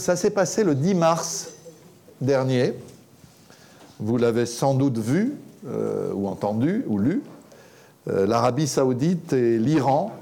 Ça 0.00 0.14
s'est 0.14 0.30
passé 0.30 0.62
le 0.62 0.76
10 0.76 0.94
mars 0.94 1.48
dernier. 2.20 2.72
Vous 3.98 4.16
l'avez 4.16 4.46
sans 4.46 4.74
doute 4.74 4.96
vu, 4.96 5.34
euh, 5.66 6.12
ou 6.14 6.28
entendu, 6.28 6.84
ou 6.86 6.98
lu. 6.98 7.24
Euh, 8.06 8.24
L'Arabie 8.24 8.68
saoudite 8.68 9.32
et 9.32 9.58
l'Iran 9.58 10.12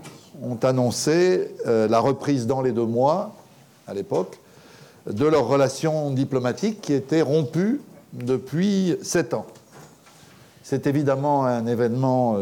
ont 0.43 0.57
annoncé 0.63 1.55
euh, 1.67 1.89
la 1.89 2.01
reprise 2.01 2.47
dans 2.47 2.63
les 2.63 2.73
deux 2.73 2.87
mois, 2.87 3.37
à 3.87 3.93
l'époque, 3.93 4.39
de 5.09 5.27
leurs 5.27 5.47
relations 5.47 6.11
diplomatiques 6.11 6.81
qui 6.81 6.95
étaient 6.95 7.21
rompues 7.21 7.83
depuis 8.15 8.97
sept 9.03 9.35
ans. 9.35 9.45
C'est 10.63 10.87
évidemment 10.87 11.45
un 11.45 11.67
événement 11.67 12.39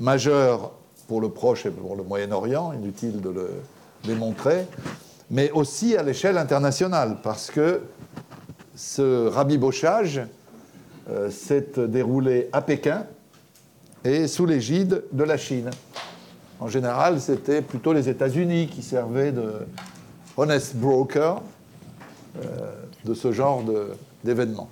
majeur 0.00 0.70
pour 1.08 1.20
le 1.20 1.30
Proche 1.30 1.66
et 1.66 1.70
pour 1.70 1.96
le 1.96 2.04
Moyen-Orient, 2.04 2.72
inutile 2.72 3.20
de 3.20 3.30
le 3.30 3.50
démontrer, 4.04 4.66
mais 5.30 5.50
aussi 5.50 5.96
à 5.96 6.02
l'échelle 6.02 6.38
internationale, 6.38 7.18
parce 7.22 7.50
que 7.50 7.82
ce 8.74 9.28
rabibochage 9.28 10.22
s'est 11.30 11.66
déroulé 11.76 12.48
à 12.52 12.62
Pékin 12.62 13.06
et 14.04 14.28
sous 14.28 14.46
l'égide 14.46 15.04
de 15.12 15.24
la 15.24 15.36
Chine. 15.36 15.70
En 16.60 16.68
général, 16.68 17.20
c'était 17.20 17.60
plutôt 17.60 17.92
les 17.92 18.08
États-Unis 18.08 18.68
qui 18.68 18.82
servaient 18.82 19.32
de 19.32 19.52
honest 20.36 20.76
broker 20.76 21.42
euh, 22.42 22.48
de 23.04 23.14
ce 23.14 23.32
genre 23.32 23.62
d'événement. 24.24 24.68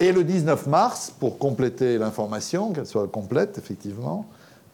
Et 0.00 0.12
le 0.12 0.24
19 0.24 0.66
mars, 0.66 1.12
pour 1.18 1.38
compléter 1.38 1.98
l'information, 1.98 2.72
qu'elle 2.72 2.86
soit 2.86 3.08
complète, 3.08 3.58
effectivement, 3.58 4.26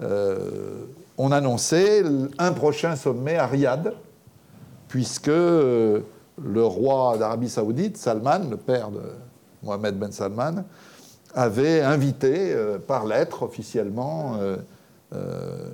euh, 0.03 0.85
on 1.19 1.31
annonçait 1.31 2.03
un 2.39 2.53
prochain 2.53 2.97
sommet 2.97 3.37
à 3.37 3.47
Riyad, 3.47 3.95
puisque 4.91 5.29
euh, 5.29 6.01
le 6.43 6.65
roi 6.65 7.17
d'Arabie 7.17 7.49
saoudite, 7.49 7.97
Salman, 7.97 8.41
le 8.51 8.57
père 8.57 8.91
de 8.91 9.01
Mohamed 9.63 9.97
Ben 9.97 10.11
Salman, 10.11 10.65
avait 11.33 11.81
invité 11.81 12.53
euh, 12.53 12.79
par 12.79 13.07
lettre 13.07 13.45
officiellement 13.45 14.35
euh, 14.41 14.57
euh, 15.15 15.71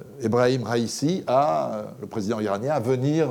Raisi, 0.64 1.24
le 1.26 2.06
président 2.06 2.40
iranien, 2.40 2.72
à 2.72 2.80
venir 2.80 3.28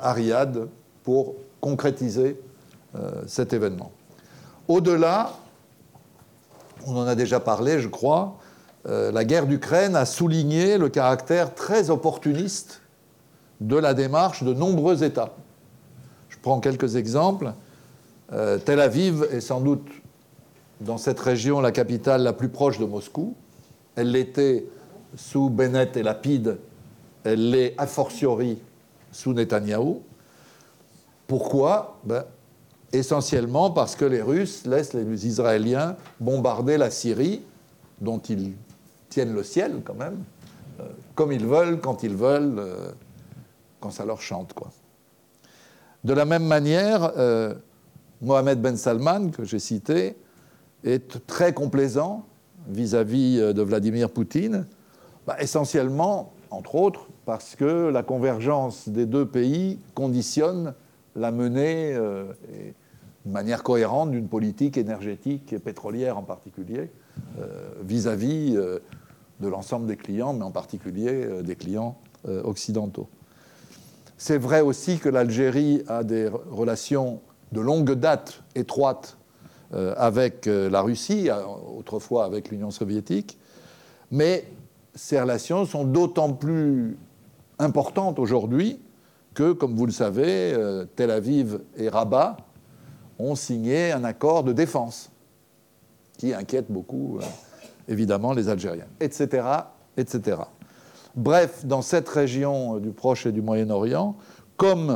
à 0.00 0.12
Riyad 0.12 0.68
pour 1.02 1.34
concrétiser 1.60 2.40
cet 3.26 3.52
événement. 3.52 3.92
Au-delà, 4.66 5.32
on 6.86 6.96
en 6.96 7.06
a 7.06 7.14
déjà 7.14 7.38
parlé, 7.38 7.80
je 7.80 7.88
crois, 7.88 8.36
la 8.86 9.24
guerre 9.24 9.46
d'Ukraine 9.46 9.94
a 9.94 10.06
souligné 10.06 10.78
le 10.78 10.88
caractère 10.88 11.54
très 11.54 11.90
opportuniste 11.90 12.80
de 13.60 13.76
la 13.76 13.94
démarche 13.94 14.42
de 14.42 14.52
nombreux 14.52 15.02
États. 15.02 15.34
Je 16.28 16.36
prends 16.40 16.60
quelques 16.60 16.96
exemples. 16.96 17.52
Tel 18.64 18.80
Aviv 18.80 19.26
est 19.32 19.40
sans 19.40 19.60
doute 19.60 19.88
dans 20.80 20.98
cette 20.98 21.18
région 21.18 21.60
la 21.60 21.72
capitale 21.72 22.22
la 22.22 22.32
plus 22.32 22.50
proche 22.50 22.78
de 22.78 22.84
Moscou. 22.84 23.34
Elle 23.96 24.12
l'était 24.12 24.66
sous 25.16 25.48
Bennett 25.48 25.96
et 25.96 26.02
Lapide, 26.02 26.58
elle 27.24 27.50
l'est 27.50 27.74
a 27.78 27.86
fortiori 27.86 28.58
sous 29.12 29.32
Netanyahou. 29.32 30.02
Pourquoi? 31.26 31.98
Ben, 32.04 32.24
Essentiellement 32.90 33.70
parce 33.70 33.96
que 33.96 34.06
les 34.06 34.22
Russes 34.22 34.64
laissent 34.64 34.94
les 34.94 35.26
Israéliens 35.26 35.96
bombarder 36.20 36.78
la 36.78 36.90
Syrie, 36.90 37.42
dont 38.00 38.18
ils 38.18 38.54
tiennent 39.10 39.34
le 39.34 39.42
ciel 39.42 39.82
quand 39.84 39.94
même, 39.94 40.24
euh, 40.80 40.84
comme 41.14 41.30
ils 41.30 41.44
veulent, 41.44 41.80
quand 41.80 42.02
ils 42.02 42.14
veulent, 42.14 42.58
euh, 42.58 42.90
quand 43.80 43.90
ça 43.90 44.04
leur 44.04 44.20
chante. 44.20 44.52
Quoi. 44.52 44.70
De 46.04 46.12
la 46.12 46.24
même 46.24 46.44
manière, 46.44 47.12
euh, 47.16 47.54
Mohamed 48.22 48.60
Ben 48.60 48.76
Salman, 48.76 49.30
que 49.30 49.44
j'ai 49.44 49.58
cité, 49.58 50.16
est 50.84 51.26
très 51.26 51.52
complaisant 51.52 52.24
vis-à-vis 52.68 53.38
euh, 53.40 53.52
de 53.52 53.62
Vladimir 53.62 54.10
Poutine, 54.10 54.66
bah, 55.26 55.36
essentiellement, 55.40 56.32
entre 56.50 56.76
autres, 56.76 57.08
parce 57.24 57.56
que 57.56 57.88
la 57.88 58.02
convergence 58.02 58.88
des 58.88 59.06
deux 59.06 59.26
pays 59.26 59.78
conditionne 59.94 60.74
la 61.16 61.32
menée 61.32 61.94
euh, 61.94 62.32
de 63.26 63.32
manière 63.32 63.64
cohérente 63.64 64.12
d'une 64.12 64.28
politique 64.28 64.78
énergétique 64.78 65.52
et 65.52 65.58
pétrolière 65.58 66.16
en 66.16 66.22
particulier 66.22 66.90
vis-à-vis 67.82 68.52
de 68.54 69.48
l'ensemble 69.48 69.86
des 69.86 69.96
clients, 69.96 70.32
mais 70.32 70.44
en 70.44 70.52
particulier 70.52 71.42
des 71.42 71.56
clients 71.56 71.98
occidentaux. 72.24 73.08
C'est 74.20 74.36
vrai 74.36 74.60
aussi 74.62 74.98
que 74.98 75.08
l'Algérie 75.08 75.84
a 75.86 76.02
des 76.02 76.28
relations 76.28 77.20
de 77.52 77.60
longue 77.60 77.92
date 77.92 78.42
étroites 78.56 79.16
euh, 79.72 79.94
avec 79.96 80.48
euh, 80.48 80.68
la 80.68 80.80
Russie, 80.80 81.30
euh, 81.30 81.40
autrefois 81.78 82.24
avec 82.24 82.50
l'Union 82.50 82.72
soviétique, 82.72 83.38
mais 84.10 84.44
ces 84.96 85.20
relations 85.20 85.64
sont 85.66 85.84
d'autant 85.84 86.32
plus 86.32 86.98
importantes 87.60 88.18
aujourd'hui 88.18 88.80
que, 89.34 89.52
comme 89.52 89.76
vous 89.76 89.86
le 89.86 89.92
savez, 89.92 90.56
Tel 90.96 91.12
Aviv 91.12 91.60
et 91.76 91.88
Rabat 91.88 92.38
ont 93.20 93.36
signé 93.36 93.92
un 93.92 94.02
accord 94.02 94.42
de 94.42 94.52
défense 94.52 95.10
qui 96.16 96.34
inquiète 96.34 96.66
beaucoup, 96.68 97.20
évidemment, 97.86 98.32
les 98.32 98.48
Algériens, 98.48 98.88
etc., 98.98 99.46
etc. 99.96 100.38
Bref, 101.14 101.64
dans 101.64 101.82
cette 101.82 102.08
région 102.08 102.78
du 102.78 102.90
Proche 102.90 103.26
et 103.26 103.32
du 103.32 103.42
Moyen-Orient, 103.42 104.16
comme 104.56 104.90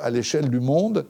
à 0.00 0.10
l'échelle 0.10 0.48
du 0.50 0.60
monde, 0.60 1.06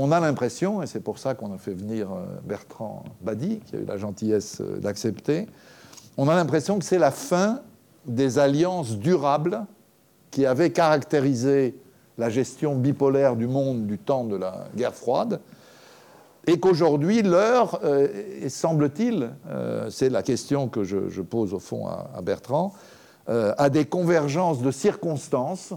on 0.00 0.12
a 0.12 0.20
l'impression, 0.20 0.82
et 0.82 0.86
c'est 0.86 1.00
pour 1.00 1.18
ça 1.18 1.34
qu'on 1.34 1.52
a 1.52 1.58
fait 1.58 1.72
venir 1.72 2.12
euh, 2.12 2.24
Bertrand 2.44 3.04
Badi, 3.20 3.60
qui 3.66 3.74
a 3.74 3.80
eu 3.80 3.84
la 3.84 3.96
gentillesse 3.96 4.60
euh, 4.60 4.78
d'accepter, 4.78 5.46
on 6.16 6.28
a 6.28 6.34
l'impression 6.34 6.78
que 6.78 6.84
c'est 6.84 6.98
la 6.98 7.10
fin 7.10 7.62
des 8.06 8.38
alliances 8.38 8.96
durables 8.96 9.66
qui 10.30 10.46
avaient 10.46 10.70
caractérisé 10.70 11.76
la 12.16 12.30
gestion 12.30 12.76
bipolaire 12.76 13.34
du 13.34 13.46
monde 13.46 13.86
du 13.86 13.98
temps 13.98 14.24
de 14.24 14.36
la 14.36 14.68
guerre 14.76 14.94
froide, 14.94 15.40
et 16.46 16.60
qu'aujourd'hui, 16.60 17.22
l'heure, 17.22 17.80
euh, 17.84 18.48
semble-t-il, 18.48 19.30
c'est 19.90 20.08
la 20.08 20.22
question 20.22 20.68
que 20.68 20.82
je, 20.82 21.20
pose 21.20 21.52
au 21.52 21.58
fond 21.58 21.86
à, 21.86 22.22
Bertrand, 22.22 22.72
à 23.28 23.68
des 23.68 23.84
convergences 23.84 24.62
de 24.62 24.70
circonstances 24.70 25.74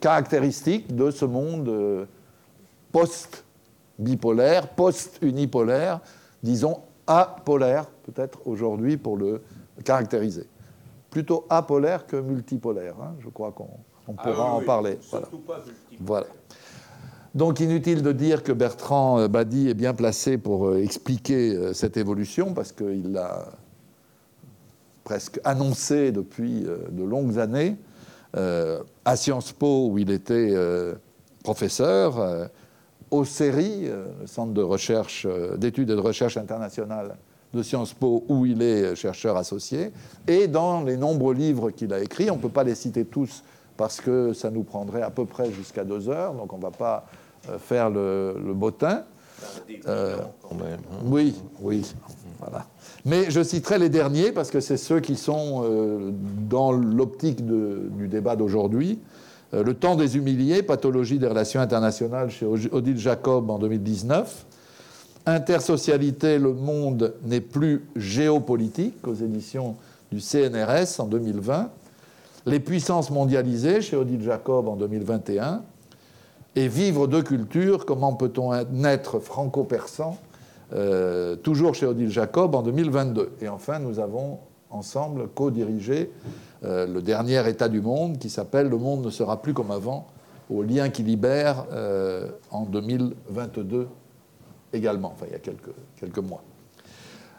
caractéristiques 0.00 0.94
de 0.94 1.10
ce 1.10 1.24
monde 1.24 2.06
post-bipolaire, 2.92 4.68
post-unipolaire, 4.68 6.00
disons 6.42 6.80
apolaire, 7.06 7.86
peut-être 8.04 8.40
aujourd'hui 8.46 8.96
pour 8.96 9.16
le 9.16 9.42
caractériser. 9.84 10.46
Plutôt 11.10 11.46
apolaire 11.48 12.06
que 12.06 12.16
multipolaire, 12.16 12.94
hein. 13.00 13.14
je 13.20 13.28
crois 13.28 13.52
qu'on 13.52 13.68
ah 14.08 14.22
pourra 14.22 14.52
en 14.52 14.60
parler. 14.62 14.98
Voilà. 16.00 16.26
Donc 17.34 17.58
inutile 17.60 18.02
de 18.02 18.12
dire 18.12 18.42
que 18.44 18.52
Bertrand 18.52 19.18
euh, 19.18 19.28
Badi 19.28 19.68
est 19.68 19.74
bien 19.74 19.92
placé 19.92 20.38
pour 20.38 20.68
euh, 20.68 20.82
expliquer 20.82 21.54
euh, 21.54 21.72
cette 21.72 21.96
évolution, 21.96 22.54
parce 22.54 22.70
qu'il 22.70 23.12
l'a 23.12 23.48
presque 25.04 25.40
annoncé 25.44 26.12
depuis 26.12 26.64
de 26.90 27.04
longues 27.04 27.38
années. 27.38 27.76
à 28.34 29.16
Sciences 29.16 29.52
Po, 29.52 29.88
où 29.90 29.98
il 29.98 30.10
était 30.10 30.54
professeur, 31.42 32.50
au 33.14 33.24
CERI, 33.24 33.82
euh, 33.84 34.06
le 34.20 34.26
Centre 34.26 34.52
de 34.52 34.62
recherche, 34.62 35.26
euh, 35.28 35.56
d'études 35.56 35.90
et 35.90 35.94
de 35.94 36.00
recherche 36.00 36.36
internationale 36.36 37.16
de 37.52 37.62
Sciences 37.62 37.92
Po, 37.92 38.24
où 38.28 38.46
il 38.46 38.60
est 38.62 38.96
chercheur 38.96 39.36
associé, 39.36 39.92
et 40.26 40.48
dans 40.48 40.82
les 40.82 40.96
nombreux 40.96 41.34
livres 41.34 41.70
qu'il 41.70 41.92
a 41.92 42.00
écrits. 42.00 42.30
On 42.30 42.36
ne 42.36 42.40
peut 42.40 42.48
pas 42.48 42.64
les 42.64 42.74
citer 42.74 43.04
tous 43.04 43.44
parce 43.76 44.00
que 44.00 44.32
ça 44.32 44.50
nous 44.50 44.64
prendrait 44.64 45.02
à 45.02 45.10
peu 45.10 45.24
près 45.24 45.52
jusqu'à 45.52 45.84
deux 45.84 46.08
heures, 46.08 46.34
donc 46.34 46.52
on 46.52 46.58
ne 46.58 46.62
va 46.62 46.72
pas 46.72 47.06
euh, 47.48 47.58
faire 47.58 47.90
le, 47.90 48.36
le 48.44 48.54
bottin. 48.54 49.04
oui, 51.04 51.34
oui, 51.60 51.94
voilà. 52.40 52.66
Mais 53.04 53.30
je 53.30 53.42
citerai 53.42 53.78
les 53.78 53.90
derniers 53.90 54.32
parce 54.32 54.50
que 54.50 54.60
c'est 54.60 54.78
ceux 54.78 55.00
qui 55.00 55.16
sont 55.16 56.12
dans 56.48 56.72
l'optique 56.72 57.44
du 57.44 58.08
débat 58.08 58.36
d'aujourd'hui. 58.36 58.98
Euh, 59.54 59.62
le 59.62 59.74
temps 59.74 59.94
des 59.94 60.16
humiliés, 60.16 60.62
pathologie 60.62 61.18
des 61.18 61.26
relations 61.26 61.60
internationales 61.60 62.30
chez 62.30 62.46
Odile 62.46 62.98
Jacob 62.98 63.50
en 63.50 63.58
2019. 63.58 64.46
Intersocialité, 65.26 66.38
le 66.38 66.52
monde 66.52 67.14
n'est 67.24 67.40
plus 67.40 67.84
géopolitique 67.96 69.06
aux 69.06 69.14
éditions 69.14 69.76
du 70.12 70.20
CNRS 70.20 71.00
en 71.00 71.06
2020. 71.06 71.70
Les 72.46 72.60
puissances 72.60 73.10
mondialisées 73.10 73.80
chez 73.80 73.96
Odile 73.96 74.22
Jacob 74.22 74.68
en 74.68 74.76
2021. 74.76 75.62
Et 76.56 76.68
vivre 76.68 77.06
de 77.06 77.20
culture, 77.20 77.84
comment 77.84 78.12
peut-on 78.12 78.52
naître 78.70 79.18
franco-persan 79.18 80.16
euh, 80.74 81.36
toujours 81.36 81.74
chez 81.74 81.86
Odile 81.86 82.10
Jacob 82.10 82.54
en 82.54 82.62
2022. 82.62 83.32
Et 83.40 83.48
enfin, 83.48 83.78
nous 83.78 83.98
avons 83.98 84.38
ensemble 84.70 85.28
co-dirigé 85.28 86.10
euh, 86.64 86.86
le 86.86 87.02
dernier 87.02 87.48
état 87.48 87.68
du 87.68 87.80
monde 87.80 88.18
qui 88.18 88.30
s'appelle 88.30 88.68
Le 88.68 88.78
monde 88.78 89.04
ne 89.04 89.10
sera 89.10 89.40
plus 89.40 89.54
comme 89.54 89.70
avant 89.70 90.06
au 90.50 90.62
lien 90.62 90.90
qui 90.90 91.02
libère 91.02 91.64
en 92.50 92.64
2022 92.64 93.88
également, 94.74 95.12
enfin 95.14 95.24
il 95.26 95.32
y 95.32 95.36
a 95.36 95.38
quelques, 95.38 95.70
quelques 95.98 96.18
mois. 96.18 96.42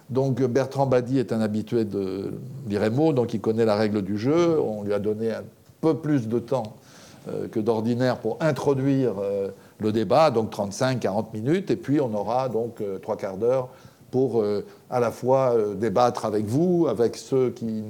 Donc 0.10 0.42
Bertrand 0.42 0.86
Badi 0.86 1.20
est 1.20 1.34
un 1.34 1.42
habitué 1.42 1.86
de 1.86 2.34
l'IREMO, 2.68 3.14
donc 3.14 3.34
il 3.34 3.42
connaît 3.42 3.66
la 3.66 3.76
règle 3.76 4.02
du 4.02 4.18
jeu. 4.18 4.60
On 4.60 4.84
lui 4.84 4.94
a 4.94 5.00
donné 5.00 5.32
un 5.32 5.44
peu 5.82 5.98
plus 5.98 6.28
de 6.28 6.40
temps 6.40 6.76
euh, 7.28 7.48
que 7.48 7.60
d'ordinaire 7.60 8.20
pour 8.20 8.38
introduire 8.40 9.14
euh, 9.20 9.50
le 9.80 9.92
débat, 9.92 10.31
donc 10.31 10.54
35-40 10.54 11.33
minutes, 11.33 11.72
et 11.72 11.75
puis 11.75 12.00
on 12.00 12.13
aura 12.13 12.50
donc 12.50 12.81
euh, 12.81 12.98
trois 13.00 13.18
quarts 13.18 13.38
d'heure 13.38 13.69
pour 14.12 14.45
à 14.89 15.01
la 15.01 15.12
fois 15.12 15.57
débattre 15.75 16.24
avec 16.24 16.45
vous, 16.45 16.88
avec 16.88 17.18
ceux 17.18 17.50
qui, 17.50 17.83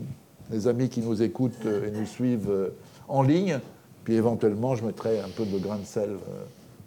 les 0.50 0.68
amis 0.68 0.90
qui 0.90 1.02
nous 1.02 1.22
écoutent 1.22 1.66
et 1.66 1.92
nous 1.92 2.08
suivent 2.08 2.72
en 3.08 3.22
ligne, 3.22 3.60
puis 4.04 4.16
éventuellement 4.16 4.74
je 4.74 4.86
mettrai 4.86 5.20
un 5.20 5.30
peu 5.30 5.46
de 5.46 5.60
grain 5.60 5.76
de 5.76 5.86
sel, 5.86 6.16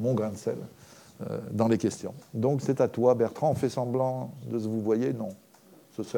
mon 0.01 0.15
grain 0.15 0.31
de 0.31 0.37
sel, 0.37 0.57
dans 1.53 1.69
les 1.69 1.79
questions. 1.79 2.15
Donc 2.35 2.63
c'est 2.63 2.81
à 2.81 2.89
toi, 2.89 3.15
Bertrand. 3.15 3.51
On 3.51 3.55
fait 3.55 3.69
semblant 3.69 4.33
de 4.51 4.59
se 4.59 4.67
vous 4.67 4.81
voyez? 4.81 5.13
Non. 5.13 5.29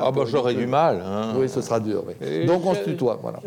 ah, 0.00 0.10
bah 0.12 0.22
j'aurais 0.24 0.54
du 0.54 0.66
mal. 0.66 1.02
Hein. 1.04 1.34
Oui, 1.36 1.46
ce 1.50 1.60
sera 1.60 1.78
dur. 1.78 2.04
Donc 2.46 2.64
on 2.64 2.74
se 2.74 2.84
tutoie. 2.84 3.18
Voilà. 3.20 3.40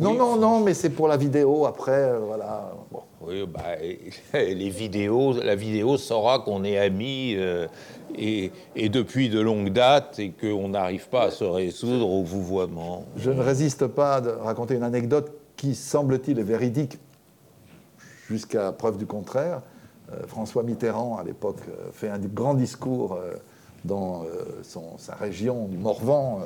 Non, 0.00 0.14
non, 0.14 0.36
non, 0.36 0.60
mais 0.60 0.74
c'est 0.74 0.90
pour 0.90 1.08
la 1.08 1.16
vidéo 1.16 1.66
après, 1.66 1.92
euh, 1.92 2.18
voilà. 2.18 2.72
Oui, 3.24 3.46
bah, 3.46 3.76
les 4.34 4.70
vidéos, 4.70 5.32
la 5.40 5.54
vidéo 5.54 5.96
saura 5.96 6.40
qu'on 6.40 6.64
est 6.64 6.78
amis 6.78 7.34
euh, 7.36 7.68
et, 8.16 8.50
depuis 8.88 9.28
de 9.28 9.40
longues 9.40 9.70
dates 9.70 10.18
et 10.18 10.30
qu'on 10.30 10.68
n'arrive 10.70 11.08
pas 11.08 11.24
à 11.24 11.30
se 11.30 11.44
résoudre 11.44 12.08
au 12.08 12.22
vouvoiement. 12.22 13.04
Je 13.16 13.30
ne 13.30 13.40
résiste 13.40 13.86
pas 13.86 14.16
à 14.16 14.42
raconter 14.42 14.74
une 14.74 14.82
anecdote 14.82 15.32
qui, 15.56 15.74
semble-t-il, 15.74 16.38
est 16.38 16.44
véridique 16.44 16.98
jusqu'à 18.28 18.72
preuve 18.72 18.98
du 18.98 19.06
contraire. 19.06 19.62
Euh, 20.12 20.26
François 20.26 20.64
Mitterrand, 20.64 21.16
à 21.16 21.24
l'époque, 21.24 21.60
fait 21.92 22.08
un 22.08 22.18
grand 22.18 22.54
discours 22.54 23.18
dans 23.84 24.24
sa 24.96 25.14
région 25.14 25.66
du 25.66 25.76
Morvan, 25.76 26.40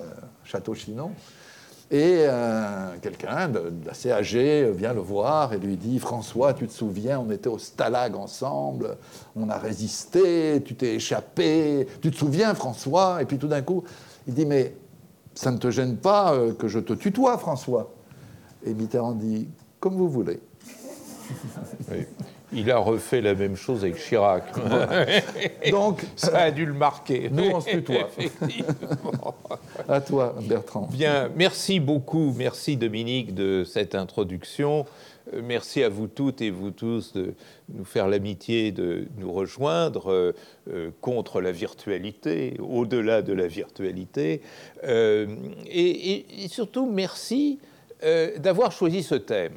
Château-Chinon. 0.44 1.10
Et 1.88 2.24
euh, 2.26 2.96
quelqu'un 3.00 3.48
d'assez 3.48 4.10
âgé 4.10 4.72
vient 4.72 4.92
le 4.92 5.00
voir 5.00 5.52
et 5.52 5.58
lui 5.58 5.76
dit 5.76 6.00
François, 6.00 6.52
tu 6.52 6.66
te 6.66 6.72
souviens, 6.72 7.20
on 7.20 7.30
était 7.30 7.48
au 7.48 7.58
Stalag 7.58 8.16
ensemble, 8.16 8.96
on 9.36 9.48
a 9.48 9.56
résisté, 9.56 10.60
tu 10.64 10.74
t'es 10.74 10.96
échappé, 10.96 11.86
tu 12.02 12.10
te 12.10 12.16
souviens, 12.16 12.54
François? 12.54 13.22
Et 13.22 13.24
puis 13.24 13.38
tout 13.38 13.46
d'un 13.46 13.62
coup, 13.62 13.84
il 14.26 14.34
dit 14.34 14.46
Mais 14.46 14.74
ça 15.34 15.52
ne 15.52 15.58
te 15.58 15.70
gêne 15.70 15.96
pas 15.96 16.34
euh, 16.34 16.54
que 16.54 16.66
je 16.66 16.80
te 16.80 16.92
tutoie, 16.92 17.38
François? 17.38 17.92
Et 18.64 18.74
Mitterrand 18.74 19.12
dit 19.12 19.48
Comme 19.78 19.94
vous 19.94 20.08
voulez. 20.08 20.40
Il 22.52 22.70
a 22.70 22.78
refait 22.78 23.20
la 23.20 23.34
même 23.34 23.56
chose 23.56 23.82
avec 23.82 23.96
Chirac. 23.96 24.44
Donc, 25.70 26.02
ça 26.16 26.38
a 26.38 26.50
dû 26.50 26.64
le 26.64 26.74
marquer. 26.74 27.28
Nous, 27.30 27.44
on 27.44 27.60
se 27.60 27.70
tutoie. 27.70 28.08
à 29.88 30.00
toi, 30.00 30.34
Bertrand. 30.42 30.88
Bien, 30.92 31.28
merci 31.34 31.80
beaucoup, 31.80 32.34
merci 32.36 32.76
Dominique 32.76 33.34
de 33.34 33.64
cette 33.64 33.94
introduction. 33.94 34.86
Euh, 35.34 35.42
merci 35.44 35.82
à 35.82 35.88
vous 35.88 36.06
toutes 36.06 36.40
et 36.40 36.50
vous 36.50 36.70
tous 36.70 37.12
de 37.12 37.34
nous 37.68 37.84
faire 37.84 38.08
l'amitié 38.08 38.72
de 38.72 39.06
nous 39.18 39.32
rejoindre 39.32 40.12
euh, 40.12 40.32
euh, 40.70 40.90
contre 41.00 41.40
la 41.40 41.52
virtualité, 41.52 42.56
au-delà 42.60 43.22
de 43.22 43.32
la 43.32 43.46
virtualité. 43.46 44.42
et, 44.84 46.24
surtout, 46.48 46.86
merci 46.86 47.58
d'avoir 48.38 48.72
choisi 48.72 49.02
ce 49.02 49.14
thème. 49.14 49.54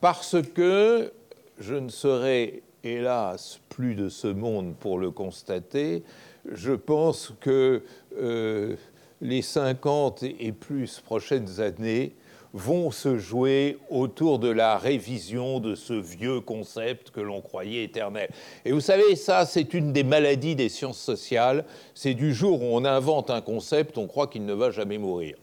Parce 0.00 0.36
que 0.54 1.12
je 1.58 1.74
ne 1.74 1.88
serai 1.88 2.62
hélas 2.82 3.60
plus 3.68 3.94
de 3.94 4.08
ce 4.08 4.28
monde 4.28 4.74
pour 4.78 4.98
le 4.98 5.10
constater. 5.10 6.02
Je 6.50 6.72
pense 6.72 7.32
que 7.40 7.82
euh, 8.18 8.76
les 9.20 9.42
50 9.42 10.22
et 10.22 10.52
plus 10.52 11.00
prochaines 11.00 11.60
années 11.60 12.14
vont 12.52 12.92
se 12.92 13.18
jouer 13.18 13.78
autour 13.90 14.38
de 14.38 14.48
la 14.48 14.78
révision 14.78 15.58
de 15.58 15.74
ce 15.74 15.94
vieux 15.94 16.40
concept 16.40 17.10
que 17.10 17.20
l'on 17.20 17.40
croyait 17.40 17.82
éternel. 17.82 18.30
Et 18.64 18.70
vous 18.70 18.80
savez, 18.80 19.16
ça, 19.16 19.44
c'est 19.44 19.74
une 19.74 19.92
des 19.92 20.04
maladies 20.04 20.54
des 20.54 20.68
sciences 20.68 21.00
sociales. 21.00 21.64
C'est 21.94 22.14
du 22.14 22.32
jour 22.32 22.62
où 22.62 22.66
on 22.66 22.84
invente 22.84 23.30
un 23.30 23.40
concept, 23.40 23.98
on 23.98 24.06
croit 24.06 24.28
qu'il 24.28 24.44
ne 24.44 24.54
va 24.54 24.70
jamais 24.70 24.98
mourir. 24.98 25.36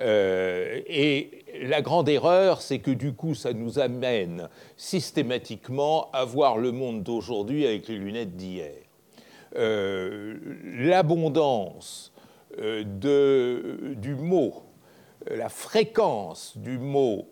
Euh, 0.00 0.80
et 0.86 1.44
la 1.62 1.82
grande 1.82 2.08
erreur, 2.08 2.62
c'est 2.62 2.78
que 2.78 2.90
du 2.90 3.12
coup, 3.12 3.34
ça 3.34 3.52
nous 3.52 3.78
amène 3.78 4.48
systématiquement 4.76 6.10
à 6.12 6.24
voir 6.24 6.58
le 6.58 6.72
monde 6.72 7.02
d'aujourd'hui 7.02 7.66
avec 7.66 7.88
les 7.88 7.96
lunettes 7.96 8.36
d'hier. 8.36 8.72
Euh, 9.56 10.38
l'abondance 10.64 12.12
euh, 12.58 12.84
du 13.94 14.14
mot, 14.14 14.62
la 15.30 15.48
fréquence 15.48 16.56
du 16.56 16.78
mot 16.78 17.28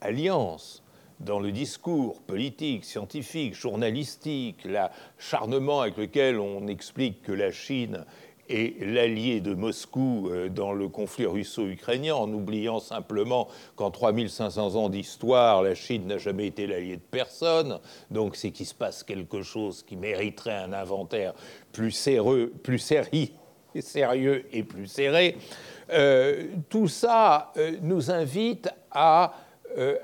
alliance 0.00 0.84
dans 1.20 1.40
le 1.40 1.50
discours 1.50 2.22
politique, 2.22 2.84
scientifique, 2.84 3.54
journalistique, 3.54 4.64
l'acharnement 4.64 5.80
avec 5.80 5.96
lequel 5.96 6.38
on 6.38 6.68
explique 6.68 7.22
que 7.22 7.32
la 7.32 7.50
Chine 7.50 8.04
et 8.48 8.76
l'allié 8.80 9.40
de 9.40 9.54
Moscou 9.54 10.28
euh, 10.30 10.48
dans 10.48 10.72
le 10.72 10.88
conflit 10.88 11.26
russo-ukrainien, 11.26 12.14
en 12.14 12.32
oubliant 12.32 12.80
simplement 12.80 13.48
qu'en 13.76 13.90
3500 13.90 14.74
ans 14.74 14.88
d'histoire, 14.88 15.62
la 15.62 15.74
Chine 15.74 16.06
n'a 16.06 16.18
jamais 16.18 16.46
été 16.46 16.66
l'allié 16.66 16.96
de 16.96 17.02
personne. 17.02 17.78
Donc 18.10 18.36
c'est 18.36 18.50
qu'il 18.50 18.66
se 18.66 18.74
passe 18.74 19.02
quelque 19.02 19.42
chose 19.42 19.82
qui 19.82 19.96
mériterait 19.96 20.56
un 20.56 20.72
inventaire 20.72 21.34
plus, 21.72 21.90
sérieux, 21.90 22.52
plus 22.62 22.78
sérieux 22.78 24.46
et 24.52 24.62
plus 24.62 24.86
serré. 24.86 25.36
Euh, 25.90 26.46
tout 26.68 26.88
ça 26.88 27.52
euh, 27.56 27.76
nous 27.82 28.10
invite 28.10 28.68
à 28.90 29.34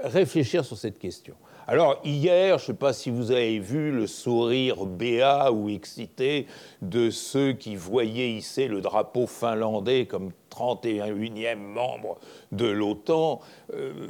réfléchir 0.05 0.63
sur 0.63 0.77
cette 0.77 0.99
question. 0.99 1.35
Alors 1.67 1.99
hier, 2.05 2.59
je 2.59 2.65
ne 2.65 2.67
sais 2.67 2.75
pas 2.75 2.93
si 2.93 3.09
vous 3.09 3.31
avez 3.31 3.59
vu 3.59 3.91
le 3.91 4.07
sourire 4.07 4.85
béat 4.85 5.51
ou 5.51 5.71
excité 5.71 6.47
de 6.83 7.09
ceux 7.09 7.55
qui 7.55 7.75
voyaient 7.75 8.33
hisser 8.33 8.69
le 8.69 8.83
drapeau 8.83 9.27
finlandais 9.27 10.05
comme 10.05 10.33
31e 10.51 11.57
membre 11.57 12.19
de 12.53 12.67
l'OTAN. 12.67 13.41
Euh, 13.73 14.09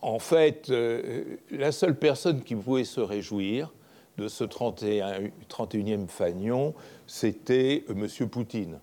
en 0.00 0.20
fait, 0.20 0.70
euh, 0.70 1.24
la 1.50 1.72
seule 1.72 1.98
personne 1.98 2.42
qui 2.42 2.54
pouvait 2.54 2.84
se 2.84 3.00
réjouir 3.00 3.72
de 4.16 4.28
ce 4.28 4.44
31, 4.44 5.30
31e 5.48 6.06
fanion, 6.06 6.72
c'était 7.08 7.84
M. 7.88 8.06
Poutine. 8.28 8.78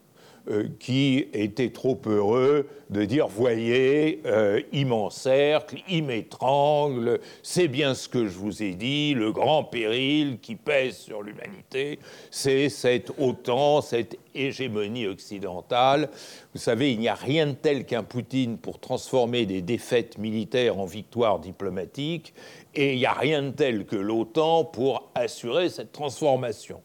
Euh, 0.49 0.69
qui 0.79 1.27
était 1.33 1.69
trop 1.69 2.01
heureux 2.07 2.67
de 2.89 3.05
dire 3.05 3.27
Voyez, 3.27 4.21
euh, 4.25 4.59
il 4.73 4.87
m'encercle, 4.87 5.77
il 5.87 6.05
m'étrangle, 6.05 7.19
c'est 7.43 7.67
bien 7.67 7.93
ce 7.93 8.09
que 8.09 8.25
je 8.25 8.39
vous 8.39 8.63
ai 8.63 8.73
dit, 8.73 9.13
le 9.13 9.31
grand 9.31 9.63
péril 9.63 10.39
qui 10.41 10.55
pèse 10.55 10.97
sur 10.97 11.21
l'humanité, 11.21 11.99
c'est 12.31 12.69
cette 12.69 13.11
OTAN, 13.19 13.81
cette 13.81 14.17
hégémonie 14.33 15.05
occidentale. 15.05 16.09
Vous 16.55 16.59
savez, 16.59 16.91
il 16.91 16.97
n'y 16.97 17.07
a 17.07 17.13
rien 17.13 17.45
de 17.45 17.53
tel 17.53 17.85
qu'un 17.85 18.01
Poutine 18.01 18.57
pour 18.57 18.79
transformer 18.79 19.45
des 19.45 19.61
défaites 19.61 20.17
militaires 20.17 20.79
en 20.79 20.85
victoires 20.85 21.37
diplomatiques, 21.37 22.33
et 22.73 22.93
il 22.93 22.97
n'y 22.97 23.05
a 23.05 23.13
rien 23.13 23.43
de 23.43 23.51
tel 23.51 23.85
que 23.85 23.95
l'OTAN 23.95 24.65
pour 24.65 25.11
assurer 25.13 25.69
cette 25.69 25.91
transformation. 25.91 26.81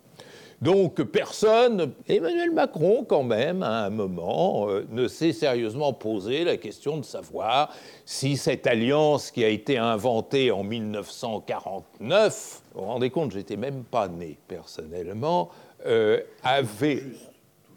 Donc 0.63 1.03
personne, 1.03 1.93
Emmanuel 2.09 2.51
Macron 2.51 3.05
quand 3.07 3.23
même, 3.23 3.63
à 3.63 3.85
un 3.85 3.91
moment, 3.91 4.69
euh, 4.71 4.87
ne 4.91 5.07
s'est 5.07 5.33
sérieusement 5.33 5.93
posé 5.93 6.45
la 6.45 6.57
question 6.57 6.97
de 6.97 7.05
savoir 7.05 7.75
si 8.07 8.39
cette 8.39 8.67
alliance 8.67 9.31
qui 9.31 9.45
a 9.45 9.49
été 9.49 9.77
inventée 9.77 10.51
en 10.51 10.65
1949, 10.65 12.63
vous 12.75 12.81
vous 12.81 12.87
rendez 12.87 13.11
compte, 13.11 13.33
j'étais 13.33 13.57
même 13.57 13.85
pas 13.85 14.09
né 14.09 14.39
personnellement, 14.49 15.51
euh, 15.87 16.21
avait... 16.43 17.03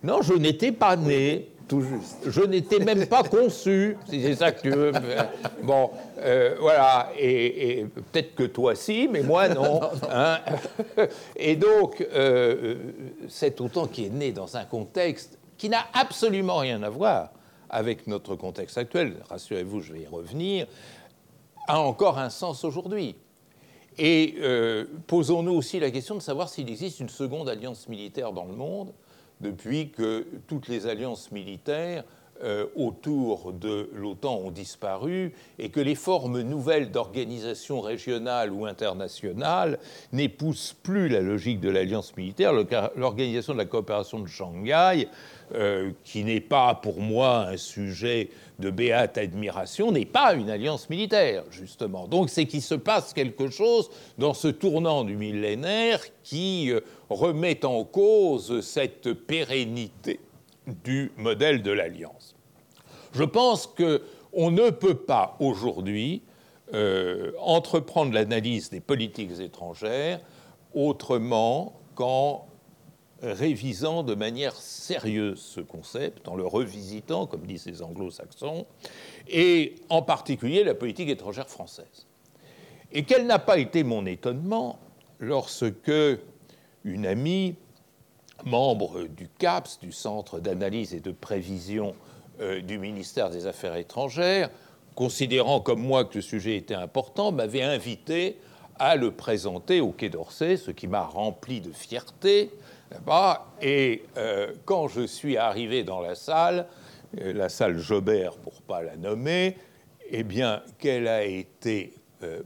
Non, 0.01 0.21
je 0.21 0.33
n'étais 0.33 0.71
pas 0.71 0.95
né 0.95 1.49
tout 1.69 1.81
juste. 1.81 2.29
Je 2.29 2.41
n'étais 2.41 2.79
même 2.79 3.05
pas 3.05 3.23
conçu, 3.23 3.95
si 4.09 4.21
c'est 4.21 4.35
ça 4.35 4.51
que 4.51 4.61
tu 4.61 4.71
veux. 4.71 4.91
Bon, 5.63 5.91
euh, 6.17 6.55
voilà, 6.59 7.11
et, 7.17 7.85
peut-être 8.11 8.35
que 8.35 8.43
toi 8.43 8.75
si, 8.75 9.07
mais 9.07 9.21
moi 9.21 9.47
non. 9.47 9.79
Hein. 10.11 10.39
et 11.35 11.55
donc, 11.55 12.01
euh, 12.01 12.75
cet 13.27 13.61
autant 13.61 13.85
qui 13.85 14.05
est 14.05 14.09
né 14.09 14.31
dans 14.31 14.57
un 14.57 14.65
contexte 14.65 15.37
qui 15.57 15.69
n'a 15.69 15.85
absolument 15.93 16.57
rien 16.57 16.81
à 16.81 16.89
voir 16.89 17.29
avec 17.69 18.07
notre 18.07 18.35
contexte 18.35 18.77
actuel, 18.77 19.17
rassurez-vous, 19.29 19.81
je 19.81 19.93
vais 19.93 20.01
y 20.01 20.07
revenir, 20.07 20.65
a 21.67 21.79
encore 21.79 22.17
un 22.17 22.31
sens 22.31 22.63
aujourd'hui. 22.63 23.15
Et 23.99 24.35
euh, 24.39 24.85
posons-nous 25.05 25.53
aussi 25.53 25.79
la 25.79 25.91
question 25.91 26.15
de 26.15 26.21
savoir 26.21 26.49
s'il 26.49 26.69
existe 26.69 26.99
une 26.99 27.09
seconde 27.09 27.47
alliance 27.47 27.87
militaire 27.87 28.31
dans 28.31 28.45
le 28.45 28.55
monde 28.55 28.93
depuis 29.39 29.91
que 29.91 30.25
toutes 30.47 30.67
les 30.67 30.87
alliances 30.87 31.31
militaires 31.31 32.03
autour 32.75 33.51
de 33.51 33.89
l'OTAN 33.93 34.37
ont 34.37 34.51
disparu 34.51 35.33
et 35.57 35.69
que 35.69 35.79
les 35.79 35.95
formes 35.95 36.41
nouvelles 36.41 36.89
d'organisation 36.91 37.81
régionale 37.81 38.51
ou 38.51 38.65
internationale 38.65 39.79
n'épousent 40.13 40.75
plus 40.83 41.09
la 41.09 41.21
logique 41.21 41.59
de 41.59 41.69
l'alliance 41.69 42.15
militaire. 42.15 42.53
L'organisation 42.95 43.53
de 43.53 43.57
la 43.57 43.65
coopération 43.65 44.19
de 44.19 44.27
Shanghai, 44.27 45.07
euh, 45.55 45.91
qui 46.03 46.23
n'est 46.23 46.41
pas 46.41 46.75
pour 46.75 46.99
moi 46.99 47.47
un 47.47 47.57
sujet 47.57 48.29
de 48.59 48.69
béate 48.69 49.17
admiration, 49.17 49.91
n'est 49.91 50.05
pas 50.05 50.33
une 50.33 50.49
alliance 50.49 50.89
militaire, 50.89 51.43
justement. 51.51 52.07
Donc 52.07 52.29
c'est 52.29 52.45
qu'il 52.45 52.61
se 52.61 52.75
passe 52.75 53.13
quelque 53.13 53.49
chose 53.49 53.89
dans 54.17 54.33
ce 54.33 54.47
tournant 54.47 55.03
du 55.03 55.15
millénaire 55.15 56.01
qui 56.23 56.71
euh, 56.71 56.81
remet 57.09 57.65
en 57.65 57.83
cause 57.83 58.61
cette 58.61 59.13
pérennité 59.13 60.19
du 60.83 61.11
modèle 61.17 61.61
de 61.61 61.71
l'alliance. 61.71 62.35
Je 63.13 63.23
pense 63.23 63.67
qu'on 63.67 64.51
ne 64.51 64.69
peut 64.69 64.95
pas 64.95 65.35
aujourd'hui 65.39 66.21
euh, 66.73 67.31
entreprendre 67.39 68.13
l'analyse 68.13 68.69
des 68.69 68.79
politiques 68.79 69.39
étrangères 69.39 70.21
autrement 70.73 71.79
qu'en 71.95 72.45
révisant 73.21 74.03
de 74.03 74.15
manière 74.15 74.55
sérieuse 74.55 75.39
ce 75.39 75.61
concept, 75.61 76.27
en 76.27 76.35
le 76.35 76.45
revisitant, 76.45 77.25
comme 77.25 77.45
disent 77.45 77.65
les 77.65 77.81
anglo-saxons, 77.81 78.65
et 79.27 79.75
en 79.89 80.01
particulier 80.01 80.63
la 80.63 80.75
politique 80.75 81.09
étrangère 81.09 81.49
française. 81.49 82.07
Et 82.91 83.03
quel 83.03 83.25
n'a 83.25 83.39
pas 83.39 83.57
été 83.57 83.83
mon 83.83 84.05
étonnement 84.05 84.79
lorsque 85.19 85.91
une 86.83 87.05
amie, 87.05 87.55
membre 88.45 89.03
du 89.03 89.27
CAPS, 89.37 89.79
du 89.79 89.91
Centre 89.91 90.39
d'analyse 90.39 90.93
et 90.93 90.99
de 90.99 91.11
prévision 91.11 91.95
euh, 92.41 92.61
du 92.61 92.77
ministère 92.77 93.29
des 93.29 93.47
Affaires 93.47 93.75
étrangères, 93.75 94.49
considérant 94.95 95.59
comme 95.59 95.81
moi 95.81 96.05
que 96.05 96.15
le 96.15 96.21
sujet 96.21 96.55
était 96.55 96.73
important, 96.73 97.33
m'avait 97.33 97.63
invité 97.63 98.37
à 98.77 98.95
le 98.95 99.11
présenter 99.11 99.81
au 99.81 99.91
Quai 99.91 100.09
d'Orsay, 100.09 100.55
ce 100.55 100.71
qui 100.71 100.87
m'a 100.87 101.01
rempli 101.01 101.59
de 101.59 101.73
fierté. 101.73 102.49
Et 103.61 104.03
euh, 104.17 104.53
quand 104.63 104.87
je 104.87 105.05
suis 105.05 105.35
arrivé 105.35 105.83
dans 105.83 105.99
la 105.99 106.15
salle, 106.15 106.65
euh, 107.19 107.33
la 107.33 107.49
salle 107.49 107.77
Jobert 107.77 108.37
pour 108.37 108.61
pas 108.61 108.81
la 108.81 108.95
nommer, 108.95 109.57
eh 110.09 110.23
bien, 110.23 110.63
quel 110.77 111.07
a 111.07 111.23
été 111.25 111.93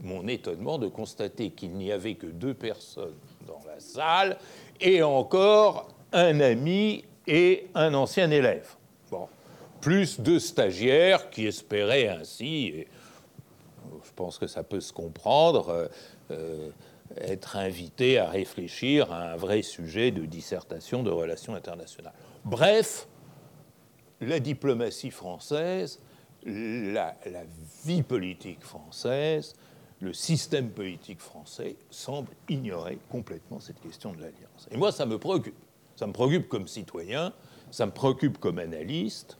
mon 0.02 0.28
étonnement 0.28 0.78
de 0.78 0.86
constater 0.86 1.50
qu'il 1.50 1.72
n'y 1.72 1.90
avait 1.90 2.14
que 2.14 2.28
deux 2.28 2.54
personnes 2.54 3.16
dans 3.44 3.60
la 3.66 3.80
salle 3.80 4.38
et 4.84 5.02
encore 5.02 5.88
un 6.12 6.38
ami 6.38 7.04
et 7.26 7.66
un 7.74 7.94
ancien 7.94 8.30
élève 8.30 8.76
plus 9.84 10.18
de 10.18 10.38
stagiaires 10.38 11.28
qui 11.28 11.46
espéraient 11.46 12.08
ainsi, 12.08 12.68
et 12.68 12.88
je 14.02 14.10
pense 14.16 14.38
que 14.38 14.46
ça 14.46 14.62
peut 14.62 14.80
se 14.80 14.94
comprendre, 14.94 15.68
euh, 15.68 15.88
euh, 16.30 16.70
être 17.18 17.56
invités 17.56 18.18
à 18.18 18.30
réfléchir 18.30 19.12
à 19.12 19.32
un 19.32 19.36
vrai 19.36 19.60
sujet 19.60 20.10
de 20.10 20.24
dissertation 20.24 21.02
de 21.02 21.10
relations 21.10 21.54
internationales. 21.54 22.14
Bref, 22.46 23.06
la 24.22 24.40
diplomatie 24.40 25.10
française, 25.10 26.00
la 26.46 27.14
vie 27.84 28.02
politique 28.02 28.62
française, 28.62 29.54
le 30.04 30.12
système 30.12 30.68
politique 30.70 31.20
français 31.20 31.76
semble 31.90 32.28
ignorer 32.48 32.98
complètement 33.10 33.58
cette 33.58 33.80
question 33.80 34.12
de 34.12 34.20
l'alliance. 34.20 34.68
Et 34.70 34.76
moi, 34.76 34.92
ça 34.92 35.06
me 35.06 35.18
préoccupe. 35.18 35.56
Ça 35.96 36.06
me 36.06 36.12
préoccupe 36.12 36.48
comme 36.48 36.68
citoyen, 36.68 37.32
ça 37.70 37.86
me 37.86 37.92
préoccupe 37.92 38.38
comme 38.38 38.58
analyste, 38.58 39.38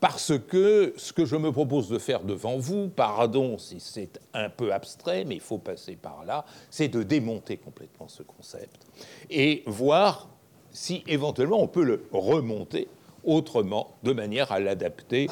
parce 0.00 0.38
que 0.38 0.94
ce 0.96 1.12
que 1.12 1.24
je 1.24 1.34
me 1.34 1.50
propose 1.50 1.88
de 1.88 1.98
faire 1.98 2.22
devant 2.22 2.56
vous, 2.56 2.88
pardon 2.88 3.58
si 3.58 3.80
c'est 3.80 4.20
un 4.32 4.48
peu 4.48 4.72
abstrait, 4.72 5.24
mais 5.24 5.34
il 5.34 5.40
faut 5.40 5.58
passer 5.58 5.96
par 5.96 6.24
là, 6.24 6.44
c'est 6.70 6.88
de 6.88 7.02
démonter 7.02 7.56
complètement 7.56 8.06
ce 8.06 8.22
concept 8.22 8.86
et 9.28 9.64
voir 9.66 10.28
si 10.70 11.02
éventuellement 11.08 11.60
on 11.60 11.66
peut 11.66 11.82
le 11.82 12.06
remonter 12.12 12.86
autrement, 13.24 13.96
de 14.04 14.12
manière 14.12 14.52
à 14.52 14.60
l'adapter 14.60 15.26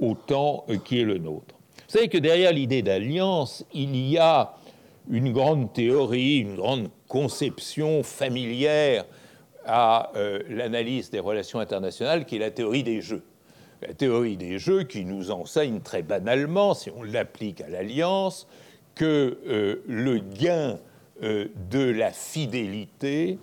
au 0.00 0.14
temps 0.14 0.64
qui 0.84 1.00
est 1.00 1.04
le 1.04 1.18
nôtre. 1.18 1.56
Vous 1.92 1.98
savez 1.98 2.08
que 2.08 2.16
derrière 2.16 2.54
l'idée 2.54 2.80
d'alliance, 2.80 3.66
il 3.74 3.94
y 3.94 4.16
a 4.16 4.54
une 5.10 5.30
grande 5.30 5.74
théorie, 5.74 6.38
une 6.38 6.56
grande 6.56 6.88
conception 7.06 8.02
familière 8.02 9.04
à 9.66 10.10
euh, 10.16 10.42
l'analyse 10.48 11.10
des 11.10 11.20
relations 11.20 11.58
internationales, 11.58 12.24
qui 12.24 12.36
est 12.36 12.38
la 12.38 12.50
théorie 12.50 12.82
des 12.82 13.02
jeux 13.02 13.22
la 13.82 13.92
théorie 13.92 14.38
des 14.38 14.58
jeux 14.58 14.84
qui 14.84 15.04
nous 15.04 15.30
enseigne 15.30 15.80
très 15.80 16.00
banalement, 16.00 16.72
si 16.72 16.88
on 16.88 17.02
l'applique 17.02 17.60
à 17.60 17.68
l'alliance, 17.68 18.48
que 18.94 19.36
euh, 19.46 19.82
le 19.86 20.18
gain 20.18 20.78
euh, 21.22 21.48
de 21.70 21.90
la 21.90 22.10
fidélité 22.10 23.38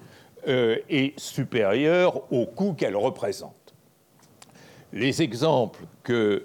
est 0.47 1.19
supérieur 1.19 2.23
au 2.31 2.47
coût 2.47 2.73
qu'elle 2.73 2.95
représente. 2.95 3.53
Les 4.91 5.21
exemples 5.21 5.81
que 6.03 6.43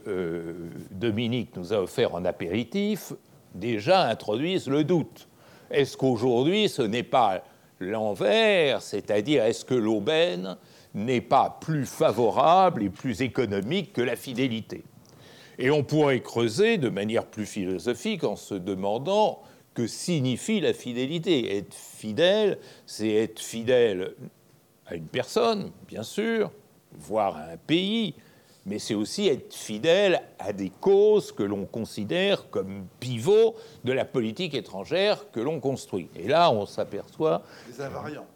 Dominique 0.90 1.56
nous 1.56 1.72
a 1.72 1.80
offerts 1.80 2.14
en 2.14 2.24
apéritif 2.24 3.12
déjà 3.54 4.08
introduisent 4.08 4.68
le 4.68 4.84
doute. 4.84 5.28
Est-ce 5.70 5.96
qu'aujourd'hui 5.96 6.68
ce 6.68 6.82
n'est 6.82 7.02
pas 7.02 7.42
l'envers, 7.80 8.82
c'est-à-dire 8.82 9.44
est-ce 9.44 9.64
que 9.64 9.74
l'aubaine 9.74 10.56
n'est 10.94 11.20
pas 11.20 11.58
plus 11.60 11.86
favorable 11.86 12.82
et 12.82 12.90
plus 12.90 13.22
économique 13.22 13.92
que 13.92 14.02
la 14.02 14.16
fidélité? 14.16 14.84
Et 15.58 15.70
on 15.70 15.82
pourrait 15.82 16.20
creuser 16.20 16.78
de 16.78 16.88
manière 16.88 17.26
plus 17.26 17.46
philosophique 17.46 18.24
en 18.24 18.36
se 18.36 18.54
demandant 18.54 19.40
que 19.72 19.86
signifie 19.86 20.60
la 20.60 20.72
fidélité. 20.72 21.56
Être 21.56 21.74
fidèle, 21.74 22.58
c'est 22.86 23.10
être 23.10 23.40
fidèle 23.40 24.14
à 24.86 24.96
une 24.96 25.06
personne, 25.06 25.70
bien 25.88 26.02
sûr, 26.02 26.50
voire 26.92 27.36
à 27.36 27.52
un 27.52 27.56
pays, 27.56 28.14
mais 28.66 28.78
c'est 28.78 28.94
aussi 28.94 29.28
être 29.28 29.54
fidèle 29.54 30.22
à 30.38 30.52
des 30.52 30.70
causes 30.70 31.32
que 31.32 31.42
l'on 31.42 31.66
considère 31.66 32.48
comme 32.50 32.86
pivots 33.00 33.54
de 33.84 33.92
la 33.92 34.04
politique 34.04 34.54
étrangère 34.54 35.30
que 35.30 35.40
l'on 35.40 35.60
construit. 35.60 36.08
Et 36.16 36.28
là, 36.28 36.50
on 36.50 36.66
s'aperçoit... 36.66 37.42
Des 37.68 37.82
invariants 37.82 38.26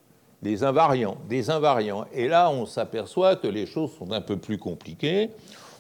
des 0.43 0.63
invariants, 0.63 1.17
des 1.29 1.51
invariants. 1.51 2.07
Et 2.13 2.29
là, 2.29 2.51
on 2.51 2.67
s'aperçoit 2.67 3.37
que 3.37 3.49
les 3.49 3.67
choses 3.67 3.91
sont 3.99 4.13
un 4.13 4.21
peu 4.21 4.37
plus 4.37 4.59
compliquées. 4.59 5.31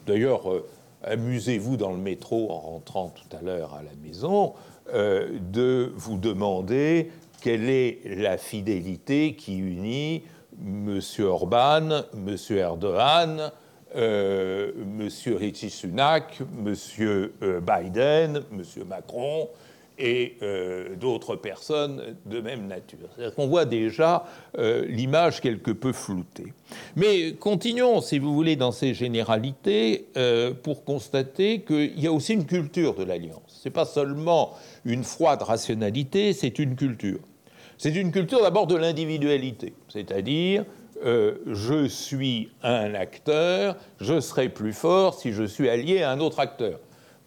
D'ailleurs, 0.07 0.50
euh, 0.50 0.67
amusez-vous 1.05 1.76
dans 1.76 1.93
le 1.93 1.99
métro 1.99 2.50
en 2.50 2.59
rentrant 2.59 3.11
tout 3.11 3.37
à 3.37 3.43
l'heure 3.43 3.75
à 3.75 3.83
la 3.83 3.95
maison 4.02 4.55
euh, 4.93 5.38
de 5.40 5.93
vous 5.95 6.19
demander 6.19 7.12
quelle 7.40 7.71
est 7.71 8.00
la 8.05 8.37
fidélité 8.37 9.37
qui 9.37 9.59
unit 9.59 10.25
M. 10.61 11.00
Orban, 11.21 12.02
M. 12.14 12.37
Erdogan, 12.50 13.52
euh, 13.97 14.73
M. 14.76 15.09
Sunak, 15.11 16.40
M. 16.40 16.75
Biden, 17.61 18.42
M. 18.52 18.85
Macron, 18.88 19.49
et 19.99 20.37
euh, 20.42 20.95
d'autres 20.97 21.37
personnes 21.37 22.16
de 22.26 22.40
même 22.40 22.66
nature. 22.66 23.09
C'est-à-dire 23.14 23.35
qu'on 23.35 23.49
voit 23.49 23.64
déjà 23.64 24.25
euh, 24.57 24.85
l'image 24.87 25.40
quelque 25.40 25.73
peu 25.73 25.92
floutée. 25.92 26.52
Mais 26.97 27.33
continuons, 27.33 28.00
si 28.00 28.18
vous 28.18 28.33
voulez, 28.33 28.57
dans 28.57 28.73
ces 28.73 28.95
généralités 28.95 30.07
euh, 30.16 30.52
pour 30.54 30.85
constater 30.85 31.62
qu'il 31.62 31.99
y 31.99 32.07
a 32.07 32.12
aussi 32.12 32.35
une 32.35 32.47
culture 32.47 32.95
de 32.95 33.04
l'alliance. 33.04 33.42
Ce 33.49 33.68
n'est 33.68 33.73
pas 33.73 33.87
seulement 33.87 34.54
une 34.85 35.02
froide 35.02 35.42
rationalité, 35.42 36.33
c'est 36.33 36.59
une 36.59 36.76
culture. 36.76 37.21
C'est 37.76 37.95
une 37.95 38.11
culture 38.11 38.42
d'abord 38.42 38.66
de 38.66 38.76
l'individualité, 38.76 39.73
c'est-à-dire 39.88 40.64
je 41.05 41.87
suis 41.88 42.50
un 42.62 42.95
acteur, 42.95 43.76
je 44.00 44.21
serai 44.21 44.49
plus 44.49 44.73
fort 44.73 45.14
si 45.14 45.33
je 45.33 45.45
suis 45.45 45.69
allié 45.69 46.02
à 46.02 46.11
un 46.11 46.21
autre 46.21 46.40
acteur. 46.40 46.78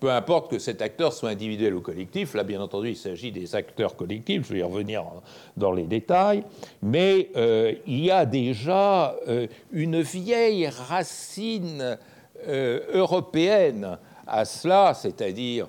Peu 0.01 0.09
importe 0.09 0.49
que 0.49 0.57
cet 0.57 0.81
acteur 0.81 1.13
soit 1.13 1.29
individuel 1.29 1.75
ou 1.75 1.79
collectif, 1.79 2.33
là 2.33 2.43
bien 2.43 2.59
entendu 2.59 2.89
il 2.89 2.97
s'agit 2.97 3.31
des 3.31 3.53
acteurs 3.53 3.95
collectifs, 3.95 4.47
je 4.47 4.53
vais 4.53 4.59
y 4.59 4.63
revenir 4.63 5.03
dans 5.57 5.71
les 5.71 5.83
détails, 5.83 6.43
mais 6.81 7.29
euh, 7.35 7.75
il 7.85 8.03
y 8.03 8.09
a 8.09 8.25
déjà 8.25 9.15
euh, 9.27 9.45
une 9.71 10.01
vieille 10.01 10.67
racine 10.67 11.99
euh, 12.47 12.79
européenne 12.93 13.99
à 14.25 14.43
cela, 14.43 14.95
c'est-à-dire 14.95 15.67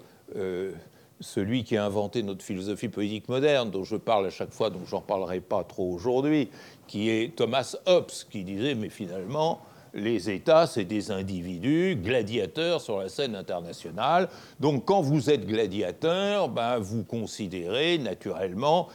celui 1.21 1.63
qui 1.63 1.77
a 1.77 1.85
inventé 1.85 2.23
notre 2.23 2.43
philosophie 2.43 2.89
politique 2.89 3.29
moderne, 3.29 3.71
dont 3.71 3.85
je 3.85 3.97
parle 3.97 4.27
à 4.27 4.31
chaque 4.31 4.53
fois, 4.53 4.71
dont 4.71 4.87
j'en 4.87 5.03
parlerai 5.03 5.41
pas 5.41 5.63
trop 5.63 5.93
aujourd'hui, 5.93 6.49
qui 6.87 7.11
est 7.11 7.35
Thomas 7.37 7.77
Hobbes, 7.87 8.11
qui 8.31 8.45
disait, 8.45 8.75
mais 8.75 8.89
finalement, 8.89 9.61
les 9.95 10.31
États, 10.31 10.67
c'est 10.67 10.85
des 10.85 11.11
individus 11.11 11.97
gladiateurs 12.03 12.81
sur 12.81 12.99
la 12.99 13.09
scène 13.09 13.35
internationale. 13.37 14.29
Donc 14.59 14.87
quand 14.87 15.03
vous 15.03 15.31
êtes 15.31 15.47
gladiateur, 15.47 16.49
ben, 16.49 16.79
vous 16.79 17.05
considérez 17.05 17.99
naturellement 17.99 18.89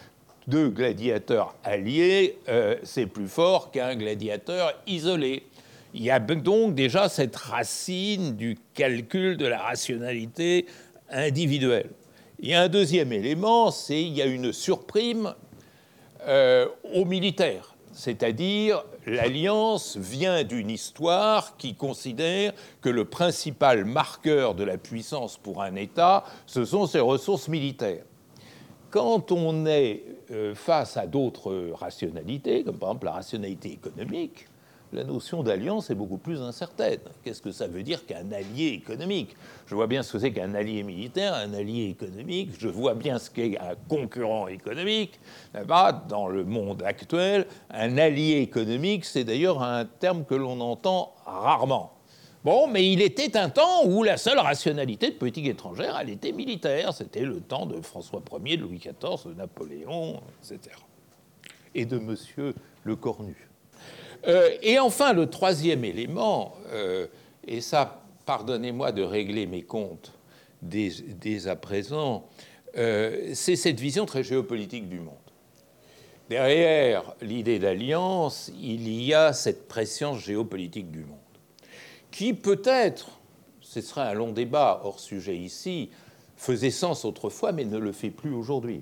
deux 0.48 0.70
gladiateurs 0.70 1.56
alliés, 1.64 2.38
euh, 2.48 2.78
c'est 2.84 3.06
plus 3.06 3.28
fort 3.28 3.70
qu'un 3.70 3.96
gladiateur 3.96 4.74
isolé. 4.88 5.44
Il 5.94 6.04
y 6.04 6.10
a 6.10 6.20
donc 6.20 6.74
déjà 6.74 7.10
cette 7.10 7.36
racine 7.36 8.36
du 8.36 8.58
calcul 8.74 9.38
de 9.38 9.46
la 9.46 9.60
rationalité 9.60 10.66
individuelle. 11.10 11.90
Il 12.40 12.50
y 12.50 12.54
a 12.54 12.62
un 12.62 12.70
deuxième 12.70 13.12
élément, 13.12 13.72
c'est 13.72 13.96
qu'il 13.96 14.16
y 14.16 14.22
a 14.22 14.26
une 14.26 14.54
surprime 14.54 15.34
euh, 16.28 16.68
aux 16.94 17.06
militaires. 17.06 17.77
C'est-à-dire, 17.98 18.86
l'alliance 19.08 19.98
vient 19.98 20.44
d'une 20.44 20.70
histoire 20.70 21.58
qui 21.58 21.74
considère 21.74 22.54
que 22.80 22.90
le 22.90 23.06
principal 23.06 23.86
marqueur 23.86 24.54
de 24.54 24.64
la 24.64 24.78
puissance 24.78 25.36
pour 25.36 25.64
un 25.64 25.74
État, 25.74 26.24
ce 26.46 26.64
sont 26.64 26.86
ses 26.86 27.00
ressources 27.00 27.48
militaires. 27.48 28.04
Quand 28.92 29.32
on 29.32 29.66
est 29.66 30.04
euh, 30.30 30.54
face 30.54 30.96
à 30.96 31.08
d'autres 31.08 31.72
rationalités, 31.74 32.64
comme 32.64 32.78
par 32.78 32.90
exemple 32.90 33.06
la 33.08 33.14
rationalité 33.14 33.72
économique, 33.72 34.48
la 34.94 35.04
notion 35.04 35.44
d'alliance 35.44 35.90
est 35.90 35.96
beaucoup 35.96 36.18
plus 36.18 36.42
incertaine. 36.42 37.00
Qu'est-ce 37.24 37.42
que 37.42 37.52
ça 37.52 37.68
veut 37.68 37.84
dire 37.84 38.06
qu'un 38.06 38.32
allié 38.32 38.68
économique? 38.68 39.36
Je 39.66 39.76
vois 39.76 39.88
bien 39.88 40.04
ce 40.04 40.14
que 40.14 40.20
c'est 40.20 40.32
qu'un 40.32 40.54
allié 40.56 40.84
militaire, 40.84 41.34
un 41.34 41.54
allié 41.54 41.90
économique, 41.90 42.52
je 42.58 42.68
vois 42.68 42.94
bien 42.94 43.20
ce 43.20 43.30
qu'est 43.30 43.58
un 43.60 43.76
concurrent 43.88 44.48
économique. 44.48 45.20
Là-bas, 45.54 46.06
dans 46.08 46.28
le 46.28 46.46
monde 46.46 46.84
actuel, 46.84 47.48
un 47.70 47.98
allié 47.98 48.38
économique, 48.38 49.06
c'est 49.06 49.24
d'ailleurs 49.24 49.62
un 49.62 49.86
terme 49.86 50.24
que 50.24 50.36
l'on 50.36 50.60
entend 50.62 51.14
rarement. 51.26 51.94
Bon, 52.44 52.68
mais 52.68 52.90
il 52.90 53.02
était 53.02 53.36
un 53.36 53.50
temps 53.50 53.86
où 53.86 54.04
la 54.04 54.16
seule 54.16 54.40
rationalité 54.40 55.10
de 55.10 55.16
politique 55.16 55.48
étrangère, 55.48 55.98
elle 56.00 56.10
était 56.10 56.32
militaire. 56.32 56.94
C'était 56.94 57.26
le 57.26 57.42
temps 57.42 57.66
de 57.66 57.82
François 57.82 58.22
Ier, 58.46 58.56
de 58.56 58.62
Louis 58.62 58.78
XIV, 58.78 59.26
de 59.26 59.34
Napoléon, 59.34 60.22
etc. 60.40 60.76
Et 61.76 61.86
de 61.86 61.98
Monsieur 62.00 62.54
Le 62.86 62.96
Cornu. 62.96 63.47
Euh, 64.28 64.50
et 64.62 64.80
enfin, 64.80 65.14
le 65.14 65.30
troisième 65.30 65.86
élément, 65.86 66.56
euh, 66.74 67.08
et 67.48 67.62
ça, 67.62 68.02
pardonnez-moi 68.26 68.92
de 68.92 69.04
régler 69.04 69.46
mes 69.48 69.64
comptes 69.64 70.14
dès, 70.62 71.48
à 71.48 71.56
présent, 71.56 72.28
euh, 72.78 73.32
c'est 73.34 73.56
cette 73.56 73.80
vision 73.80 74.06
très 74.06 74.24
géopolitique 74.24 74.90
du 74.90 75.00
monde. 75.00 75.16
Derrière 76.30 77.16
l'idée 77.22 77.58
d'alliance, 77.58 78.52
il 78.62 78.90
y 78.90 79.14
a 79.14 79.32
cette 79.32 79.70
préscience 79.70 80.20
géopolitique 80.20 80.92
du 80.92 81.06
monde, 81.06 81.18
qui 82.12 82.34
peut-être, 82.34 83.12
ce 83.62 83.80
serait 83.80 84.02
un 84.02 84.14
long 84.14 84.34
débat 84.34 84.82
hors 84.84 85.00
sujet 85.00 85.38
ici, 85.38 85.90
faisait 86.36 86.70
sens 86.70 87.06
autrefois, 87.06 87.54
mais 87.54 87.64
ne 87.64 87.78
le 87.78 87.94
fait 87.94 88.10
plus 88.10 88.34
aujourd'hui. 88.34 88.82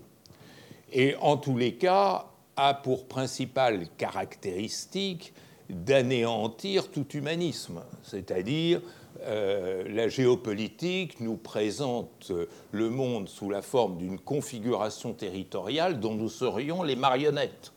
Et 0.91 1.15
en 1.21 1.37
tous 1.37 1.55
les 1.55 1.75
cas, 1.75 2.25
a 2.57 2.73
pour 2.73 3.07
principale 3.07 3.87
caractéristique 3.97 5.33
d'anéantir 5.69 6.89
tout 6.89 7.07
humanisme, 7.13 7.81
c'est-à-dire 8.03 8.81
euh, 9.23 9.83
la 9.89 10.07
géopolitique 10.07 11.19
nous 11.19 11.37
présente 11.37 12.31
le 12.71 12.89
monde 12.89 13.29
sous 13.29 13.49
la 13.49 13.61
forme 13.61 13.97
d'une 13.97 14.19
configuration 14.19 15.13
territoriale 15.13 15.99
dont 15.99 16.13
nous 16.13 16.29
serions 16.29 16.83
les 16.83 16.95
marionnettes, 16.95 17.73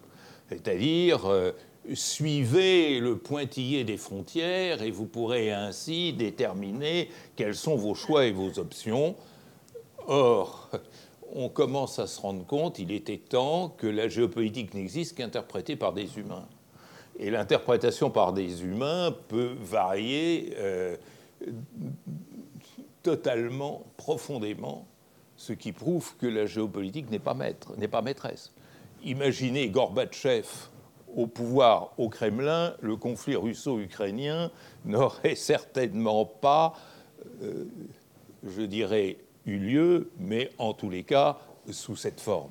c'est-à-dire 0.51 1.27
euh, 1.27 1.53
suivez 1.95 3.01
le 3.01 3.17
pointillé 3.17 3.85
des 3.85 3.97
frontières 3.97 4.83
et 4.83 4.91
vous 4.91 5.07
pourrez 5.07 5.53
ainsi 5.53 6.13
déterminer 6.13 7.09
quels 7.37 7.55
sont 7.55 7.77
vos 7.77 7.95
choix 7.95 8.27
et 8.27 8.33
vos 8.33 8.59
options. 8.59 9.17
Or, 10.07 10.71
on 11.35 11.49
commence 11.49 11.99
à 11.99 12.07
se 12.07 12.21
rendre 12.21 12.45
compte, 12.47 12.79
il 12.79 12.93
était 12.93 13.19
temps 13.19 13.71
que 13.77 13.87
la 13.87 14.09
géopolitique 14.09 14.75
n'existe 14.75 15.17
qu'interprétée 15.17 15.77
par 15.77 15.93
des 15.93 16.19
humains. 16.19 16.47
Et 17.19 17.31
l'interprétation 17.31 18.11
par 18.11 18.33
des 18.33 18.63
humains 18.65 19.15
peut 19.29 19.57
varier 19.61 20.55
euh, 20.57 20.97
totalement, 23.03 23.85
profondément, 23.97 24.87
ce 25.37 25.53
qui 25.53 25.73
prouve 25.73 26.17
que 26.17 26.27
la 26.27 26.47
géopolitique 26.47 27.11
n'est 27.11 27.19
pas 27.19 27.35
maître, 27.35 27.75
n'est 27.77 27.89
pas 27.89 28.03
maîtresse. 28.03 28.53
Imaginez 29.05 29.69
Gorbatchev 29.69 30.47
au 31.17 31.27
pouvoir 31.27 31.93
au 31.97 32.09
Kremlin, 32.09 32.75
le 32.81 32.97
conflit 32.97 33.37
russo-ukrainien 33.37 34.51
n'aurait 34.85 35.37
certainement 35.37 36.25
pas, 36.25 36.75
euh, 37.43 37.65
je 38.45 38.63
dirais, 38.63 39.19
eu 39.47 39.59
lieu, 39.59 40.11
mais 40.19 40.51
en 40.59 40.73
tous 40.73 40.91
les 40.91 41.03
cas 41.03 41.39
sous 41.71 41.97
cette 41.97 42.21
forme. 42.21 42.51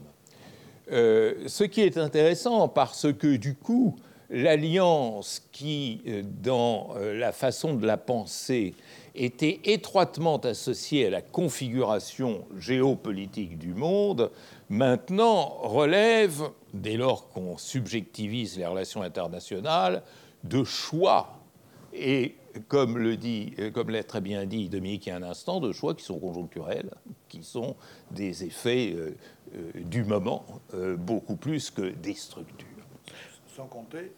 Euh, 0.91 1.33
ce 1.47 1.63
qui 1.63 1.81
est 1.81 1.97
intéressant 1.97 2.67
parce 2.69 3.11
que 3.13 3.35
du 3.35 3.55
coup, 3.55 3.95
l'alliance 4.29 5.41
qui, 5.51 6.01
euh, 6.07 6.23
dans 6.23 6.89
euh, 6.95 7.17
la 7.17 7.31
façon 7.31 7.73
de 7.73 7.85
la 7.85 7.97
penser, 7.97 8.73
était 9.15 9.59
étroitement 9.65 10.37
associée 10.37 11.07
à 11.07 11.09
la 11.09 11.21
configuration 11.21 12.45
géopolitique 12.57 13.57
du 13.57 13.73
monde, 13.73 14.31
maintenant 14.69 15.57
relève, 15.63 16.43
dès 16.73 16.97
lors 16.97 17.29
qu'on 17.29 17.57
subjectivise 17.57 18.57
les 18.57 18.65
relations 18.65 19.01
internationales, 19.01 20.03
de 20.43 20.63
choix. 20.63 21.39
Et 21.93 22.35
comme 22.67 22.97
le 22.97 23.17
dit, 23.17 23.53
euh, 23.59 23.71
comme 23.71 23.89
l'a 23.89 24.03
très 24.03 24.21
bien 24.21 24.45
dit 24.45 24.69
Dominique 24.69 25.07
il 25.07 25.09
y 25.09 25.11
a 25.11 25.15
un 25.15 25.23
instant, 25.23 25.59
de 25.59 25.71
choix 25.71 25.95
qui 25.95 26.03
sont 26.03 26.19
conjoncturels, 26.19 26.91
qui 27.27 27.43
sont 27.43 27.75
des 28.11 28.43
effets 28.43 28.93
euh, 28.95 29.15
euh, 29.55 29.71
du 29.75 30.03
moment, 30.03 30.45
beaucoup 30.97 31.35
plus 31.35 31.71
que 31.71 31.89
des 31.89 32.13
structures. 32.13 32.67
Sans 33.55 33.65
compter 33.65 34.11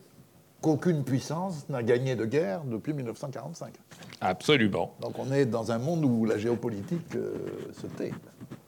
qu'aucune 0.61 1.03
puissance 1.03 1.69
n'a 1.69 1.83
gagné 1.83 2.15
de 2.15 2.25
guerre 2.25 2.63
depuis 2.65 2.93
1945. 2.93 3.73
Absolument. 4.19 4.93
Donc 4.99 5.17
on 5.17 5.31
est 5.31 5.45
dans 5.45 5.71
un 5.71 5.77
monde 5.77 6.03
où 6.03 6.25
la 6.25 6.37
géopolitique 6.37 7.13
se 7.13 7.87
tait. 7.87 8.11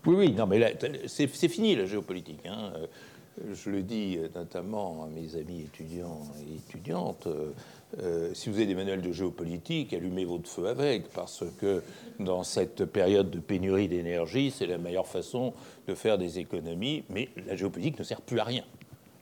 Oui, 0.05 0.15
oui, 0.15 0.31
non, 0.31 0.47
mais 0.47 0.77
c'est 1.07 1.27
fini 1.27 1.75
la 1.75 1.85
géopolitique. 1.85 2.45
Hein. 2.45 2.71
Je 3.53 3.69
le 3.69 3.81
dis 3.81 4.19
notamment 4.35 5.03
à 5.03 5.07
mes 5.07 5.35
amis 5.35 5.61
étudiants 5.61 6.21
et 6.39 6.55
étudiantes. 6.55 7.27
Euh, 7.27 7.51
si 8.33 8.49
vous 8.49 8.55
avez 8.55 8.65
des 8.65 8.75
manuels 8.75 9.01
de 9.01 9.11
géopolitique, 9.11 9.93
allumez 9.93 10.25
votre 10.25 10.49
feu 10.49 10.67
avec, 10.67 11.09
parce 11.09 11.43
que 11.59 11.83
dans 12.19 12.43
cette 12.43 12.85
période 12.85 13.29
de 13.29 13.39
pénurie 13.39 13.87
d'énergie, 13.87 14.51
c'est 14.51 14.65
la 14.65 14.77
meilleure 14.77 15.07
façon 15.07 15.53
de 15.87 15.95
faire 15.95 16.17
des 16.17 16.39
économies, 16.39 17.03
mais 17.09 17.29
la 17.45 17.55
géopolitique 17.55 17.99
ne 17.99 18.03
sert 18.03 18.21
plus 18.21 18.39
à 18.39 18.43
rien. 18.43 18.63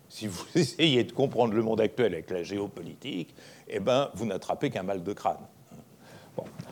Si 0.09 0.27
vous 0.27 0.43
essayez 0.55 1.03
de 1.03 1.11
comprendre 1.11 1.53
le 1.53 1.61
monde 1.61 1.81
actuel 1.81 2.13
avec 2.13 2.29
la 2.29 2.43
géopolitique, 2.43 3.33
eh 3.67 3.79
ben, 3.79 4.09
vous 4.15 4.25
n'attrapez 4.25 4.69
qu'un 4.69 4.83
mal 4.83 5.03
de 5.03 5.13
crâne. 5.13 5.37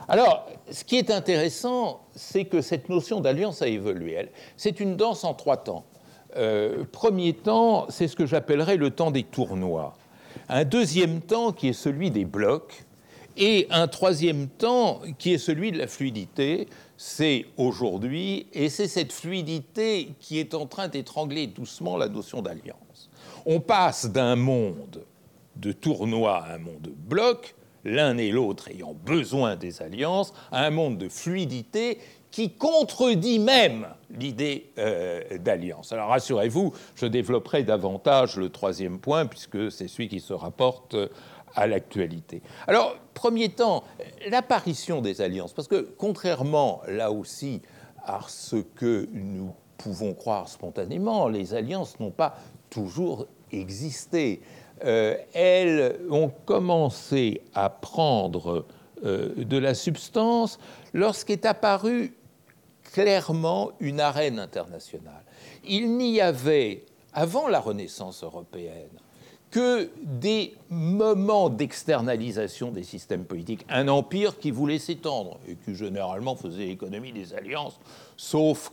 Alors, 0.07 0.47
ce 0.71 0.83
qui 0.83 0.97
est 0.97 1.11
intéressant, 1.11 2.01
c'est 2.15 2.45
que 2.45 2.61
cette 2.61 2.89
notion 2.89 3.19
d'alliance 3.19 3.61
a 3.61 3.67
évolué. 3.67 4.29
C'est 4.55 4.79
une 4.79 4.95
danse 4.95 5.23
en 5.23 5.33
trois 5.33 5.57
temps. 5.57 5.85
Euh, 6.37 6.85
premier 6.91 7.33
temps, 7.33 7.87
c'est 7.89 8.07
ce 8.07 8.15
que 8.15 8.25
j'appellerais 8.25 8.77
le 8.77 8.91
temps 8.91 9.11
des 9.11 9.23
tournois 9.23 9.95
un 10.49 10.63
deuxième 10.63 11.21
temps 11.21 11.51
qui 11.51 11.69
est 11.69 11.73
celui 11.73 12.11
des 12.11 12.25
blocs, 12.25 12.85
et 13.37 13.67
un 13.69 13.87
troisième 13.87 14.47
temps 14.47 15.01
qui 15.19 15.33
est 15.33 15.37
celui 15.37 15.71
de 15.71 15.77
la 15.77 15.87
fluidité. 15.87 16.67
C'est 16.97 17.45
aujourd'hui, 17.57 18.47
et 18.53 18.69
c'est 18.69 18.87
cette 18.87 19.13
fluidité 19.13 20.09
qui 20.19 20.39
est 20.39 20.55
en 20.55 20.65
train 20.65 20.87
d'étrangler 20.87 21.45
doucement 21.45 21.97
la 21.97 22.09
notion 22.09 22.41
d'alliance. 22.41 23.09
On 23.45 23.59
passe 23.59 24.07
d'un 24.07 24.35
monde 24.35 25.03
de 25.55 25.71
tournoi 25.71 26.43
à 26.43 26.55
un 26.55 26.57
monde 26.57 26.81
de 26.81 26.89
blocs, 26.91 27.55
l'un 27.83 28.17
et 28.17 28.31
l'autre 28.31 28.69
ayant 28.69 28.95
besoin 29.05 29.55
des 29.55 29.81
alliances, 29.81 30.33
à 30.51 30.65
un 30.65 30.71
monde 30.71 30.97
de 30.97 31.07
fluidité 31.07 31.99
qui 32.31 32.51
contredit 32.51 33.39
même 33.39 33.87
l'idée 34.09 34.71
euh, 34.77 35.37
d'alliance. 35.39 35.91
Alors 35.91 36.09
rassurez-vous, 36.09 36.73
je 36.95 37.05
développerai 37.05 37.63
davantage 37.63 38.37
le 38.37 38.49
troisième 38.49 38.99
point, 38.99 39.25
puisque 39.25 39.71
c'est 39.71 39.87
celui 39.87 40.07
qui 40.07 40.19
se 40.19 40.33
rapporte 40.33 40.95
à 41.55 41.67
l'actualité. 41.67 42.41
Alors, 42.67 42.95
premier 43.13 43.49
temps, 43.49 43.83
l'apparition 44.29 45.01
des 45.01 45.21
alliances, 45.21 45.53
parce 45.53 45.67
que 45.67 45.89
contrairement 45.97 46.81
là 46.87 47.11
aussi 47.11 47.61
à 48.05 48.19
ce 48.27 48.57
que 48.57 49.07
nous 49.11 49.53
pouvons 49.77 50.13
croire 50.13 50.47
spontanément, 50.49 51.27
les 51.27 51.53
alliances 51.53 51.99
n'ont 51.99 52.11
pas 52.11 52.35
toujours 52.69 53.27
existé. 53.51 54.41
Euh, 54.85 55.17
elles 55.33 55.99
ont 56.09 56.31
commencé 56.45 57.41
à 57.53 57.69
prendre 57.69 58.65
euh, 59.03 59.33
de 59.35 59.57
la 59.57 59.73
substance 59.73 60.59
lorsqu'est 60.93 61.45
apparue 61.45 62.13
clairement 62.93 63.71
une 63.79 63.99
arène 63.99 64.39
internationale. 64.39 65.23
Il 65.65 65.97
n'y 65.97 66.21
avait, 66.21 66.85
avant 67.13 67.47
la 67.47 67.59
Renaissance 67.59 68.23
européenne, 68.23 68.89
que 69.51 69.89
des 70.01 70.55
moments 70.69 71.49
d'externalisation 71.49 72.71
des 72.71 72.83
systèmes 72.83 73.23
politiques. 73.23 73.65
Un 73.69 73.87
empire 73.87 74.39
qui 74.39 74.51
voulait 74.51 74.79
s'étendre 74.79 75.39
et 75.47 75.55
qui 75.55 75.75
généralement 75.75 76.35
faisait 76.35 76.65
l'économie 76.65 77.13
des 77.13 77.33
alliances, 77.33 77.79
sauf 78.17 78.71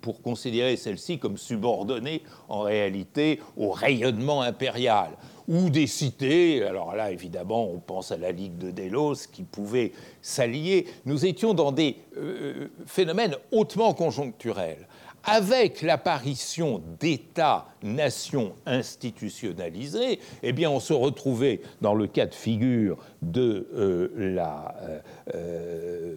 pour 0.00 0.22
considérer 0.22 0.76
celle-ci 0.76 1.18
comme 1.18 1.36
subordonnée 1.36 2.22
en 2.48 2.62
réalité 2.62 3.40
au 3.56 3.70
rayonnement 3.70 4.42
impérial, 4.42 5.10
ou 5.50 5.68
des 5.68 5.88
cités. 5.88 6.62
Alors 6.62 6.94
là, 6.94 7.10
évidemment, 7.10 7.68
on 7.68 7.80
pense 7.80 8.12
à 8.12 8.16
la 8.16 8.30
Ligue 8.30 8.56
de 8.56 8.70
Délos 8.70 9.26
qui 9.30 9.42
pouvait 9.42 9.92
s'allier. 10.22 10.86
Nous 11.04 11.26
étions 11.26 11.54
dans 11.54 11.72
des 11.72 11.96
euh, 12.16 12.68
phénomènes 12.86 13.34
hautement 13.50 13.92
conjoncturels 13.92 14.86
avec 15.24 15.82
l'apparition 15.82 16.82
d'États-nations 16.98 18.52
institutionnalisés, 18.66 20.18
eh 20.42 20.52
bien, 20.52 20.70
on 20.70 20.80
se 20.80 20.92
retrouvait 20.92 21.60
dans 21.80 21.94
le 21.94 22.06
cas 22.06 22.26
de 22.26 22.34
figure 22.34 22.96
de, 23.22 23.68
euh, 23.74 24.08
la, 24.16 24.74
euh, 24.82 25.00
euh, 25.34 26.14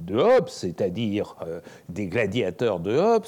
de 0.00 0.16
Hobbes, 0.16 0.48
c'est-à-dire 0.48 1.36
des 1.88 2.06
gladiateurs 2.06 2.80
de 2.80 2.96
Hobbes. 2.96 3.26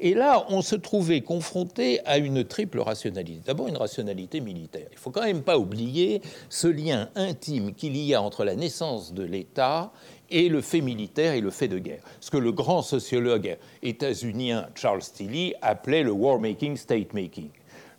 Et 0.00 0.14
là, 0.14 0.44
on 0.50 0.62
se 0.62 0.76
trouvait 0.76 1.22
confronté 1.22 2.04
à 2.04 2.18
une 2.18 2.44
triple 2.44 2.80
rationalité. 2.80 3.40
D'abord, 3.46 3.68
une 3.68 3.76
rationalité 3.76 4.40
militaire. 4.40 4.86
Il 4.90 4.94
ne 4.94 5.00
faut 5.00 5.10
quand 5.10 5.24
même 5.24 5.42
pas 5.42 5.58
oublier 5.58 6.20
ce 6.48 6.68
lien 6.68 7.08
intime 7.14 7.74
qu'il 7.74 7.96
y 7.96 8.14
a 8.14 8.22
entre 8.22 8.44
la 8.44 8.56
naissance 8.56 9.14
de 9.14 9.22
l'État 9.22 9.92
et 10.30 10.48
le 10.48 10.60
fait 10.60 10.80
militaire 10.80 11.34
et 11.34 11.40
le 11.40 11.50
fait 11.50 11.68
de 11.68 11.78
guerre. 11.78 12.02
Ce 12.20 12.30
que 12.30 12.36
le 12.36 12.52
grand 12.52 12.82
sociologue 12.82 13.56
états-unien 13.82 14.66
Charles 14.74 15.02
Tilly 15.02 15.54
appelait 15.62 16.02
le 16.02 16.12
war-making, 16.12 16.76
state-making. 16.76 17.50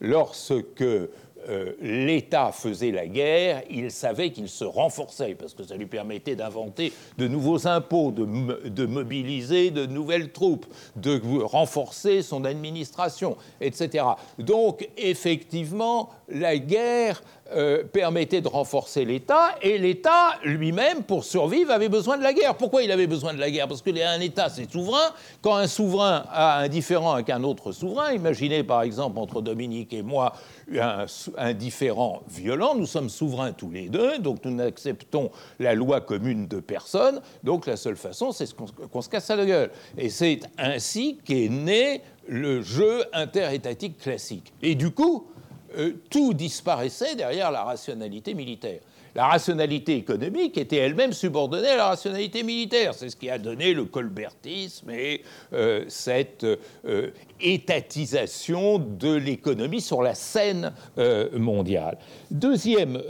Lorsque 0.02 0.84
euh, 1.48 1.74
l'État 1.82 2.52
faisait 2.52 2.92
la 2.92 3.08
guerre, 3.08 3.64
il 3.70 3.92
savait 3.92 4.32
qu'il 4.32 4.50
se 4.50 4.66
renforçait, 4.66 5.36
parce 5.36 5.54
que 5.54 5.64
ça 5.64 5.76
lui 5.76 5.86
permettait 5.86 6.36
d'inventer 6.36 6.92
de 7.18 7.28
nouveaux 7.28 7.68
impôts, 7.68 8.12
de, 8.12 8.86
mobiliser 8.86 9.72
de 9.72 9.86
nouvelles 9.86 10.32
troupes, 10.32 10.66
de 10.96 11.20
renforcer 11.44 12.22
son 12.22 12.44
administration, 12.44 13.38
etc. 13.62 14.06
Donc, 14.38 14.90
effectivement, 14.98 16.10
la 16.28 16.58
guerre 16.58 17.24
euh, 17.54 17.84
permettait 17.84 18.42
de 18.42 18.48
renforcer 18.48 19.06
l'État, 19.06 19.56
et 19.62 19.78
l'État 19.78 20.36
lui-même, 20.44 21.04
pour 21.04 21.24
survivre, 21.24 21.72
avait 21.72 21.90
besoin 21.90 22.18
de 22.18 22.24
la 22.24 22.34
guerre. 22.34 22.56
Pourquoi 22.56 22.84
il 22.84 22.92
avait 22.92 23.08
besoin 23.08 23.34
de 23.34 23.40
la 23.40 23.50
guerre? 23.50 23.68
Parce 23.68 23.82
qu'un 23.82 24.20
État, 24.20 24.50
c'est 24.50 24.70
souverain. 24.70 25.14
Quand 25.42 25.56
un 25.56 25.68
souverain 25.68 26.26
a 26.32 26.60
un 26.60 26.68
différent 26.68 27.14
avec 27.14 27.30
un 27.30 27.44
autre 27.44 27.72
souverain, 27.72 28.14
imaginez 28.14 28.64
par 28.64 28.82
exemple 28.82 29.20
entre 29.20 29.42
Dominique 29.42 29.94
et 29.94 30.02
moi 30.04 30.34
un, 30.78 31.06
un 31.38 31.54
différent 31.54 32.22
violent, 32.30 32.76
nous 32.76 32.86
sommes 32.86 33.10
souverains 33.10 33.54
tous 33.54 33.72
les 33.72 33.90
deux, 33.90 34.20
donc 34.20 34.46
nous 34.46 34.54
n'acceptons 34.54 35.32
la 35.60 35.74
loi 35.74 36.02
commune 36.02 36.48
de 36.48 36.60
personne, 36.60 37.22
donc 37.44 37.66
la 37.66 37.78
seule 37.78 37.98
façon, 37.98 38.32
c'est 38.32 38.48
qu'on 38.92 39.02
se 39.02 39.10
casse 39.10 39.30
la 39.30 39.46
gueule. 39.46 39.72
Et 39.98 40.10
c'est 40.10 40.42
ainsi 40.58 41.20
qu'est 41.26 41.50
né 41.50 42.02
le 42.28 42.62
jeu 42.62 43.04
interétatique 43.14 43.98
classique. 43.98 44.54
Et 44.62 44.76
du 44.76 44.92
coup, 44.92 45.28
euh, 45.78 45.94
tout 46.10 46.34
disparaissait 46.34 47.16
derrière 47.16 47.52
la 47.52 47.64
rationalité 47.64 48.34
militaire. 48.34 48.80
La 49.16 49.28
rationalité 49.28 49.96
économique 49.96 50.58
était 50.58 50.78
elle-même 50.78 51.14
subordonnée 51.14 51.70
à 51.70 51.78
la 51.78 51.88
rationalité 51.88 52.44
militaire. 52.44 52.94
C'est 52.94 53.10
ce 53.10 53.16
qui 53.16 53.30
a 53.30 53.38
donné 53.38 53.74
le 53.74 53.86
colbertisme 53.86 54.92
et 54.92 55.24
euh, 55.54 55.86
cette 55.88 56.44
euh, 56.44 57.10
étatisation 57.42 58.80
de 58.80 59.14
l'économie 59.14 59.82
sur 59.82 60.02
la 60.02 60.16
scène 60.16 60.74
mondiale. 61.34 61.98
Deuxième 62.32 63.02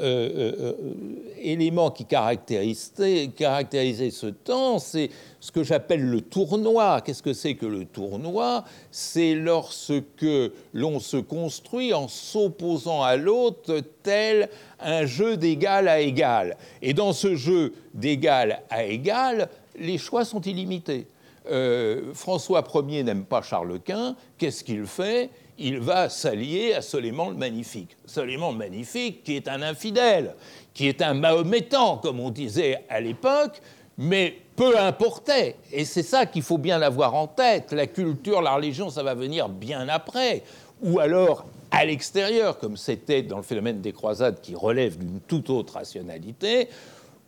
élément 1.39 1.91
qui 1.91 2.05
caractérisait, 2.05 3.29
caractérisait 3.35 4.11
ce 4.11 4.27
temps, 4.27 4.79
c'est 4.79 5.09
ce 5.39 5.51
que 5.51 5.63
j'appelle 5.63 6.03
le 6.03 6.21
tournoi. 6.21 7.01
Qu'est-ce 7.01 7.23
que 7.23 7.33
c'est 7.33 7.55
que 7.55 7.65
le 7.65 7.85
tournoi? 7.85 8.63
C'est 8.91 9.35
lorsque 9.35 10.25
l'on 10.73 10.99
se 10.99 11.17
construit 11.17 11.93
en 11.93 12.07
s'opposant 12.07 13.03
à 13.03 13.15
l'autre 13.15 13.81
tel 14.03 14.49
un 14.79 15.05
jeu 15.05 15.37
d'égal 15.37 15.87
à 15.87 15.99
égal. 15.99 16.57
Et 16.81 16.93
dans 16.93 17.13
ce 17.13 17.35
jeu 17.35 17.73
d'égal 17.93 18.61
à 18.69 18.83
égal, 18.83 19.49
les 19.79 19.97
choix 19.97 20.25
sont 20.25 20.41
illimités. 20.41 21.07
Euh, 21.49 22.13
François 22.13 22.63
Ier 22.87 23.03
n'aime 23.03 23.25
pas 23.25 23.41
Charles 23.41 23.79
Quint. 23.79 24.15
Qu'est-ce 24.37 24.63
qu'il 24.63 24.85
fait? 24.85 25.29
Il 25.57 25.79
va 25.79 26.09
s'allier 26.09 26.73
à 26.73 26.81
Soléman 26.81 27.31
le 27.31 27.35
Magnifique. 27.35 27.97
Soléman 28.05 28.51
le 28.51 28.57
Magnifique, 28.57 29.23
qui 29.23 29.35
est 29.35 29.47
un 29.47 29.61
infidèle, 29.61 30.35
qui 30.73 30.87
est 30.87 31.01
un 31.01 31.13
mahométan, 31.13 31.97
comme 31.97 32.19
on 32.19 32.29
disait 32.29 32.83
à 32.89 33.01
l'époque, 33.01 33.61
mais 33.97 34.37
peu 34.55 34.77
importait. 34.77 35.55
Et 35.71 35.85
c'est 35.85 36.03
ça 36.03 36.25
qu'il 36.25 36.43
faut 36.43 36.57
bien 36.57 36.81
avoir 36.81 37.15
en 37.15 37.27
tête. 37.27 37.73
La 37.73 37.87
culture, 37.87 38.41
la 38.41 38.55
religion, 38.55 38.89
ça 38.89 39.03
va 39.03 39.13
venir 39.13 39.49
bien 39.49 39.89
après. 39.89 40.43
Ou 40.81 40.99
alors 40.99 41.45
à 41.71 41.85
l'extérieur, 41.85 42.57
comme 42.57 42.77
c'était 42.77 43.21
dans 43.21 43.37
le 43.37 43.43
phénomène 43.43 43.81
des 43.81 43.91
croisades 43.91 44.41
qui 44.41 44.55
relève 44.55 44.97
d'une 44.97 45.19
toute 45.19 45.49
autre 45.49 45.73
rationalité, 45.73 46.69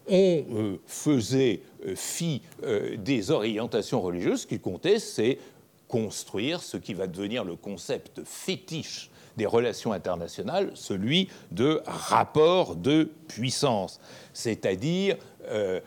on 0.08 0.44
euh, 0.54 0.80
faisait 0.88 1.62
euh, 1.86 1.96
fi 1.96 2.42
euh, 2.64 2.96
des 2.98 3.32
orientations 3.32 4.02
religieuses. 4.02 4.42
Ce 4.42 4.48
qui 4.48 4.60
comptait, 4.60 5.00
c'est 5.00 5.40
construire 5.88 6.62
ce 6.62 6.78
qui 6.78 6.94
va 6.94 7.08
devenir 7.08 7.44
le 7.44 7.56
concept 7.56 8.22
fétiche 8.24 9.10
des 9.38 9.46
relations 9.46 9.94
internationales, 9.94 10.72
celui 10.74 11.30
de 11.52 11.82
rapport 11.86 12.76
de 12.76 13.10
puissance, 13.28 14.00
c'est-à-dire 14.34 15.16
euh, 15.48 15.80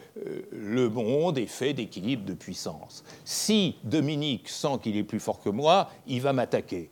le 0.51 0.89
monde 0.89 1.39
est 1.39 1.47
fait 1.47 1.75
d'équilibre 1.75 2.25
de 2.25 2.33
puissance. 2.33 3.05
Si 3.25 3.77
Dominique 3.85 4.49
sent 4.49 4.79
qu'il 4.83 4.97
est 4.97 5.05
plus 5.05 5.21
fort 5.21 5.41
que 5.41 5.51
moi, 5.51 5.91
il 6.07 6.23
va 6.23 6.33
m'attaquer. 6.33 6.91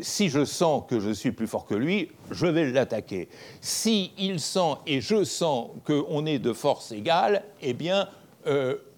Si 0.00 0.28
je 0.28 0.44
sens 0.44 0.82
que 0.88 1.00
je 1.00 1.10
suis 1.10 1.32
plus 1.32 1.46
fort 1.46 1.64
que 1.64 1.74
lui, 1.74 2.10
je 2.32 2.46
vais 2.46 2.70
l'attaquer. 2.70 3.28
Si 3.60 4.12
il 4.18 4.40
sent 4.40 4.74
et 4.86 5.00
je 5.00 5.24
sens 5.24 5.70
qu'on 5.84 6.26
est 6.26 6.40
de 6.40 6.52
force 6.52 6.92
égale, 6.92 7.44
eh 7.62 7.74
bien, 7.74 8.08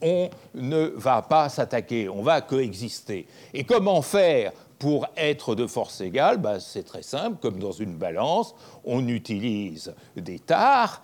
on 0.00 0.30
ne 0.54 0.86
va 0.94 1.22
pas 1.22 1.48
s'attaquer, 1.48 2.08
on 2.08 2.22
va 2.22 2.40
coexister. 2.40 3.26
Et 3.54 3.64
comment 3.64 4.02
faire 4.02 4.52
pour 4.78 5.06
être 5.16 5.54
de 5.54 5.66
force 5.66 6.00
égale, 6.00 6.38
bah, 6.38 6.60
c'est 6.60 6.84
très 6.84 7.02
simple, 7.02 7.38
comme 7.40 7.58
dans 7.58 7.72
une 7.72 7.96
balance, 7.96 8.54
on 8.84 9.08
utilise 9.08 9.92
des 10.16 10.38
tares, 10.38 11.02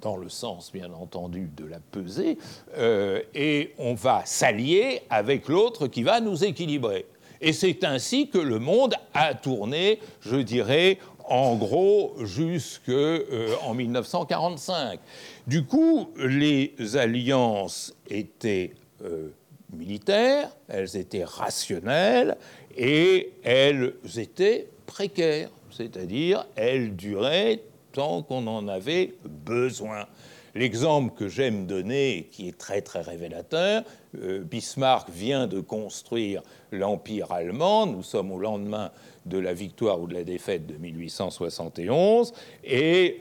dans 0.00 0.16
le 0.16 0.28
sens, 0.28 0.70
bien 0.72 0.92
entendu, 0.92 1.50
de 1.56 1.64
la 1.64 1.78
pesée, 1.78 2.38
euh, 2.76 3.20
et 3.34 3.74
on 3.78 3.94
va 3.94 4.22
s'allier 4.24 5.02
avec 5.10 5.48
l'autre 5.48 5.86
qui 5.86 6.02
va 6.02 6.20
nous 6.20 6.44
équilibrer. 6.44 7.06
Et 7.40 7.52
c'est 7.52 7.84
ainsi 7.84 8.28
que 8.28 8.38
le 8.38 8.58
monde 8.58 8.94
a 9.12 9.34
tourné, 9.34 9.98
je 10.20 10.36
dirais, 10.36 10.98
en 11.26 11.56
gros, 11.56 12.14
jusqu'en 12.20 12.92
euh, 12.92 13.74
1945. 13.74 15.00
Du 15.46 15.64
coup, 15.64 16.08
les 16.16 16.74
alliances 16.96 17.94
étaient 18.08 18.72
euh, 19.04 19.28
militaires, 19.74 20.56
elles 20.68 20.96
étaient 20.96 21.24
rationnelles 21.24 22.38
et 22.78 23.32
elles 23.42 23.94
étaient 24.16 24.68
précaires, 24.86 25.50
c'est-à-dire 25.70 26.46
elles 26.56 26.96
duraient 26.96 27.60
tant 27.92 28.22
qu'on 28.22 28.46
en 28.46 28.68
avait 28.68 29.16
besoin. 29.26 30.06
L'exemple 30.54 31.12
que 31.14 31.28
j'aime 31.28 31.66
donner, 31.66 32.28
qui 32.30 32.48
est 32.48 32.56
très 32.56 32.80
très 32.80 33.02
révélateur, 33.02 33.82
euh, 34.22 34.42
Bismarck 34.44 35.10
vient 35.10 35.46
de 35.46 35.60
construire 35.60 36.42
l'Empire 36.72 37.32
allemand, 37.32 37.86
nous 37.86 38.02
sommes 38.02 38.32
au 38.32 38.38
lendemain 38.38 38.92
de 39.26 39.36
la 39.36 39.52
victoire 39.52 40.00
ou 40.00 40.06
de 40.06 40.14
la 40.14 40.24
défaite 40.24 40.66
de 40.66 40.76
1871, 40.78 42.32
et 42.62 43.18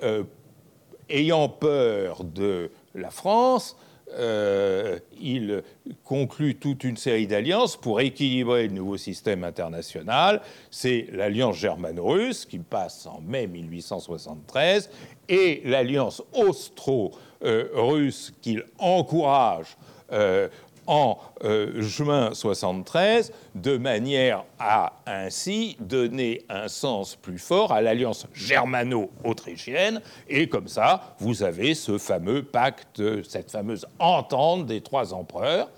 ayant 1.09 1.49
peur 1.49 2.23
de 2.23 2.71
la 2.95 3.11
France, 3.11 3.75
euh, 4.15 4.99
il 5.19 5.63
conclut 6.03 6.55
toute 6.55 6.83
une 6.83 6.97
série 6.97 7.25
d'alliances 7.25 7.75
pour 7.75 7.99
équilibrer 7.99 8.67
le 8.67 8.73
nouveau 8.73 8.97
système 8.97 9.43
international. 9.43 10.41
C'est 10.69 11.07
l'alliance 11.11 11.55
germano-russe 11.55 12.45
qui 12.45 12.59
passe 12.59 13.07
en 13.07 13.21
mai 13.21 13.47
1873 13.47 14.89
et 15.29 15.61
l'alliance 15.65 16.21
austro-russe 16.33 18.33
qu'il 18.41 18.63
encourage 18.77 19.77
euh, 20.11 20.47
en 20.87 21.17
euh, 21.43 21.81
juin 21.81 22.33
73, 22.33 23.31
de 23.55 23.77
manière 23.77 24.43
à 24.59 24.93
ainsi 25.05 25.77
donner 25.79 26.43
un 26.49 26.67
sens 26.67 27.15
plus 27.15 27.39
fort 27.39 27.71
à 27.71 27.81
l'alliance 27.81 28.27
germano-autrichienne. 28.33 30.01
Et 30.29 30.49
comme 30.49 30.67
ça, 30.67 31.15
vous 31.19 31.43
avez 31.43 31.73
ce 31.73 31.97
fameux 31.97 32.43
pacte, 32.43 33.01
cette 33.23 33.51
fameuse 33.51 33.85
entente 33.99 34.65
des 34.65 34.81
trois 34.81 35.13
empereurs, 35.13 35.69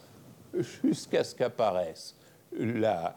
jusqu'à 0.84 1.24
ce 1.24 1.36
qu'apparaisse 1.36 2.16
la, 2.60 3.16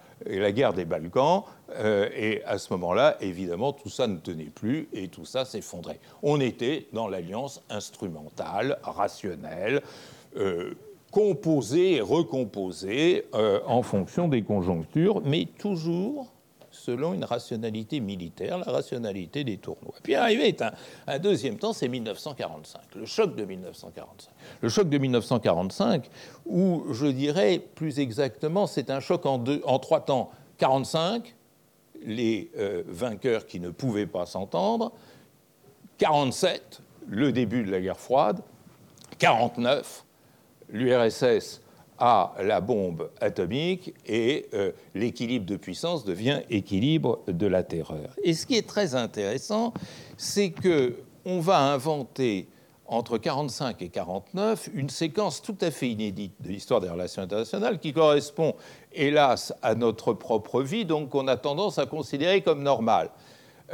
guerre 0.53 0.73
des 0.73 0.85
Balkans. 0.85 1.45
Euh, 1.71 2.09
et 2.15 2.43
à 2.45 2.59
ce 2.59 2.73
moment-là, 2.75 3.17
évidemment, 3.21 3.73
tout 3.73 3.91
ça 3.91 4.07
ne 4.07 4.17
tenait 4.19 4.45
plus 4.45 4.89
et 4.93 5.09
tout 5.09 5.25
ça 5.25 5.45
s'effondrait. 5.45 6.01
On 6.23 6.41
était 6.41 6.87
dans 6.93 7.09
l'alliance 7.09 7.63
instrumentale, 7.69 8.79
rationnelle. 8.83 9.83
Euh, 10.37 10.75
composé 11.11 11.97
et 11.97 12.01
recomposé 12.01 13.27
euh, 13.35 13.61
en 13.67 13.83
fonction 13.83 14.29
des 14.29 14.43
conjonctures, 14.43 15.23
mais 15.25 15.47
toujours 15.59 16.33
selon 16.71 17.15
une 17.15 17.25
rationalité 17.25 18.01
militaire, 18.01 18.59
la 18.59 18.71
rationalité 18.71 19.43
des 19.43 19.57
tournois. 19.57 19.95
Puis 20.03 20.15
arrivé 20.15 20.55
un, 20.61 20.73
un 21.07 21.19
deuxième 21.19 21.57
temps, 21.57 21.73
c'est 21.73 21.89
1945, 21.89 22.81
le 22.95 23.05
choc 23.07 23.35
de 23.35 23.45
1945. 23.45 24.31
Le 24.61 24.69
choc 24.69 24.89
de 24.89 24.99
1945, 24.99 26.09
où 26.47 26.85
je 26.93 27.07
dirais 27.07 27.61
plus 27.75 27.99
exactement, 27.99 28.67
c'est 28.67 28.91
un 28.91 29.01
choc 29.01 29.27
en 29.27 29.79
trois 29.79 30.01
temps. 30.01 30.31
45, 30.59 31.35
les 32.03 32.51
euh, 32.57 32.83
vainqueurs 32.87 33.47
qui 33.47 33.61
ne 33.61 33.71
pouvaient 33.71 34.07
pas 34.07 34.27
s'entendre. 34.27 34.93
47, 35.99 36.81
le 37.09 37.33
début 37.33 37.65
de 37.65 37.71
la 37.71 37.81
guerre 37.81 37.99
froide. 37.99 38.41
49, 39.19 40.05
l'URSS 40.71 41.61
a 41.99 42.35
la 42.43 42.61
bombe 42.61 43.11
atomique 43.21 43.95
et 44.07 44.49
euh, 44.55 44.73
l'équilibre 44.95 45.45
de 45.47 45.57
puissance 45.57 46.05
devient 46.05 46.43
équilibre 46.49 47.21
de 47.27 47.47
la 47.47 47.65
terreur. 47.65 48.15
Et 48.23 48.35
ce 48.35 48.47
qui 48.47 48.57
est 48.57 48.67
très 48.67 48.95
intéressant, 48.95 49.75
c'est 50.17 50.51
que 50.51 50.97
on 51.25 51.41
va 51.41 51.59
inventer 51.59 52.49
entre 52.87 53.19
45 53.19 53.83
et 53.83 53.89
49 53.91 54.71
une 54.73 54.89
séquence 54.89 55.43
tout 55.43 55.59
à 55.61 55.71
fait 55.71 55.91
inédite 55.91 56.33
de 56.41 56.49
l'histoire 56.49 56.81
des 56.81 56.89
relations 56.89 57.21
internationales 57.23 57.79
qui 57.79 57.93
correspond, 57.93 58.55
hélas, 58.93 59.53
à 59.63 59.75
notre 59.75 60.15
propre 60.15 60.63
vie, 60.63 60.87
donc 60.87 61.11
qu'on 61.11 61.29
a 61.29 61.37
tendance 61.37 61.79
à 61.79 61.85
considérer 61.87 62.41
comme 62.41 62.63
normale. 62.63 63.11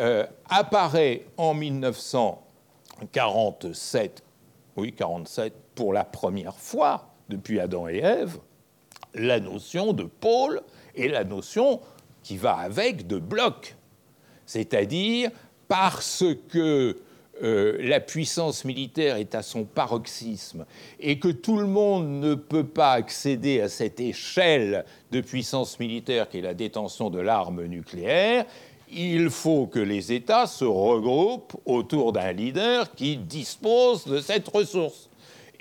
Euh, 0.01 0.27
apparaît 0.49 1.27
en 1.37 1.55
1947, 1.55 4.25
oui 4.77 4.93
47, 4.93 5.64
pour 5.75 5.93
la 5.93 6.05
première 6.05 6.57
fois 6.57 7.15
depuis 7.29 7.61
Adam 7.61 7.89
et 7.89 7.99
Ève, 7.99 8.39
la 9.15 9.41
notion 9.41 9.93
de 9.93 10.05
pôle 10.05 10.63
et 10.95 11.09
la 11.09 11.25
notion 11.25 11.81
qui 12.23 12.37
va 12.37 12.57
avec 12.57 13.07
de 13.07 13.19
bloc. 13.19 13.77
C'est-à-dire 14.47 15.31
parce 15.69 16.25
que 16.49 16.99
euh, 17.43 17.79
la 17.81 17.99
puissance 17.99 18.65
militaire 18.65 19.17
est 19.17 19.35
à 19.35 19.43
son 19.43 19.65
paroxysme 19.65 20.67
et 21.01 21.19
que 21.19 21.29
tout 21.29 21.57
le 21.57 21.67
monde 21.67 22.09
ne 22.21 22.35
peut 22.35 22.67
pas 22.67 22.93
accéder 22.93 23.61
à 23.61 23.69
cette 23.69 23.99
échelle 23.99 24.85
de 25.11 25.21
puissance 25.21 25.81
militaire 25.81 26.29
qui 26.29 26.39
est 26.39 26.43
la 26.43 26.55
détention 26.55 27.11
de 27.11 27.19
l'arme 27.19 27.65
nucléaire, 27.65 28.47
il 28.89 29.31
faut 29.31 29.67
que 29.67 29.81
les 29.81 30.13
États 30.13 30.47
se 30.47 30.65
regroupent 30.65 31.57
autour 31.65 32.13
d'un 32.13 32.31
leader 32.31 32.95
qui 32.95 33.17
dispose 33.17 34.05
de 34.05 34.21
cette 34.21 34.47
ressource. 34.47 35.11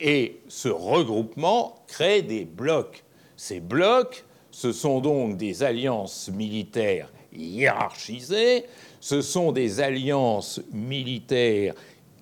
Et 0.06 0.42
ce 0.50 0.68
regroupement 0.68 1.76
crée 1.88 2.22
des 2.22 2.44
blocs. 2.44 3.06
Ces 3.38 3.62
blocs, 3.62 4.26
ce 4.52 4.74
sont 4.74 5.00
donc 5.00 5.38
des 5.38 5.64
alliances 5.64 6.30
militaires 6.30 7.10
hiérarchisées, 7.32 8.66
ce 9.00 9.22
sont 9.22 9.54
des 9.54 9.80
alliances 9.80 10.60
militaires 10.74 11.74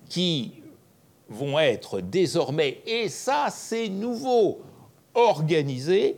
qui 0.08 0.52
vont 1.28 1.58
être 1.58 2.00
désormais, 2.00 2.82
et 2.86 3.08
ça 3.08 3.48
c'est 3.50 3.88
nouveau, 3.88 4.60
organisées, 5.14 6.14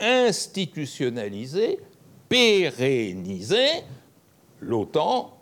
institutionnalisées, 0.00 1.80
pérennisées. 2.30 3.82
L'OTAN, 4.60 5.36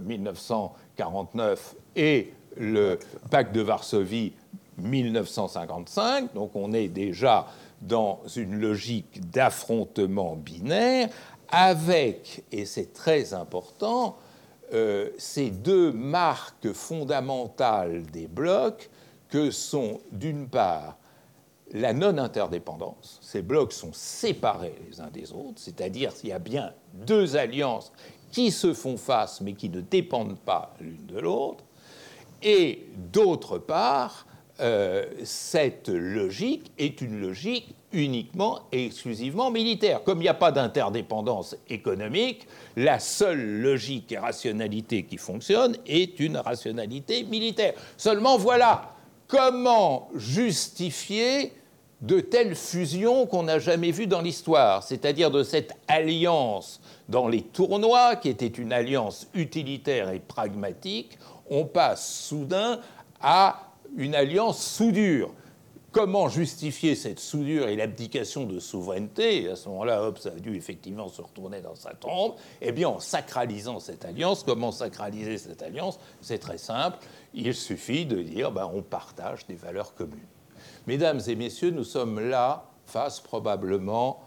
1949, 0.00 1.74
euh, 1.76 2.00
et 2.00 2.32
le 2.56 2.98
pacte 3.30 3.54
de 3.54 3.60
Varsovie 3.60 4.32
1955, 4.78 6.34
donc 6.34 6.54
on 6.54 6.72
est 6.72 6.88
déjà 6.88 7.46
dans 7.80 8.20
une 8.34 8.58
logique 8.60 9.30
d'affrontement 9.30 10.36
binaire, 10.36 11.08
avec, 11.48 12.44
et 12.50 12.64
c'est 12.64 12.92
très 12.92 13.34
important, 13.34 14.16
euh, 14.72 15.10
ces 15.18 15.50
deux 15.50 15.92
marques 15.92 16.72
fondamentales 16.72 18.02
des 18.06 18.26
blocs 18.26 18.90
que 19.28 19.50
sont 19.50 20.00
d'une 20.10 20.48
part 20.48 20.96
la 21.72 21.92
non-interdépendance, 21.92 23.18
ces 23.22 23.42
blocs 23.42 23.72
sont 23.72 23.92
séparés 23.92 24.74
les 24.88 25.00
uns 25.00 25.10
des 25.10 25.32
autres, 25.32 25.56
c'est-à-dire 25.56 26.14
qu'il 26.14 26.30
y 26.30 26.32
a 26.32 26.38
bien 26.38 26.72
deux 26.92 27.36
alliances 27.36 27.92
qui 28.30 28.50
se 28.50 28.72
font 28.74 28.96
face 28.96 29.40
mais 29.40 29.54
qui 29.54 29.68
ne 29.68 29.80
dépendent 29.80 30.38
pas 30.38 30.74
l'une 30.80 31.06
de 31.06 31.18
l'autre, 31.18 31.64
et 32.42 32.86
d'autre 33.12 33.58
part, 33.58 34.26
euh, 34.60 35.06
cette 35.24 35.88
logique 35.88 36.70
est 36.78 37.00
une 37.00 37.20
logique 37.20 37.74
uniquement 37.92 38.60
et 38.70 38.86
exclusivement 38.86 39.50
militaire. 39.50 40.02
Comme 40.04 40.18
il 40.18 40.22
n'y 40.22 40.28
a 40.28 40.34
pas 40.34 40.52
d'interdépendance 40.52 41.56
économique, 41.68 42.46
la 42.76 42.98
seule 42.98 43.60
logique 43.60 44.12
et 44.12 44.18
rationalité 44.18 45.04
qui 45.04 45.16
fonctionne 45.16 45.76
est 45.86 46.20
une 46.20 46.36
rationalité 46.36 47.24
militaire. 47.24 47.74
Seulement 47.96 48.36
voilà, 48.36 48.90
comment 49.26 50.08
justifier 50.14 51.52
de 52.00 52.20
telles 52.20 52.54
fusions 52.54 53.26
qu'on 53.26 53.44
n'a 53.44 53.58
jamais 53.58 53.90
vues 53.90 54.06
dans 54.06 54.20
l'histoire, 54.20 54.82
c'est-à-dire 54.82 55.30
de 55.30 55.42
cette 55.42 55.72
alliance 55.88 56.80
dans 57.08 57.28
les 57.28 57.42
tournois, 57.42 58.16
qui 58.16 58.28
était 58.28 58.46
une 58.46 58.72
alliance 58.72 59.26
utilitaire 59.34 60.10
et 60.10 60.18
pragmatique, 60.20 61.18
on 61.48 61.64
passe 61.64 62.06
soudain 62.06 62.80
à 63.20 63.73
une 63.96 64.14
alliance 64.14 64.64
soudure. 64.64 65.32
Comment 65.92 66.28
justifier 66.28 66.96
cette 66.96 67.20
soudure 67.20 67.68
et 67.68 67.76
l'abdication 67.76 68.44
de 68.46 68.58
souveraineté? 68.58 69.48
À 69.48 69.54
ce 69.54 69.68
moment-là, 69.68 70.02
Hobbes 70.02 70.18
a 70.24 70.30
dû 70.30 70.56
effectivement 70.56 71.08
se 71.08 71.22
retourner 71.22 71.60
dans 71.60 71.76
sa 71.76 71.94
tombe. 71.94 72.34
Eh 72.60 72.72
bien, 72.72 72.88
en 72.88 72.98
sacralisant 72.98 73.78
cette 73.78 74.04
alliance, 74.04 74.42
comment 74.42 74.72
sacraliser 74.72 75.38
cette 75.38 75.62
alliance? 75.62 76.00
C'est 76.20 76.38
très 76.38 76.58
simple. 76.58 76.98
Il 77.32 77.54
suffit 77.54 78.06
de 78.06 78.20
dire 78.22 78.50
ben, 78.50 78.68
on 78.74 78.82
partage 78.82 79.46
des 79.46 79.54
valeurs 79.54 79.94
communes. 79.94 80.18
Mesdames 80.88 81.20
et 81.28 81.36
messieurs, 81.36 81.70
nous 81.70 81.84
sommes 81.84 82.18
là 82.18 82.64
face 82.86 83.20
probablement, 83.20 84.20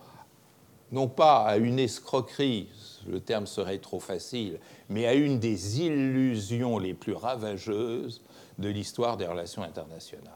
non 0.94 1.10
pas 1.10 1.44
à 1.44 1.58
une 1.58 1.80
escroquerie, 1.80 2.70
le 3.08 3.20
terme 3.20 3.46
serait 3.46 3.80
trop 3.80 4.00
facile, 4.00 4.60
mais 4.90 5.06
à 5.06 5.14
une 5.14 5.38
des 5.38 5.82
illusions 5.82 6.80
les 6.80 6.94
plus 6.94 7.14
ravageuses 7.14 8.22
de 8.58 8.70
l'histoire 8.70 9.18
des 9.18 9.26
relations 9.26 9.64
internationales, 9.64 10.34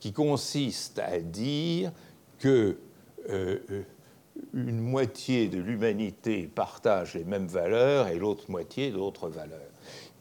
qui 0.00 0.12
consiste 0.12 0.98
à 0.98 1.20
dire 1.20 1.92
que 2.38 2.78
euh, 3.30 3.58
euh, 3.70 3.82
une 4.54 4.80
moitié 4.80 5.48
de 5.48 5.58
l'humanité 5.58 6.50
partage 6.52 7.14
les 7.14 7.24
mêmes 7.24 7.46
valeurs 7.46 8.08
et 8.08 8.18
l'autre 8.18 8.50
moitié 8.50 8.90
d'autres 8.90 9.28
valeurs, 9.28 9.60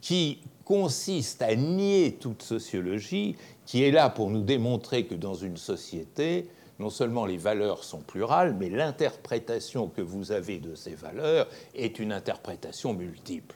qui 0.02 0.42
consiste 0.66 1.42
à 1.42 1.56
nier 1.56 2.18
toute 2.20 2.44
sociologie, 2.44 3.36
qui 3.66 3.84
est 3.84 3.92
là 3.92 4.10
pour 4.10 4.30
nous 4.30 4.42
démontrer 4.42 5.06
que 5.06 5.16
dans 5.16 5.34
une 5.34 5.58
société, 5.58 6.50
non 6.80 6.90
seulement 6.90 7.26
les 7.26 7.38
valeurs 7.38 7.84
sont 7.84 8.02
plurales, 8.02 8.56
mais 8.60 8.70
l'interprétation 8.70 9.88
que 9.88 10.02
vous 10.02 10.32
avez 10.32 10.60
de 10.60 10.76
ces 10.76 10.96
valeurs 10.96 11.48
est 11.76 12.00
une 12.00 12.12
interprétation 12.12 12.94
multiple. 12.94 13.56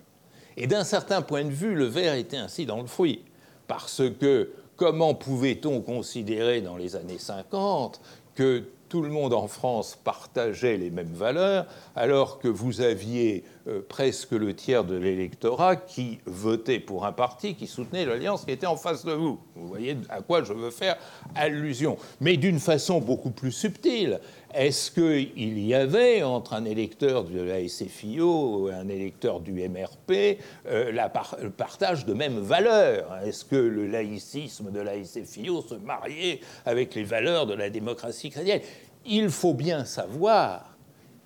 Et 0.57 0.67
d'un 0.67 0.83
certain 0.83 1.21
point 1.21 1.43
de 1.43 1.49
vue, 1.49 1.75
le 1.75 1.85
verre 1.85 2.13
était 2.13 2.37
ainsi 2.37 2.65
dans 2.65 2.81
le 2.81 2.87
fruit 2.87 3.25
parce 3.67 4.03
que 4.19 4.51
comment 4.75 5.13
pouvait-on 5.13 5.81
considérer 5.81 6.61
dans 6.61 6.77
les 6.77 6.95
années 6.95 7.19
50 7.19 8.01
que 8.35 8.63
tout 8.89 9.01
le 9.01 9.09
monde 9.09 9.33
en 9.33 9.47
France 9.47 9.97
partageait 10.03 10.77
les 10.77 10.91
mêmes 10.91 11.13
valeurs, 11.13 11.65
alors 11.95 12.39
que 12.39 12.47
vous 12.47 12.81
aviez 12.81 13.43
euh, 13.67 13.81
presque 13.87 14.31
le 14.31 14.53
tiers 14.53 14.83
de 14.83 14.95
l'électorat 14.95 15.75
qui 15.75 16.19
votait 16.25 16.79
pour 16.79 17.05
un 17.05 17.11
parti 17.11 17.55
qui 17.55 17.65
soutenait 17.65 18.05
l'alliance 18.05 18.45
qui 18.45 18.51
était 18.51 18.67
en 18.67 18.77
face 18.77 19.03
de 19.03 19.13
vous? 19.13 19.39
Vous 19.55 19.67
voyez 19.67 19.97
à 20.09 20.21
quoi 20.21 20.43
je 20.43 20.53
veux 20.53 20.69
faire 20.69 20.97
allusion. 21.33 21.97
Mais 22.21 22.37
d'une 22.37 22.59
façon 22.59 23.01
beaucoup 23.01 23.31
plus 23.31 23.51
subtile. 23.51 24.19
Est-ce 24.55 24.89
qu'il 24.89 25.59
y 25.59 25.73
avait 25.73 26.23
entre 26.23 26.53
un 26.53 26.63
électeur 26.63 27.25
de 27.25 27.41
la 27.41 27.67
SFIO 27.67 28.69
et 28.69 28.73
un 28.73 28.87
électeur 28.87 29.41
du 29.41 29.51
MRP 29.51 30.39
euh, 30.67 30.93
le 31.41 31.49
partage 31.49 32.05
de 32.05 32.13
mêmes 32.13 32.39
valeurs 32.39 33.17
Est-ce 33.25 33.43
que 33.43 33.57
le 33.57 33.85
laïcisme 33.85 34.71
de 34.71 34.79
la 34.79 35.03
SFIO 35.03 35.61
se 35.61 35.75
mariait 35.75 36.39
avec 36.65 36.95
les 36.95 37.03
valeurs 37.03 37.47
de 37.47 37.53
la 37.53 37.69
démocratie 37.69 38.29
chrétienne? 38.29 38.61
Il 39.05 39.29
faut 39.29 39.53
bien 39.53 39.83
savoir 39.83 40.77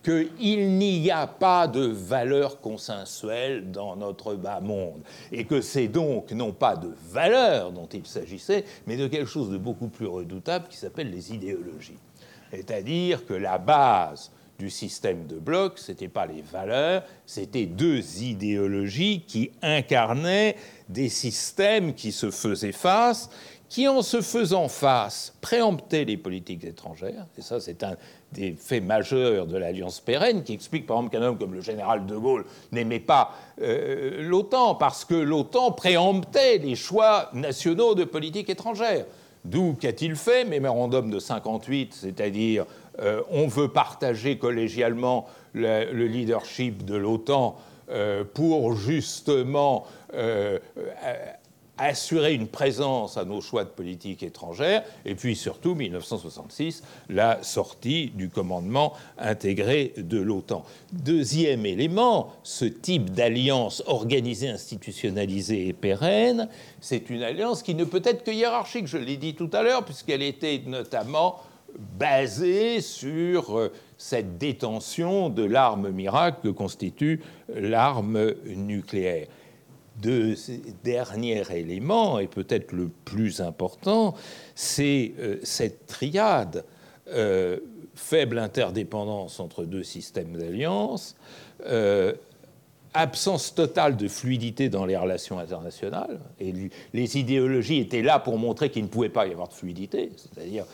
qu'il 0.03 0.77
n'y 0.79 1.11
a 1.11 1.27
pas 1.27 1.67
de 1.67 1.85
valeur 1.85 2.61
consensuelle 2.61 3.69
dans 3.69 3.95
notre 3.95 4.33
bas 4.33 4.59
monde, 4.59 5.01
et 5.31 5.45
que 5.45 5.61
c'est 5.61 5.87
donc 5.87 6.31
non 6.31 6.51
pas 6.51 6.75
de 6.75 6.89
valeur 7.11 7.73
dont 7.73 7.87
il 7.93 8.07
s'agissait, 8.07 8.65
mais 8.87 8.97
de 8.97 9.05
quelque 9.05 9.29
chose 9.29 9.51
de 9.51 9.57
beaucoup 9.59 9.89
plus 9.89 10.07
redoutable 10.07 10.67
qui 10.67 10.77
s'appelle 10.77 11.11
les 11.11 11.31
idéologies. 11.31 11.99
C'est-à-dire 12.51 13.25
que 13.25 13.33
la 13.33 13.57
base 13.57 14.31
du 14.59 14.69
système 14.69 15.25
de 15.25 15.39
blocs, 15.39 15.79
ce 15.79 15.91
n'était 15.91 16.09
pas 16.09 16.25
les 16.25 16.41
valeurs, 16.41 17.03
c'était 17.25 17.65
deux 17.65 18.21
idéologies 18.21 19.23
qui 19.25 19.51
incarnaient 19.61 20.57
des 20.89 21.09
systèmes 21.09 21.93
qui 21.93 22.11
se 22.11 22.29
faisaient 22.29 22.73
face, 22.73 23.29
qui, 23.69 23.87
en 23.87 24.01
se 24.01 24.21
faisant 24.21 24.67
face, 24.67 25.33
préemptait 25.41 26.03
les 26.03 26.17
politiques 26.17 26.65
étrangères. 26.65 27.27
Et 27.37 27.41
ça, 27.41 27.59
c'est 27.59 27.83
un 27.83 27.95
des 28.31 28.53
faits 28.53 28.83
majeurs 28.83 29.47
de 29.47 29.57
l'alliance 29.57 29.99
pérenne, 29.99 30.43
qui 30.43 30.53
explique 30.53 30.85
par 30.85 30.97
exemple 30.97 31.15
qu'un 31.15 31.23
homme 31.25 31.37
comme 31.37 31.53
le 31.53 31.61
général 31.61 32.05
de 32.05 32.17
Gaulle 32.17 32.45
n'aimait 32.71 32.99
pas 32.99 33.31
euh, 33.61 34.23
l'OTAN, 34.23 34.75
parce 34.75 35.05
que 35.05 35.15
l'OTAN 35.15 35.71
préemptait 35.71 36.57
les 36.57 36.75
choix 36.75 37.29
nationaux 37.33 37.95
de 37.95 38.03
politique 38.03 38.49
étrangère. 38.49 39.05
D'où 39.49 39.73
qu'a-t-il 39.73 40.15
fait 40.15 40.45
Mémorandum 40.45 41.09
de 41.09 41.17
58, 41.17 41.95
c'est-à-dire 41.95 42.65
euh, 42.99 43.23
on 43.31 43.47
veut 43.47 43.69
partager 43.69 44.37
collégialement 44.37 45.25
le, 45.53 46.05
leadership 46.05 46.85
de 46.85 46.95
l'OTAN 46.95 47.57
euh, 47.89 48.23
pour 48.31 48.75
justement 48.75 49.87
assurer 51.79 52.33
une 52.33 52.47
présence 52.47 53.17
à 53.17 53.25
nos 53.25 53.41
choix 53.41 53.63
de 53.63 53.69
politique 53.69 54.21
étrangère, 54.21 54.83
et 55.05 55.15
puis 55.15 55.35
surtout 55.35 55.75
1966, 55.75 56.83
la 57.09 57.41
sortie 57.41 58.11
du 58.13 58.29
commandement 58.29 58.93
intégré 59.17 59.93
de 59.97 60.19
l'OTAN. 60.19 60.65
Deuxième 60.91 61.65
élément, 61.65 62.33
ce 62.43 62.65
type 62.65 63.11
d'alliance 63.11 63.81
organisée, 63.87 64.49
institutionnalisée 64.49 65.67
et 65.67 65.73
pérenne, 65.73 66.49
c'est 66.81 67.09
une 67.09 67.23
alliance 67.23 67.63
qui 67.63 67.75
ne 67.75 67.85
peut 67.85 68.01
être 68.03 68.23
que 68.23 68.31
hiérarchique, 68.31 68.87
je 68.87 68.97
l'ai 68.97 69.17
dit 69.17 69.35
tout 69.35 69.49
à 69.53 69.63
l'heure, 69.63 69.85
puisqu'elle 69.85 70.21
était 70.21 70.61
notamment 70.65 71.37
basée 71.97 72.81
sur 72.81 73.57
euh, 73.57 73.71
cette 73.97 74.37
détention 74.37 75.29
de 75.29 75.43
l'arme 75.43 75.89
miracle 75.89 76.39
que 76.43 76.49
constitue 76.49 77.21
l'arme 77.53 78.33
nucléaire 78.45 79.27
de 80.01 80.35
ces 80.35 80.61
derniers 80.83 81.43
éléments, 81.51 82.19
et 82.19 82.27
peut-être 82.27 82.71
le 82.71 82.89
plus 83.05 83.41
important, 83.41 84.15
c'est 84.55 85.13
euh, 85.19 85.37
cette 85.43 85.87
triade 85.87 86.63
euh, 87.09 87.59
faible 87.95 88.39
interdépendance 88.39 89.39
entre 89.39 89.65
deux 89.65 89.83
systèmes 89.83 90.37
d'alliance, 90.37 91.15
euh, 91.65 92.13
absence 92.93 93.53
totale 93.53 93.97
de 93.97 94.07
fluidité 94.07 94.69
dans 94.69 94.85
les 94.85 94.97
relations 94.97 95.37
internationales, 95.37 96.19
et 96.39 96.53
les 96.93 97.17
idéologies 97.17 97.79
étaient 97.79 98.01
là 98.01 98.19
pour 98.19 98.37
montrer 98.37 98.71
qu'il 98.71 98.83
ne 98.83 98.87
pouvait 98.87 99.09
pas 99.09 99.27
y 99.27 99.31
avoir 99.31 99.49
de 99.49 99.53
fluidité, 99.53 100.11
c'est-à-dire 100.15 100.65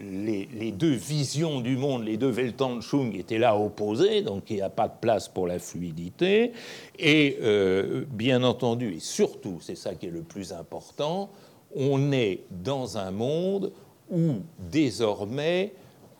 les, 0.00 0.72
deux 0.72 0.94
visions 0.94 1.60
du 1.60 1.76
monde, 1.76 2.04
les 2.04 2.16
deux 2.16 2.30
Weltanschauung 2.30 3.14
étaient 3.14 3.38
là 3.38 3.56
opposées, 3.56 4.22
donc 4.22 4.50
il 4.50 4.56
n'y 4.56 4.62
a 4.62 4.70
pas 4.70 4.88
de 4.88 4.94
place 5.00 5.28
pour 5.28 5.46
la 5.46 5.58
fluidité, 5.58 6.52
et 6.98 7.38
euh, 7.42 8.04
bien 8.10 8.42
entendu, 8.42 8.94
et 8.94 9.00
surtout, 9.00 9.58
c'est 9.60 9.76
ça 9.76 9.94
qui 9.94 10.06
est 10.06 10.10
le 10.10 10.22
plus 10.22 10.52
important, 10.52 11.30
on 11.74 12.12
est 12.12 12.40
dans 12.50 12.98
un 12.98 13.10
monde 13.10 13.72
où 14.10 14.42
désormais 14.58 15.72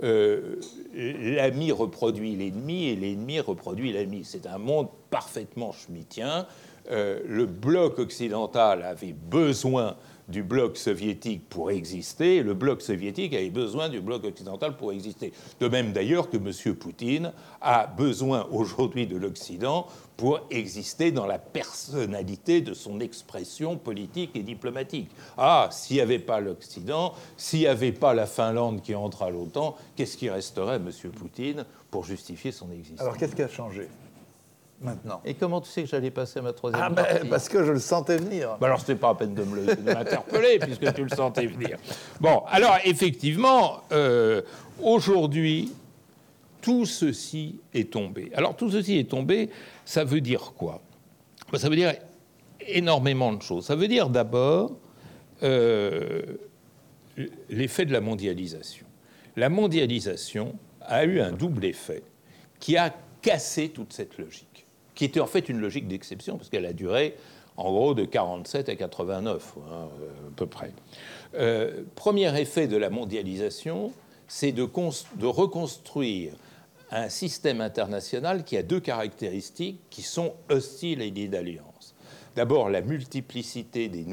euh, 0.02 0.56
l'ami 0.94 1.70
reproduit 1.70 2.34
l'ennemi 2.34 2.88
et 2.88 2.96
l'ennemi 2.96 3.38
reproduit 3.38 3.92
l'ami. 3.92 4.22
C'est 4.24 4.46
un 4.46 4.58
monde 4.58 4.88
parfaitement 5.10 5.72
schmittien. 5.72 6.46
Euh, 6.90 7.20
le 7.26 7.46
bloc 7.46 8.00
occidental 8.00 8.82
avait 8.82 9.12
besoin 9.12 9.96
du 10.32 10.42
bloc 10.42 10.76
soviétique 10.76 11.48
pour 11.48 11.70
exister, 11.70 12.42
le 12.42 12.54
bloc 12.54 12.82
soviétique 12.82 13.34
avait 13.34 13.50
besoin 13.50 13.88
du 13.88 14.00
bloc 14.00 14.24
occidental 14.24 14.76
pour 14.76 14.90
exister. 14.90 15.32
De 15.60 15.68
même 15.68 15.92
d'ailleurs 15.92 16.28
que 16.30 16.38
M. 16.38 16.74
Poutine 16.74 17.32
a 17.60 17.86
besoin 17.86 18.48
aujourd'hui 18.50 19.06
de 19.06 19.16
l'Occident 19.16 19.86
pour 20.16 20.40
exister 20.50 21.12
dans 21.12 21.26
la 21.26 21.38
personnalité 21.38 22.60
de 22.62 22.74
son 22.74 22.98
expression 22.98 23.76
politique 23.76 24.34
et 24.34 24.42
diplomatique. 24.42 25.10
Ah, 25.36 25.68
s'il 25.70 25.96
n'y 25.96 26.02
avait 26.02 26.18
pas 26.18 26.40
l'Occident, 26.40 27.12
s'il 27.36 27.60
n'y 27.60 27.66
avait 27.66 27.92
pas 27.92 28.14
la 28.14 28.26
Finlande 28.26 28.82
qui 28.82 28.94
entre 28.94 29.22
à 29.22 29.30
l'OTAN, 29.30 29.76
qu'est-ce 29.94 30.16
qui 30.16 30.30
resterait, 30.30 30.76
M. 30.76 30.90
Poutine, 31.12 31.66
pour 31.90 32.04
justifier 32.04 32.52
son 32.52 32.70
existence? 32.72 33.02
Alors 33.02 33.16
qu'est-ce 33.16 33.36
qui 33.36 33.42
a 33.42 33.48
changé? 33.48 33.88
Maintenant. 34.82 35.20
Et 35.24 35.34
comment 35.34 35.60
tu 35.60 35.70
sais 35.70 35.82
que 35.82 35.88
j'allais 35.88 36.10
passer 36.10 36.38
à 36.38 36.42
ma 36.42 36.52
troisième 36.52 36.82
ah 36.82 36.90
ben, 36.90 37.28
Parce 37.28 37.48
que 37.48 37.64
je 37.64 37.72
le 37.72 37.78
sentais 37.78 38.16
venir. 38.16 38.56
Ben 38.60 38.66
alors, 38.66 38.80
ce 38.80 38.92
pas 38.92 39.10
à 39.10 39.14
peine 39.14 39.34
de 39.34 39.42
m'interpeller, 39.42 40.58
puisque 40.60 40.94
tu 40.94 41.04
le 41.04 41.08
sentais 41.08 41.46
venir. 41.46 41.78
Bon, 42.20 42.42
alors, 42.48 42.76
effectivement, 42.84 43.82
euh, 43.92 44.42
aujourd'hui, 44.80 45.72
tout 46.60 46.86
ceci 46.86 47.60
est 47.74 47.92
tombé. 47.92 48.30
Alors, 48.34 48.56
tout 48.56 48.70
ceci 48.70 48.98
est 48.98 49.10
tombé, 49.10 49.50
ça 49.84 50.04
veut 50.04 50.20
dire 50.20 50.52
quoi? 50.56 50.80
Ben, 51.50 51.58
Ça 51.58 51.68
veut 51.68 51.76
dire 51.76 51.94
énormément 52.66 53.32
de 53.32 53.42
choses. 53.42 53.66
Ça 53.66 53.76
veut 53.76 53.88
dire 53.88 54.08
d'abord 54.08 54.72
euh, 55.42 56.22
l'effet 57.50 57.84
de 57.84 57.92
la 57.92 58.00
mondialisation. 58.00 58.86
La 59.36 59.48
mondialisation 59.48 60.54
a 60.80 61.04
eu 61.04 61.20
un 61.20 61.32
double 61.32 61.64
effet 61.64 62.02
qui 62.60 62.76
a 62.76 62.94
cassé 63.20 63.70
toute 63.70 63.92
cette 63.92 64.18
logique 64.18 64.51
qui 64.94 65.04
était 65.04 65.20
en 65.20 65.26
fait 65.26 65.48
une 65.48 65.60
logique 65.60 65.88
d'exception, 65.88 66.36
parce 66.36 66.48
qu'elle 66.48 66.66
a 66.66 66.72
duré 66.72 67.16
en 67.56 67.70
gros 67.70 67.94
de 67.94 68.04
47 68.04 68.68
à 68.68 68.76
89, 68.76 69.54
hein, 69.56 69.60
euh, 69.70 70.28
à 70.28 70.36
peu 70.36 70.46
près. 70.46 70.72
Euh, 71.34 71.82
premier 71.94 72.40
effet 72.40 72.66
de 72.66 72.76
la 72.76 72.90
mondialisation, 72.90 73.92
c'est 74.26 74.52
de, 74.52 74.66
de, 75.16 75.26
reconstruire 75.26 76.32
un 76.90 77.08
système 77.08 77.60
international 77.60 78.44
qui 78.44 78.56
a 78.56 78.62
deux 78.62 78.80
caractéristiques 78.80 79.80
qui 79.90 80.02
sont 80.02 80.34
hostiles 80.48 81.00
à 81.00 81.04
l'idée 81.04 81.28
d'alliance. 81.28 81.71
D'abord, 82.34 82.70
la 82.70 82.80
multiplicité 82.80 83.88
des, 83.88 84.04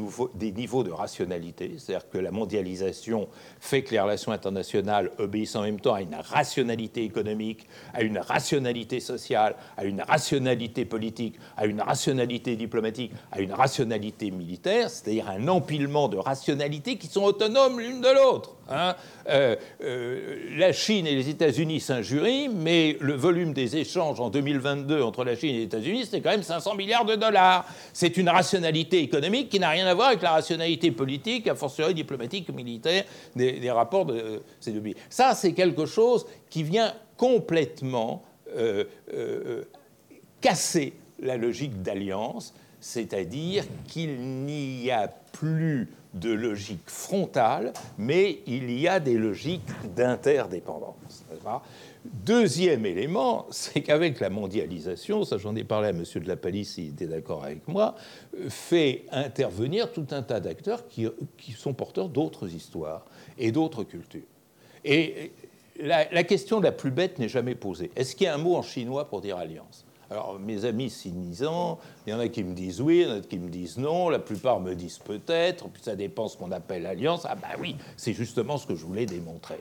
niveaux 0.52 0.84
de 0.84 0.92
rationalité, 0.92 1.76
c'est-à-dire 1.78 2.10
que 2.10 2.18
la 2.18 2.32
mondialisation 2.32 3.30
fait 3.62 3.84
que 3.84 3.92
les 3.92 4.00
relations 4.00 4.34
internationales 4.34 5.12
obéissent 5.20 5.56
en 5.56 5.62
même 5.62 5.80
temps 5.80 5.94
à 5.94 6.02
une 6.02 6.16
rationalité 6.16 7.04
économique, 7.04 7.68
à 7.94 8.02
une 8.02 8.18
rationalité 8.18 9.00
sociale, 9.00 9.56
à 9.78 9.86
une 9.86 10.02
rationalité 10.02 10.84
politique, 10.84 11.36
à 11.56 11.66
une 11.66 11.80
rationalité 11.80 12.58
diplomatique, 12.58 13.14
à 13.32 13.40
une 13.40 13.54
rationalité 13.54 14.32
militaire, 14.32 14.90
c'est-à-dire 14.90 15.30
un 15.30 15.48
empilement 15.48 16.10
de 16.10 16.18
rationalités 16.18 16.98
qui 16.98 17.08
sont 17.08 17.24
autonomes 17.24 17.80
l'une 17.80 18.02
de 18.02 18.14
l'autre. 18.14 18.59
Hein. 18.70 18.96
Euh, 19.28 19.56
euh, 19.84 20.58
la 20.58 20.72
Chine 20.72 21.08
et 21.08 21.16
les 21.16 21.30
États-Unis 21.30 21.80
s'injurient, 21.80 22.50
mais 22.50 22.98
le 23.00 23.14
volume 23.14 23.54
des 23.54 23.78
échanges 23.78 24.20
en 24.20 24.30
2022 24.30 25.02
entre 25.02 25.24
la 25.24 25.36
Chine 25.36 25.56
et 25.56 25.58
les 25.60 25.64
États-Unis, 25.64 26.08
c'est 26.10 26.22
quand 26.22 26.30
même 26.30 26.44
500 26.44 26.76
milliards 26.76 27.06
de 27.06 27.16
dollars. 27.16 27.66
C'est 27.94 28.18
une 28.18 28.30
rationalité 28.30 29.00
économique 29.02 29.50
qui 29.50 29.60
n'a 29.60 29.70
rien 29.70 29.88
à 29.88 29.94
voir 29.94 30.10
avec 30.10 30.22
la 30.22 30.32
rationalité 30.32 30.92
politique, 30.92 31.48
a 31.48 31.56
fortiori 31.56 31.94
diplomatique, 31.94 32.50
militaire, 32.54 33.04
des, 33.36 33.72
rapports 33.72 34.06
de 34.06 34.42
ces 34.60 34.72
deux 34.72 34.82
pays. 34.82 34.96
Ça, 35.10 35.34
c'est 35.36 35.54
quelque 35.54 35.86
chose 35.86 36.26
qui 36.50 36.64
vient 36.64 36.94
complètement 37.18 38.24
euh, 38.58 38.86
casser 40.42 40.94
la 41.22 41.38
logique 41.38 41.82
d'alliance, 41.82 42.54
c'est-à-dire 42.80 43.66
qu'il 43.88 44.20
n'y 44.20 44.90
a 44.90 45.08
plus 45.08 45.90
de 46.14 46.32
logique 46.32 46.90
frontale, 46.90 47.74
mais 47.98 48.40
il 48.48 48.72
y 48.72 48.88
a 48.88 49.00
des 49.00 49.18
logiques 49.18 49.62
d'interdépendance. 49.96 51.24
Deuxième 52.04 52.86
élément, 52.86 53.46
c'est 53.52 53.82
qu'avec 53.82 54.20
la 54.20 54.30
mondialisation, 54.30 55.24
ça 55.24 55.38
j'en 55.38 55.56
ai 55.56 55.64
parlé 55.64 55.90
à 55.90 55.92
M. 55.92 56.04
de 56.16 56.28
la 56.28 56.38
Palisse, 56.38 56.78
il 56.78 56.90
était 56.90 57.06
d'accord 57.06 57.44
avec 57.44 57.68
moi, 57.68 57.96
fait 58.48 59.06
intervenir 59.12 59.92
tout 59.92 60.08
un 60.12 60.24
tas 60.24 60.40
d'acteurs 60.40 60.88
qui, 60.88 61.08
sont 61.56 61.74
porteurs 61.74 62.10
d'autres 62.10 62.54
histoires 62.54 63.06
et 63.38 63.52
d'autres 63.52 63.84
cultures. 63.84 64.22
Et 64.86 65.32
la, 65.80 66.12
la 66.12 66.24
question 66.24 66.60
la 66.60 66.72
plus 66.72 66.92
bête 66.92 67.20
n'est 67.20 67.30
jamais 67.30 67.56
posée. 67.56 67.92
Est-ce 67.96 68.16
qu'il 68.16 68.26
y 68.26 68.28
a 68.28 68.34
un 68.34 68.40
mot 68.40 68.56
en 68.56 68.62
chinois 68.64 69.08
pour 69.10 69.22
dire 69.22 69.38
alliance? 69.38 69.86
Alors, 70.10 70.40
mes 70.40 70.66
amis 70.66 70.90
cynisants, 70.90 71.78
il 72.10 72.14
y 72.14 72.16
en 72.16 72.20
a 72.20 72.28
qui 72.28 72.44
me 72.44 72.56
disent 72.56 72.82
oui, 72.82 73.02
il 73.02 73.08
y 73.08 73.12
en 73.12 73.18
a 73.18 73.20
qui 73.20 73.38
me 73.38 73.50
disent 73.50 73.78
non, 73.78 74.10
la 74.10 74.18
plupart 74.18 74.60
me 74.60 74.74
disent 74.74 74.98
peut-être, 74.98 75.68
puis 75.70 75.84
ça 75.84 75.96
dépend 75.96 76.28
ce 76.28 76.36
qu'on 76.36 76.52
appelle 76.52 76.88
alliance. 76.88 77.28
Ah 77.30 77.36
ben 77.36 77.50
oui, 77.62 77.76
c'est 77.98 78.14
justement 78.14 78.58
ce 78.58 78.66
que 78.66 78.74
je 78.76 78.84
voulais 78.84 79.06
démontrer. 79.06 79.60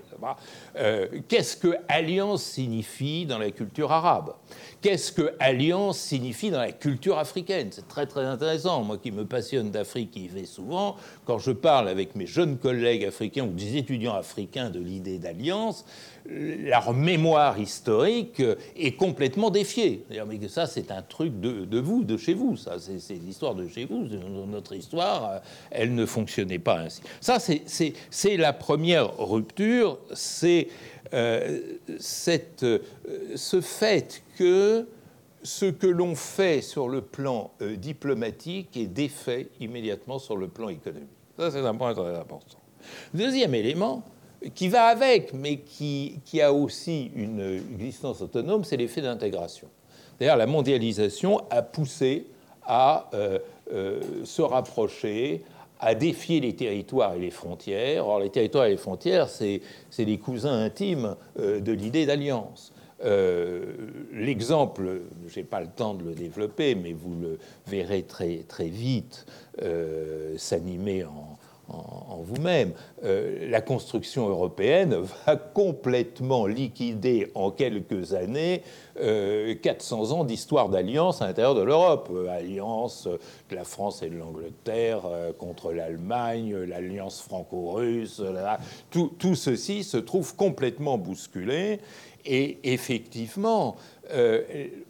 Euh, 0.76 1.08
Qu'est-ce 1.28 1.58
que 1.58 1.76
alliance 1.88 2.42
signifie 2.42 3.26
dans 3.26 3.38
la 3.38 3.50
culture 3.50 3.92
arabe? 3.92 4.32
Qu'est-ce 4.80 5.12
que 5.12 5.34
alliance 5.40 5.98
signifie 5.98 6.50
dans 6.50 6.60
la 6.60 6.72
culture 6.72 7.18
africaine? 7.18 7.68
C'est 7.70 7.86
très 7.86 8.06
très 8.06 8.24
intéressant. 8.24 8.82
Moi 8.82 8.96
qui 8.96 9.12
me 9.12 9.26
passionne 9.26 9.70
d'Afrique, 9.70 10.12
qui 10.12 10.24
y 10.24 10.28
vais 10.28 10.46
souvent, 10.46 10.96
quand 11.26 11.38
je 11.38 11.50
parle 11.50 11.88
avec 11.88 12.14
mes 12.14 12.26
jeunes 12.26 12.56
collègues 12.56 13.04
africains 13.04 13.44
ou 13.44 13.52
des 13.52 13.76
étudiants 13.76 14.14
africains 14.14 14.70
de 14.70 14.80
l'idée 14.80 15.18
d'alliance, 15.18 15.84
leur 16.28 16.92
mémoire 16.92 17.58
historique 17.58 18.42
est 18.76 18.92
complètement 18.96 19.50
défiée. 19.50 20.04
Mais 20.10 20.48
ça, 20.48 20.66
c'est 20.66 20.90
un 20.90 21.02
truc 21.02 21.40
de, 21.40 21.80
vous, 21.80 22.04
de 22.04 22.16
chez 22.16 22.34
vous. 22.34 22.37
Ça, 22.56 22.76
c'est 22.78 23.14
l'histoire 23.14 23.54
de 23.54 23.66
chez 23.68 23.84
vous. 23.84 24.06
Notre 24.46 24.74
histoire, 24.74 25.40
elle 25.70 25.94
ne 25.94 26.06
fonctionnait 26.06 26.58
pas 26.58 26.80
ainsi. 26.80 27.02
Ça, 27.20 27.38
c'est 27.40 28.36
la 28.36 28.52
première 28.52 29.16
rupture. 29.18 29.98
C'est 30.14 30.68
euh, 31.14 31.60
euh, 32.28 32.78
ce 33.36 33.60
fait 33.60 34.22
que 34.36 34.86
ce 35.42 35.66
que 35.66 35.86
l'on 35.86 36.14
fait 36.14 36.60
sur 36.60 36.88
le 36.88 37.00
plan 37.00 37.52
euh, 37.62 37.76
diplomatique 37.76 38.76
est 38.76 38.86
défait 38.86 39.48
immédiatement 39.60 40.18
sur 40.18 40.36
le 40.36 40.48
plan 40.48 40.68
économique. 40.68 41.08
Ça, 41.38 41.50
c'est 41.50 41.60
un 41.60 41.74
point 41.74 41.94
très 41.94 42.16
important. 42.16 42.58
Deuxième 43.14 43.54
élément, 43.54 44.02
qui 44.54 44.68
va 44.68 44.86
avec, 44.86 45.32
mais 45.32 45.58
qui 45.58 46.40
a 46.40 46.52
aussi 46.52 47.10
une 47.14 47.60
existence 47.74 48.20
autonome, 48.20 48.64
c'est 48.64 48.76
l'effet 48.76 49.00
d'intégration. 49.00 49.68
D'ailleurs, 50.18 50.36
la 50.36 50.46
mondialisation 50.46 51.42
a 51.50 51.62
poussé 51.62 52.26
à 52.62 53.08
euh, 53.14 53.38
euh, 53.72 54.00
se 54.24 54.42
rapprocher, 54.42 55.42
à 55.80 55.94
défier 55.94 56.40
les 56.40 56.54
territoires 56.54 57.14
et 57.14 57.20
les 57.20 57.30
frontières. 57.30 58.06
Or, 58.06 58.20
les 58.20 58.30
territoires 58.30 58.66
et 58.66 58.70
les 58.70 58.76
frontières, 58.76 59.28
c'est 59.28 59.60
les 59.98 60.18
cousins 60.18 60.64
intimes 60.64 61.16
euh, 61.38 61.60
de 61.60 61.72
l'idée 61.72 62.06
d'alliance. 62.06 62.72
L'exemple, 64.12 65.02
je 65.28 65.38
n'ai 65.38 65.44
pas 65.44 65.60
le 65.60 65.68
temps 65.68 65.94
de 65.94 66.02
le 66.02 66.14
développer, 66.14 66.74
mais 66.74 66.92
vous 66.92 67.14
le 67.14 67.38
verrez 67.68 68.02
très, 68.02 68.38
très 68.48 68.66
vite 68.66 69.24
s'animer 70.36 71.04
en, 71.04 71.37
en, 71.68 72.22
vous-même. 72.22 72.72
Euh, 73.04 73.48
la 73.48 73.60
construction 73.60 74.28
européenne 74.28 74.96
va 75.26 75.36
complètement 75.36 76.46
liquider 76.46 77.30
en 77.34 77.50
quelques 77.50 78.14
années 78.14 78.62
400 78.96 79.00
euh, 79.00 80.14
ans 80.14 80.24
d'histoire 80.24 80.68
d'alliance 80.68 81.22
à 81.22 81.26
l'intérieur 81.26 81.54
de 81.54 81.62
l'Europe. 81.62 82.10
Euh, 82.12 82.28
alliance 82.28 83.06
de 83.50 83.56
la 83.56 83.64
France 83.64 84.02
et 84.02 84.10
de 84.10 84.16
l'Angleterre 84.16 85.02
contre 85.38 85.72
l'Allemagne, 85.72 86.56
l'alliance 86.56 87.20
franco-russe, 87.20 88.22
tout, 88.90 89.12
tout, 89.18 89.34
ceci 89.34 89.84
se 89.84 89.96
trouve 89.96 90.34
complètement 90.36 90.98
bousculé. 90.98 91.80
Et 92.24 92.58
effectivement, 92.64 93.76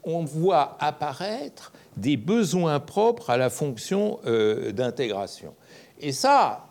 on 0.04 0.24
voit 0.24 0.76
apparaître 0.80 1.72
des 1.96 2.16
besoins 2.16 2.80
propres 2.80 3.30
à 3.30 3.36
la 3.36 3.50
fonction 3.50 4.18
d'intégration. 4.24 5.54
Et 6.00 6.12
ça, 6.12 6.67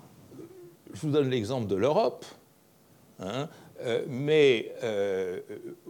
je 0.93 1.01
vous 1.01 1.11
donne 1.11 1.29
l'exemple 1.29 1.67
de 1.67 1.75
l'Europe, 1.75 2.25
hein, 3.19 3.47
euh, 3.81 4.03
mais 4.07 4.73
euh, 4.83 5.39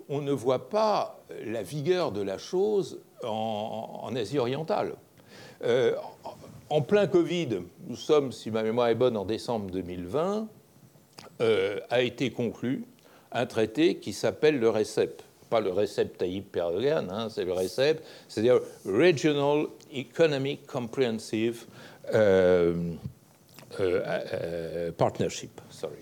on 0.10 0.22
ne 0.22 0.32
voit 0.32 0.70
pas 0.70 1.20
la 1.46 1.64
vigueur 1.64 2.12
de 2.12 2.22
la 2.22 2.38
chose 2.38 3.00
en, 3.24 4.12
Asie 4.16 4.40
orientale. 4.40 4.96
Euh, 5.64 5.96
en 6.70 6.82
plein 6.82 7.08
Covid, 7.08 7.60
nous 7.88 7.96
sommes, 7.96 8.32
si 8.32 8.52
ma 8.52 8.62
mémoire 8.64 8.90
est 8.90 8.96
bonne, 8.96 9.16
en 9.16 9.26
décembre 9.26 9.72
2020, 9.72 10.48
a 11.90 12.02
été 12.02 12.32
conclu 12.32 12.84
un 13.32 13.46
traité 13.46 13.98
qui 13.98 14.12
s'appelle 14.12 14.60
le 14.60 14.70
RECEP. 14.70 15.22
Pas 15.50 15.62
le 15.62 15.72
RECEP 15.72 16.18
Tayyip 16.18 16.56
Erdogan, 16.56 17.10
hein, 17.10 17.30
c'est 17.30 17.46
le 17.46 17.54
RECEP, 17.54 18.04
c'est-à-dire 18.28 18.60
Regional 18.86 19.68
Economic 19.94 20.66
Comprehensive 20.68 21.66
partnership, 24.98 25.62
sorry, 25.70 26.00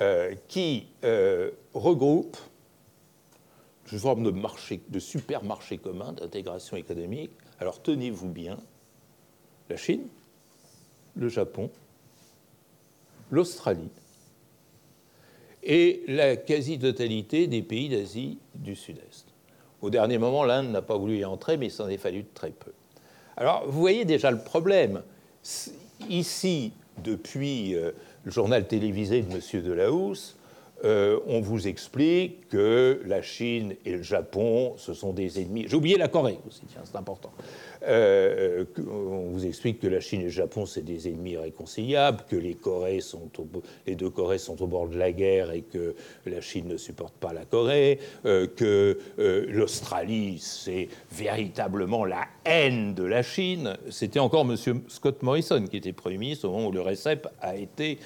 euh, 0.00 0.34
qui 0.48 0.88
regroupe 1.74 2.36
une 3.92 3.98
forme 3.98 4.24
de 4.24 4.30
marché, 4.30 4.80
de 4.88 4.98
supermarché 4.98 5.78
commun 5.78 6.12
d'intégration 6.12 6.76
économique. 6.76 7.30
Alors 7.60 7.80
tenez-vous 7.82 8.28
bien, 8.28 8.58
la 9.68 9.76
Chine, 9.76 10.08
le 11.14 11.28
Japon, 11.28 11.70
l'Australie 13.30 13.90
et 15.62 16.02
la 16.08 16.36
quasi-totalité 16.36 17.46
des 17.46 17.62
pays 17.62 17.88
d'Asie 17.88 18.38
du 18.54 18.74
Sud-Est. 18.74 19.26
Au 19.80 19.90
dernier 19.90 20.18
moment, 20.18 20.44
l'Inde 20.44 20.70
n'a 20.70 20.82
pas 20.82 20.96
voulu 20.96 21.18
y 21.18 21.24
entrer, 21.24 21.56
mais 21.56 21.66
il 21.66 21.70
s'en 21.70 21.88
est 21.88 21.98
fallu 21.98 22.24
très 22.34 22.50
peu. 22.50 22.72
Alors, 23.36 23.64
vous 23.66 23.80
voyez 23.80 24.04
déjà 24.04 24.30
le 24.30 24.38
problème. 24.38 25.02
Ici, 26.08 26.72
depuis 27.02 27.74
euh, 27.74 27.92
le 28.24 28.30
journal 28.30 28.66
télévisé 28.66 29.22
de 29.22 29.32
M. 29.32 29.62
Delahousse, 29.62 30.36
euh, 30.84 31.18
on 31.26 31.40
vous 31.40 31.66
explique 31.66 32.48
que 32.48 33.00
la 33.06 33.22
Chine 33.22 33.74
et 33.86 33.92
le 33.92 34.02
Japon, 34.02 34.74
ce 34.76 34.92
sont 34.92 35.12
des 35.12 35.40
ennemis. 35.40 35.64
J'ai 35.66 35.76
oublié 35.76 35.96
la 35.96 36.08
Corée 36.08 36.38
aussi, 36.46 36.62
c'est 36.68 36.96
important. 36.96 37.32
Euh, 37.86 38.64
on 38.78 39.30
vous 39.30 39.46
explique 39.46 39.80
que 39.80 39.86
la 39.86 40.00
Chine 40.00 40.22
et 40.22 40.24
le 40.24 40.30
Japon, 40.30 40.66
c'est 40.66 40.82
des 40.82 41.08
ennemis 41.08 41.32
irréconciliables, 41.32 42.24
que 42.28 42.36
les, 42.36 42.54
Corées 42.54 43.00
sont 43.00 43.30
les 43.86 43.94
deux 43.94 44.10
Corées 44.10 44.38
sont 44.38 44.60
au 44.62 44.66
bord 44.66 44.88
de 44.88 44.96
la 44.96 45.12
guerre 45.12 45.50
et 45.50 45.62
que 45.62 45.94
la 46.26 46.40
Chine 46.40 46.68
ne 46.68 46.76
supporte 46.76 47.14
pas 47.14 47.32
la 47.32 47.44
Corée, 47.44 47.98
que 48.22 48.98
l'Australie, 49.48 50.38
c'est 50.40 50.88
véritablement 51.12 52.04
la 52.04 52.26
haine 52.44 52.94
de 52.94 53.04
la 53.04 53.22
Chine. 53.22 53.76
C'était 53.90 54.20
encore 54.20 54.46
M. 54.50 54.56
Scott 54.88 55.22
Morrison 55.22 55.64
qui 55.66 55.76
était 55.76 55.92
Premier 55.92 56.18
ministre 56.18 56.48
au 56.48 56.52
moment 56.52 56.68
où 56.68 56.72
le 56.72 56.80
RECEP 56.80 57.28
a 57.40 57.56
été 57.56 57.98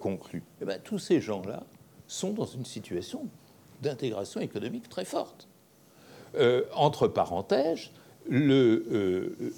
conclu. 0.00 0.38
Et 0.38 0.62
eh 0.62 0.64
bien, 0.66 0.78
tous 0.82 0.98
ces 0.98 1.20
gens-là, 1.20 1.64
sont 2.08 2.32
dans 2.32 2.46
une 2.46 2.64
situation 2.64 3.28
d'intégration 3.82 4.40
économique 4.40 4.88
très 4.88 5.04
forte. 5.04 5.46
Euh, 6.34 6.64
entre 6.74 7.06
parenthèses, 7.06 7.90
le 8.28 8.84
euh, 8.92 9.52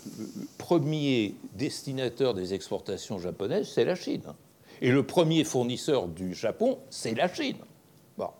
premier 0.59 1.35
destinateur 1.55 2.35
des 2.35 2.55
exportations 2.55 3.19
japonaises, 3.19 3.69
c'est 3.69 3.85
la 3.85 3.95
Chine. 3.95 4.23
Et 4.81 4.91
le 4.91 5.03
premier 5.03 5.45
fournisseur 5.45 6.09
du 6.09 6.35
Japon, 6.35 6.79
c'est 6.89 7.15
la 7.15 7.33
Chine. 7.33 7.59
Bon. 8.17 8.31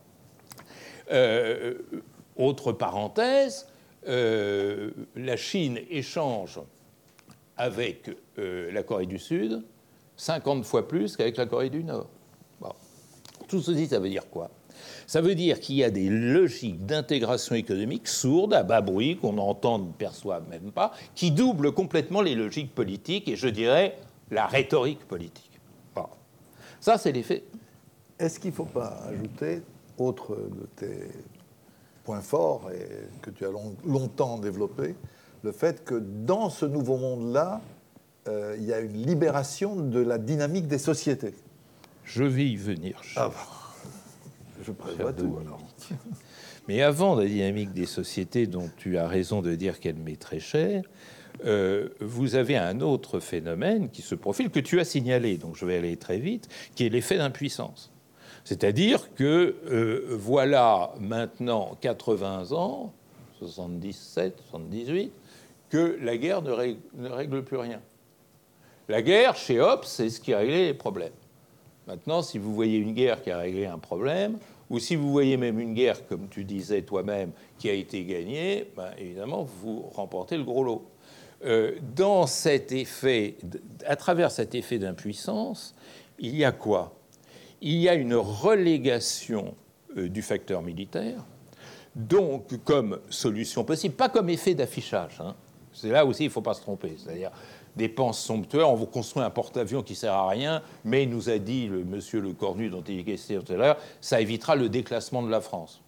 Euh, 1.13 1.75
autre 2.37 2.73
parenthèse, 2.73 3.67
la 4.07 5.37
Chine 5.37 5.79
échange 5.91 6.61
avec 7.59 8.11
la 8.39 8.83
Corée 8.83 9.05
du 9.05 9.19
Sud 9.19 9.63
50 10.21 10.65
fois 10.65 10.87
plus 10.87 11.17
qu'avec 11.17 11.37
la 11.37 11.47
Corée 11.47 11.71
du 11.71 11.83
Nord. 11.83 12.09
Tout 13.49 13.61
ceci, 13.61 13.89
ça 13.89 13.99
veut 13.99 14.09
dire 14.09 14.29
quoi? 14.31 14.51
Ça 15.11 15.21
veut 15.21 15.35
dire 15.35 15.59
qu'il 15.59 15.75
y 15.75 15.83
a 15.83 15.91
des 15.91 16.09
logiques 16.09 16.87
d'intégration 16.87 17.57
économique 17.57 18.07
sourdes, 18.07 18.55
à 18.55 18.63
bas 18.63 18.81
bruit, 18.81 19.17
qu'on 19.17 19.39
entend, 19.39 19.81
ne 19.81 19.91
perçoit 19.91 20.39
même 20.39 20.71
pas, 20.71 20.93
qui 21.17 21.33
doublent 21.33 21.73
complètement 21.73 22.23
les 22.23 22.37
logiques 22.37 22.73
politiques 22.73 23.27
et 23.27 23.35
je 23.35 23.49
dirais 23.49 23.99
la 24.31 24.47
rhétorique 24.47 25.05
politique. 25.09 25.51
Ça, 26.79 26.97
c'est 26.97 27.11
l'effet. 27.11 27.43
Est-ce 28.21 28.39
qu'il 28.39 28.51
ne 28.51 28.55
faut 28.55 28.67
pas 28.67 29.01
ajouter, 29.09 29.63
autre 29.99 30.37
de 30.37 30.69
tes 30.77 31.09
points 32.05 32.21
forts 32.21 32.71
et 32.71 32.87
que 33.21 33.31
tu 33.31 33.45
as 33.45 33.51
longtemps 33.85 34.39
développé, 34.39 34.95
le 35.43 35.51
fait 35.51 35.83
que 35.83 35.97
dans 35.97 36.51
ce 36.51 36.67
nouveau 36.67 36.99
monde-là, 36.99 37.61
euh, 38.29 38.55
il 38.61 38.65
y 38.65 38.73
a 38.73 38.79
une 38.79 39.05
libération 39.05 39.75
de 39.75 39.99
la 39.99 40.19
dynamique 40.19 40.69
des 40.69 40.79
sociétés? 40.79 41.35
Je 42.05 42.23
vais 42.23 42.47
y 42.47 42.57
venir. 42.57 43.03
Ah, 43.17 43.33
je 44.63 44.73
prévois 44.73 45.13
tout 45.13 45.37
alors. 45.41 45.61
Mais 46.69 46.83
avant 46.83 47.15
la 47.15 47.27
dynamique 47.27 47.73
des 47.73 47.87
sociétés, 47.87 48.47
dont 48.47 48.71
tu 48.77 48.99
as 48.99 49.09
raison 49.09 49.43
de 49.43 49.55
dire 49.55 49.81
qu'elle 49.81 49.97
m'est 49.97 50.21
très 50.21 50.41
chère, 50.41 50.85
euh, 51.45 51.89
vous 52.01 52.35
avez 52.35 52.57
un 52.57 52.81
autre 52.81 53.19
phénomène 53.19 53.89
qui 53.91 54.03
se 54.03 54.15
profile, 54.15 54.51
que 54.51 54.61
tu 54.61 54.79
as 54.79 54.85
signalé, 54.85 55.37
donc 55.39 55.57
je 55.57 55.65
vais 55.65 55.79
aller 55.79 55.97
très 55.97 56.19
vite, 56.19 56.49
qui 56.75 56.85
est 56.87 56.91
l'effet 56.91 57.17
d'impuissance. 57.17 57.91
C'est-à-dire 58.45 59.15
que 59.15 59.57
euh, 59.67 60.07
voilà 60.11 60.93
maintenant 61.01 61.77
80 61.81 62.53
ans, 62.53 62.93
77, 63.39 64.37
78, 64.51 65.13
que 65.71 65.99
la 66.03 66.17
guerre 66.17 66.43
ne 66.43 66.51
règle, 66.51 66.81
ne 66.95 67.09
règle 67.09 67.45
plus 67.45 67.57
rien. 67.57 67.81
La 68.89 69.03
guerre, 69.03 69.37
chez 69.37 69.61
Hobbes, 69.61 69.85
c'est 69.85 70.11
ce 70.11 70.21
qui 70.21 70.35
a 70.35 70.39
réglé 70.39 70.67
les 70.67 70.75
problèmes. 70.75 71.13
Maintenant, 71.87 72.23
si 72.23 72.39
vous 72.39 72.55
voyez 72.55 72.79
une 72.79 72.93
guerre 72.93 73.23
qui 73.23 73.31
a 73.31 73.39
réglé 73.39 73.67
un 73.67 73.79
problème, 73.79 74.39
ou 74.69 74.79
si 74.79 74.95
vous 74.95 75.11
voyez 75.11 75.37
même 75.37 75.59
une 75.59 75.75
guerre, 75.75 76.07
comme 76.07 76.29
tu 76.29 76.45
disais 76.45 76.83
toi-même, 76.83 77.33
qui 77.59 77.69
a 77.69 77.73
été 77.73 78.05
gagnée, 78.05 78.71
ben, 78.77 78.91
évidemment, 78.99 79.43
vous 79.43 79.81
remportez 79.93 80.37
le 80.37 80.45
gros 80.45 80.63
lot. 80.63 80.85
Euh, 81.45 81.73
dans 81.97 82.27
cet 82.27 82.71
effet, 82.71 83.37
à 83.87 83.97
travers 83.97 84.31
cet 84.31 84.55
effet 84.55 84.79
d'impuissance, 84.79 85.75
il 86.19 86.37
y 86.37 86.45
a 86.45 86.53
quoi? 86.53 86.95
Il 87.63 87.77
y 87.77 87.89
a 87.89 87.95
une 87.95 88.15
relégation 88.15 89.55
euh, 89.97 90.09
du 90.09 90.23
facteur 90.23 90.63
militaire, 90.63 91.25
donc 91.97 92.63
comme 92.65 93.01
solution 93.09 93.65
possible, 93.65 93.95
pas 93.95 94.09
comme 94.09 94.29
effet 94.29 94.55
d'affichage. 94.55 95.21
Hein. 95.21 95.35
C'est 95.73 95.89
là 95.89 96.05
aussi, 96.05 96.25
il 96.25 96.29
ne 96.29 96.33
faut 96.33 96.43
pas 96.43 96.55
se 96.55 96.61
tromper. 96.61 96.95
C'est-à-dire, 96.97 97.31
dépenses 97.77 98.21
somptueuses. 98.21 98.65
On 98.65 98.75
vous 98.75 98.87
construit 98.87 99.23
un 99.23 99.31
porte-avions 99.31 99.83
qui 99.83 99.95
sert 99.95 100.13
à 100.13 100.29
rien, 100.29 100.63
mais 100.85 101.05
il 101.05 101.11
nous 101.11 101.31
a 101.31 101.39
dit 101.39 101.67
le 101.67 101.85
monsieur 101.85 102.21
Le 102.21 102.33
Cornu, 102.33 102.71
dont 102.71 102.83
il 102.89 103.01
est 103.01 103.05
question 103.05 103.43
tout 103.43 103.53
à 103.53 103.57
l'heure, 103.57 103.77
ça 104.01 104.21
évitera 104.21 104.57
le 104.57 104.69
déclassement 104.69 105.23
de 105.23 105.31
la 105.31 105.41
France. 105.41 105.81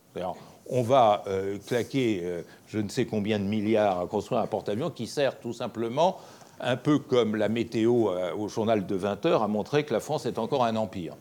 On 0.68 0.82
va 0.82 1.24
euh, 1.26 1.58
claquer 1.66 2.20
euh, 2.22 2.42
je 2.68 2.78
ne 2.78 2.88
sais 2.88 3.06
combien 3.06 3.38
de 3.38 3.44
milliards 3.44 4.00
à 4.00 4.06
construire 4.06 4.40
un 4.40 4.46
porte-avions 4.46 4.90
qui 4.90 5.06
sert 5.06 5.38
tout 5.38 5.52
simplement, 5.52 6.18
un 6.60 6.76
peu 6.76 6.98
comme 6.98 7.36
la 7.36 7.48
météo 7.48 8.10
euh, 8.10 8.34
au 8.34 8.48
journal 8.48 8.86
de 8.86 8.94
20 8.94 9.26
heures, 9.26 9.42
à 9.42 9.48
montrer 9.48 9.84
que 9.84 9.92
la 9.92 10.00
France 10.00 10.26
est 10.26 10.38
encore 10.38 10.64
un 10.64 10.76
empire. 10.76 11.14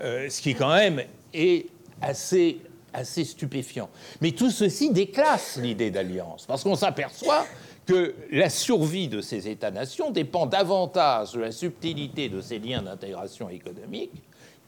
Ce 0.00 0.40
qui 0.40 0.54
quand 0.54 0.74
même 0.74 1.02
est 1.32 1.66
assez 2.00 2.60
assez 2.92 3.24
stupéfiant. 3.24 3.88
Mais 4.20 4.32
tout 4.32 4.50
ceci 4.50 4.90
déclasse 4.90 5.58
l'idée 5.60 5.90
d'alliance, 5.90 6.46
parce 6.46 6.62
qu'on 6.62 6.74
s'aperçoit 6.74 7.44
que 7.88 8.14
la 8.30 8.50
survie 8.50 9.08
de 9.08 9.22
ces 9.22 9.48
États-nations 9.48 10.10
dépend 10.10 10.44
davantage 10.44 11.32
de 11.32 11.40
la 11.40 11.50
subtilité 11.52 12.28
de 12.28 12.42
ces 12.42 12.58
liens 12.58 12.82
d'intégration 12.82 13.48
économique 13.48 14.12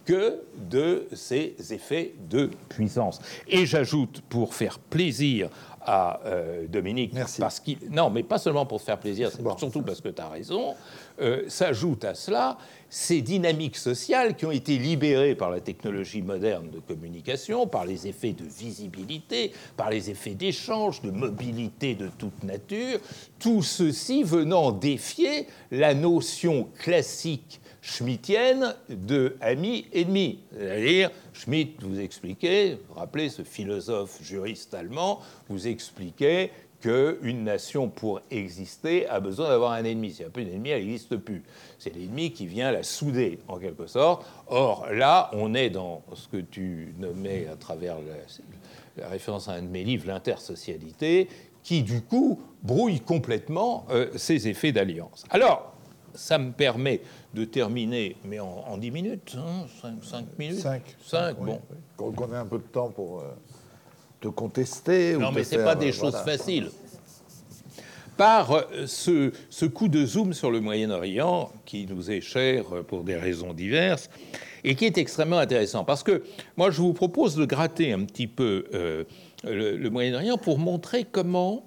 que 0.07 0.41
de 0.57 1.07
ces 1.13 1.55
effets 1.71 2.15
de 2.31 2.49
puissance. 2.71 3.21
Et 3.47 3.67
j'ajoute, 3.67 4.23
pour 4.31 4.55
faire 4.55 4.79
plaisir 4.79 5.51
à 5.83 6.21
euh, 6.25 6.67
Dominique, 6.67 7.13
Merci. 7.13 7.41
parce 7.43 7.61
qu'il 7.61 7.77
non, 7.91 8.09
mais 8.09 8.23
pas 8.23 8.39
seulement 8.39 8.65
pour 8.65 8.81
faire 8.81 8.99
plaisir, 8.99 9.31
Bon. 9.41 9.57
surtout 9.59 9.83
parce 9.83 10.01
que 10.01 10.09
tu 10.09 10.23
as 10.23 10.29
raison, 10.29 10.75
euh, 11.21 11.45
s'ajoute 11.49 12.05
à 12.07 12.15
cela 12.15 12.57
ces 12.91 13.23
dynamiques 13.23 13.77
sociales 13.77 14.37
qui 14.37 14.45
ont 14.45 14.51
été 14.51 14.77
libérées 14.77 15.37
par 15.37 15.51
la 15.51 15.61
technologie 15.61 16.23
moderne 16.23 16.71
de 16.71 16.81
communication, 16.81 17.67
par 17.67 17.87
les 17.87 18.09
effets 18.09 18.33
de 18.33 18.45
visibilité, 18.45 19.53
par 19.77 19.91
les 19.91 20.11
effets 20.11 20.35
d'échange, 20.35 21.01
de 21.01 21.11
mobilité 21.11 21.95
de 21.95 22.09
toute 22.19 22.43
nature, 22.43 22.99
tout 23.39 23.63
ceci 23.63 24.25
venant 24.25 24.73
défier 24.73 25.47
la 25.71 25.95
notion 25.95 26.69
classique 26.79 27.61
schmittienne 27.81 28.75
de 28.89 29.37
ami-ennemi. 29.41 30.41
C'est-à-dire, 30.59 31.11
Schmitt 31.33 31.83
vous 31.83 32.01
expliquait, 32.01 32.79
vous 32.89 32.95
rappelez, 32.95 33.29
ce 33.29 33.43
philosophe 33.43 34.23
juriste 34.23 34.75
allemand, 34.75 35.21
vous 35.49 35.69
expliquait 35.69 36.51
qu'une 36.81 37.45
nation, 37.45 37.89
pour 37.89 38.21
exister, 38.31 39.07
a 39.09 39.21
besoin 39.21 39.49
d'avoir 39.49 39.73
un 39.73 39.85
ennemi. 39.85 40.11
S'il 40.11 40.25
n'y 40.25 40.29
a 40.29 40.31
plus 40.31 40.45
d'ennemi, 40.45 40.71
elle 40.71 40.85
n'existe 40.87 41.17
plus. 41.17 41.43
C'est 41.79 41.95
l'ennemi 41.95 42.33
qui 42.33 42.47
vient 42.47 42.73
la 42.73 42.83
souder, 42.83 43.39
en 43.49 43.59
quelque 43.59 43.87
sorte. 43.87 44.27
Or, 44.49 44.87
là, 44.93 45.31
on 45.33 45.55
est 45.55 45.71
dans 45.71 46.03
ce 46.15 46.29
que 46.29 46.39
tu 46.39 46.95
nommais 46.99 47.47
à 47.53 47.57
travers 47.57 47.97
la, 47.97 49.03
la 49.05 49.09
référence 49.09 49.49
à 49.49 49.53
un 49.53 49.63
de 49.63 49.69
mes 49.69 49.85
livres, 49.85 50.07
l'intersocialité, 50.07 51.29
qui, 51.63 51.83
du 51.83 52.03
coup, 52.03 52.41
brouille 52.63 53.01
complètement 53.01 53.87
euh, 53.91 54.09
ces 54.17 54.49
effets 54.49 54.73
d'alliance. 54.73 55.25
Alors, 55.31 55.75
ça 56.15 56.39
me 56.39 56.53
permet 56.53 57.01
de 57.35 57.45
terminer, 57.45 58.17
mais 58.25 58.41
en, 58.41 58.65
en 58.69 58.79
10 58.79 58.91
minutes, 58.91 59.37
5, 60.03 60.39
minutes? 60.39 60.61
5. 60.61 60.83
5, 61.05 61.37
bon. 61.39 61.61
Qu'on 61.97 62.13
qu'on 62.13 62.33
ait 62.33 62.37
un 62.37 62.47
peu 62.47 62.59
de 62.59 62.65
temps 62.65 62.89
pour 62.89 63.21
euh, 63.21 63.25
te 64.21 64.29
contester. 64.29 65.17
Non, 65.17 65.33
mais 65.33 65.45
ce 65.45 65.57
n'est 65.57 65.65
pas 65.65 65.75
des 65.75 65.89
euh, 65.89 65.93
choses 65.93 66.17
faciles. 66.17 66.71
Par 68.17 68.53
euh, 68.53 68.87
ce, 68.87 69.33
ce 69.49 69.65
coup 69.65 69.89
de 69.89 70.05
zoom 70.05 70.35
sur 70.35 70.51
le 70.51 70.61
Moyen-Orient, 70.61 71.51
qui 71.65 71.87
nous 71.87 72.11
est 72.11 72.21
cher 72.21 72.65
euh, 72.73 72.83
pour 72.83 73.03
des 73.03 73.17
raisons 73.17 73.55
diverses, 73.55 74.11
et 74.63 74.75
qui 74.75 74.85
est 74.85 74.99
extrêmement 74.99 75.39
intéressant, 75.39 75.85
parce 75.85 76.03
que 76.03 76.23
moi, 76.59 76.71
je 76.71 76.83
vous 76.83 76.93
propose 76.93 77.35
de 77.35 77.47
gratter 77.47 77.95
un 77.95 78.05
petit 78.05 78.27
peu 78.27 78.67
euh, 78.75 79.05
le, 79.43 79.77
le 79.79 79.91
Moyen-Orient 79.91 80.37
pour 80.37 80.59
montrer 80.59 81.07
comment, 81.11 81.65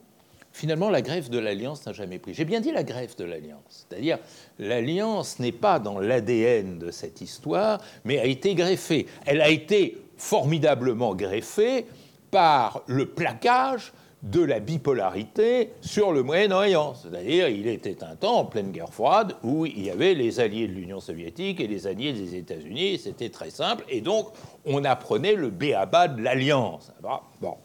finalement, 0.52 0.92
la 0.92 1.02
grève 1.02 1.30
de 1.30 1.40
l'Alliance 1.40 1.88
n'a 1.88 1.94
jamais 1.94 2.20
pris. 2.20 2.36
J'ai 2.36 2.46
bien 2.46 2.62
dit 2.62 2.72
la 2.72 2.84
grève 2.84 3.16
de 3.18 3.24
l'Alliance, 3.24 3.88
c'est-à-dire 3.90 4.20
l'Alliance 4.60 5.40
n'est 5.40 5.52
pas 5.52 5.80
dans 5.80 6.00
l'ADN 6.00 6.78
de 6.78 6.92
cette 6.92 7.20
histoire, 7.22 7.82
mais 8.06 8.20
a 8.20 8.26
été 8.26 8.54
greffée. 8.54 9.08
Elle 9.26 9.42
a 9.42 9.50
été 9.50 9.98
formidablement 10.18 11.16
greffée 11.16 11.88
par 12.34 12.82
le 12.88 13.06
plaquage 13.06 13.94
de 14.24 14.42
la 14.42 14.60
bipolarité 14.60 15.70
sur 15.82 16.12
le 16.14 16.24
Moyen-Orient. 16.24 16.96
C'est-à-dire, 16.96 17.48
il 17.48 17.68
était 17.68 18.04
un 18.04 18.16
temps 18.16 18.38
en 18.40 18.46
pleine 18.46 18.72
guerre 18.72 18.92
froide 18.92 19.36
où 19.44 19.68
il 19.68 19.86
y 19.86 19.92
avait 19.92 20.16
les 20.16 20.40
alliés 20.40 20.68
de 20.68 20.74
l'Union 20.74 21.00
soviétique 21.00 21.60
et 21.60 21.68
les 21.68 21.86
alliés 21.86 22.12
des 22.12 22.36
États-Unis. 22.36 22.98
C'était 22.98 23.30
très 23.30 23.52
simple. 23.52 23.84
Et 23.88 24.02
donc, 24.02 24.30
on 24.66 24.84
apprenait 24.84 25.36
le 25.36 25.52
béaba 25.52 26.08
de 26.08 26.24
l'alliance. 26.24 26.92
Bon. 27.40 27.58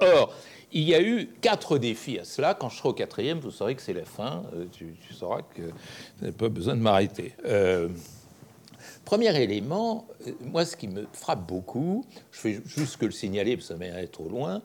Or, 0.00 0.34
il 0.72 0.82
y 0.82 0.94
a 0.94 1.00
eu 1.00 1.30
quatre 1.40 1.78
défis 1.78 2.18
à 2.18 2.24
cela. 2.24 2.52
Quand 2.52 2.68
je 2.68 2.76
serai 2.76 2.90
au 2.90 2.92
quatrième, 2.92 3.38
vous 3.38 3.50
saurez 3.50 3.76
que 3.76 3.82
c'est 3.82 3.94
la 3.94 4.04
fin. 4.04 4.42
Euh, 4.54 4.66
tu, 4.70 4.94
sauras 5.14 5.40
que 5.40 5.62
vous 5.62 6.20
n'avez 6.20 6.36
pas 6.36 6.50
besoin 6.50 6.74
de 6.74 6.82
m'arrêter. 6.82 7.32
Euh, 7.46 7.88
Premier 9.06 9.40
élément, 9.40 10.08
euh, 10.26 10.32
moi, 10.40 10.66
ce 10.66 10.76
qui 10.76 10.88
me 10.88 11.06
frappe 11.12 11.46
beaucoup, 11.46 12.04
je 12.32 12.40
fais 12.40 12.60
juste 12.66 12.96
que 12.96 13.06
le 13.06 13.12
signaler, 13.12 13.56
parce 13.56 13.68
que 13.68 13.74
ça 13.74 13.78
m'est 13.78 14.06
trop 14.08 14.28
loin, 14.28 14.62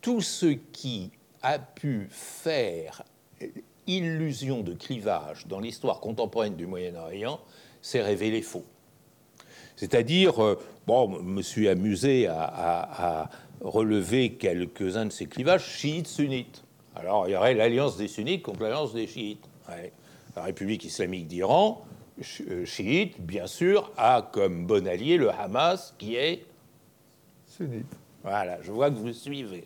tout 0.00 0.22
ce 0.22 0.46
qui 0.46 1.10
a 1.42 1.58
pu 1.58 2.08
faire 2.10 3.04
illusion 3.86 4.62
de 4.62 4.72
clivage 4.72 5.46
dans 5.46 5.60
l'histoire 5.60 6.00
contemporaine 6.00 6.56
du 6.56 6.66
Moyen-Orient 6.66 7.38
s'est 7.82 8.00
révélé 8.00 8.40
faux. 8.40 8.64
C'est-à-dire, 9.76 10.42
euh, 10.42 10.58
bon, 10.86 11.18
je 11.18 11.22
me 11.22 11.42
suis 11.42 11.68
amusé 11.68 12.26
à, 12.28 13.28
relever 13.60 14.32
quelques-uns 14.32 15.06
de 15.06 15.12
ces 15.12 15.26
clivages 15.26 15.66
chiites-sunnites. 15.66 16.64
Alors, 16.96 17.28
il 17.28 17.32
y 17.32 17.36
aurait 17.36 17.54
l'alliance 17.54 17.96
des 17.98 18.08
sunnites 18.08 18.42
contre 18.42 18.62
l'alliance 18.62 18.94
des 18.94 19.06
chiites. 19.06 19.44
La 20.34 20.42
République 20.42 20.84
islamique 20.84 21.28
d'Iran, 21.28 21.84
euh, 21.84 21.91
chiite, 22.22 23.20
bien 23.20 23.46
sûr, 23.46 23.90
a 23.96 24.28
comme 24.32 24.66
bon 24.66 24.86
allié 24.86 25.16
le 25.16 25.30
Hamas, 25.30 25.94
qui 25.98 26.16
est 26.16 26.44
Sunnite. 27.46 27.86
voilà, 28.22 28.62
je 28.62 28.72
vois 28.72 28.90
que 28.90 28.96
vous 28.96 29.12
suivez. 29.12 29.64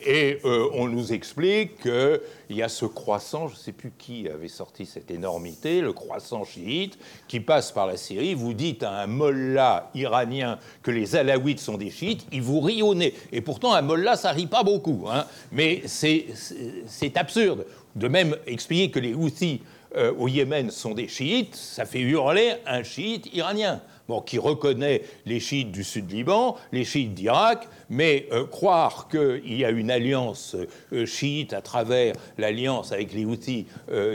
Et 0.00 0.38
euh, 0.44 0.68
on 0.74 0.86
nous 0.86 1.12
explique 1.12 1.80
qu'il 1.80 2.20
y 2.56 2.62
a 2.62 2.68
ce 2.68 2.84
croissant, 2.84 3.48
je 3.48 3.54
ne 3.54 3.58
sais 3.58 3.72
plus 3.72 3.92
qui 3.98 4.28
avait 4.28 4.46
sorti 4.46 4.86
cette 4.86 5.10
énormité, 5.10 5.80
le 5.80 5.92
croissant 5.92 6.44
chiite, 6.44 6.96
qui 7.26 7.40
passe 7.40 7.72
par 7.72 7.88
la 7.88 7.96
Syrie. 7.96 8.34
Vous 8.34 8.54
dites 8.54 8.84
à 8.84 8.92
un 8.92 9.08
mollah 9.08 9.90
iranien 9.94 10.60
que 10.82 10.92
les 10.92 11.16
alaouites 11.16 11.58
sont 11.58 11.78
des 11.78 11.90
chiites, 11.90 12.26
il 12.30 12.42
vous 12.42 12.60
rit 12.60 12.80
au 12.80 12.94
nez. 12.94 13.12
Et 13.32 13.40
pourtant, 13.40 13.74
un 13.74 13.82
mollah, 13.82 14.16
ça 14.16 14.30
rit 14.30 14.46
pas 14.46 14.62
beaucoup. 14.62 15.06
hein. 15.10 15.26
Mais 15.50 15.82
c'est 15.86 17.16
absurde. 17.16 17.66
De 17.96 18.06
même, 18.06 18.36
expliquer 18.46 18.92
que 18.92 19.00
les 19.00 19.14
Houthis 19.14 19.62
euh, 19.96 20.12
au 20.18 20.28
Yémen 20.28 20.70
sont 20.70 20.94
des 20.94 21.08
chiites, 21.08 21.54
ça 21.54 21.84
fait 21.84 22.00
hurler 22.00 22.54
un 22.66 22.82
chiite 22.82 23.32
iranien. 23.34 23.80
Bon, 24.08 24.22
qui 24.22 24.38
reconnaît 24.38 25.02
les 25.26 25.38
chiites 25.38 25.70
du 25.70 25.84
sud 25.84 26.10
Liban, 26.10 26.56
les 26.72 26.84
chiites 26.84 27.12
d'Irak, 27.12 27.68
mais 27.90 28.26
euh, 28.32 28.46
croire 28.46 29.08
qu'il 29.08 29.54
y 29.54 29.66
a 29.66 29.70
une 29.70 29.90
alliance 29.90 30.56
euh, 30.94 31.04
chiite 31.04 31.52
à 31.52 31.60
travers 31.60 32.14
l'alliance 32.38 32.90
avec 32.90 33.12
les 33.12 33.26
Houthis 33.26 33.66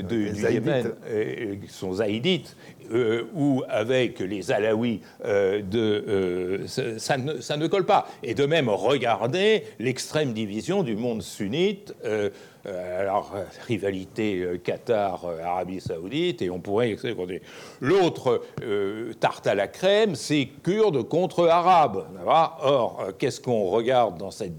du 0.09 0.29
Zaïdites. 0.29 0.51
Yémen, 0.51 0.93
qui 1.61 1.71
sont 1.71 1.93
zaïdites, 1.93 2.55
euh, 2.91 3.23
ou 3.33 3.63
avec 3.69 4.19
les 4.19 4.51
Alaouis, 4.51 5.01
euh, 5.25 5.61
euh, 5.73 6.67
ça, 6.67 7.17
ne, 7.17 7.67
colle 7.67 7.85
pas. 7.85 8.07
Et 8.23 8.33
de 8.33 8.45
même, 8.45 8.69
regardez 8.69 9.63
l'extrême 9.79 10.33
division 10.33 10.83
du 10.83 10.95
monde 10.95 11.21
sunnite. 11.21 11.93
alors, 12.65 13.35
rivalité 13.67 14.59
Qatar-Arabie 14.63 15.81
Saoudite, 15.81 16.41
et 16.41 16.49
on 16.49 16.59
pourrait. 16.59 16.95
L'autre 17.81 18.41
tarte 19.19 19.47
à 19.47 19.55
la 19.55 19.67
crème, 19.67 20.15
c'est 20.15 20.47
Kurdes 20.63 21.03
contre 21.03 21.47
Arabes. 21.47 22.05
Or, 22.25 23.09
qu'est-ce 23.17 23.41
qu'on 23.41 23.65
regarde 23.65 24.17
dans 24.17 24.31
cette 24.31 24.53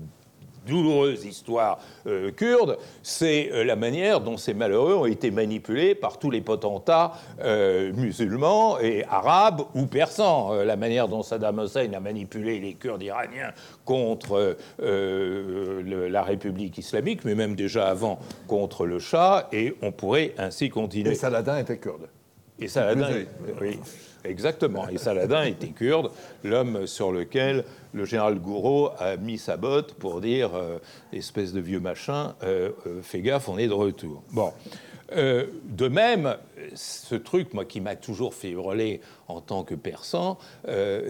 douloureuse 0.67 1.25
histoire 1.25 1.79
euh, 2.07 2.31
kurde, 2.31 2.79
c'est 3.03 3.51
euh, 3.53 3.65
la 3.65 3.77
manière 3.77 4.21
dont 4.21 4.37
ces 4.37 4.55
malheureux 4.55 4.95
ont 4.95 5.07
été 5.07 5.31
manipulés 5.31 5.95
par 5.95 6.19
tous 6.19 6.31
les 6.31 6.41
potentats 6.41 7.13
euh, 7.43 7.93
musulmans 7.95 8.79
et 8.81 9.05
arabes 9.11 9.63
ou 9.75 9.87
persans. 9.87 10.53
La 10.65 10.77
manière 10.77 11.09
dont 11.09 11.23
Saddam 11.23 11.61
Hussein 11.65 11.93
a 11.93 12.01
manipulé 12.01 12.61
les 12.61 12.75
Kurdes 12.75 13.03
iraniens 13.03 13.53
contre 13.85 14.57
le- 14.79 16.09
la 16.09 16.23
République 16.23 16.79
islamique, 16.79 17.25
mais 17.25 17.35
même 17.35 17.55
déjà 17.55 17.89
avant 17.89 18.19
contre 18.47 18.87
le 18.87 18.99
Shah, 18.99 19.49
et 19.53 19.75
on 19.83 19.93
pourrait 19.93 20.35
ainsi 20.39 20.69
continuer. 20.71 21.13
Et 21.13 21.15
Saladin 21.15 21.59
était 21.59 21.79
kurde. 21.79 22.09
Et 22.59 22.69
Saladin, 22.69 23.09
oui, 23.61 23.79
exactement. 24.25 24.89
Et 24.89 24.99
Saladin 24.99 25.45
était 25.45 25.69
kurde, 25.69 26.11
l'homme 26.43 26.87
sur 26.87 27.13
lequel 27.13 27.65
le 27.93 28.05
général 28.05 28.39
Gouraud 28.39 28.91
a 28.99 29.17
mis 29.17 29.39
sa 29.39 29.57
botte 29.57 29.95
pour 29.95 30.21
dire 30.21 30.55
euh, 30.55 30.79
espèce 31.13 31.53
de 31.53 31.61
vieux 31.61 31.81
machin, 31.81 32.35
euh, 32.43 32.71
euh, 32.87 33.03
fais 33.03 33.21
gaffe, 33.21 33.49
on 33.49 33.59
est 33.59 33.69
de 33.69 33.73
retour. 33.73 34.23
Bon. 34.33 34.53
De 35.13 35.87
même, 35.87 36.37
ce 36.75 37.15
truc, 37.15 37.55
moi, 37.55 37.65
qui 37.65 37.81
m'a 37.81 37.95
toujours 37.95 38.35
fait 38.35 38.51
hurler 38.51 39.01
en 39.29 39.41
tant 39.41 39.63
que 39.63 39.77
persan, 39.77 40.39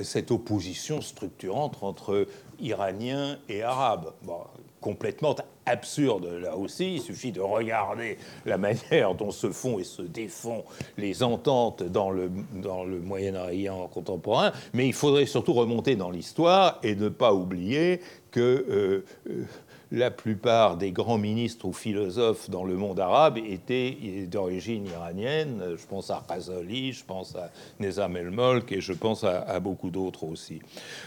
cette 0.03 0.31
opposition 0.31 1.01
structurante 1.01 1.79
entre 1.81 2.27
Iraniens 2.61 3.39
et 3.49 3.63
Arabes. 3.63 4.13
Bon, 4.23 4.41
complètement 4.85 5.35
absurde 5.65 6.27
là 6.43 6.59
aussi. 6.59 6.97
Il 6.97 7.01
suffit 7.01 7.33
de 7.33 7.41
regarder 7.41 8.19
la 8.45 8.59
manière 8.59 9.15
dont 9.15 9.31
se 9.31 9.51
font 9.51 9.79
et 9.79 9.85
se 9.85 10.03
défont 10.03 10.63
les 10.99 11.23
ententes 11.23 11.83
dans 11.83 12.11
le, 12.11 12.31
dans 12.63 12.85
le 12.85 13.01
Moyen-Orient 13.01 13.89
contemporain. 13.89 14.53
Mais 14.75 14.87
il 14.87 14.93
faudrait 14.93 15.25
surtout 15.25 15.55
remonter 15.55 15.97
dans 15.97 16.11
l'histoire 16.11 16.81
et 16.83 16.95
ne 16.97 17.09
pas 17.09 17.33
oublier 17.33 18.03
que 18.31 18.41
euh, 18.41 19.05
euh, 19.31 19.45
la 19.91 20.11
plupart 20.11 20.77
des 20.77 20.93
grands 20.93 21.17
ministres 21.17 21.65
ou 21.65 21.73
philosophes 21.73 22.51
dans 22.51 22.65
le 22.65 22.75
monde 22.75 23.01
arabe 23.01 23.39
étaient 23.39 24.27
d'origine 24.31 24.87
iranienne. 24.87 25.63
Je 25.79 25.87
pense 25.87 26.11
à 26.11 26.23
Razali, 26.29 26.93
je 26.93 27.05
pense 27.05 27.35
à 27.37 27.51
Nizam 27.81 28.17
el-Molk 28.19 28.71
et 28.73 28.83
je 28.83 28.93
pense 28.93 29.25
à, 29.25 29.61
beaucoup 29.61 29.91
d'autres 29.91 30.25
aussi. 30.25 30.61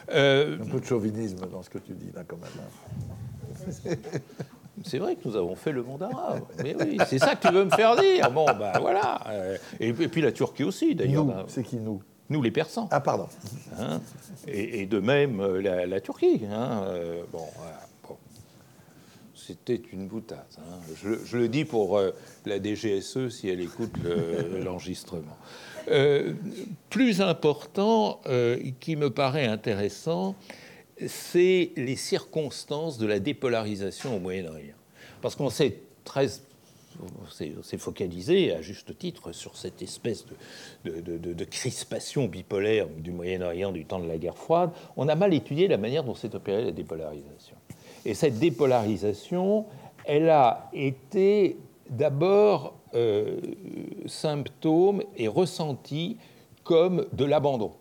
Euh, 0.09 0.57
Un 0.61 0.65
peu 0.65 0.79
de 0.79 0.85
chauvinisme 0.85 1.45
dans 1.51 1.61
ce 1.61 1.69
que 1.69 1.79
tu 1.79 1.93
dis 1.93 2.11
là 2.15 2.23
quand 2.25 2.37
même. 2.37 3.36
C'est 4.83 4.99
vrai 4.99 5.15
que 5.15 5.27
nous 5.27 5.35
avons 5.35 5.55
fait 5.55 5.71
le 5.71 5.81
monde 5.81 6.03
arabe. 6.03 6.43
Mais 6.63 6.75
oui, 6.79 6.99
c'est 7.07 7.17
ça 7.17 7.35
que 7.35 7.47
tu 7.47 7.51
veux 7.51 7.65
me 7.65 7.71
faire 7.71 7.95
dire. 7.95 8.29
Bon, 8.29 8.45
ben 8.45 8.77
voilà. 8.79 9.19
Et, 9.79 9.91
puis 9.91 10.21
la 10.21 10.31
Turquie 10.31 10.63
aussi, 10.63 10.93
d'ailleurs. 10.93 11.25
Nous, 11.25 11.33
c'est 11.47 11.63
qui 11.63 11.77
nous? 11.77 12.03
Nous, 12.29 12.43
les 12.43 12.51
Persans. 12.51 12.87
Ah, 12.91 12.99
pardon. 12.99 13.27
Hein? 13.79 13.99
Et, 14.47 14.85
de 14.85 14.99
même 14.99 15.43
la, 15.57 15.99
Turquie. 15.99 16.41
Hein 16.51 16.83
bon, 17.31 17.41
voilà 17.57 17.79
c'était 19.47 19.81
une 19.93 20.07
boutade. 20.07 20.43
Hein. 20.59 20.79
Je, 21.25 21.37
le 21.37 21.47
dis 21.47 21.63
pour 21.63 21.97
euh, 21.97 22.13
la 22.45 22.61
DGSE 22.61 23.29
si 23.29 23.47
elle 23.47 23.61
écoute 23.61 23.93
l'enregistrement. 24.63 25.37
Euh, 25.89 26.33
plus 26.89 27.21
important, 27.21 28.19
euh, 28.25 28.57
qui 28.81 28.97
me 28.97 29.09
paraît 29.09 29.45
intéressant, 29.45 30.35
c'est 31.05 31.71
les 31.75 31.95
circonstances 31.95 32.97
de 32.97 33.05
la 33.05 33.19
dépolarisation 33.19 34.15
au 34.15 34.19
Moyen-Orient. 34.19 34.75
Parce 35.21 35.35
qu'on 35.35 35.49
s'est 35.49 35.79
très 36.03 36.27
s'est 37.61 37.77
focalisé 37.77 38.53
à 38.53 38.61
juste 38.61 38.97
titre 38.97 39.31
sur 39.31 39.55
cette 39.55 39.83
espèce 39.83 40.25
de, 40.83 40.99
de, 41.17 41.43
crispation 41.45 42.25
bipolaire 42.25 42.87
du 42.87 43.11
Moyen-Orient 43.11 43.71
du 43.71 43.85
temps 43.85 43.99
de 43.99 44.07
la 44.07 44.17
guerre 44.17 44.37
froide. 44.37 44.71
On 44.95 45.07
a 45.07 45.13
mal 45.13 45.33
étudié 45.33 45.67
la 45.67 45.77
manière 45.77 46.03
dont 46.03 46.15
s'est 46.15 46.33
opérée 46.33 46.65
la 46.65 46.71
dépolarisation. 46.71 47.55
Et 48.05 48.13
cette 48.13 48.39
dépolarisation, 48.39 49.65
elle 50.05 50.29
a 50.29 50.69
été 50.73 51.57
d'abord 51.89 52.73
euh, 52.95 53.39
symptôme 54.05 55.03
et 55.15 55.27
ressentie 55.27 56.17
comme 56.63 57.05
de 57.13 57.25
l'abandon. 57.25 57.73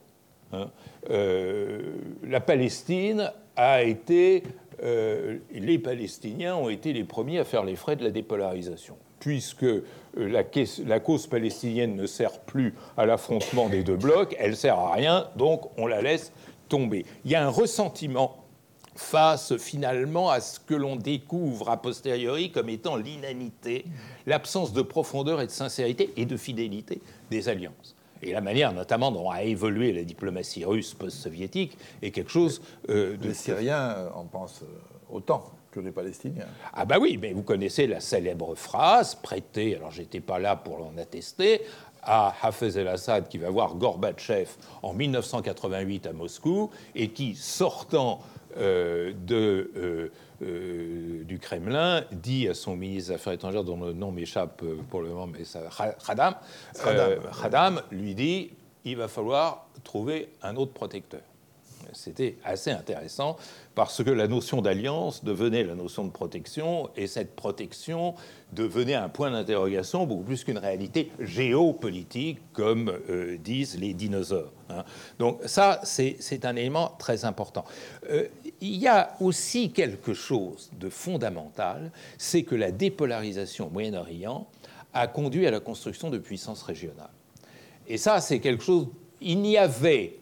Hein. 0.52 0.70
Euh, 1.10 1.80
la 2.24 2.40
Palestine 2.40 3.32
a 3.56 3.82
été, 3.82 4.42
euh, 4.82 5.38
les 5.52 5.78
Palestiniens 5.78 6.56
ont 6.56 6.68
été 6.68 6.92
les 6.92 7.04
premiers 7.04 7.38
à 7.38 7.44
faire 7.44 7.64
les 7.64 7.76
frais 7.76 7.96
de 7.96 8.04
la 8.04 8.10
dépolarisation, 8.10 8.96
puisque 9.20 9.66
la, 10.16 10.42
la 10.86 11.00
cause 11.00 11.26
palestinienne 11.26 11.94
ne 11.96 12.06
sert 12.06 12.40
plus 12.40 12.74
à 12.96 13.06
l'affrontement 13.06 13.68
des 13.68 13.82
deux 13.82 13.96
blocs, 13.96 14.36
elle 14.38 14.56
sert 14.56 14.78
à 14.78 14.94
rien, 14.94 15.28
donc 15.36 15.70
on 15.78 15.86
la 15.86 16.02
laisse 16.02 16.32
tomber. 16.68 17.06
Il 17.24 17.30
y 17.30 17.34
a 17.34 17.44
un 17.44 17.50
ressentiment 17.50 18.36
face 18.98 19.56
finalement 19.56 20.30
à 20.30 20.40
ce 20.40 20.58
que 20.58 20.74
l'on 20.74 20.96
découvre 20.96 21.68
a 21.70 21.80
posteriori 21.80 22.50
comme 22.50 22.68
étant 22.68 22.96
l'inanité, 22.96 23.84
l'absence 24.26 24.72
de 24.72 24.82
profondeur 24.82 25.40
et 25.40 25.46
de 25.46 25.50
sincérité 25.50 26.12
et 26.16 26.26
de 26.26 26.36
fidélité 26.36 27.00
des 27.30 27.48
alliances. 27.48 27.95
Et 28.22 28.32
la 28.32 28.40
manière 28.40 28.72
notamment 28.72 29.12
dont 29.12 29.30
a 29.30 29.42
évolué 29.42 29.92
la 29.92 30.04
diplomatie 30.04 30.64
russe 30.64 30.94
post-soviétique 30.94 31.76
est 32.02 32.10
quelque 32.10 32.30
chose 32.30 32.62
euh, 32.88 33.16
de... 33.16 33.28
Les 33.28 33.34
Syriens 33.34 34.10
en 34.14 34.24
pensent 34.24 34.62
euh, 34.62 35.14
autant 35.14 35.44
que 35.70 35.80
les 35.80 35.92
Palestiniens. 35.92 36.46
Ah 36.72 36.86
bah 36.86 36.96
oui, 36.98 37.18
mais 37.20 37.32
vous 37.32 37.42
connaissez 37.42 37.86
la 37.86 38.00
célèbre 38.00 38.54
phrase 38.54 39.14
prêtée, 39.14 39.76
alors 39.76 39.90
j'étais 39.90 40.20
pas 40.20 40.38
là 40.38 40.56
pour 40.56 40.78
l'en 40.78 40.96
attester, 40.96 41.60
à 42.02 42.34
Hafez 42.42 42.78
el-Assad 42.78 43.28
qui 43.28 43.36
va 43.36 43.50
voir 43.50 43.74
Gorbatchev 43.74 44.48
en 44.82 44.94
1988 44.94 46.06
à 46.06 46.12
Moscou 46.12 46.70
et 46.94 47.10
qui, 47.10 47.34
sortant 47.34 48.20
euh, 48.45 48.45
de, 48.56 49.70
euh, 49.76 50.08
euh, 50.42 51.24
du 51.24 51.38
Kremlin 51.38 52.04
dit 52.12 52.48
à 52.48 52.54
son 52.54 52.76
ministre 52.76 53.10
des 53.10 53.14
Affaires 53.16 53.32
étrangères, 53.32 53.64
dont 53.64 53.82
le 53.84 53.92
nom 53.92 54.12
m'échappe 54.12 54.62
pour 54.90 55.02
le 55.02 55.08
moment, 55.08 55.26
mais 55.26 55.44
ça, 55.44 55.60
Khadam, 56.06 56.34
Khadam 57.40 57.82
lui 57.90 58.14
dit 58.14 58.50
il 58.84 58.96
va 58.96 59.08
falloir 59.08 59.66
trouver 59.82 60.30
un 60.42 60.56
autre 60.56 60.72
protecteur. 60.72 61.20
C'était 61.92 62.36
assez 62.44 62.70
intéressant 62.70 63.36
parce 63.74 64.02
que 64.02 64.10
la 64.10 64.26
notion 64.26 64.62
d'alliance 64.62 65.24
devenait 65.24 65.64
la 65.64 65.74
notion 65.74 66.04
de 66.04 66.10
protection 66.10 66.90
et 66.96 67.06
cette 67.06 67.34
protection 67.36 68.14
devenait 68.52 68.94
un 68.94 69.08
point 69.08 69.30
d'interrogation 69.30 70.06
beaucoup 70.06 70.24
plus 70.24 70.44
qu'une 70.44 70.58
réalité 70.58 71.10
géopolitique 71.20 72.40
comme 72.52 72.92
euh, 73.10 73.36
disent 73.38 73.78
les 73.78 73.94
dinosaures. 73.94 74.52
Hein. 74.70 74.84
Donc 75.18 75.40
ça, 75.46 75.80
c'est 75.84 76.44
un 76.44 76.56
élément 76.56 76.94
très 76.98 77.24
important. 77.24 77.64
Euh, 78.10 78.26
il 78.60 78.76
y 78.76 78.88
a 78.88 79.16
aussi 79.20 79.70
quelque 79.70 80.14
chose 80.14 80.70
de 80.78 80.88
fondamental, 80.88 81.90
c'est 82.18 82.42
que 82.42 82.54
la 82.54 82.70
dépolarisation 82.70 83.66
au 83.66 83.70
Moyen-Orient 83.70 84.46
a 84.94 85.06
conduit 85.06 85.46
à 85.46 85.50
la 85.50 85.60
construction 85.60 86.10
de 86.10 86.18
puissances 86.18 86.62
régionales. 86.62 87.10
Et 87.86 87.98
ça, 87.98 88.20
c'est 88.20 88.40
quelque 88.40 88.64
chose... 88.64 88.88
Il 89.20 89.40
n'y 89.40 89.56
avait 89.56 90.18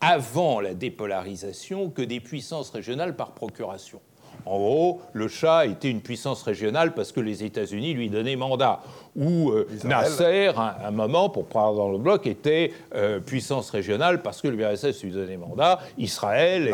avant 0.00 0.60
la 0.60 0.74
dépolarisation 0.74 1.90
que 1.90 2.02
des 2.02 2.20
puissances 2.20 2.70
régionales 2.70 3.16
par 3.16 3.32
procuration. 3.32 4.00
En 4.46 4.58
gros, 4.58 5.00
le 5.12 5.26
Shah 5.26 5.66
était 5.66 5.90
une 5.90 6.00
puissance 6.00 6.42
régionale 6.42 6.94
parce 6.94 7.10
que 7.10 7.18
les 7.18 7.42
États-Unis 7.42 7.94
lui 7.94 8.08
donnaient 8.08 8.36
mandat. 8.36 8.80
Ou 9.16 9.50
euh, 9.50 9.66
Nasser, 9.84 10.52
à 10.56 10.86
un, 10.86 10.90
moment, 10.92 11.28
pour 11.28 11.46
prendre 11.46 11.76
dans 11.76 11.90
le 11.90 11.98
bloc, 11.98 12.26
était 12.28 12.72
euh, 12.94 13.18
puissance 13.18 13.70
régionale 13.70 14.22
parce 14.22 14.40
que 14.40 14.48
l'URSS 14.48 15.02
lui 15.02 15.10
donnait 15.10 15.36
mandat, 15.36 15.80
Israël, 15.98 16.72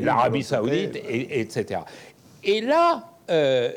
l'Arabie 0.00 0.42
Saoudite, 0.42 0.96
et, 0.96 1.40
etc. 1.40 1.82
Et 2.42 2.60
là, 2.60 3.04
euh, 3.30 3.70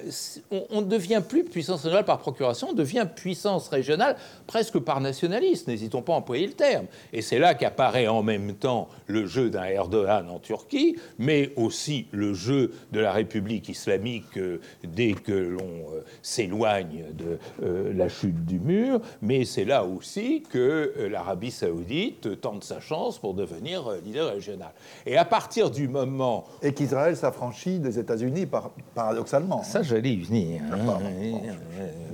on, 0.72 0.82
ne 0.82 0.88
devient 0.88 1.22
plus 1.28 1.43
puissance 1.43 1.84
régionale 1.84 2.06
par 2.06 2.18
procuration, 2.18 2.70
on 2.72 2.74
devient 2.74 3.06
puissance 3.16 3.68
régionale 3.68 4.16
presque 4.48 4.80
par 4.80 5.02
nationalisme, 5.02 5.70
n'hésitons 5.70 6.02
pas 6.02 6.14
à 6.14 6.18
employer 6.18 6.48
le 6.48 6.54
terme. 6.54 6.86
Et 7.14 7.22
c'est 7.22 7.38
là 7.38 7.54
qu'apparaît 7.54 8.08
en 8.08 8.24
même 8.24 8.56
temps 8.56 8.89
le 9.08 9.28
jeu 9.28 9.50
d'un 9.50 9.66
Erdogan 9.66 10.30
en 10.30 10.39
Turquie, 10.39 10.98
mais 11.20 11.52
aussi 11.56 12.08
le 12.12 12.34
jeu 12.34 12.72
de 12.91 13.00
la 13.00 13.12
République 13.12 13.70
islamique 13.70 14.38
euh, 14.38 14.60
dès 14.84 15.14
que 15.14 15.32
l'on 15.32 15.93
euh, 15.93 16.04
s'éloigne 16.22 17.06
de 17.14 17.38
la 17.96 18.10
chute 18.10 18.46
du 18.46 18.60
mur, 18.60 19.00
mais 19.22 19.46
c'est 19.46 19.66
là 19.66 19.86
aussi 19.86 20.43
que 20.50 21.08
l'Arabie 21.10 21.52
saoudite 21.52 22.41
tente 22.41 22.64
sa 22.64 22.80
chance 22.80 23.20
pour 23.20 23.34
devenir 23.34 23.91
leader 24.06 24.34
régional. 24.34 24.72
Et 25.06 25.18
à 25.18 25.26
partir 25.26 25.70
du 25.70 25.88
moment... 25.88 26.46
Et 26.62 26.74
qu'Israël 26.74 27.16
s'affranchit 27.16 27.80
des 27.80 28.00
États-Unis, 28.00 28.48
paradoxalement 28.96 29.35
ça, 29.64 29.84
j'allais 29.84 30.14
y 30.14 30.22
venir. 30.22 30.62
Hein. 30.72 31.00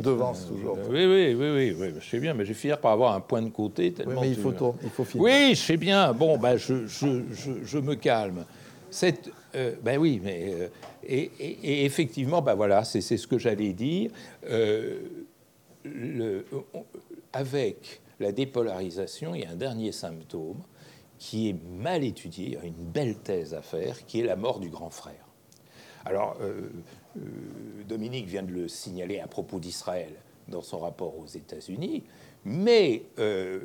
Devance 0.01 0.47
toujours. 0.47 0.77
Oui, 0.89 1.05
oui, 1.05 1.35
oui, 1.35 1.75
oui, 1.77 1.93
je 1.99 2.09
sais 2.09 2.19
bien, 2.19 2.33
mais 2.33 2.43
je 2.43 2.49
vais 2.49 2.55
finir 2.55 2.79
par 2.79 2.91
avoir 2.91 3.13
un 3.13 3.19
point 3.19 3.41
de 3.41 3.49
côté. 3.49 3.91
Tellement 3.93 4.21
oui, 4.21 4.29
mais 4.29 4.29
il 4.29 4.35
faut, 4.35 4.75
il 4.83 4.89
faut 4.89 5.03
finir. 5.03 5.23
Oui, 5.23 5.55
je 5.55 5.61
sais 5.61 5.77
bien. 5.77 6.13
Bon, 6.13 6.37
ben, 6.37 6.57
je, 6.57 6.87
je, 6.87 7.23
je, 7.63 7.77
me 7.77 7.95
calme. 7.95 8.45
Cette, 8.89 9.31
euh, 9.55 9.75
ben 9.83 9.97
oui, 9.97 10.19
mais 10.23 10.53
euh, 10.53 10.67
et, 11.03 11.85
effectivement, 11.85 12.41
ben 12.41 12.55
voilà, 12.55 12.83
c'est 12.83 13.01
ce 13.01 13.27
que 13.27 13.37
j'allais 13.37 13.73
dire. 13.73 14.11
Euh, 14.49 14.99
avec 17.33 18.01
la 18.19 18.31
dépolarisation, 18.31 19.35
il 19.35 19.41
y 19.41 19.45
a 19.45 19.51
un 19.51 19.55
dernier 19.55 19.91
symptôme 19.91 20.61
qui 21.17 21.49
est 21.49 21.55
mal 21.79 22.03
étudié, 22.03 22.45
il 22.47 22.53
y 22.53 22.57
a 22.57 22.63
une 22.63 22.73
belle 22.73 23.15
thèse 23.15 23.53
à 23.53 23.61
faire, 23.61 24.05
qui 24.05 24.21
est 24.21 24.25
la 24.25 24.35
mort 24.35 24.59
du 24.59 24.69
grand 24.69 24.89
frère. 24.89 25.25
Alors, 26.05 26.35
euh, 26.41 26.69
Dominique 27.87 28.27
vient 28.27 28.43
de 28.43 28.51
le 28.51 28.67
signaler 28.67 29.19
à 29.19 29.27
propos 29.27 29.59
d'Israël 29.59 30.13
dans 30.47 30.61
son 30.61 30.79
rapport 30.79 31.17
aux 31.17 31.25
États-Unis, 31.25 32.03
mais 32.45 33.03
euh, 33.19 33.59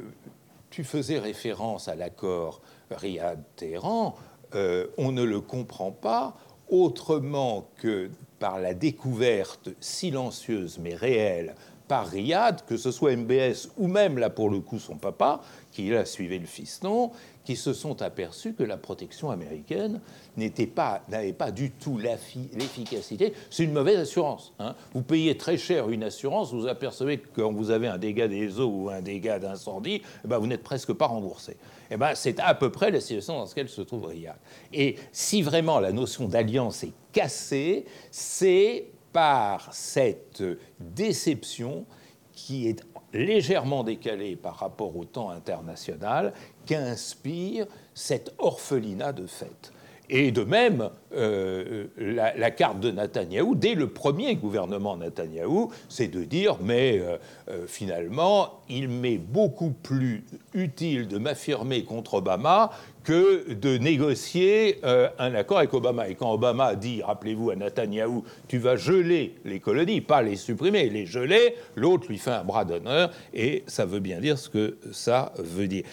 tu 0.70 0.84
faisais 0.84 1.18
référence 1.18 1.88
à 1.88 1.94
l'accord 1.94 2.60
Riyad-Téhéran, 2.90 4.14
euh, 4.54 4.86
on 4.98 5.12
ne 5.12 5.22
le 5.22 5.40
comprend 5.40 5.90
pas 5.90 6.36
autrement 6.68 7.68
que 7.76 8.10
par 8.38 8.60
la 8.60 8.74
découverte 8.74 9.70
silencieuse 9.80 10.78
mais 10.78 10.94
réelle 10.94 11.54
par 11.88 12.08
Riyad, 12.08 12.64
que 12.66 12.76
ce 12.76 12.90
soit 12.90 13.14
MBS 13.16 13.68
ou 13.76 13.86
même 13.86 14.18
là 14.18 14.28
pour 14.28 14.50
le 14.50 14.60
coup 14.60 14.78
son 14.78 14.96
papa, 14.96 15.40
qui 15.70 15.88
là 15.88 16.04
suivait 16.04 16.38
le 16.38 16.46
fiston, 16.46 17.12
qui 17.46 17.56
se 17.56 17.72
sont 17.72 18.02
aperçus 18.02 18.54
que 18.54 18.64
la 18.64 18.76
protection 18.76 19.30
américaine 19.30 20.00
n'était 20.36 20.66
pas, 20.66 21.02
n'avait 21.08 21.32
pas 21.32 21.52
du 21.52 21.70
tout 21.70 21.96
l'efficacité. 21.96 23.32
C'est 23.50 23.62
une 23.62 23.72
mauvaise 23.72 23.98
assurance. 23.98 24.52
Hein. 24.58 24.74
Vous 24.92 25.02
payez 25.02 25.38
très 25.38 25.56
cher 25.56 25.88
une 25.88 26.02
assurance, 26.02 26.52
vous 26.52 26.66
apercevez 26.66 27.18
que 27.18 27.28
quand 27.40 27.52
vous 27.52 27.70
avez 27.70 27.86
un 27.86 27.98
dégât 27.98 28.26
des 28.26 28.58
eaux 28.58 28.68
ou 28.68 28.90
un 28.90 29.00
dégât 29.00 29.38
d'incendie, 29.38 30.02
eh 30.24 30.28
ben 30.28 30.38
vous 30.38 30.48
n'êtes 30.48 30.64
presque 30.64 30.92
pas 30.92 31.06
remboursé. 31.06 31.56
Eh 31.90 31.96
ben, 31.96 32.16
c'est 32.16 32.40
à 32.40 32.52
peu 32.54 32.70
près 32.72 32.90
la 32.90 33.00
situation 33.00 33.36
dans 33.36 33.44
laquelle 33.44 33.68
se 33.68 33.82
trouve 33.82 34.06
Riyad. 34.06 34.36
Et 34.72 34.96
si 35.12 35.40
vraiment 35.40 35.78
la 35.78 35.92
notion 35.92 36.26
d'alliance 36.26 36.82
est 36.82 36.92
cassée, 37.12 37.84
c'est 38.10 38.88
par 39.12 39.72
cette 39.72 40.42
déception 40.80 41.86
qui 42.32 42.66
est 42.66 42.82
légèrement 43.12 43.84
décalée 43.84 44.36
par 44.36 44.56
rapport 44.56 44.96
au 44.96 45.04
temps 45.04 45.30
international 45.30 46.32
qu'inspire 46.66 47.66
cet 47.94 48.34
orphelinat 48.38 49.12
de 49.12 49.26
fait. 49.26 49.72
Et 50.08 50.30
de 50.30 50.44
même, 50.44 50.90
euh, 51.16 51.86
la, 51.98 52.50
carte 52.52 52.78
de 52.78 52.92
Netanyahou, 52.92 53.56
dès 53.56 53.74
le 53.74 53.88
premier 53.88 54.36
gouvernement 54.36 54.96
Netanyahou, 54.96 55.72
c'est 55.88 56.06
de 56.06 56.22
dire, 56.22 56.58
mais 56.62 57.00
euh, 57.00 57.16
euh, 57.48 57.66
finalement, 57.66 58.60
il 58.68 58.88
m'est 58.88 59.18
beaucoup 59.18 59.70
plus 59.70 60.24
utile 60.54 61.08
de 61.08 61.18
m'affirmer 61.18 61.82
contre 61.82 62.14
Obama 62.14 62.70
que 63.06 63.52
de 63.52 63.78
négocier 63.78 64.80
un 64.82 65.34
accord 65.34 65.58
avec 65.58 65.72
Obama. 65.72 66.08
Et 66.08 66.16
quand 66.16 66.32
Obama 66.32 66.74
dit, 66.74 67.02
rappelez-vous 67.02 67.50
à 67.50 67.56
Netanyahou, 67.56 68.24
tu 68.48 68.58
vas 68.58 68.74
geler 68.74 69.36
les 69.44 69.60
colonies, 69.60 70.00
pas 70.00 70.22
les 70.22 70.34
supprimer, 70.34 70.90
les 70.90 71.06
geler, 71.06 71.54
l'autre 71.76 72.08
lui 72.08 72.18
fait 72.18 72.32
un 72.32 72.42
bras 72.42 72.64
d'honneur, 72.64 73.12
et 73.32 73.62
ça 73.68 73.86
veut 73.86 74.00
bien 74.00 74.18
dire 74.18 74.36
ce 74.36 74.50
que 74.50 74.76
ça 74.90 75.32
veut 75.38 75.68
dire. 75.68 75.84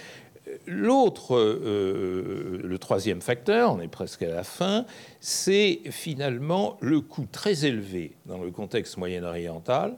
L'autre, 0.65 1.35
euh, 1.35 2.59
le 2.63 2.77
troisième 2.79 3.21
facteur, 3.21 3.73
on 3.73 3.79
est 3.79 3.87
presque 3.87 4.23
à 4.23 4.29
la 4.29 4.43
fin, 4.43 4.85
c'est 5.19 5.81
finalement 5.91 6.77
le 6.81 6.99
coût 6.99 7.27
très 7.31 7.65
élevé 7.65 8.15
dans 8.25 8.39
le 8.39 8.49
contexte 8.49 8.97
moyen-oriental 8.97 9.95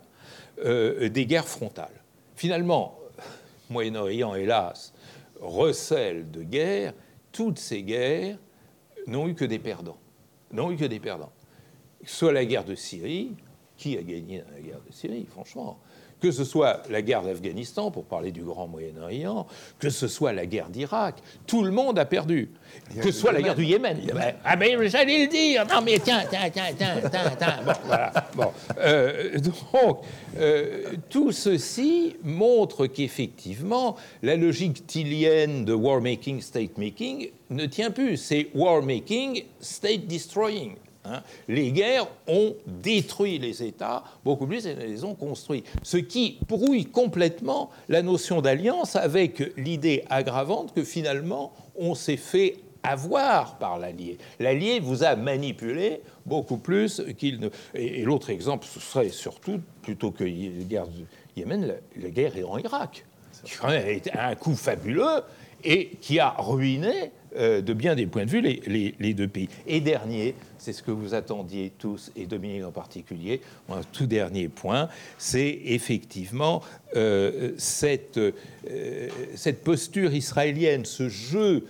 euh, 0.63 1.07
des 1.09 1.25
guerres 1.25 1.47
frontales. 1.47 2.03
Finalement, 2.35 2.99
Moyen-Orient, 3.69 4.35
hélas, 4.35 4.93
recèle 5.41 6.29
de 6.29 6.43
guerres. 6.43 6.93
Toutes 7.35 7.59
ces 7.59 7.83
guerres 7.83 8.37
n'ont 9.07 9.27
eu 9.27 9.35
que 9.35 9.43
des 9.43 9.59
perdants. 9.59 9.97
Soit 12.05 12.31
la 12.31 12.45
guerre 12.45 12.63
de 12.63 12.75
Syrie, 12.75 13.35
qui 13.75 13.97
a 13.97 14.03
gagné 14.03 14.39
dans 14.39 14.51
la 14.51 14.61
guerre 14.61 14.79
de 14.87 14.93
Syrie, 14.93 15.25
franchement 15.25 15.77
que 16.25 16.31
ce 16.31 16.43
soit 16.43 16.81
la 16.89 17.03
guerre 17.03 17.21
d'Afghanistan, 17.21 17.91
pour 17.91 18.05
parler 18.05 18.31
du 18.31 18.41
Grand 18.41 18.67
Moyen-Orient, 18.67 19.45
que 19.77 19.91
ce 19.91 20.07
soit 20.07 20.33
la 20.33 20.47
guerre 20.47 20.69
d'Irak, 20.69 21.17
tout 21.45 21.61
le 21.61 21.69
monde 21.69 21.99
a 21.99 22.05
perdu. 22.05 22.49
Que 22.99 23.11
ce 23.11 23.19
soit 23.19 23.31
la 23.31 23.43
guerre 23.43 23.53
du 23.53 23.63
Yémen. 23.63 23.99
Ah 24.43 24.55
mais 24.55 24.75
j'allais 24.89 25.25
le 25.25 25.27
dire. 25.27 25.67
Non 25.67 25.83
mais 25.85 25.99
tiens, 25.99 26.23
tiens, 26.27 26.49
tiens, 26.51 26.73
tiens, 26.75 26.95
tiens, 27.11 27.31
tiens. 27.37 27.59
Bon, 27.63 27.73
voilà. 27.85 28.11
Bon. 28.35 28.51
Euh, 28.79 29.37
donc, 29.37 29.99
euh, 30.39 30.93
tout 31.11 31.31
ceci 31.31 32.15
montre 32.23 32.87
qu'effectivement, 32.87 33.95
la 34.23 34.35
logique 34.35 34.87
tilienne 34.87 35.63
de 35.63 35.73
war 35.73 36.01
making, 36.01 36.41
state 36.41 36.75
making 36.79 37.29
ne 37.51 37.67
tient 37.67 37.91
plus. 37.91 38.17
C'est 38.17 38.47
war 38.55 38.81
making, 38.81 39.43
state 39.59 40.07
destroying. 40.07 40.73
Hein. 41.07 41.21
les 41.47 41.71
guerres 41.71 42.07
ont 42.27 42.55
détruit 42.65 43.37
les 43.37 43.63
États 43.63 44.03
beaucoup 44.23 44.47
plus 44.47 44.63
qu'elles 44.63 44.79
les 44.79 45.03
ont 45.03 45.15
construits. 45.15 45.63
Ce 45.83 45.97
qui 45.97 46.39
brouille 46.47 46.85
complètement 46.85 47.69
la 47.89 48.01
notion 48.01 48.41
d'alliance 48.41 48.95
avec 48.95 49.53
l'idée 49.57 50.03
aggravante 50.09 50.73
que 50.73 50.83
finalement 50.83 51.53
on 51.75 51.95
s'est 51.95 52.17
fait 52.17 52.57
avoir 52.85 53.57
par 53.57 53.77
l'allié. 53.79 54.17
L'allié 54.39 54.79
vous 54.79 55.03
a 55.03 55.15
manipulé 55.15 56.01
beaucoup 56.25 56.57
plus 56.57 57.01
qu'il 57.17 57.39
ne. 57.39 57.49
Et, 57.73 58.03
l'autre 58.03 58.29
exemple, 58.29 58.65
ce 58.71 58.79
serait 58.79 59.09
surtout, 59.09 59.59
plutôt 59.81 60.11
que 60.11 60.23
la 60.23 60.63
guerre 60.63 60.87
du 60.87 61.05
Yémen, 61.35 61.75
la, 61.97 62.09
guerre 62.09 62.33
en 62.47 62.57
Irak, 62.57 63.05
qui 63.43 63.53
a 63.63 63.89
été 63.89 64.11
un 64.13 64.35
coup 64.35 64.55
fabuleux 64.55 65.21
et 65.63 65.89
qui 65.99 66.19
a 66.19 66.29
ruiné 66.37 67.11
euh, 67.37 67.61
de 67.61 67.73
bien 67.73 67.95
des 67.95 68.05
points 68.07 68.25
de 68.25 68.29
vue 68.29 68.41
les, 68.41 69.13
deux 69.13 69.27
pays. 69.27 69.49
Et 69.67 69.81
dernier, 69.81 70.35
c'est 70.57 70.73
ce 70.73 70.81
que 70.81 70.91
vous 70.91 71.13
attendiez 71.13 71.71
tous, 71.77 72.11
et 72.15 72.25
Dominique 72.25 72.63
en 72.63 72.71
particulier, 72.71 73.41
un 73.69 73.81
tout 73.91 74.05
dernier 74.05 74.47
point, 74.47 74.89
c'est 75.17 75.59
effectivement 75.65 76.61
euh, 76.95 77.51
cette, 77.57 78.17
euh, 78.17 78.31
cette 79.35 79.63
posture 79.63 80.13
israélienne, 80.13 80.85
ce 80.85 81.09
jeu 81.09 81.65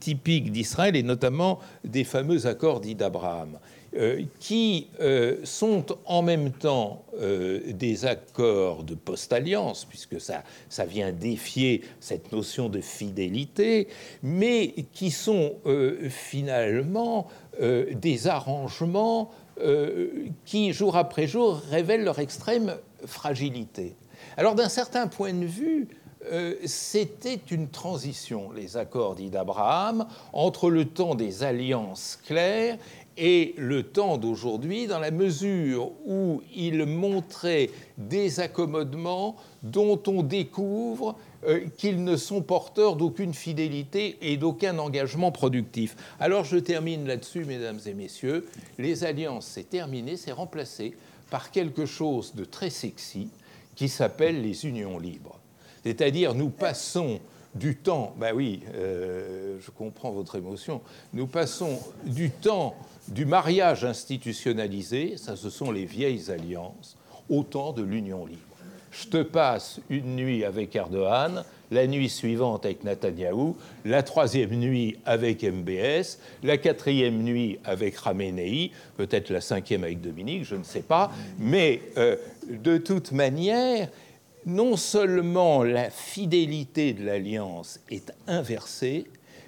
typique 0.00 0.50
d'Israël, 0.50 0.96
et 0.96 1.02
notamment 1.02 1.58
des 1.84 2.04
fameux 2.04 2.46
accords 2.46 2.80
dits 2.80 2.94
d'Abraham. 2.94 3.58
Euh, 3.96 4.22
qui 4.38 4.88
euh, 5.00 5.38
sont 5.44 5.86
en 6.04 6.20
même 6.20 6.52
temps 6.52 7.06
euh, 7.18 7.72
des 7.72 8.04
accords 8.04 8.84
de 8.84 8.94
post-alliance, 8.94 9.86
puisque 9.86 10.20
ça, 10.20 10.44
ça 10.68 10.84
vient 10.84 11.10
défier 11.10 11.82
cette 11.98 12.30
notion 12.30 12.68
de 12.68 12.82
fidélité, 12.82 13.88
mais 14.22 14.74
qui 14.92 15.10
sont 15.10 15.54
finalement 16.10 17.28
des 17.60 18.28
arrangements 18.28 19.30
qui, 20.44 20.72
jour 20.72 20.96
après 20.96 21.26
jour, 21.26 21.62
révèlent 21.70 22.04
leur 22.04 22.18
extrême 22.18 22.76
fragilité. 23.06 23.96
Alors 24.36 24.54
d'un 24.54 24.68
certain 24.68 25.06
point 25.08 25.32
de 25.32 25.46
vue, 25.46 25.88
c'était 26.64 27.40
une 27.50 27.68
transition, 27.68 28.52
les 28.52 28.76
accords 28.76 29.14
dits 29.14 29.30
d'Abraham, 29.30 30.06
entre 30.32 30.70
le 30.70 30.84
temps 30.84 31.14
des 31.14 31.42
alliances 31.42 32.18
claires 32.26 32.76
et 33.18 33.54
le 33.58 33.82
temps 33.82 34.16
d'aujourd'hui 34.16 34.86
dans 34.86 35.00
la 35.00 35.10
mesure 35.10 35.90
où 36.06 36.40
il 36.54 36.86
montrait 36.86 37.70
des 37.98 38.38
accommodements 38.40 39.36
dont 39.62 40.00
on 40.06 40.22
découvre 40.22 41.16
euh, 41.46 41.66
qu'ils 41.76 42.04
ne 42.04 42.16
sont 42.16 42.42
porteurs 42.42 42.96
d'aucune 42.96 43.34
fidélité 43.34 44.16
et 44.22 44.36
d'aucun 44.36 44.78
engagement 44.78 45.32
productif. 45.32 45.96
Alors 46.20 46.44
je 46.44 46.56
termine 46.56 47.06
là-dessus, 47.06 47.44
mesdames 47.44 47.80
et 47.86 47.94
messieurs. 47.94 48.46
Les 48.78 49.04
alliances, 49.04 49.46
c'est 49.46 49.68
terminé, 49.68 50.16
c'est 50.16 50.32
remplacé 50.32 50.94
par 51.30 51.50
quelque 51.50 51.86
chose 51.86 52.34
de 52.34 52.44
très 52.44 52.70
sexy 52.70 53.28
qui 53.74 53.88
s'appelle 53.88 54.42
les 54.42 54.64
unions 54.64 54.98
libres. 54.98 55.40
C'est-à-dire 55.84 56.34
nous 56.34 56.50
passons 56.50 57.20
du 57.54 57.76
temps, 57.76 58.14
ben 58.18 58.32
oui, 58.34 58.60
euh, 58.74 59.58
je 59.60 59.70
comprends 59.70 60.10
votre 60.10 60.36
émotion, 60.36 60.80
nous 61.12 61.26
passons 61.26 61.78
du 62.04 62.30
temps 62.30 62.74
du 63.08 63.24
mariage 63.24 63.84
institutionnalisé, 63.84 65.16
ça 65.16 65.36
ce 65.36 65.50
sont 65.50 65.70
les 65.70 65.84
vieilles 65.84 66.30
alliances, 66.30 66.96
au 67.28 67.42
temps 67.42 67.72
de 67.72 67.82
l'union 67.82 68.26
libre. 68.26 68.42
Je 68.90 69.06
te 69.06 69.22
passe 69.22 69.80
une 69.90 70.16
nuit 70.16 70.44
avec 70.44 70.74
Erdogan, 70.74 71.44
la 71.70 71.86
nuit 71.86 72.08
suivante 72.08 72.64
avec 72.64 72.84
Netanyahou, 72.84 73.56
la 73.84 74.02
troisième 74.02 74.54
nuit 74.54 74.96
avec 75.04 75.44
MBS, 75.44 76.18
la 76.42 76.56
quatrième 76.56 77.22
nuit 77.22 77.58
avec 77.64 77.96
Ramenei, 77.96 78.72
peut-être 78.96 79.30
la 79.30 79.42
cinquième 79.42 79.84
avec 79.84 80.00
Dominique, 80.00 80.44
je 80.44 80.54
ne 80.54 80.64
sais 80.64 80.82
pas, 80.82 81.10
mais 81.38 81.82
euh, 81.98 82.16
de 82.48 82.78
toute 82.78 83.12
manière, 83.12 83.88
non 84.46 84.76
seulement 84.76 85.62
la 85.62 85.90
fidélité 85.90 86.94
de 86.94 87.04
l'alliance 87.04 87.80
est 87.90 88.12
inversée, 88.26 89.04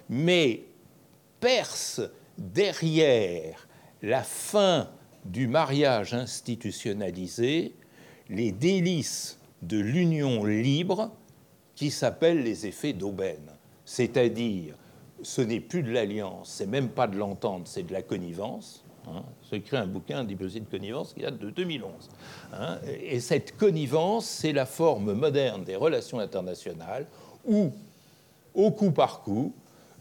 mais 0.09 0.61
perce 1.39 2.01
derrière 2.37 3.67
la 4.01 4.23
fin 4.23 4.89
du 5.25 5.47
mariage 5.47 6.13
institutionnalisé 6.13 7.75
les 8.29 8.51
délices 8.51 9.39
de 9.61 9.77
l'union 9.77 10.43
libre 10.45 11.11
qui 11.75 11.91
s'appellent 11.91 12.43
les 12.43 12.65
effets 12.65 12.93
d'aubaine. 12.93 13.51
C'est-à-dire, 13.85 14.75
ce 15.21 15.41
n'est 15.41 15.59
plus 15.59 15.83
de 15.83 15.91
l'alliance, 15.91 16.49
c'est 16.49 16.67
même 16.67 16.89
pas 16.89 17.07
de 17.07 17.17
l'entente, 17.17 17.67
c'est 17.67 17.83
de 17.83 17.93
la 17.93 18.01
connivence. 18.01 18.83
Hein. 19.07 19.23
J'ai 19.49 19.57
écrit 19.57 19.77
un 19.77 19.87
bouquin 19.87 20.23
d'hypothèse 20.23 20.61
de 20.61 20.69
connivence 20.69 21.13
qui 21.13 21.21
date 21.21 21.39
de 21.39 21.49
2011. 21.49 21.91
Hein. 22.53 22.79
Et 22.85 23.19
cette 23.19 23.57
connivence, 23.57 24.25
c'est 24.25 24.53
la 24.53 24.65
forme 24.65 25.13
moderne 25.13 25.63
des 25.63 25.75
relations 25.75 26.19
internationales 26.19 27.05
où, 27.45 27.71
au 28.53 28.71
coup 28.71 28.91
par 28.91 29.21
coup, 29.21 29.53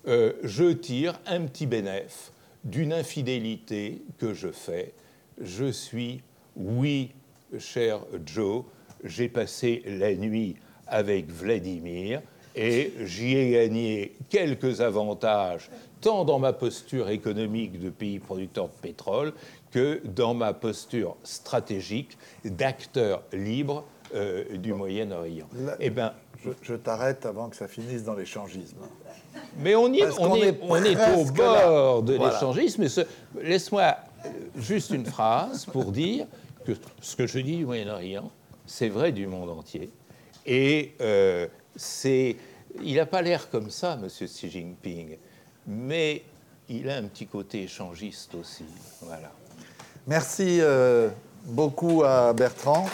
euh, 0.06 0.32
je 0.42 0.72
tire 0.72 1.18
un 1.26 1.42
petit 1.42 1.66
bénéfice 1.66 2.32
d'une 2.64 2.92
infidélité 2.92 4.02
que 4.18 4.34
je 4.34 4.48
fais. 4.48 4.92
Je 5.40 5.70
suis, 5.70 6.22
oui, 6.56 7.12
cher 7.58 8.00
Joe, 8.24 8.64
j'ai 9.04 9.28
passé 9.28 9.82
la 9.86 10.14
nuit 10.14 10.56
avec 10.86 11.30
Vladimir 11.30 12.20
et 12.54 12.92
j'y 13.04 13.36
ai 13.36 13.50
gagné 13.52 14.16
quelques 14.28 14.80
avantages, 14.80 15.70
tant 16.00 16.24
dans 16.24 16.38
ma 16.38 16.52
posture 16.52 17.08
économique 17.08 17.78
de 17.78 17.90
pays 17.90 18.18
producteur 18.18 18.68
de 18.68 18.74
pétrole 18.82 19.32
que 19.70 20.00
dans 20.04 20.34
ma 20.34 20.52
posture 20.52 21.16
stratégique 21.22 22.18
d'acteur 22.44 23.22
libre 23.32 23.84
euh, 24.14 24.56
du 24.56 24.74
Moyen-Orient. 24.74 25.48
Eh 25.78 25.90
ben, 25.90 26.12
je, 26.62 26.74
t'arrête 26.74 27.26
avant 27.26 27.48
que 27.48 27.56
ça 27.56 27.68
finisse 27.68 28.04
dans 28.04 28.14
l'échangisme. 28.14 28.78
Mais 29.58 29.74
on, 29.74 29.92
est, 29.92 30.04
on, 30.18 30.34
est, 30.36 31.14
au 31.14 31.24
bord 31.24 32.02
de 32.02 32.14
l'échangisme. 32.14 32.86
Laisse-moi 33.40 33.96
euh, 34.24 34.28
juste 34.56 34.90
une 34.90 35.06
phrase 35.06 35.66
pour 35.66 35.92
dire 35.92 36.26
que 36.64 36.72
ce 37.00 37.16
que 37.16 37.26
je 37.26 37.38
dis 37.38 37.58
du 37.58 37.66
Moyen-Orient, 37.66 38.30
c'est 38.66 38.88
vrai 38.88 39.12
du 39.12 39.26
monde 39.26 39.50
entier. 39.50 39.90
Et 40.46 40.94
euh, 41.00 41.46
c'est, 41.76 42.36
il 42.82 42.96
n'a 42.96 43.06
pas 43.06 43.22
l'air 43.22 43.50
comme 43.50 43.70
ça, 43.70 43.98
M. 44.00 44.08
Xi 44.08 44.50
Jinping, 44.50 45.16
mais 45.66 46.22
il 46.68 46.88
a 46.88 46.96
un 46.96 47.04
petit 47.04 47.26
côté 47.26 47.64
échangiste 47.64 48.34
aussi. 48.34 48.64
Voilà. 49.02 49.32
Merci 50.06 50.58
euh, 50.60 51.10
beaucoup 51.44 52.02
à 52.04 52.32
Bertrand. 52.32 52.86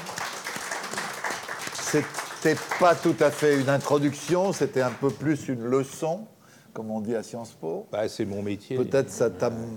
C'était 2.47 2.61
pas 2.79 2.95
tout 2.95 3.17
à 3.19 3.33
fait 3.33 3.61
une 3.61 3.69
introduction, 3.69 4.53
c'était 4.53 4.81
un 4.81 4.93
peu 4.93 5.11
plus 5.11 5.49
une 5.49 5.65
leçon 5.65 6.29
comme 6.73 6.93
on 6.93 7.01
dit 7.01 7.17
à 7.17 7.25
Sciences 7.25 7.55
Po. 7.61 7.89
Bah, 7.91 8.09
c'est 8.09 8.25
mon 8.25 8.41
métier. 8.41 8.77
Peut-être 8.77 9.11
ça, 9.11 9.31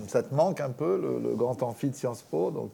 ça, 0.06 0.22
te 0.22 0.32
manque 0.32 0.60
un 0.60 0.70
peu, 0.70 1.20
le, 1.20 1.34
grand 1.34 1.60
amphi 1.64 1.90
de 1.90 1.96
Sciences 1.96 2.22
Po. 2.22 2.52
Donc 2.52 2.70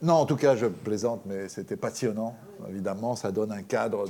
Non, 0.00 0.14
en 0.14 0.24
tout 0.24 0.36
cas, 0.36 0.56
je 0.56 0.64
plaisante, 0.64 1.22
mais 1.26 1.50
c'était 1.50 1.76
passionnant. 1.76 2.36
Évidemment, 2.70 3.16
ça 3.16 3.30
donne 3.30 3.52
un 3.52 3.60
cadre 3.60 4.06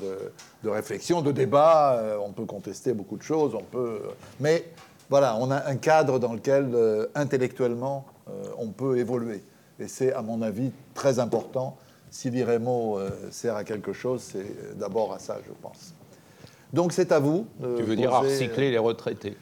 de, 0.62 0.70
réflexion, 0.70 1.20
de 1.20 1.32
débat. 1.32 1.94
Euh, 1.94 2.18
on 2.24 2.30
peut 2.30 2.44
contester 2.44 2.92
beaucoup 2.92 3.16
de 3.16 3.22
choses, 3.22 3.56
on 3.56 3.64
peut... 3.64 4.02
mais 4.38 4.70
voilà, 5.10 5.36
on 5.40 5.50
a 5.50 5.66
un 5.66 5.76
cadre 5.76 6.20
dans 6.20 6.34
lequel, 6.34 6.70
euh, 6.74 7.06
intellectuellement, 7.16 8.06
euh, 8.28 8.44
on 8.56 8.68
peut 8.68 8.98
évoluer. 8.98 9.42
Et 9.80 9.88
c'est, 9.88 10.12
à 10.12 10.22
mon 10.22 10.42
avis, 10.42 10.70
très 10.94 11.18
important. 11.18 11.76
Si 12.10 12.30
l'IREMO 12.30 12.98
sert 13.30 13.56
à 13.56 13.64
quelque 13.64 13.92
chose, 13.92 14.22
c'est 14.22 14.78
d'abord 14.78 15.12
à 15.12 15.18
ça, 15.18 15.38
je 15.46 15.52
pense. 15.60 15.94
Donc 16.72 16.92
c'est 16.92 17.12
à 17.12 17.18
vous. 17.18 17.46
tu 17.60 17.82
veux 17.82 17.96
dire 17.96 18.14
à 18.14 18.20
recycler 18.20 18.70
les 18.70 18.78
retraités 18.78 19.36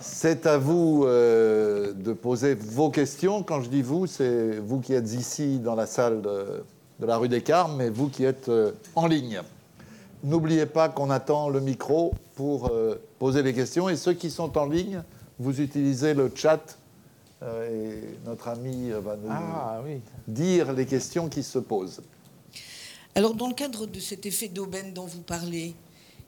c'est 0.00 0.46
à 0.46 0.58
vous 0.58 1.04
euh, 1.04 1.92
de 1.92 2.12
poser 2.12 2.54
vos 2.54 2.90
questions. 2.90 3.42
Quand 3.42 3.62
je 3.62 3.68
dis 3.68 3.82
vous, 3.82 4.06
c'est 4.06 4.58
vous 4.58 4.80
qui 4.80 4.92
êtes 4.94 5.12
ici 5.12 5.58
dans 5.58 5.74
la 5.74 5.86
salle 5.86 6.22
de, 6.22 6.64
la 7.00 7.16
rue 7.16 7.28
des 7.28 7.42
Carmes, 7.42 7.76
mais 7.76 7.90
vous 7.90 8.08
qui 8.08 8.24
êtes 8.24 8.48
euh, 8.48 8.72
en 8.94 9.06
ligne. 9.06 9.40
N'oubliez 10.24 10.66
pas 10.66 10.88
qu'on 10.88 11.10
attend 11.10 11.48
le 11.48 11.60
micro 11.60 12.14
pour 12.34 12.68
euh, 12.68 13.00
poser 13.18 13.42
les 13.42 13.54
questions. 13.54 13.88
Et 13.88 13.96
ceux 13.96 14.14
qui 14.14 14.30
sont 14.30 14.56
en 14.58 14.66
ligne, 14.66 15.02
vous 15.38 15.60
utilisez 15.60 16.14
le 16.14 16.30
chat. 16.34 16.78
Et 17.42 18.18
notre 18.24 18.48
ami 18.48 18.90
va 18.90 19.16
nous 19.16 19.28
ah, 19.30 19.80
dire 20.26 20.72
les 20.72 20.86
questions 20.86 21.28
qui 21.28 21.42
se 21.42 21.58
posent. 21.58 22.02
Alors, 23.14 23.34
dans 23.34 23.48
le 23.48 23.54
cadre 23.54 23.86
de 23.86 24.00
cet 24.00 24.26
effet 24.26 24.48
d'aubaine 24.48 24.92
dont 24.92 25.06
vous 25.06 25.22
parlez, 25.22 25.74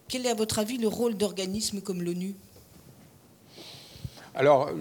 quel 0.08 0.26
est 0.26 0.30
à 0.30 0.34
votre 0.34 0.58
avis 0.58 0.76
le 0.76 0.88
rôle 0.88 1.16
d'organismes 1.16 1.80
comme 1.80 2.02
l'ONU? 2.02 2.34
Alors, 4.34 4.68
euh, 4.68 4.72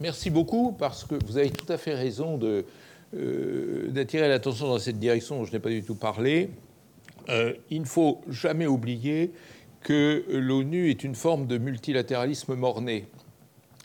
merci 0.00 0.30
beaucoup 0.30 0.72
parce 0.72 1.04
que 1.04 1.14
vous 1.26 1.36
avez 1.36 1.50
tout 1.50 1.70
à 1.70 1.76
fait 1.76 1.94
raison 1.94 2.40
euh, 2.42 3.88
d'attirer 3.90 4.28
l'attention 4.28 4.68
dans 4.68 4.78
cette 4.78 4.98
direction 4.98 5.38
dont 5.38 5.44
je 5.44 5.52
n'ai 5.52 5.58
pas 5.58 5.68
du 5.68 5.82
tout 5.82 5.94
parlé. 5.94 6.48
Euh, 7.28 7.52
il 7.70 7.82
ne 7.82 7.86
faut 7.86 8.22
jamais 8.28 8.66
oublier 8.66 9.32
que 9.82 10.24
l'ONU 10.30 10.88
est 10.88 11.04
une 11.04 11.14
forme 11.14 11.46
de 11.46 11.58
multilatéralisme 11.58 12.54
mort-né, 12.54 13.06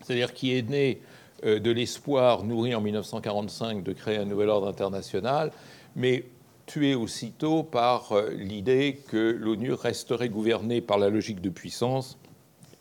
c'est-à-dire 0.02 0.34
qui 0.34 0.56
est 0.56 0.70
né 0.70 1.02
de 1.44 1.72
l'espoir 1.72 2.44
nourri 2.44 2.74
en 2.74 2.82
1945 2.82 3.84
de 3.84 3.94
créer 3.94 4.18
un 4.18 4.26
nouvel 4.26 4.50
ordre 4.50 4.68
international, 4.68 5.52
mais 5.96 6.26
tué 6.66 6.96
aussitôt 6.96 7.64
par 7.64 8.12
euh, 8.14 8.30
l'idée 8.32 9.00
que 9.08 9.38
l'ONU 9.40 9.74
resterait 9.74 10.30
gouvernée 10.30 10.82
par 10.82 10.98
la 10.98 11.10
logique 11.10 11.42
de 11.42 11.50
puissance, 11.50 12.18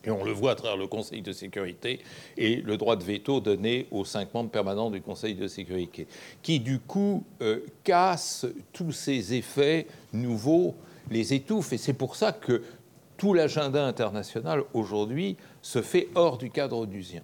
et 0.04 0.10
on 0.10 0.24
le 0.24 0.32
voit 0.32 0.52
à 0.52 0.54
travers 0.56 0.76
le 0.76 0.88
Conseil 0.88 1.22
de 1.22 1.32
sécurité 1.32 2.00
et 2.36 2.56
le 2.56 2.76
droit 2.76 2.96
de 2.96 3.04
veto 3.04 3.40
donné 3.40 3.86
aux 3.92 4.04
cinq 4.04 4.34
membres 4.34 4.50
permanents 4.50 4.90
du 4.90 5.00
Conseil 5.00 5.34
de 5.34 5.46
sécurité, 5.46 6.08
qui 6.42 6.60
du 6.60 6.80
coup 6.80 7.24
euh, 7.40 7.60
casse 7.84 8.46
tous 8.72 8.92
ces 8.92 9.34
effets 9.34 9.86
nouveaux, 10.12 10.74
les 11.10 11.34
étouffe, 11.34 11.72
et 11.72 11.78
c'est 11.78 11.92
pour 11.92 12.16
ça 12.16 12.32
que 12.32 12.62
tout 13.16 13.34
l'agenda 13.34 13.84
international 13.84 14.64
aujourd'hui 14.74 15.36
se 15.60 15.82
fait 15.82 16.08
hors 16.14 16.38
du 16.38 16.50
cadre 16.50 16.78
onusien 16.78 17.22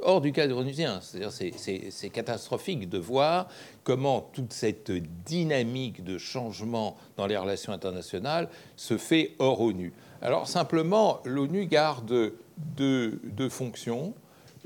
hors 0.00 0.20
du 0.20 0.32
cadre 0.32 0.56
onusien. 0.56 1.00
C'est 1.00 2.10
catastrophique 2.10 2.88
de 2.88 2.98
voir 2.98 3.48
comment 3.82 4.20
toute 4.32 4.52
cette 4.52 4.92
dynamique 5.24 6.04
de 6.04 6.18
changement 6.18 6.96
dans 7.16 7.26
les 7.26 7.36
relations 7.36 7.72
internationales 7.72 8.48
se 8.76 8.96
fait 8.96 9.32
hors 9.38 9.60
ONU. 9.60 9.92
Alors 10.22 10.48
simplement, 10.48 11.20
l'ONU 11.24 11.66
garde 11.66 12.32
deux, 12.56 13.20
fonctions. 13.50 14.14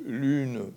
L'une 0.04 0.70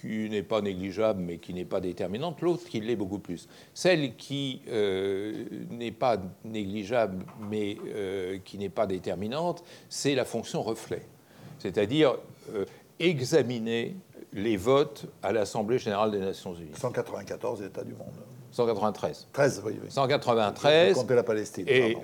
qui 0.00 0.28
n'est 0.28 0.42
pas 0.42 0.60
négligeable 0.60 1.22
mais 1.22 1.38
qui 1.38 1.54
n'est 1.54 1.64
pas 1.64 1.80
déterminante, 1.80 2.42
l'autre 2.42 2.68
qui 2.68 2.80
l'est 2.80 2.96
beaucoup 2.96 3.18
plus. 3.18 3.48
Celle 3.72 4.16
qui 4.16 4.60
euh, 4.68 5.46
n'est 5.70 5.92
pas 5.92 6.18
négligeable 6.44 7.24
mais 7.48 7.78
euh, 7.86 8.38
qui 8.44 8.58
n'est 8.58 8.68
pas 8.68 8.86
déterminante, 8.86 9.64
c'est 9.88 10.14
la 10.14 10.26
fonction 10.26 10.62
reflet. 10.62 11.06
C'est-à-dire, 11.58 12.16
euh, 12.54 12.66
examiner 12.98 13.96
les 14.32 14.56
votes 14.56 15.06
à 15.22 15.32
l'Assemblée 15.32 15.78
générale 15.78 16.10
des 16.10 16.18
Nations 16.18 16.54
Unies. 16.54 16.72
194 16.76 17.62
États 17.62 17.84
du 17.84 17.92
monde. 17.92 18.12
193. 18.50 19.28
13, 19.32 19.62
oui, 19.66 19.72
oui. 19.82 19.90
193. 19.90 20.94
Comptez 20.94 21.14
la 21.14 21.22
Palestine. 21.24 21.64
Et 21.68 21.96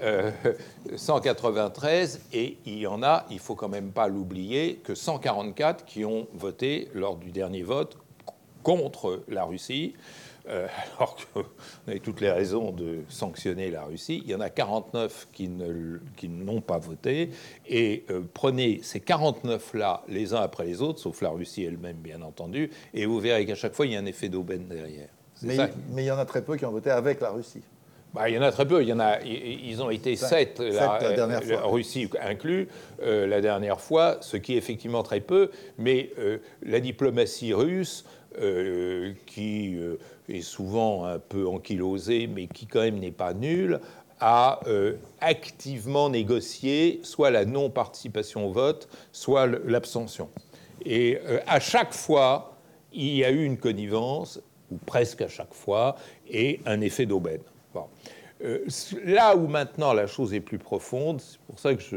193, 0.97 2.17
euh, 2.17 2.19
et 2.37 2.59
il 2.67 2.79
y 2.79 2.87
en 2.89 3.03
a, 3.05 3.25
il 3.31 3.39
faut 3.39 3.55
quand 3.55 3.69
même 3.69 3.93
pas 3.93 4.09
l'oublier, 4.09 4.81
que 4.83 4.97
144 4.97 5.85
qui 5.85 6.05
ont 6.05 6.27
voté 6.35 6.89
lors 6.93 7.17
du 7.17 7.31
dernier 7.31 7.63
vote 7.63 7.99
contre 8.65 9.23
la 9.29 9.45
Russie. 9.45 9.95
Euh, 10.51 10.67
alors 10.97 11.17
qu'on 11.17 11.45
avait 11.87 12.01
toutes 12.01 12.21
les 12.21 12.31
raisons 12.31 12.73
de 12.73 13.01
sanctionner 13.09 13.71
la 13.71 13.85
Russie. 13.85 14.23
Il 14.25 14.31
y 14.31 14.35
en 14.35 14.41
a 14.41 14.51
49 14.51 15.29
qui, 15.33 15.49
n'ont 15.49 16.61
pas 16.61 16.79
voté. 16.79 17.31
Et 17.69 18.05
euh, 18.11 18.23
prenez 18.35 18.81
ces 18.83 18.99
49-là 18.99 20.03
les 20.09 20.35
uns 20.35 20.41
après 20.41 20.65
les 20.65 20.83
autres, 20.83 20.99
sauf 20.99 21.23
la 21.23 21.31
Russie 21.31 21.65
elle-même, 21.65 21.97
bien 21.97 22.23
entendu, 22.23 22.71
et 22.95 23.07
vous 23.07 23.21
verrez 23.21 23.47
qu'à 23.47 23.55
chaque 23.55 23.75
fois, 23.75 23.87
il 23.87 23.93
y 23.93 23.97
a 23.97 24.01
un 24.01 24.07
effet 24.07 24.29
d'aubaine 24.29 24.67
derrière. 24.67 25.09
Mais, 25.43 25.57
il 25.97 26.05
y 26.05 26.11
en 26.11 26.19
a 26.19 26.25
très 26.25 26.43
peu 26.43 26.57
qui 26.57 26.67
ont 26.67 26.71
voté 26.71 26.91
avec 26.91 27.21
la 27.21 27.31
Russie. 27.31 27.63
Bah, 28.13 28.29
il 28.29 28.35
y 28.35 28.39
en 28.39 28.43
a 28.43 28.51
très 28.51 28.67
peu. 28.67 28.83
Il 28.83 28.89
y 28.89 28.93
en 28.93 28.99
a, 28.99 29.21
ils 29.23 29.81
ont 29.81 29.89
été 29.89 30.17
sept, 30.17 30.59
la, 30.59 30.99
Russie 31.63 32.11
inclus, 32.21 32.69
euh, 33.03 33.27
la 33.29 33.41
dernière 33.41 33.81
fois, 33.81 34.19
ce 34.21 34.37
qui 34.37 34.55
est 34.55 34.57
effectivement 34.57 35.05
très 35.05 35.21
peu. 35.21 35.51
Mais 35.79 36.11
la 36.63 36.81
diplomatie 36.81 37.55
russe, 37.55 38.05
qui 39.27 39.77
est 40.29 40.41
souvent 40.41 41.05
un 41.05 41.19
peu 41.19 41.47
ankylosé, 41.47 42.27
mais 42.27 42.47
qui 42.47 42.67
quand 42.67 42.81
même 42.81 42.99
n'est 42.99 43.11
pas 43.11 43.35
nul, 43.35 43.81
a 44.21 44.61
euh, 44.67 44.97
activement 45.21 46.11
négocié 46.11 47.01
soit 47.03 47.31
la 47.31 47.45
non-participation 47.45 48.47
au 48.47 48.53
vote, 48.53 48.89
soit 49.13 49.47
l'abstention. 49.47 50.29
Et 50.85 51.19
euh, 51.27 51.41
à 51.47 51.59
chaque 51.59 51.93
fois, 51.93 52.57
il 52.93 53.17
y 53.17 53.25
a 53.25 53.31
eu 53.31 53.45
une 53.45 53.57
connivence, 53.57 54.41
ou 54.71 54.77
presque 54.77 55.23
à 55.23 55.29
chaque 55.29 55.55
fois, 55.55 55.97
et 56.29 56.61
un 56.67 56.81
effet 56.81 57.07
d'aubaine. 57.07 57.41
Euh, 58.43 58.65
là 59.05 59.37
où 59.37 59.49
maintenant 59.49 59.93
la 59.93 60.07
chose 60.07 60.33
est 60.33 60.41
plus 60.41 60.59
profonde, 60.59 61.21
c'est 61.21 61.39
pour 61.41 61.59
ça 61.59 61.75
que 61.75 61.83
je, 61.83 61.97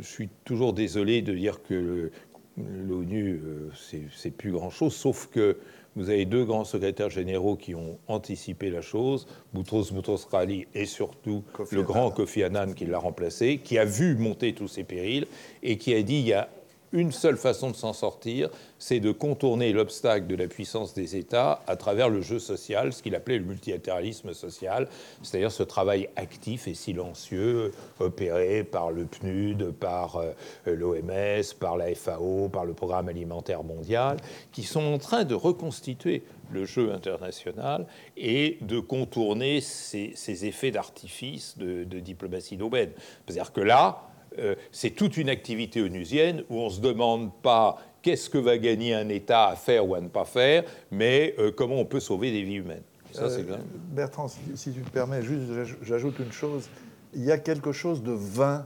suis 0.00 0.28
toujours 0.44 0.72
désolé 0.72 1.22
de 1.22 1.34
dire 1.34 1.62
que 1.62 2.10
l'ONU, 2.58 3.40
c'est 3.74 4.30
plus 4.30 4.52
grand-chose, 4.52 4.94
sauf 4.94 5.28
que 5.28 5.58
vous 5.96 6.10
avez 6.10 6.26
deux 6.26 6.44
grands 6.44 6.64
secrétaires 6.64 7.08
généraux 7.08 7.56
qui 7.56 7.74
ont 7.74 7.98
anticipé 8.06 8.68
la 8.68 8.82
chose, 8.82 9.26
Boutros 9.54 9.90
Boutros 9.92 10.28
Ghali 10.30 10.66
et 10.74 10.84
surtout 10.84 11.42
le 11.72 11.82
grand 11.82 12.10
Kofi 12.10 12.42
Annan 12.42 12.74
qui 12.74 12.84
l'a 12.84 12.98
remplacé, 12.98 13.58
qui 13.58 13.78
a 13.78 13.86
vu 13.86 14.14
monter 14.14 14.52
tous 14.52 14.68
ces 14.68 14.84
périls 14.84 15.26
et 15.62 15.78
qui 15.78 15.94
a 15.94 16.02
dit 16.02 16.18
il 16.18 16.26
y 16.26 16.34
a 16.34 16.50
une 16.92 17.12
seule 17.12 17.36
façon 17.36 17.70
de 17.70 17.76
s'en 17.76 17.92
sortir, 17.92 18.48
c'est 18.78 19.00
de 19.00 19.12
contourner 19.12 19.72
l'obstacle 19.72 20.26
de 20.26 20.34
la 20.34 20.46
puissance 20.46 20.94
des 20.94 21.16
États 21.16 21.62
à 21.66 21.76
travers 21.76 22.08
le 22.08 22.20
jeu 22.20 22.38
social, 22.38 22.92
ce 22.92 23.02
qu'il 23.02 23.14
appelait 23.14 23.38
le 23.38 23.44
multilatéralisme 23.44 24.32
social, 24.34 24.88
c'est-à-dire 25.22 25.52
ce 25.52 25.62
travail 25.62 26.08
actif 26.16 26.68
et 26.68 26.74
silencieux 26.74 27.72
opéré 28.00 28.64
par 28.64 28.90
le 28.90 29.06
PNUD, 29.06 29.72
par 29.72 30.16
euh, 30.16 30.32
l'OMS, 30.66 31.42
par 31.58 31.76
la 31.76 31.94
FAO, 31.94 32.48
par 32.48 32.64
le 32.64 32.74
Programme 32.74 33.08
alimentaire 33.08 33.64
mondial, 33.64 34.18
qui 34.52 34.62
sont 34.62 34.82
en 34.82 34.98
train 34.98 35.24
de 35.24 35.34
reconstituer 35.34 36.22
le 36.52 36.64
jeu 36.64 36.92
international 36.92 37.86
et 38.16 38.58
de 38.60 38.78
contourner 38.78 39.60
ces, 39.60 40.14
effets 40.46 40.70
d'artifice 40.70 41.58
de, 41.58 41.84
de 41.84 41.98
diplomatie 41.98 42.56
d'aubaine. 42.56 42.90
C'est-à-dire 43.24 43.52
que 43.52 43.60
là, 43.60 44.02
c'est 44.72 44.90
toute 44.90 45.16
une 45.16 45.28
activité 45.28 45.80
onusienne 45.82 46.44
où 46.50 46.60
on 46.60 46.66
ne 46.66 46.70
se 46.70 46.80
demande 46.80 47.30
pas 47.42 47.78
qu'est-ce 48.06 48.30
que 48.30 48.38
va 48.38 48.56
gagner 48.56 48.94
un 48.94 49.08
État 49.08 49.48
à 49.48 49.56
faire 49.56 49.88
ou 49.88 49.96
à 49.96 50.00
ne 50.00 50.06
pas 50.06 50.24
faire, 50.24 50.62
mais 50.92 51.34
euh, 51.40 51.50
comment 51.50 51.74
on 51.74 51.84
peut 51.84 51.98
sauver 51.98 52.30
des 52.30 52.42
vies 52.42 52.54
humaines. 52.54 52.84
Euh, 53.18 53.56
Bertrand, 53.90 54.28
si, 54.28 54.72
tu 54.72 54.78
me 54.78 54.84
permets, 54.84 55.22
juste 55.22 55.50
j'ajoute 55.82 56.20
une 56.20 56.30
chose. 56.30 56.68
Il 57.14 57.24
y 57.24 57.32
a 57.32 57.38
quelque 57.38 57.72
chose 57.72 58.04
de 58.04 58.12
vain 58.12 58.64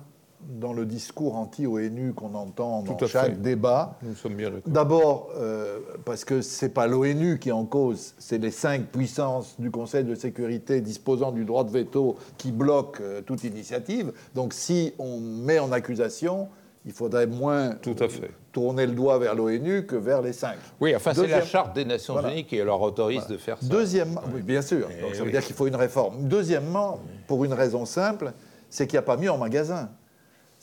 dans 0.48 0.72
le 0.72 0.86
discours 0.86 1.36
anti-ONU 1.36 2.12
qu'on 2.14 2.34
entend 2.34 2.82
dans 2.82 3.06
chaque 3.06 3.40
débat. 3.40 3.98
Nous 4.02 4.14
sommes 4.14 4.34
bien 4.34 4.50
D'abord, 4.66 5.30
euh, 5.36 5.78
parce 6.04 6.24
que 6.24 6.42
ce 6.42 6.64
n'est 6.64 6.70
pas 6.70 6.86
l'ONU 6.86 7.38
qui 7.38 7.50
est 7.50 7.52
en 7.52 7.64
cause, 7.64 8.14
c'est 8.18 8.38
les 8.38 8.50
cinq 8.50 8.86
puissances 8.86 9.60
du 9.60 9.70
Conseil 9.70 10.04
de 10.04 10.14
sécurité 10.14 10.80
disposant 10.80 11.32
du 11.32 11.44
droit 11.44 11.64
de 11.64 11.70
veto 11.70 12.16
qui 12.38 12.52
bloquent 12.52 13.02
euh, 13.02 13.20
toute 13.20 13.44
initiative. 13.44 14.12
Donc 14.34 14.52
si 14.52 14.94
on 14.98 15.20
met 15.20 15.58
en 15.58 15.72
accusation, 15.72 16.48
il 16.86 16.92
faudrait 16.92 17.26
moins 17.26 17.72
Tout 17.82 17.96
à 17.98 18.08
fait. 18.08 18.30
tourner 18.52 18.86
le 18.86 18.92
doigt 18.92 19.18
vers 19.18 19.34
l'ONU 19.34 19.84
que 19.84 19.96
vers 19.96 20.22
les 20.22 20.32
cinq. 20.32 20.56
Oui, 20.80 20.96
enfin, 20.96 21.12
c'est 21.14 21.26
la 21.26 21.42
Charte 21.42 21.74
des 21.74 21.84
Nations 21.84 22.20
Unies 22.26 22.46
qui 22.46 22.56
leur 22.56 22.80
autorise 22.80 23.26
de 23.26 23.36
faire 23.36 23.58
ça. 23.60 23.66
Deuxièmement, 23.68 24.22
oui, 24.34 24.42
bien 24.42 24.62
sûr, 24.62 24.88
donc 25.02 25.14
ça 25.14 25.22
veut 25.24 25.30
dire 25.30 25.44
qu'il 25.44 25.54
faut 25.54 25.66
une 25.66 25.76
réforme. 25.76 26.26
Deuxièmement, 26.28 27.00
pour 27.26 27.44
une 27.44 27.52
raison 27.52 27.84
simple, 27.84 28.32
c'est 28.70 28.86
qu'il 28.86 28.94
n'y 28.96 29.00
a 29.00 29.02
pas 29.02 29.16
mieux 29.16 29.30
en 29.30 29.38
magasin. 29.38 29.90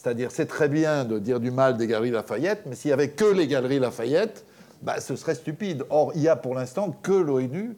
C'est-à-dire, 0.08 0.32
c'est 0.32 0.46
très 0.46 0.70
bien 0.70 1.04
de 1.04 1.20
dire 1.20 1.42
du 1.42 1.52
mal 1.52 1.76
des 1.76 1.86
galeries 1.86 2.12
Lafayette, 2.12 2.62
mais 2.66 2.76
s'il 2.76 2.88
n'y 2.88 2.94
avait 2.94 3.10
que 3.10 3.26
les 3.26 3.46
galeries 3.46 3.80
Lafayette, 3.80 4.46
bah, 4.82 5.02
ce 5.02 5.18
serait 5.18 5.36
stupide. 5.36 5.84
Or, 5.90 6.14
il 6.16 6.22
n'y 6.22 6.30
a 6.30 6.38
pour 6.38 6.56
l'instant 6.56 6.96
que 7.04 7.12
l'ONU 7.12 7.76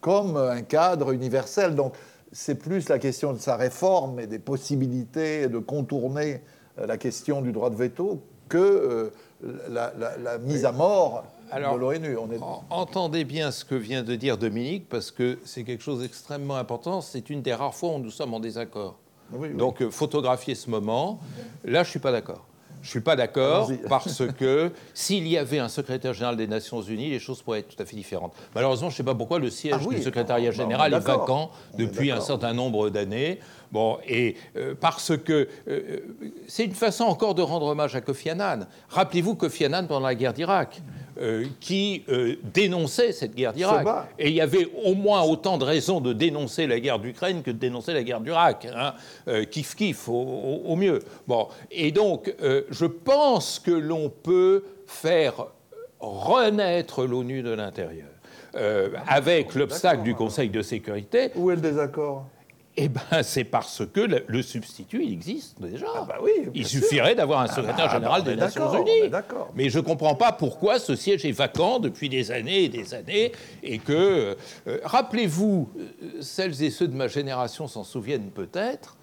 comme 0.00 0.36
un 0.36 0.62
cadre 0.62 1.12
universel. 1.12 1.76
Donc, 1.76 1.94
c'est 2.32 2.56
plus 2.56 2.88
la 2.88 2.98
question 2.98 3.32
de 3.32 3.38
sa 3.38 3.54
réforme 3.54 4.18
et 4.18 4.26
des 4.26 4.40
possibilités 4.40 5.46
de 5.46 5.60
contourner 5.60 6.40
euh, 6.80 6.86
la 6.88 6.96
question 6.96 7.42
du 7.42 7.52
droit 7.52 7.70
de 7.70 7.76
veto 7.76 8.24
que 8.48 8.58
euh, 8.58 9.10
la, 9.68 9.92
la, 10.20 10.38
mise 10.38 10.64
à 10.64 10.72
mort 10.72 11.22
de 11.54 11.78
l'ONU. 11.78 12.14
Est... 12.14 12.40
Entendez 12.70 13.22
bien 13.22 13.52
ce 13.52 13.64
que 13.64 13.76
vient 13.76 14.02
de 14.02 14.16
dire 14.16 14.36
Dominique, 14.36 14.88
parce 14.88 15.12
que 15.12 15.38
c'est 15.44 15.62
quelque 15.62 15.84
chose 15.84 16.00
d'extrêmement 16.00 16.56
important. 16.56 17.02
C'est 17.02 17.30
une 17.30 17.40
des 17.40 17.54
rares 17.54 17.76
fois 17.76 17.90
où 17.90 17.98
nous 18.00 18.10
sommes 18.10 18.34
en 18.34 18.40
désaccord. 18.40 18.98
Donc, 19.54 19.82
euh, 19.82 19.90
photographier 19.90 20.54
ce 20.54 20.70
moment, 20.70 21.20
là, 21.64 21.82
je 21.82 21.88
ne 21.88 21.90
suis 21.90 21.98
pas 21.98 22.12
d'accord. 22.12 22.44
Je 22.80 22.86
ne 22.86 22.90
suis 22.90 23.00
pas 23.00 23.16
d'accord 23.16 23.70
parce 23.88 24.22
que 24.38 24.70
s'il 24.94 25.26
y 25.26 25.36
avait 25.36 25.58
un 25.58 25.68
secrétaire 25.68 26.14
général 26.14 26.36
des 26.36 26.46
Nations 26.46 26.80
Unies, 26.80 27.10
les 27.10 27.18
choses 27.18 27.42
pourraient 27.42 27.60
être 27.60 27.74
tout 27.76 27.82
à 27.82 27.84
fait 27.84 27.96
différentes. 27.96 28.32
Malheureusement, 28.54 28.88
je 28.88 28.94
ne 28.94 28.96
sais 28.98 29.02
pas 29.02 29.14
pourquoi 29.14 29.38
le 29.38 29.50
siège 29.50 29.74
ah 29.80 29.94
du 29.94 30.02
secrétariat 30.02 30.52
général 30.52 30.94
est 30.94 31.00
vacant 31.00 31.50
depuis 31.76 32.10
un 32.10 32.20
certain 32.20 32.54
nombre 32.54 32.88
d'années. 32.90 33.40
Bon, 33.72 33.98
et 34.06 34.36
euh, 34.56 34.74
parce 34.80 35.16
que 35.16 35.48
euh, 35.68 35.98
c'est 36.46 36.64
une 36.64 36.74
façon 36.74 37.04
encore 37.04 37.34
de 37.34 37.42
rendre 37.42 37.66
hommage 37.66 37.94
à 37.94 38.00
Kofi 38.00 38.30
Annan. 38.30 38.66
Rappelez-vous 38.88 39.34
Kofi 39.34 39.66
Annan 39.66 39.86
pendant 39.86 40.06
la 40.06 40.14
guerre 40.14 40.32
d'Irak. 40.32 40.80
Euh, 41.20 41.44
qui 41.60 42.04
dénonçait 42.54 43.12
cette 43.12 43.34
guerre 43.34 43.52
d'Irak. 43.52 43.86
Et 44.18 44.28
il 44.28 44.34
y 44.34 44.40
avait 44.40 44.68
au 44.84 44.94
moins 44.94 45.22
autant 45.22 45.58
de 45.58 45.64
raisons 45.64 46.00
de 46.00 46.12
dénoncer 46.12 46.66
la 46.66 46.78
guerre 46.78 46.98
d'Ukraine 46.98 47.42
que 47.42 47.50
de 47.50 47.56
dénoncer 47.56 47.92
la 47.92 48.02
guerre 48.02 48.20
d'Irak. 48.20 48.68
Hein. 48.74 48.94
kiff 49.50 49.74
kiff 49.74 50.08
au, 50.08 50.62
au, 50.64 50.76
mieux. 50.76 51.00
Bon, 51.26 51.48
et 51.70 51.90
donc 51.90 52.34
je 52.70 52.86
pense 52.86 53.58
que 53.58 53.70
l'on 53.70 54.10
peut 54.10 54.64
faire 54.86 55.46
renaître 56.00 57.04
l'ONU 57.04 57.42
de 57.42 57.50
l'intérieur. 57.50 58.08
avec 59.06 59.54
l'obstacle 59.54 60.02
du 60.02 60.14
Conseil 60.14 60.50
de 60.50 60.62
sécurité. 60.62 61.30
Où 61.34 61.50
est 61.50 61.56
le 61.56 61.62
désaccord? 61.62 62.26
Eh 62.80 62.88
bien, 62.88 63.22
c'est 63.24 63.44
parce 63.44 63.82
que 63.84 64.22
le, 64.26 64.42
substitut, 64.42 65.02
il 65.02 65.12
existe 65.12 65.60
déjà. 65.60 65.86
Ah 65.96 66.06
bah 66.08 66.18
oui, 66.22 66.30
il 66.54 66.64
suffirait 66.64 67.16
d'avoir 67.16 67.40
un 67.40 67.46
ah 67.48 67.54
secrétaire 67.54 67.86
bah, 67.86 67.92
général 67.92 68.22
des 68.22 68.36
Nations 68.36 68.72
Unies. 68.72 69.10
Mais 69.56 69.68
je 69.68 69.78
ne 69.78 69.84
comprends 69.84 70.14
pas 70.14 70.30
pourquoi 70.30 70.78
ce 70.78 70.94
siège 70.94 71.24
est 71.24 71.32
vacant 71.32 71.80
depuis 71.80 72.08
des 72.08 72.30
années 72.30 72.64
et 72.64 72.68
des 72.68 72.94
années. 72.94 73.32
Et 73.64 73.78
que, 73.78 74.36
euh, 74.68 74.78
rappelez-vous, 74.84 75.68
euh, 75.76 76.20
celles 76.20 76.62
et 76.62 76.70
ceux 76.70 76.86
de 76.86 76.94
ma 76.94 77.08
génération 77.08 77.66
s'en 77.66 77.82
souviennent 77.82 78.30
peut-être, 78.30 78.96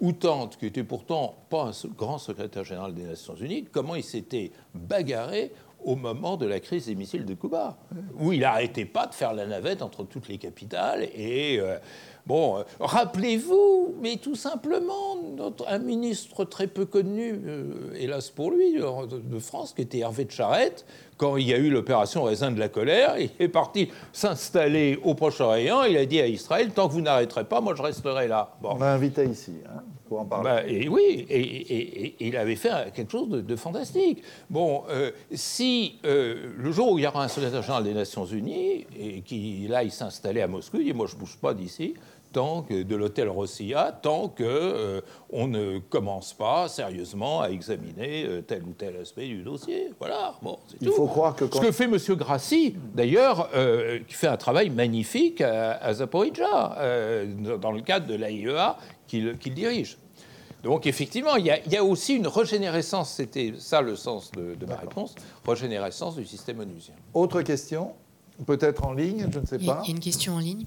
Outante, 0.00 0.56
qui 0.56 0.66
était 0.66 0.84
pourtant 0.84 1.34
pas 1.50 1.64
un 1.64 1.88
grand 1.96 2.18
secrétaire 2.18 2.64
général 2.64 2.94
des 2.94 3.02
Nations 3.02 3.34
Unies, 3.34 3.66
comment 3.70 3.96
il 3.96 4.04
s'était 4.04 4.52
bagarré 4.72 5.52
au 5.84 5.96
moment 5.96 6.36
de 6.36 6.46
la 6.46 6.60
crise 6.60 6.86
des 6.86 6.94
missiles 6.94 7.24
de 7.24 7.34
Cuba, 7.34 7.78
où 8.18 8.32
il 8.32 8.40
n'arrêtait 8.40 8.84
pas 8.84 9.06
de 9.06 9.14
faire 9.14 9.32
la 9.32 9.46
navette 9.46 9.82
entre 9.82 10.04
toutes 10.04 10.28
les 10.28 10.38
capitales 10.38 11.08
et 11.14 11.58
euh, 11.60 11.78
Bon, 12.28 12.58
euh, 12.58 12.62
rappelez-vous, 12.78 13.94
mais 14.02 14.16
tout 14.16 14.34
simplement, 14.34 15.16
notre, 15.34 15.66
un 15.66 15.78
ministre 15.78 16.44
très 16.44 16.66
peu 16.66 16.84
connu, 16.84 17.32
euh, 17.32 17.94
hélas 17.96 18.28
pour 18.28 18.50
lui, 18.50 18.74
de, 18.74 19.38
France, 19.38 19.72
qui 19.72 19.80
était 19.80 20.00
Hervé 20.00 20.26
de 20.26 20.30
Charette, 20.30 20.84
quand 21.16 21.38
il 21.38 21.48
y 21.48 21.54
a 21.54 21.56
eu 21.56 21.70
l'opération 21.70 22.24
Raisin 22.24 22.50
de 22.50 22.60
la 22.60 22.68
colère, 22.68 23.18
il 23.18 23.30
est 23.38 23.48
parti 23.48 23.88
s'installer 24.12 25.00
au 25.04 25.14
Proche-Orient. 25.14 25.84
Il 25.84 25.96
a 25.96 26.04
dit 26.04 26.20
à 26.20 26.26
Israël 26.26 26.70
Tant 26.70 26.88
que 26.88 26.92
vous 26.92 27.00
n'arrêterez 27.00 27.44
pas, 27.44 27.62
moi 27.62 27.74
je 27.74 27.80
resterai 27.80 28.28
là. 28.28 28.56
On 28.62 28.76
l'a 28.76 28.92
invité 28.92 29.24
ici. 29.24 29.54
Hein, 29.66 29.80
pour 30.06 30.20
en 30.20 30.26
parler. 30.26 30.44
Bah, 30.44 30.66
et 30.66 30.86
oui, 30.86 31.26
et, 31.30 32.14
il 32.20 32.36
avait 32.36 32.56
fait 32.56 32.92
quelque 32.94 33.10
chose 33.10 33.28
de, 33.28 33.56
fantastique. 33.56 34.22
Bon, 34.50 34.84
euh, 34.90 35.12
si 35.32 35.98
le 36.04 36.70
jour 36.72 36.92
où 36.92 36.98
il 36.98 37.04
y 37.04 37.06
aura 37.06 37.24
un 37.24 37.28
secrétaire 37.28 37.62
général 37.62 37.84
des 37.84 37.94
Nations 37.94 38.26
Unies 38.26 38.86
et 38.98 39.22
qu'il 39.22 39.74
aille 39.74 39.90
s'installer 39.90 40.42
à 40.42 40.46
Moscou, 40.46 40.76
il 40.78 40.84
dit 40.84 40.92
Moi 40.92 41.06
je 41.06 41.14
ne 41.14 41.20
bouge 41.20 41.38
pas 41.40 41.54
d'ici, 41.54 41.94
tant 42.32 42.62
que 42.62 42.82
de 42.82 42.96
l'hôtel 42.96 43.28
Rossiya, 43.28 43.98
tant 44.02 44.28
qu'on 44.28 44.44
euh, 44.44 45.00
on 45.30 45.48
ne 45.48 45.78
commence 45.78 46.34
pas 46.34 46.68
sérieusement 46.68 47.40
à 47.40 47.50
examiner 47.50 48.24
euh, 48.26 48.42
tel 48.42 48.62
ou 48.64 48.72
tel 48.72 48.96
aspect 48.96 49.26
du 49.26 49.42
dossier. 49.42 49.90
Voilà, 49.98 50.34
bon, 50.42 50.58
c'est 50.68 50.76
Il 50.80 50.90
faut 50.90 51.06
croire 51.06 51.34
que 51.34 51.46
Ce 51.46 51.60
que 51.60 51.72
fait 51.72 51.84
M. 51.84 51.96
Grassi, 52.16 52.74
d'ailleurs, 52.94 53.50
euh, 53.54 54.00
qui 54.06 54.14
fait 54.14 54.26
un 54.26 54.36
travail 54.36 54.70
magnifique 54.70 55.40
à, 55.40 55.72
à 55.72 55.94
Zaporizhzhia, 55.94 56.76
dans 57.60 57.72
le 57.72 57.80
cadre 57.80 58.06
de 58.06 58.14
l'AIEA 58.14 58.76
qu'il 59.06 59.54
dirige. 59.54 59.98
Donc 60.62 60.86
effectivement, 60.86 61.36
il 61.36 61.46
y, 61.46 61.76
a, 61.76 61.84
aussi 61.84 62.16
une 62.16 62.26
régénérescence, 62.26 63.12
c'était 63.12 63.54
ça 63.58 63.80
le 63.80 63.94
sens 63.94 64.32
de, 64.32 64.54
de 64.56 64.66
ma 64.66 64.74
réponse, 64.74 65.14
régénérescence 65.46 66.16
du 66.16 66.24
système 66.24 66.58
onusien. 66.58 66.94
Autre 67.14 67.42
question? 67.42 67.92
Peut-être 68.46 68.84
en 68.84 68.92
ligne, 68.92 69.26
je 69.32 69.40
ne 69.40 69.46
sais 69.46 69.58
pas. 69.58 69.82
Il 69.84 69.88
y 69.88 69.92
a 69.92 69.96
une 69.96 70.00
question 70.00 70.34
en 70.34 70.38
ligne. 70.38 70.64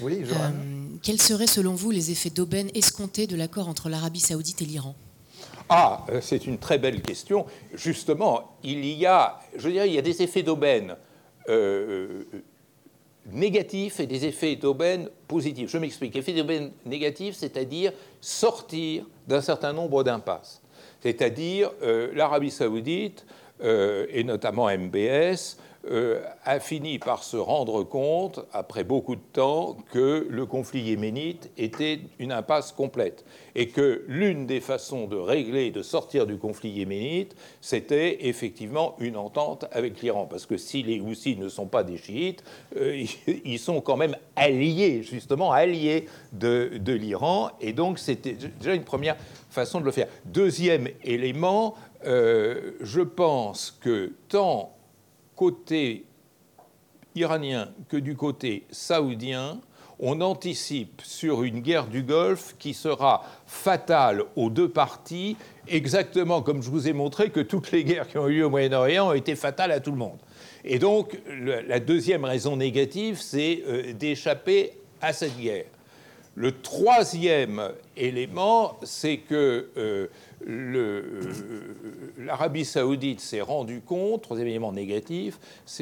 Oui, 0.00 0.24
Joanne. 0.24 0.54
Euh, 0.94 0.98
quels 1.02 1.20
seraient 1.20 1.46
selon 1.46 1.74
vous 1.74 1.90
les 1.90 2.10
effets 2.10 2.30
d'aubaine 2.30 2.70
escomptés 2.74 3.26
de 3.26 3.36
l'accord 3.36 3.68
entre 3.68 3.90
l'Arabie 3.90 4.20
saoudite 4.20 4.62
et 4.62 4.64
l'Iran? 4.64 4.94
Ah, 5.68 6.04
euh, 6.08 6.20
c'est 6.22 6.46
une 6.46 6.58
très 6.58 6.78
belle 6.78 7.02
question. 7.02 7.44
Justement, 7.74 8.56
il 8.64 8.84
y 8.86 9.04
a, 9.04 9.38
je 9.56 9.68
dirais, 9.68 9.88
il 9.88 9.94
y 9.94 9.98
a 9.98 10.02
des 10.02 10.22
effets 10.22 10.42
d'aubaine 10.42 10.96
euh, 11.50 12.22
négatifs 13.30 14.00
et 14.00 14.06
des 14.06 14.24
effets 14.24 14.56
d'aubaine 14.56 15.10
positifs. 15.28 15.70
Je 15.70 15.76
m'explique. 15.76 16.16
Effets 16.16 16.32
d'aubaine 16.32 16.70
négatifs, 16.86 17.36
c'est-à-dire 17.36 17.92
sortir 18.22 19.04
d'un 19.28 19.42
certain 19.42 19.74
nombre 19.74 20.02
d'impasses. 20.04 20.62
C'est-à-dire 21.02 21.70
l'Arabie 22.12 22.50
saoudite, 22.50 23.24
et 23.62 24.22
notamment 24.22 24.66
MBS, 24.66 24.98
euh, 24.98 25.36
a 26.44 26.60
fini 26.60 26.98
par 26.98 27.22
se 27.22 27.36
rendre 27.36 27.84
compte, 27.84 28.40
après 28.52 28.84
beaucoup 28.84 29.16
de 29.16 29.20
temps, 29.32 29.76
que 29.92 30.26
le 30.28 30.46
conflit 30.46 30.82
yéménite 30.82 31.50
était 31.56 32.00
une 32.18 32.32
impasse 32.32 32.72
complète 32.72 33.24
et 33.54 33.68
que 33.68 34.04
l'une 34.06 34.46
des 34.46 34.60
façons 34.60 35.06
de 35.06 35.16
régler, 35.16 35.70
de 35.70 35.82
sortir 35.82 36.26
du 36.26 36.38
conflit 36.38 36.70
yéménite, 36.70 37.34
c'était 37.60 38.26
effectivement 38.26 38.96
une 38.98 39.16
entente 39.16 39.66
avec 39.72 40.00
l'Iran. 40.00 40.26
Parce 40.26 40.46
que 40.46 40.56
si 40.56 40.82
les 40.82 41.00
Houthis 41.00 41.36
ne 41.36 41.48
sont 41.48 41.66
pas 41.66 41.84
des 41.84 41.96
chiites, 41.96 42.44
euh, 42.76 43.04
ils 43.44 43.58
sont 43.58 43.80
quand 43.80 43.96
même 43.96 44.16
alliés, 44.36 45.02
justement 45.02 45.52
alliés 45.52 46.06
de, 46.32 46.70
l'Iran. 46.86 47.50
Et 47.60 47.72
donc 47.72 47.98
c'était 47.98 48.36
déjà 48.58 48.74
une 48.74 48.84
première 48.84 49.16
façon 49.50 49.80
de 49.80 49.84
le 49.84 49.92
faire. 49.92 50.08
Deuxième 50.24 50.88
élément, 51.04 51.74
euh, 52.04 52.72
je 52.80 53.00
pense 53.00 53.70
que 53.80 54.12
tant 54.28 54.72
côté 55.40 56.04
iranien 57.14 57.70
que 57.88 57.96
du 57.96 58.14
côté 58.14 58.66
saoudien, 58.70 59.58
on 59.98 60.20
anticipe 60.20 61.00
sur 61.02 61.44
une 61.44 61.60
guerre 61.60 61.86
du 61.86 62.02
Golfe 62.02 62.56
qui 62.58 62.74
sera 62.74 63.24
fatale 63.46 64.24
aux 64.36 64.50
deux 64.50 64.68
parties, 64.68 65.38
exactement 65.66 66.42
comme 66.42 66.62
je 66.62 66.68
vous 66.68 66.88
ai 66.88 66.92
montré 66.92 67.30
que 67.30 67.40
toutes 67.40 67.72
les 67.72 67.84
guerres 67.84 68.06
qui 68.06 68.18
ont 68.18 68.28
eu 68.28 68.36
lieu 68.36 68.44
au 68.44 68.50
Moyen-Orient 68.50 69.08
ont 69.08 69.14
été 69.14 69.34
fatales 69.34 69.72
à 69.72 69.80
tout 69.80 69.92
le 69.92 69.96
monde. 69.96 70.18
Et 70.62 70.78
donc, 70.78 71.18
la 71.66 71.80
deuxième 71.80 72.26
raison 72.26 72.56
négative, 72.56 73.18
c'est 73.18 73.62
euh, 73.66 73.94
d'échapper 73.94 74.72
à 75.00 75.14
cette 75.14 75.38
guerre. 75.38 75.64
Le 76.34 76.52
troisième 76.60 77.72
élément, 77.96 78.78
c'est 78.82 79.16
que 79.16 79.70
euh, 79.78 80.08
euh, 80.48 81.02
l'Arabie 82.18 82.64
saoudite 82.64 83.20
s'est 83.20 83.40
rendu 83.40 83.80
compte, 83.80 84.22
troisième 84.22 84.48
élément 84.48 84.72
négatif, 84.72 85.38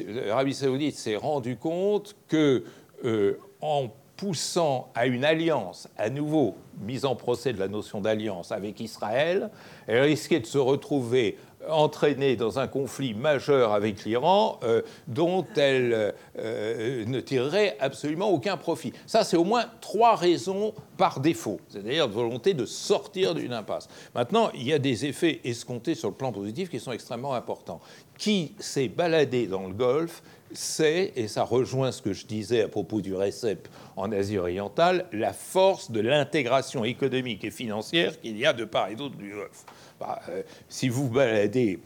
l'Arabie 0.07 0.55
saoudite 0.55 0.97
s'est 0.97 1.17
rendu 1.17 1.57
compte 1.57 2.17
que 2.29 2.65
euh, 3.05 3.39
en 3.61 3.89
poussant 4.17 4.91
à 4.97 5.07
une 5.07 5.25
alliance, 5.25 5.89
à 5.97 6.11
nouveau 6.11 6.57
mise 6.81 7.05
en 7.05 7.15
procès 7.15 7.53
de 7.53 7.59
la 7.59 7.69
notion 7.69 8.01
d'alliance 8.01 8.51
avec 8.51 8.81
Israël, 8.81 9.51
elle 9.87 10.03
risquait 10.03 10.41
de 10.41 10.47
se 10.47 10.59
retrouver 10.59 11.37
entraînée 11.69 12.37
dans 12.37 12.59
un 12.59 12.69
conflit 12.69 13.15
majeur 13.15 13.73
avec 13.73 14.05
l'Iran 14.05 14.59
euh, 14.63 14.83
dont 15.07 15.47
elle 15.57 16.15
euh, 16.39 17.05
ne 17.05 17.21
tirerait 17.21 17.77
absolument 17.81 18.31
aucun 18.31 18.57
profit. 18.57 18.93
Ça, 19.07 19.25
c'est 19.25 19.37
au 19.37 19.45
moins 19.45 19.65
trois 19.81 20.17
raisons 20.17 20.73
par 20.97 21.21
défaut, 21.21 21.61
c'est-à-dire 21.69 22.09
volonté 22.09 22.55
de 22.55 22.65
sortir 22.65 23.35
d'une 23.35 23.53
impasse. 23.53 23.89
Maintenant, 24.15 24.51
il 24.55 24.65
y 24.65 24.73
a 24.73 24.79
des 24.79 25.07
effets 25.07 25.41
escomptés 25.45 25.95
sur 25.95 26.09
le 26.09 26.15
plan 26.15 26.33
positif 26.33 26.71
qui 26.71 26.81
sont 26.81 26.93
extrêmement 26.93 27.35
importants. 27.35 27.81
Qui 28.17 28.55
s'est 28.59 28.89
baladé 28.89 29.47
dans 29.47 29.67
le 29.67 29.75
Golfe 29.75 30.23
c'est, 30.53 31.13
et 31.15 31.29
ça 31.29 31.43
rejoint 31.43 31.93
ce 31.93 32.01
que 32.01 32.13
je 32.13 32.27
disais 32.27 32.63
à 32.63 32.69
propos 32.69 33.01
du 33.01 33.15
RECEP 33.15 33.69
en 33.97 34.11
Asie 34.13 34.39
orientale, 34.39 35.07
la 35.13 35.33
force 35.33 35.91
de 35.91 36.01
l'intégration 36.01 36.85
économique 36.85 37.45
et 37.45 37.51
financière 37.51 38.19
qu'il 38.21 38.39
y 38.39 38.47
a 38.47 38.53
de 38.53 38.65
part 38.65 38.89
et 38.89 38.95
d'autre 38.95 39.17
du 39.17 39.31
Golfe. 39.31 39.65
Bah, 40.01 40.21
euh, 40.29 40.43
si 40.69 40.89
vous 40.89 41.09
baladez 41.09 41.81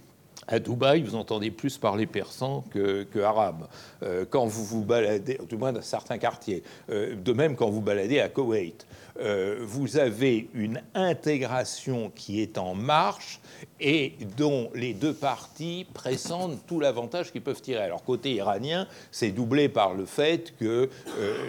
à 0.48 0.58
Dubaï, 0.58 1.02
vous 1.02 1.14
entendez 1.14 1.50
plus 1.50 1.78
parler 1.78 2.06
persan 2.06 2.64
que, 2.72 3.06
arabe. 3.22 3.68
Euh, 4.02 4.24
quand 4.28 4.44
vous 4.46 4.64
vous 4.64 4.84
baladez, 4.84 5.38
du 5.48 5.56
moins 5.56 5.72
dans 5.72 5.82
certains 5.82 6.18
quartiers, 6.18 6.62
euh, 6.90 7.14
de 7.14 7.32
même 7.32 7.54
quand 7.54 7.70
vous 7.70 7.80
baladez 7.80 8.20
à 8.20 8.28
Koweït, 8.28 8.86
vous 9.60 9.98
avez 9.98 10.48
une 10.54 10.80
intégration 10.94 12.10
qui 12.14 12.40
est 12.40 12.56
en 12.56 12.74
marche 12.74 13.40
et 13.78 14.14
dont 14.38 14.70
les 14.74 14.94
deux 14.94 15.12
parties 15.12 15.86
pressentent 15.92 16.66
tout 16.66 16.80
l'avantage 16.80 17.30
qu'ils 17.30 17.42
peuvent 17.42 17.60
tirer. 17.60 17.82
Alors 17.82 18.04
côté 18.04 18.32
iranien, 18.32 18.88
c'est 19.10 19.30
doublé 19.30 19.68
par 19.68 19.92
le 19.92 20.06
fait 20.06 20.54
que 20.58 20.88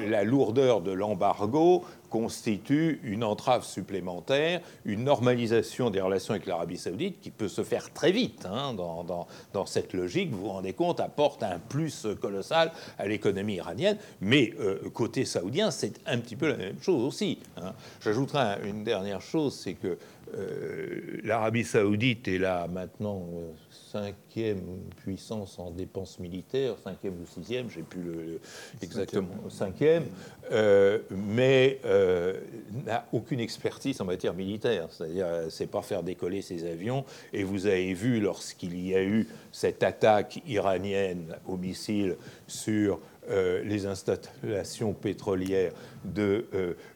la 0.10 0.26
lourdeur 0.26 0.82
de 0.82 0.92
l'embargo 0.92 1.86
constitue 2.14 3.00
une 3.04 3.24
entrave 3.24 3.66
supplémentaire, 3.66 4.62
une 4.86 5.04
normalisation 5.04 5.90
des 5.90 6.00
relations 6.00 6.36
avec 6.36 6.46
l'Arabie 6.46 6.78
saoudite 6.78 7.20
qui 7.20 7.32
peut 7.32 7.48
se 7.48 7.64
faire 7.64 7.92
très 7.92 8.12
vite 8.12 8.46
hein, 8.46 8.76
dans, 8.76 9.04
dans, 9.52 9.66
cette 9.66 9.94
logique, 9.94 10.30
vous 10.30 10.42
vous 10.42 10.50
rendez 10.50 10.74
compte, 10.74 11.00
apporte 11.00 11.42
un 11.42 11.58
plus 11.58 12.06
colossal 12.22 12.72
à 13.00 13.08
l'économie 13.08 13.56
iranienne. 13.56 13.98
Mais 14.22 14.54
euh, 14.60 14.78
côté 14.94 15.26
saoudien, 15.26 15.72
c'est 15.72 16.02
un 16.06 16.20
petit 16.20 16.36
peu 16.36 16.50
la 16.50 16.58
même 16.58 16.80
chose 16.80 17.04
aussi. 17.04 17.40
Hein. 17.58 17.74
J'ajouterai 18.04 18.60
une 18.64 18.84
dernière 18.84 19.22
chose, 19.22 19.56
c'est 19.56 19.74
que 19.74 19.98
euh, 20.36 21.20
l'Arabie 21.24 21.64
saoudite 21.64 22.28
est 22.28 22.38
là 22.38 22.68
maintenant 22.68 23.26
euh, 23.34 23.52
cinquième 23.94 24.80
puissance 24.98 25.60
en 25.60 25.70
dépenses 25.70 26.18
militaires, 26.20 26.76
cinquième 26.84 27.14
ou 27.22 27.28
sixième, 27.28 27.70
j'ai 27.70 27.84
plus 27.84 28.02
le, 28.02 28.40
exactement 28.82 29.50
cinquième, 29.50 30.06
euh, 30.52 31.00
mais 31.12 31.80
euh, 31.86 32.40
n'a 32.86 33.06
aucune 33.14 33.40
expertise 33.40 34.02
en 34.02 34.06
matière 34.06 34.34
militaire. 34.34 34.88
C'est-à-dire, 34.90 35.28
euh, 35.28 35.50
c'est 35.50 35.68
pas 35.68 35.84
faire 35.84 36.02
décoller 36.02 36.42
ses 36.42 36.66
avions. 36.66 37.06
Et 37.34 37.44
vous 37.44 37.68
avez 37.68 37.94
vu 37.94 38.20
lorsqu'il 38.20 38.84
y 38.84 38.96
a 38.96 39.04
eu 39.04 39.28
cette 39.52 39.84
attaque 39.84 40.42
iranienne 40.48 41.36
au 41.46 41.58
missile 41.58 42.16
sur 42.48 43.00
les 43.30 43.86
installations 43.86 44.92
pétrolières 44.92 45.72
de 46.04 46.46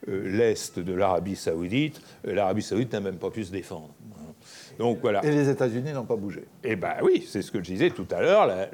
l'Est 0.06 0.78
de 0.78 0.94
l'Arabie 0.94 1.38
saoudite, 1.38 2.02
l'Arabie 2.26 2.64
saoudite 2.64 2.92
n'a 2.92 3.00
même 3.00 3.16
pas 3.16 3.30
pu 3.30 3.46
se 3.46 3.52
défendre. 3.54 3.94
Et 5.24 5.32
les 5.32 5.50
États-Unis 5.50 5.92
n'ont 5.94 6.06
pas 6.06 6.16
bougé. 6.16 6.46
Eh 6.64 6.76
bien 6.76 6.96
oui, 7.04 7.26
c'est 7.28 7.42
ce 7.42 7.52
que 7.52 7.60
je 7.60 7.64
disais 7.64 7.90
tout 7.90 8.08
à 8.12 8.22
l'heure, 8.22 8.46
la, 8.46 8.68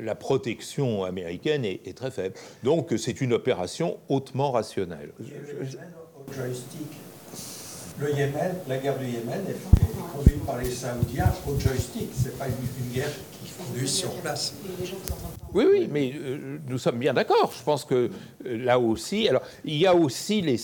la, 0.00 0.14
protection 0.14 1.04
américaine 1.04 1.64
est, 1.64 1.96
très 1.96 2.10
faible. 2.10 2.34
Donc 2.62 2.92
c'est 2.98 3.20
une 3.20 3.32
opération 3.32 3.98
hautement 4.08 4.50
rationnelle. 4.52 5.12
Le 8.00 8.10
Yémen, 8.10 8.54
la 8.68 8.78
guerre 8.78 8.98
du 8.98 9.04
Yémen 9.04 9.42
est 9.48 10.16
conduite 10.16 10.44
par 10.44 10.58
les 10.58 10.70
Saoudiens 10.70 11.32
au 11.46 11.58
joystick. 11.58 12.08
Ce 12.14 12.28
n'est 12.28 12.34
pas 12.34 12.46
une, 12.46 12.92
guerre 12.92 13.10
qui 13.32 13.48
est 13.48 13.64
conduite 13.64 13.88
sur 13.88 14.10
place. 14.16 14.54
Oui, 15.54 15.66
oui, 15.70 15.88
mais 15.90 16.12
euh, 16.14 16.58
nous 16.66 16.78
sommes 16.78 16.98
bien 16.98 17.12
d'accord. 17.12 17.52
Je 17.56 17.62
pense 17.62 17.84
que 17.84 18.10
euh, 18.46 18.64
là 18.64 18.78
aussi, 18.78 19.28
alors 19.28 19.42
il 19.64 19.76
y 19.76 19.86
a 19.86 19.94
aussi 19.94 20.40
les, 20.40 20.58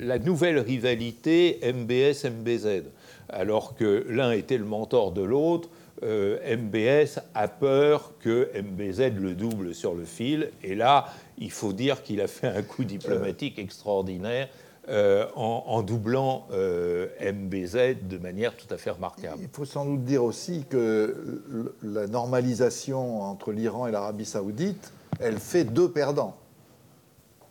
la 0.00 0.18
nouvelle 0.18 0.58
rivalité 0.58 1.60
MBS-MBZ 1.62 2.84
alors 3.32 3.74
que 3.74 4.04
l'un 4.08 4.32
était 4.32 4.58
le 4.58 4.64
mentor 4.64 5.12
de 5.12 5.22
l'autre. 5.22 5.68
Euh, 6.02 6.38
MBS 6.56 7.20
a 7.34 7.46
peur 7.46 8.14
que 8.20 8.48
MBZ 8.58 9.12
le 9.20 9.34
double 9.34 9.74
sur 9.74 9.94
le 9.94 10.04
fil. 10.04 10.50
Et 10.62 10.74
là, 10.74 11.06
il 11.38 11.50
faut 11.50 11.72
dire 11.72 12.02
qu'il 12.02 12.20
a 12.20 12.26
fait 12.26 12.46
un 12.46 12.62
coup 12.62 12.84
diplomatique 12.84 13.58
extraordinaire 13.58 14.48
euh, 14.88 15.26
en, 15.36 15.82
doublant 15.82 16.46
euh, 16.52 17.08
MBZ 17.20 18.08
de 18.08 18.18
manière 18.18 18.56
tout 18.56 18.72
à 18.72 18.78
fait 18.78 18.90
remarquable. 18.90 19.38
Il 19.42 19.48
faut 19.52 19.66
sans 19.66 19.84
doute 19.84 20.04
dire 20.04 20.24
aussi 20.24 20.64
que 20.68 21.74
la 21.82 22.06
normalisation 22.06 23.22
entre 23.22 23.52
l'Iran 23.52 23.86
et 23.86 23.92
l'Arabie 23.92 24.24
saoudite, 24.24 24.92
elle 25.20 25.38
fait 25.38 25.64
deux 25.64 25.90
perdants. 25.90 26.36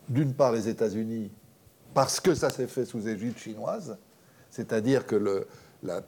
D'une 0.09 0.33
part, 0.33 0.51
les 0.51 0.67
États-Unis, 0.67 1.29
parce 1.93 2.19
que 2.19 2.33
ça 2.33 2.49
s'est 2.49 2.67
fait 2.67 2.85
sous 2.85 3.07
égide 3.07 3.37
chinoise, 3.37 3.97
c'est-à-dire 4.49 5.05
que 5.05 5.15
le, 5.15 5.47
la 5.83 6.01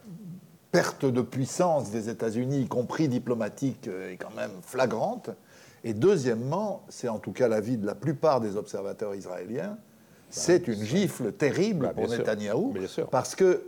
perte 0.71 1.05
de 1.05 1.21
puissance 1.21 1.91
des 1.91 2.09
États-Unis, 2.09 2.61
y 2.61 2.67
compris 2.67 3.07
diplomatique, 3.07 3.87
euh, 3.87 4.11
est 4.11 4.17
quand 4.17 4.33
même 4.35 4.51
flagrante. 4.61 5.29
Et 5.83 5.93
deuxièmement, 5.93 6.83
c'est 6.89 7.09
en 7.09 7.19
tout 7.19 7.31
cas 7.31 7.47
l'avis 7.47 7.77
de 7.77 7.85
la 7.85 7.95
plupart 7.95 8.39
des 8.39 8.55
observateurs 8.55 9.15
israéliens, 9.15 9.77
c'est 10.29 10.67
une 10.67 10.81
gifle 10.81 11.33
terrible 11.33 11.87
bah, 11.87 11.93
pour 11.93 12.07
Netanyahou, 12.07 12.73
parce 13.11 13.35
que 13.35 13.65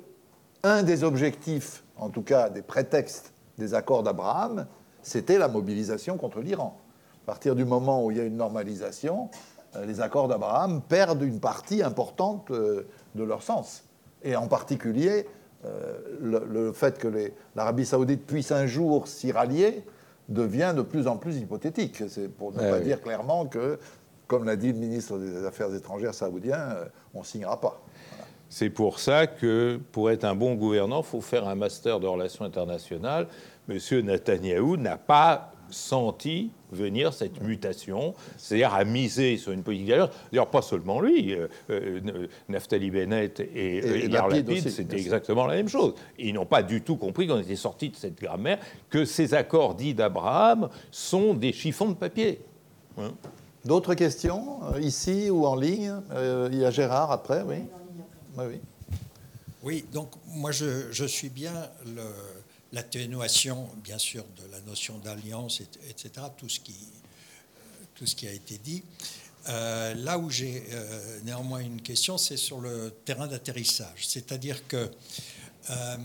un 0.63 0.83
des 0.83 1.03
objectifs, 1.03 1.83
en 1.97 2.09
tout 2.09 2.21
cas 2.21 2.49
des 2.49 2.61
prétextes 2.61 3.33
des 3.57 3.73
accords 3.73 4.03
d'Abraham, 4.03 4.65
c'était 5.01 5.37
la 5.37 5.49
mobilisation 5.49 6.17
contre 6.17 6.39
l'Iran. 6.39 6.79
À 7.23 7.25
partir 7.25 7.55
du 7.55 7.65
moment 7.65 8.03
où 8.05 8.11
il 8.11 8.17
y 8.17 8.21
a 8.21 8.23
une 8.23 8.37
normalisation, 8.37 9.29
euh, 9.75 9.85
les 9.85 10.01
accords 10.01 10.27
d'Abraham 10.27 10.81
perdent 10.81 11.21
une 11.21 11.39
partie 11.39 11.83
importante 11.83 12.49
euh, 12.51 12.87
de 13.15 13.23
leur 13.23 13.43
sens. 13.43 13.83
Et 14.23 14.35
en 14.35 14.47
particulier, 14.47 15.27
euh, 15.65 16.43
le, 16.49 16.73
fait 16.73 16.97
que 16.97 17.07
l'Arabie 17.55 17.85
saoudite 17.85 18.25
puisse 18.25 18.51
un 18.51 18.65
jour 18.65 19.07
s'y 19.07 19.31
rallier 19.31 19.83
devient 20.29 20.73
de 20.75 20.81
plus 20.81 21.07
en 21.07 21.17
plus 21.17 21.37
hypothétique. 21.37 22.03
C'est 22.07 22.27
pour 22.27 22.51
ne 22.53 22.59
pas 22.59 22.79
dire 22.79 23.01
clairement 23.01 23.45
que, 23.45 23.79
comme 24.27 24.45
l'a 24.45 24.55
dit 24.55 24.73
le 24.73 24.79
ministre 24.79 25.17
des 25.17 25.45
Affaires 25.45 25.73
étrangères 25.73 26.13
saoudien, 26.13 26.57
euh, 26.57 26.85
on 27.13 27.19
ne 27.19 27.25
signera 27.25 27.59
pas. 27.59 27.81
C'est 28.49 28.69
pour 28.69 28.99
ça 28.99 29.25
que, 29.25 29.79
pour 29.91 30.11
être 30.11 30.25
un 30.25 30.35
bon 30.35 30.53
gouvernant, 30.55 30.99
il 30.99 31.05
faut 31.05 31.21
faire 31.21 31.47
un 31.47 31.55
master 31.55 31.99
de 31.99 32.07
relations 32.07 32.45
internationales. 32.45 33.27
Monsieur 33.67 34.01
Netanyahou 34.01 34.77
n'a 34.77 34.97
pas 34.97 35.52
senti 35.73 36.51
venir 36.71 37.13
cette 37.13 37.41
mutation, 37.41 38.13
c'est-à-dire 38.37 38.73
à 38.73 38.83
miser 38.83 39.37
sur 39.37 39.51
une 39.51 39.63
politique 39.63 39.87
d'alliance. 39.87 40.09
D'ailleurs, 40.31 40.49
pas 40.49 40.61
seulement 40.61 41.01
lui, 41.01 41.33
euh, 41.33 41.47
euh, 41.69 42.27
Naftali 42.49 42.89
Bennett 42.91 43.39
et, 43.39 43.77
et, 43.77 44.07
Lapid, 44.07 44.69
c'était 44.69 44.95
exactement 44.95 45.45
la 45.45 45.55
même 45.55 45.69
chose. 45.69 45.93
Ils 46.17 46.33
n'ont 46.33 46.45
pas 46.45 46.63
du 46.63 46.81
tout 46.81 46.95
compris, 46.95 47.27
quand 47.27 47.35
on 47.35 47.41
était 47.41 47.55
sorti 47.55 47.89
de 47.89 47.95
cette 47.95 48.19
grammaire, 48.19 48.59
que 48.89 49.05
ces 49.05 49.33
accords 49.33 49.75
dits 49.75 49.93
d'Abraham 49.93 50.69
sont 50.91 51.33
des 51.33 51.53
chiffons 51.53 51.89
de 51.89 51.95
papier. 51.95 52.41
Hein. 52.97 53.11
D'autres 53.65 53.93
questions, 53.93 54.59
euh, 54.73 54.81
ici 54.81 55.29
ou 55.29 55.45
en 55.45 55.55
ligne 55.55 55.93
Il 56.51 56.57
y 56.57 56.65
a 56.65 56.71
Gérard 56.71 57.11
après, 57.11 57.43
oui. 57.43 57.57
Oui, 58.37 58.45
oui. 58.49 58.59
oui 59.61 59.85
donc 59.93 60.09
moi 60.27 60.51
je, 60.51 60.91
je 60.91 61.05
suis 61.05 61.29
bien 61.29 61.53
le 61.85 62.01
l'atténuation, 62.73 63.69
bien 63.83 63.97
sûr, 63.97 64.25
de 64.35 64.51
la 64.51 64.59
notion 64.61 64.97
d'alliance, 64.97 65.61
etc., 65.61 66.25
tout 66.35 66.49
ce, 66.49 66.59
qui, 68.15 68.27
a 68.27 68.31
été 68.31 68.57
dit. 68.57 68.83
Euh, 69.47 69.93
là 69.93 70.17
où 70.17 70.29
j'ai 70.29 70.63
euh, 70.71 71.19
néanmoins 71.23 71.59
une 71.59 71.81
question, 71.81 72.17
c'est 72.17 72.37
sur 72.37 72.59
le 72.59 72.91
terrain 73.05 73.27
d'atterrissage. 73.27 74.07
C'est-à-dire 74.07 74.67
que 74.67 74.89
euh, 75.69 75.97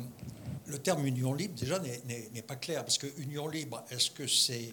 le 0.66 0.78
terme 0.78 1.06
union 1.06 1.32
libre, 1.32 1.58
déjà, 1.58 1.78
n'est 1.80 2.42
pas 2.42 2.56
clair. 2.56 2.84
Parce 2.84 2.98
que 2.98 3.06
union 3.18 3.48
libre, 3.48 3.82
est-ce 3.90 4.10
que 4.10 4.26
c'est 4.26 4.70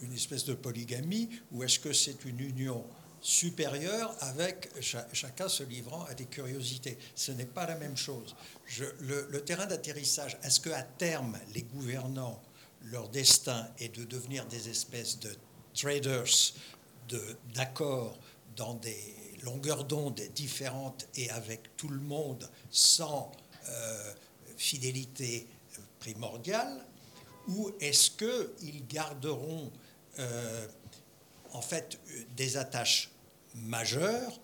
une 0.00 0.14
espèce 0.14 0.46
de 0.46 0.54
polygamie 0.54 1.28
ou 1.52 1.62
est-ce 1.62 1.78
que 1.78 1.92
c'est 1.92 2.24
une 2.24 2.40
union 2.40 2.84
supérieure 3.22 4.14
avec 4.20 4.68
chacun 5.12 5.48
se 5.48 5.62
livrant 5.62 6.04
à 6.04 6.14
des 6.14 6.26
curiosités. 6.26 6.98
Ce 7.14 7.30
n'est 7.30 7.46
pas 7.46 7.66
la 7.66 7.76
même 7.76 7.96
chose. 7.96 8.34
le, 9.00 9.40
terrain 9.44 9.66
d'atterrissage, 9.66 10.36
est-ce 10.42 10.60
qu'à 10.60 10.82
terme, 10.82 11.38
les 11.54 11.62
gouvernants, 11.62 12.42
leur 12.82 13.08
destin 13.08 13.68
est 13.78 13.94
de 13.96 14.04
devenir 14.04 14.44
des 14.46 14.68
espèces 14.68 15.20
de 15.20 15.32
traders 15.72 16.52
d'accords 17.54 18.18
dans 18.56 18.74
des 18.74 19.14
longueurs 19.44 19.84
d'onde 19.84 20.20
différentes 20.34 21.06
et 21.14 21.30
avec 21.30 21.76
tout 21.76 21.88
le 21.88 22.00
monde 22.00 22.50
sans 22.70 23.30
euh, 23.68 24.12
fidélité 24.56 25.46
primordiale 26.00 26.84
Ou 27.46 27.70
est-ce 27.80 28.10
qu'ils 28.10 28.84
garderont 28.88 29.70
euh, 30.18 30.66
en 31.52 31.62
fait 31.62 32.00
des 32.36 32.56
attaches 32.56 33.11
majeures 33.54 34.40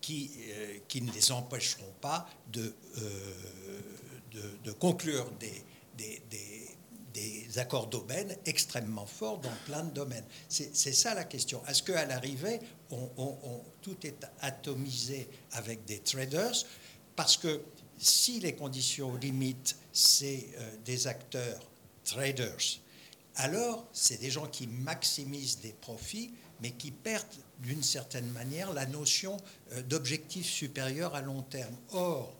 qui, 0.00 0.30
euh, 0.50 0.78
qui 0.88 1.00
ne 1.00 1.10
les 1.12 1.32
empêcheront 1.32 1.94
pas 2.00 2.28
de, 2.52 2.74
euh, 2.98 4.58
de, 4.64 4.72
conclure 4.72 5.30
des, 5.38 5.64
des, 5.96 6.22
des, 7.14 7.58
accords 7.58 7.86
d'aubaine 7.86 8.34
extrêmement 8.46 9.04
forts 9.04 9.38
dans 9.38 9.52
plein 9.66 9.84
de 9.84 9.90
domaines. 9.90 10.24
C'est 10.48 10.74
ça 10.74 11.14
la 11.14 11.24
question. 11.24 11.62
Est-ce 11.68 11.82
qu'à 11.82 12.06
l'arrivée, 12.06 12.60
on, 12.90 13.60
tout 13.82 13.96
est 14.04 14.26
atomisé 14.40 15.28
avec 15.52 15.84
des 15.84 15.98
traders? 15.98 16.64
Parce 17.14 17.36
que 17.36 17.60
si 17.98 18.40
les 18.40 18.54
conditions 18.54 19.14
limites, 19.16 19.76
c'est 19.92 20.48
euh, 20.56 20.76
des 20.84 21.06
acteurs 21.06 21.60
traders, 22.04 22.56
alors 23.36 23.86
c'est 23.92 24.18
des 24.18 24.30
gens 24.30 24.46
qui 24.46 24.66
maximisent 24.66 25.60
des 25.60 25.74
profits 25.74 26.32
mais 26.62 26.70
qui 26.70 26.90
perdent 26.90 27.26
d'une 27.58 27.82
certaine 27.82 28.30
manière 28.30 28.72
la 28.72 28.86
notion 28.86 29.36
euh, 29.72 29.82
d'objectif 29.82 30.46
supérieur 30.46 31.14
à 31.14 31.20
long 31.20 31.42
terme. 31.42 31.74
Or, 31.92 32.32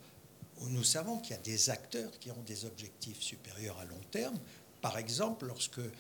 nous 0.69 0.85
savons 0.85 1.19
qu'il 1.19 1.33
y 1.33 1.39
a 1.39 1.43
des 1.43 1.71
acteurs 1.71 2.11
qui 2.21 2.31
ont 2.31 2.43
des 2.47 2.65
objectifs 2.65 3.21
supérieurs 3.21 3.79
à 3.79 3.85
long 3.85 4.01
terme. 4.11 4.39
Par 4.81 4.99
exemple, 4.99 5.47
lorsque 5.47 5.79
euh, 5.79 5.91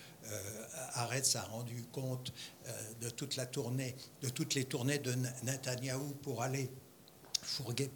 a 0.95 1.07
rendu 1.51 1.85
compte 1.93 2.33
euh, 2.67 2.73
de 3.01 3.11
toute 3.11 3.37
la 3.37 3.47
tournée, 3.47 3.95
de 4.23 4.29
toutes 4.29 4.55
les 4.55 4.65
tournées 4.65 4.99
de 4.99 5.15
Netanyahou 5.45 6.15
pour 6.23 6.43
aller 6.43 6.71
fourguer 7.43 7.91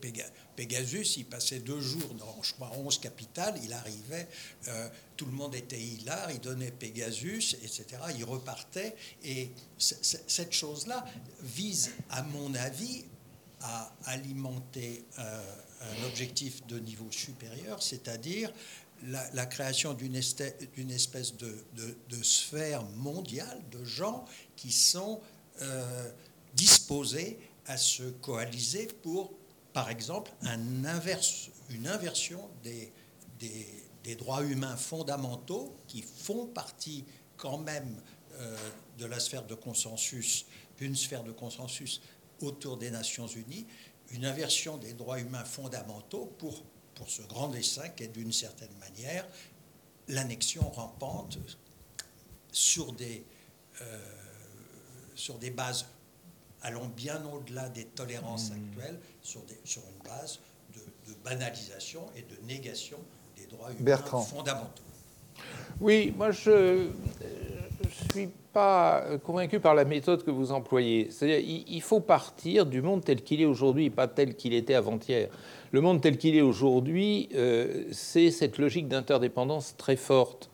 Pegasus, 0.57 1.17
il 1.17 1.25
passait 1.25 1.61
deux 1.61 1.81
jours 1.81 2.15
dans, 2.15 2.43
je 2.43 2.53
crois, 2.55 2.73
11 2.77 2.99
capitales, 2.99 3.59
il 3.63 3.73
arrivait, 3.73 4.29
euh, 4.69 4.89
tout 5.17 5.27
le 5.27 5.33
monde 5.33 5.55
était 5.55 5.81
hilar, 5.81 6.31
il 6.31 6.41
donnait 6.41 6.71
Pegasus, 6.71 7.57
etc. 7.63 7.87
Il 8.17 8.25
repartait. 8.25 8.97
Et 9.25 9.51
cette 9.79 10.53
chose-là 10.53 11.05
vise, 11.43 11.93
à 12.11 12.23
mon 12.23 12.55
avis, 12.55 13.05
à 13.61 13.93
alimenter 14.05 15.05
un 15.19 16.05
objectif 16.07 16.67
de 16.67 16.79
niveau 16.79 17.11
supérieur, 17.11 17.83
c'est-à-dire 17.83 18.53
la, 19.05 19.47
création 19.47 19.95
d'une 19.95 20.17
espèce 20.17 21.35
de, 21.37 22.23
sphère 22.23 22.83
mondiale 22.97 23.61
de 23.71 23.85
gens 23.85 24.25
qui 24.57 24.73
sont 24.73 25.21
euh, 25.63 26.11
disposés 26.55 27.39
à 27.67 27.77
se 27.77 28.05
coaliser 28.05 28.87
pour, 29.03 29.33
par 29.73 29.91
exemple, 29.91 30.33
une 30.43 30.87
inversion 31.87 32.51
des, 32.63 32.93
des, 33.39 34.17
droits 34.17 34.45
humains 34.45 34.77
fondamentaux 34.77 35.77
qui 35.89 36.03
font 36.03 36.47
partie 36.47 37.05
quand 37.37 37.59
même 37.59 38.01
euh, 38.35 38.57
de 38.99 39.07
la 39.07 39.19
sphère 39.19 39.45
de 39.45 39.55
consensus, 39.55 40.47
d'une 40.79 40.95
sphère 40.95 41.25
de 41.25 41.33
consensus 41.33 42.01
autour 42.41 42.77
des 42.77 42.91
Nations 42.91 43.27
Unies, 43.27 43.67
une 44.11 44.25
inversion 44.25 44.77
des 44.77 44.93
droits 44.93 45.19
humains 45.19 45.45
fondamentaux 45.45 46.27
pour 46.39 46.63
pour 46.97 47.11
ce 47.11 47.23
grand 47.23 47.49
dessin 47.49 47.89
qui 47.91 48.03
est 48.05 48.09
d'une 48.09 48.33
certaine 48.33 48.75
manière 48.81 49.29
l'annexion 50.09 50.69
rampante 50.71 51.39
sur 52.51 52.93
des, 52.93 53.25
euh, 53.83 54.13
sur 55.15 55.39
des 55.39 55.51
bases 55.51 55.87
allant 56.63 56.87
bien 56.97 57.21
au-delà 57.33 57.69
des 57.69 57.85
tolérances 57.85 58.51
mmh. 58.51 58.55
actuelles, 58.55 58.99
sur, 59.23 59.41
des, 59.43 59.59
sur 59.65 59.83
une 59.83 60.09
base 60.09 60.41
de, 60.75 60.81
banalisation 61.25 62.03
et 62.17 62.23
de 62.23 62.47
négation 62.47 62.99
des 63.37 63.47
droits 63.47 63.71
humains 63.73 63.97
fondamentaux. 63.97 64.83
Oui, 65.81 66.13
moi 66.17 66.31
je 66.31 66.89
ne 66.89 68.11
suis 68.11 68.29
pas 68.53 69.05
convaincu 69.25 69.61
par 69.61 69.75
la 69.75 69.85
méthode 69.85 70.25
que 70.25 70.31
vous 70.31 70.53
employez. 70.53 71.09
C'est-à-dire 71.11 71.65
il 71.69 71.83
faut 71.83 72.01
partir 72.01 72.65
du 72.67 72.81
monde 72.81 73.05
tel 73.05 73.23
qu'il 73.23 73.41
est 73.41 73.47
aujourd'hui, 73.47 73.91
pas 73.91 74.09
tel 74.09 74.35
qu'il 74.35 74.55
était 74.55 74.75
avant-hier. 74.75 75.29
Le 75.73 75.81
monde 75.81 76.01
tel 76.01 76.17
qu'il 76.17 76.37
est 76.37 76.43
aujourd'hui, 76.43 77.29
euh, 77.35 77.85
c'est 77.93 78.31
cette 78.31 78.59
logique 78.59 78.89
d'interdépendance 78.89 79.77
très 79.77 79.97
forte 79.97 80.49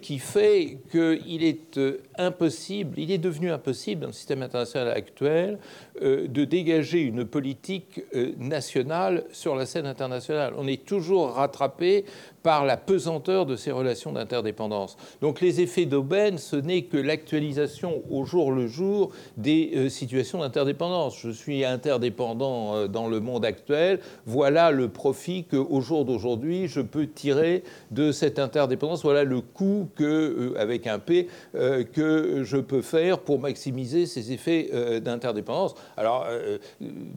qui 0.00 0.18
fait 0.18 0.78
qu'il 0.90 1.44
est 1.44 1.78
euh, 1.78 2.02
impossible, 2.18 2.98
il 2.98 3.10
est 3.12 3.18
devenu 3.18 3.50
impossible 3.50 4.00
dans 4.00 4.06
le 4.08 4.12
système 4.12 4.42
international 4.42 4.88
actuel 4.88 5.58
de 6.00 6.44
dégager 6.44 7.00
une 7.00 7.24
politique 7.24 8.02
nationale 8.38 9.24
sur 9.30 9.54
la 9.54 9.66
scène 9.66 9.86
internationale. 9.86 10.54
On 10.56 10.66
est 10.66 10.84
toujours 10.84 11.34
rattrapé 11.34 12.04
par 12.42 12.64
la 12.64 12.76
pesanteur 12.76 13.46
de 13.46 13.56
ces 13.56 13.70
relations 13.70 14.12
d'interdépendance. 14.12 14.96
Donc 15.20 15.40
les 15.40 15.60
effets 15.60 15.86
d'aubaine, 15.86 16.38
ce 16.38 16.56
n'est 16.56 16.82
que 16.82 16.96
l'actualisation 16.96 18.02
au 18.10 18.24
jour 18.24 18.52
le 18.52 18.66
jour 18.66 19.10
des 19.36 19.72
euh, 19.74 19.88
situations 19.88 20.40
d'interdépendance. 20.40 21.18
Je 21.20 21.30
suis 21.30 21.64
interdépendant 21.64 22.74
euh, 22.74 22.88
dans 22.88 23.08
le 23.08 23.20
monde 23.20 23.44
actuel, 23.44 24.00
voilà 24.26 24.70
le 24.70 24.88
profit 24.88 25.44
qu'au 25.44 25.80
jour 25.80 26.04
d'aujourd'hui 26.04 26.68
je 26.68 26.80
peux 26.80 27.06
tirer 27.06 27.62
de 27.90 28.12
cette 28.12 28.38
interdépendance, 28.38 29.02
voilà 29.02 29.24
le 29.24 29.40
coût 29.40 29.88
que, 29.94 30.04
euh, 30.04 30.54
avec 30.58 30.86
un 30.86 30.98
P, 30.98 31.28
que 31.52 32.42
je 32.44 32.56
peux 32.56 32.82
faire 32.82 33.18
pour 33.18 33.38
maximiser 33.38 34.06
ces 34.06 34.32
effets 34.32 35.00
d'interdépendance. 35.00 35.74
Alors, 35.96 36.26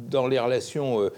dans 0.10 0.28
les 0.28 0.40
relations 0.40 1.10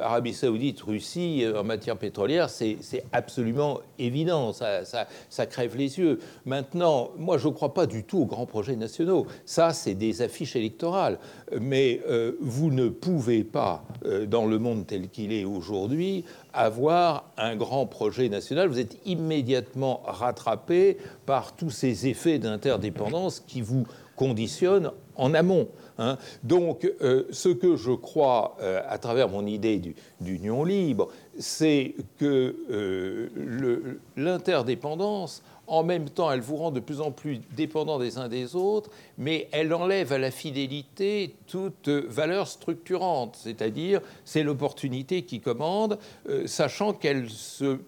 Arabie 0.00 0.32
saoudite-Russie 0.32 1.44
en 1.56 1.64
matière 1.64 1.96
pétrolière, 1.96 2.50
c'est 2.50 2.78
absolument 3.12 3.53
évident, 3.98 4.52
ça, 4.52 5.46
crève 5.46 5.76
les 5.76 5.98
yeux. 5.98 6.18
Maintenant, 6.44 7.10
moi, 7.16 7.38
je 7.38 7.48
ne 7.48 7.52
crois 7.52 7.74
pas 7.74 7.86
du 7.86 8.04
tout 8.04 8.18
aux 8.18 8.26
grands 8.26 8.46
projets 8.46 8.76
nationaux. 8.76 9.26
Ça, 9.44 9.72
c'est 9.72 9.94
des 9.94 10.22
affiches 10.22 10.56
électorales. 10.56 11.18
Mais 11.60 12.00
euh, 12.08 12.32
vous 12.40 12.70
ne 12.70 12.88
pouvez 12.88 13.44
pas, 13.44 13.84
euh, 14.04 14.26
dans 14.26 14.46
le 14.46 14.58
monde 14.58 14.86
tel 14.86 15.08
qu'il 15.08 15.32
est 15.32 15.44
aujourd'hui, 15.44 16.24
avoir 16.52 17.30
un 17.36 17.56
grand 17.56 17.86
projet 17.86 18.28
national. 18.28 18.68
Vous 18.68 18.78
êtes 18.78 18.98
immédiatement 19.06 20.02
rattrapé 20.04 20.98
par 21.26 21.54
tous 21.54 21.70
ces 21.70 22.06
effets 22.06 22.38
d'interdépendance 22.38 23.40
qui 23.40 23.60
vous 23.60 23.86
conditionnent 24.16 24.92
en 25.16 25.34
amont. 25.34 25.68
Hein. 25.98 26.18
Donc, 26.42 26.90
euh, 27.00 27.24
ce 27.30 27.48
que 27.48 27.76
je 27.76 27.92
crois 27.92 28.56
à 28.88 28.98
travers 28.98 29.28
mon 29.28 29.46
idée 29.46 29.80
d'union 30.20 30.64
libre, 30.64 31.08
c'est 31.38 31.94
que 32.18 32.56
euh, 32.70 33.98
l'interdépendance, 34.16 35.42
en 35.66 35.82
même 35.82 36.10
temps, 36.10 36.30
elle 36.30 36.40
vous 36.40 36.56
rend 36.56 36.70
de 36.70 36.80
plus 36.80 37.00
en 37.00 37.10
plus 37.10 37.40
dépendant 37.56 37.98
des 37.98 38.18
uns 38.18 38.28
des 38.28 38.54
autres, 38.54 38.90
mais 39.16 39.48
elle 39.52 39.72
enlève 39.72 40.12
à 40.12 40.18
la 40.18 40.30
fidélité 40.30 41.34
toute 41.46 41.88
valeur 41.88 42.48
structurante, 42.48 43.36
c'est-à-dire 43.40 44.00
c'est 44.24 44.42
l'opportunité 44.42 45.22
qui 45.22 45.40
commande, 45.40 45.98
euh, 46.28 46.46
sachant 46.46 46.92
qu'elle 46.92 47.28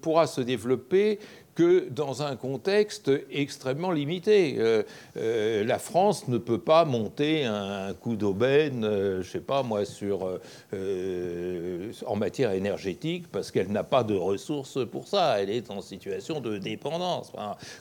pourra 0.01 0.27
se 0.27 0.41
développer 0.41 1.19
que 1.57 1.89
dans 1.89 2.23
un 2.23 2.37
contexte 2.37 3.11
extrêmement 3.33 3.91
limité. 3.91 4.57
Euh, 4.59 4.83
euh, 5.17 5.65
la 5.65 5.79
France 5.79 6.29
ne 6.29 6.39
peut 6.39 6.61
pas 6.61 6.85
monter 6.85 7.47
un 7.47 7.95
coup 7.95 8.15
d'aubaine, 8.15 8.85
euh, 8.85 9.23
je 9.23 9.31
sais 9.31 9.41
pas 9.41 9.63
moi, 9.63 9.85
sur, 9.87 10.39
en 12.07 12.17
matière 12.17 12.53
énergétique 12.53 13.25
parce 13.33 13.51
qu'elle 13.51 13.73
n'a 13.73 13.85
pas 13.85 14.05
de 14.05 14.15
ressources 14.15 14.79
pour 14.87 15.09
ça. 15.09 15.41
Elle 15.41 15.51
est 15.51 15.71
en 15.71 15.81
situation 15.81 16.41
de 16.41 16.59
dépendance. 16.59 17.33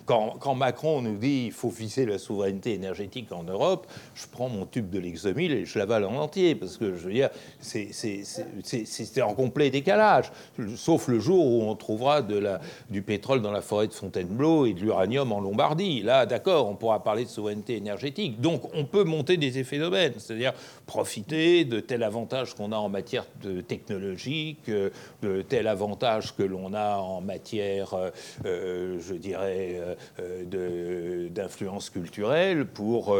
quand, 0.05 0.55
Macron 0.55 1.01
nous 1.01 1.17
dit 1.17 1.43
il 1.47 1.51
faut 1.51 1.69
fixer 1.69 2.05
la 2.05 2.17
souveraineté 2.17 2.73
énergétique 2.73 3.31
en 3.33 3.43
Europe, 3.43 3.87
je 4.13 4.25
prends 4.31 4.47
mon 4.47 4.65
tube 4.65 4.89
de 4.89 4.99
l'exomile 4.99 5.51
et 5.51 5.65
je 5.65 5.77
l'avale 5.77 6.05
en 6.05 6.15
entier 6.15 6.55
parce 6.55 6.77
que 6.77 6.95
je 6.95 7.07
veux 7.07 7.13
dire, 7.13 7.29
c'est 7.59 9.21
en 9.21 9.33
complet 9.33 9.69
décalage, 9.69 10.31
sauf 10.77 11.09
le 11.09 11.19
jour 11.19 11.45
où 11.45 11.63
on 11.63 11.75
trouvera 11.75 12.21
du 12.21 13.01
pétrole 13.01 13.41
dans 13.41 13.51
la 13.51 13.61
forêt 13.65 13.87
de 13.87 13.93
Fontainebleau 13.93 14.65
et 14.65 14.73
de 14.73 14.79
l'uranium 14.79 15.31
en 15.31 15.41
Lombardie. 15.41 16.01
Là, 16.01 16.25
d'accord, 16.25 16.69
on 16.69 16.75
pourra 16.75 17.03
parler 17.03 17.25
de 17.25 17.29
souveraineté 17.29 17.75
énergétique. 17.75 18.39
Donc, 18.39 18.63
on 18.73 18.85
peut 18.85 19.03
monter 19.03 19.37
des 19.37 19.57
effets 19.57 19.79
d'aubaine, 19.79 20.13
c'est-à-dire 20.17 20.53
profiter 20.85 21.65
de 21.65 21.79
tel 21.79 22.03
avantage 22.03 22.53
qu'on 22.53 22.71
a 22.71 22.77
en 22.77 22.89
matière 22.89 23.25
technologique, 23.67 24.69
de 24.69 25.41
tel 25.41 25.67
avantage 25.67 26.35
que 26.35 26.43
l'on 26.43 26.73
a 26.73 26.97
en 26.97 27.21
matière, 27.21 27.93
euh, 27.93 28.09
euh, 28.45 28.99
je 28.99 29.13
dirais, 29.13 29.81
euh, 30.19 31.29
d'influence 31.29 31.89
culturelle 31.89 32.65
pour 32.65 33.15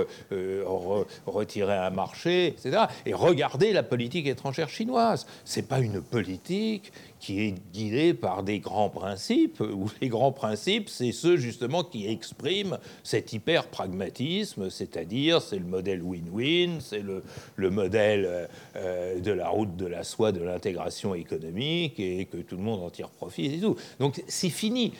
retirer 1.26 1.76
un 1.76 1.90
marché, 1.90 2.48
etc. 2.48 2.86
Et 3.06 3.14
regarder 3.14 3.74
la 3.74 3.84
politique 3.84 4.28
étrangère 4.28 4.70
chinoise. 4.70 5.26
C'est 5.44 5.68
pas 5.68 5.80
une 5.80 6.02
politique 6.02 6.92
qui 7.20 7.42
est 7.42 7.56
guidé 7.74 8.14
par 8.14 8.44
des 8.44 8.60
grands 8.60 8.90
principes, 8.90 9.60
où 9.62 9.90
les 10.02 10.10
grands 10.10 10.32
principes, 10.32 10.90
c'est 10.90 11.12
ceux 11.12 11.38
justement 11.38 11.84
qui 11.84 12.08
expriment 12.08 12.78
cet 13.04 13.34
hyper-pragmatisme, 13.34 14.70
c'est-à-dire 14.70 15.42
c'est 15.42 15.60
le 15.60 15.66
modèle 15.66 16.02
win-win, 16.02 16.80
c'est 16.80 17.02
le, 17.02 17.24
le, 17.56 17.70
modèle 17.70 18.48
euh, 18.76 19.20
de 19.20 19.32
la 19.32 19.50
route 19.50 19.76
de 19.76 19.86
la 19.86 20.04
soie 20.04 20.32
de 20.32 20.42
l'intégration 20.42 21.16
économique 21.16 22.00
et 22.00 22.26
que 22.26 22.38
tout 22.38 22.58
le 22.58 22.64
monde 22.64 22.82
en 22.82 22.90
tire 22.90 23.10
profit 23.10 23.46
et 23.46 23.60
tout. 23.60 23.76
Donc 24.00 24.24
c'est 24.28 24.50
fini. 24.50 24.94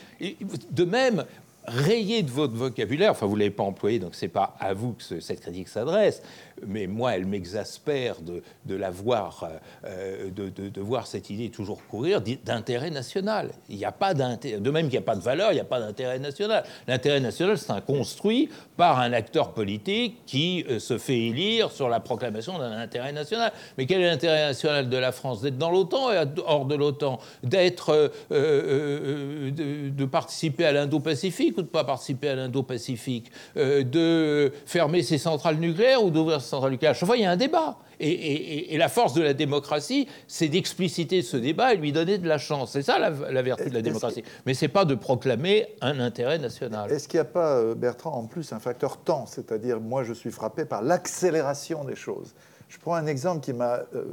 de 0.70 0.84
même, 0.84 1.24
rayez 1.66 2.22
de 2.22 2.30
votre 2.30 2.54
vocabulaire, 2.54 3.10
enfin 3.10 3.26
vous 3.26 3.34
ne 3.34 3.40
l'avez 3.40 3.50
pas 3.50 3.62
employé, 3.62 3.98
donc 3.98 4.14
c'est 4.14 4.28
pas 4.28 4.56
à 4.60 4.74
vous 4.74 4.92
que 4.92 5.20
cette 5.20 5.40
critique 5.40 5.68
s'adresse, 5.68 6.22
mais 6.66 6.86
moi, 6.86 7.14
elle 7.14 7.26
m'exaspère 7.26 8.20
de, 8.20 8.42
de, 8.64 8.74
la 8.74 8.90
voir, 8.90 9.48
euh, 9.84 10.30
de, 10.30 10.48
de, 10.48 10.80
voir 10.80 11.06
cette 11.06 11.28
idée 11.30 11.50
toujours 11.50 11.84
courir 11.86 12.22
d'intérêt 12.44 12.90
national. 12.90 13.50
Il 13.68 13.76
n'y 13.76 13.84
a 13.84 13.92
pas 13.92 14.14
de 14.14 14.70
même 14.70 14.86
qu'il 14.86 14.92
n'y 14.92 14.96
a 14.98 15.02
pas 15.02 15.16
de 15.16 15.20
valeur, 15.20 15.52
il 15.52 15.54
n'y 15.54 15.60
a 15.60 15.64
pas 15.64 15.80
d'intérêt 15.80 16.18
national. 16.18 16.64
L'intérêt 16.86 17.20
national, 17.20 17.58
c'est 17.58 17.70
un 17.70 17.80
construit 17.80 18.48
par 18.76 19.00
un 19.00 19.12
acteur 19.12 19.52
politique 19.52 20.24
qui 20.26 20.64
euh, 20.68 20.78
se 20.78 20.98
fait 20.98 21.18
élire 21.18 21.70
sur 21.70 21.88
la 21.88 22.00
proclamation 22.00 22.58
d'un 22.58 22.72
intérêt 22.72 23.12
national. 23.12 23.52
Mais 23.76 23.86
quel 23.86 24.00
est 24.00 24.08
l'intérêt 24.08 24.46
national 24.46 24.88
de 24.88 24.96
la 24.96 25.12
France 25.12 25.42
D'être 25.42 25.58
dans 25.58 25.70
l'OTAN 25.70 26.12
et 26.12 26.24
hors 26.46 26.64
de 26.64 26.74
l'OTAN? 26.74 27.18
D'être, 27.42 28.12
euh, 28.32 29.50
de, 29.50 30.04
participer 30.06 30.64
à 30.64 30.72
l'Indo-Pacifique 30.72 31.55
ou 31.56 31.62
de 31.62 31.66
ne 31.66 31.70
pas 31.70 31.84
participer 31.84 32.28
à 32.28 32.34
l'Indo-Pacifique, 32.36 33.30
euh, 33.56 33.82
de 33.82 34.52
fermer 34.66 35.02
ses 35.02 35.18
centrales 35.18 35.56
nucléaires 35.56 36.02
ou 36.02 36.10
d'ouvrir 36.10 36.40
ses 36.40 36.48
centrales 36.48 36.72
nucléaires. 36.72 36.94
Chaque 36.94 37.06
fois, 37.06 37.16
il 37.16 37.22
y 37.22 37.26
a 37.26 37.30
un 37.30 37.36
débat. 37.36 37.78
Et, 37.98 38.76
la 38.76 38.88
force 38.88 39.14
de 39.14 39.22
la 39.22 39.32
démocratie, 39.32 40.06
c'est 40.28 40.48
d'expliciter 40.48 41.22
ce 41.22 41.36
débat 41.36 41.72
et 41.72 41.76
lui 41.76 41.92
donner 41.92 42.18
de 42.18 42.28
la 42.28 42.38
chance. 42.38 42.72
C'est 42.72 42.82
ça 42.82 42.98
la, 42.98 43.10
vertu 43.42 43.70
de 43.70 43.74
la 43.74 43.82
démocratie. 43.82 44.22
Mais 44.44 44.54
ce 44.54 44.66
n'est 44.66 44.70
pas 44.70 44.84
de 44.84 44.94
proclamer 44.94 45.68
un 45.80 45.98
intérêt 46.00 46.38
national. 46.38 46.92
Est-ce 46.92 47.08
qu'il 47.08 47.18
n'y 47.18 47.22
a 47.22 47.30
pas, 47.30 47.56
euh, 47.56 47.74
Bertrand, 47.74 48.12
en 48.12 48.26
plus 48.26 48.52
un 48.52 48.58
facteur 48.58 48.98
temps? 48.98 49.24
C'est-à-dire, 49.26 49.80
moi, 49.80 50.04
je 50.04 50.12
suis 50.12 50.30
frappé 50.30 50.64
par 50.64 50.82
l'accélération 50.82 51.84
des 51.84 51.96
choses. 51.96 52.34
Je 52.68 52.78
prends 52.78 52.94
un 52.94 53.06
exemple 53.06 53.40
qui 53.40 53.52
m'a 53.52 53.80
euh, 53.94 54.04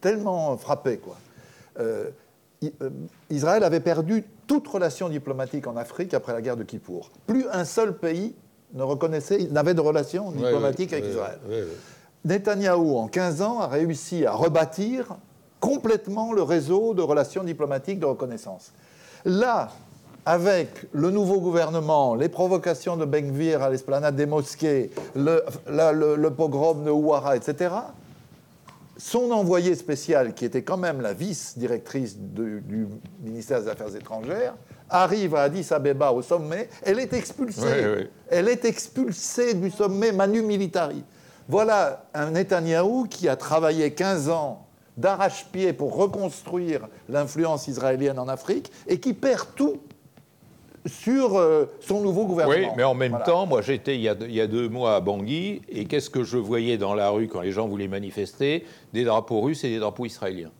tellement 0.00 0.56
frappé. 0.56 0.98
Quoi. 0.98 1.16
Euh, 1.78 2.10
Israël 3.30 3.64
avait 3.64 3.80
perdu 3.80 4.24
toute 4.46 4.66
relation 4.68 5.08
diplomatique 5.08 5.66
en 5.66 5.76
Afrique 5.76 6.14
après 6.14 6.32
la 6.32 6.42
guerre 6.42 6.56
de 6.56 6.64
Kippour. 6.64 7.10
Plus 7.26 7.46
un 7.52 7.64
seul 7.64 7.96
pays 7.96 8.34
ne 8.74 8.82
reconnaissait, 8.82 9.48
n'avait 9.50 9.74
de 9.74 9.80
relation 9.80 10.32
diplomatique 10.32 10.92
avec 10.92 11.06
Israël. 11.06 11.38
Netanyahou, 12.24 12.96
en 12.96 13.06
15 13.06 13.42
ans, 13.42 13.60
a 13.60 13.66
réussi 13.66 14.24
à 14.24 14.32
rebâtir 14.32 15.16
complètement 15.60 16.32
le 16.32 16.42
réseau 16.42 16.94
de 16.94 17.02
relations 17.02 17.44
diplomatiques 17.44 18.00
de 18.00 18.06
reconnaissance. 18.06 18.72
Là, 19.24 19.70
avec 20.26 20.86
le 20.92 21.10
nouveau 21.10 21.40
gouvernement, 21.40 22.14
les 22.14 22.28
provocations 22.28 22.96
de 22.96 23.04
Benvir 23.04 23.62
à 23.62 23.70
l'esplanade 23.70 24.16
des 24.16 24.26
mosquées, 24.26 24.90
le, 25.14 26.28
pogrom 26.30 26.84
de 26.84 26.90
Ouara, 26.90 27.36
etc., 27.36 27.74
son 28.96 29.30
envoyé 29.30 29.74
spécial, 29.74 30.34
qui 30.34 30.44
était 30.44 30.62
quand 30.62 30.76
même 30.76 31.00
la 31.00 31.12
vice-directrice 31.12 32.16
du 32.18 32.88
ministère 33.22 33.62
des 33.62 33.68
Affaires 33.68 33.94
étrangères, 33.94 34.54
arrive 34.88 35.34
à 35.34 35.42
Addis 35.42 35.66
Abeba 35.70 36.12
au 36.12 36.22
sommet, 36.22 36.68
elle 36.82 36.98
est 36.98 37.12
expulsée. 37.12 38.08
Elle 38.28 38.48
est 38.48 38.64
expulsée 38.64 39.54
du 39.54 39.70
sommet 39.70 40.12
Manu 40.12 40.42
Militari. 40.42 41.04
Voilà 41.48 42.06
un 42.14 42.30
Netanyahou 42.30 43.06
qui 43.08 43.28
a 43.28 43.36
travaillé 43.36 43.92
15 43.92 44.28
ans 44.30 44.66
d'arrache-pied 44.96 45.72
pour 45.72 45.96
reconstruire 45.96 46.88
l'influence 47.08 47.68
israélienne 47.68 48.18
en 48.18 48.28
Afrique 48.28 48.70
et 48.86 49.00
qui 49.00 49.12
perd 49.12 49.48
tout 49.56 49.80
sur 50.86 51.36
euh, 51.36 51.66
son 51.80 52.00
nouveau 52.00 52.26
gouvernement. 52.26 52.68
Oui, 52.68 52.74
mais 52.76 52.84
en 52.84 52.94
même 52.94 53.18
temps, 53.24 53.46
moi 53.46 53.62
j'étais 53.62 53.96
il, 53.96 54.02
y 54.02 54.08
a 54.40 54.46
deux 54.46 54.68
mois 54.68 54.96
à 54.96 55.00
Bangui 55.00 55.62
et 55.68 55.84
qu'est-ce 55.86 56.10
que 56.10 56.24
je 56.24 56.36
voyais 56.36 56.76
dans 56.76 56.94
la 56.94 57.10
rue 57.10 57.28
quand 57.28 57.40
les 57.40 57.52
gens 57.52 57.68
voulaient 57.68 57.88
manifester 57.88 58.64
Des 58.92 59.04
drapeaux 59.04 59.40
russes 59.40 59.64
et 59.64 59.70
des 59.70 59.78
drapeaux 59.78 60.06
israéliens. 60.06 60.50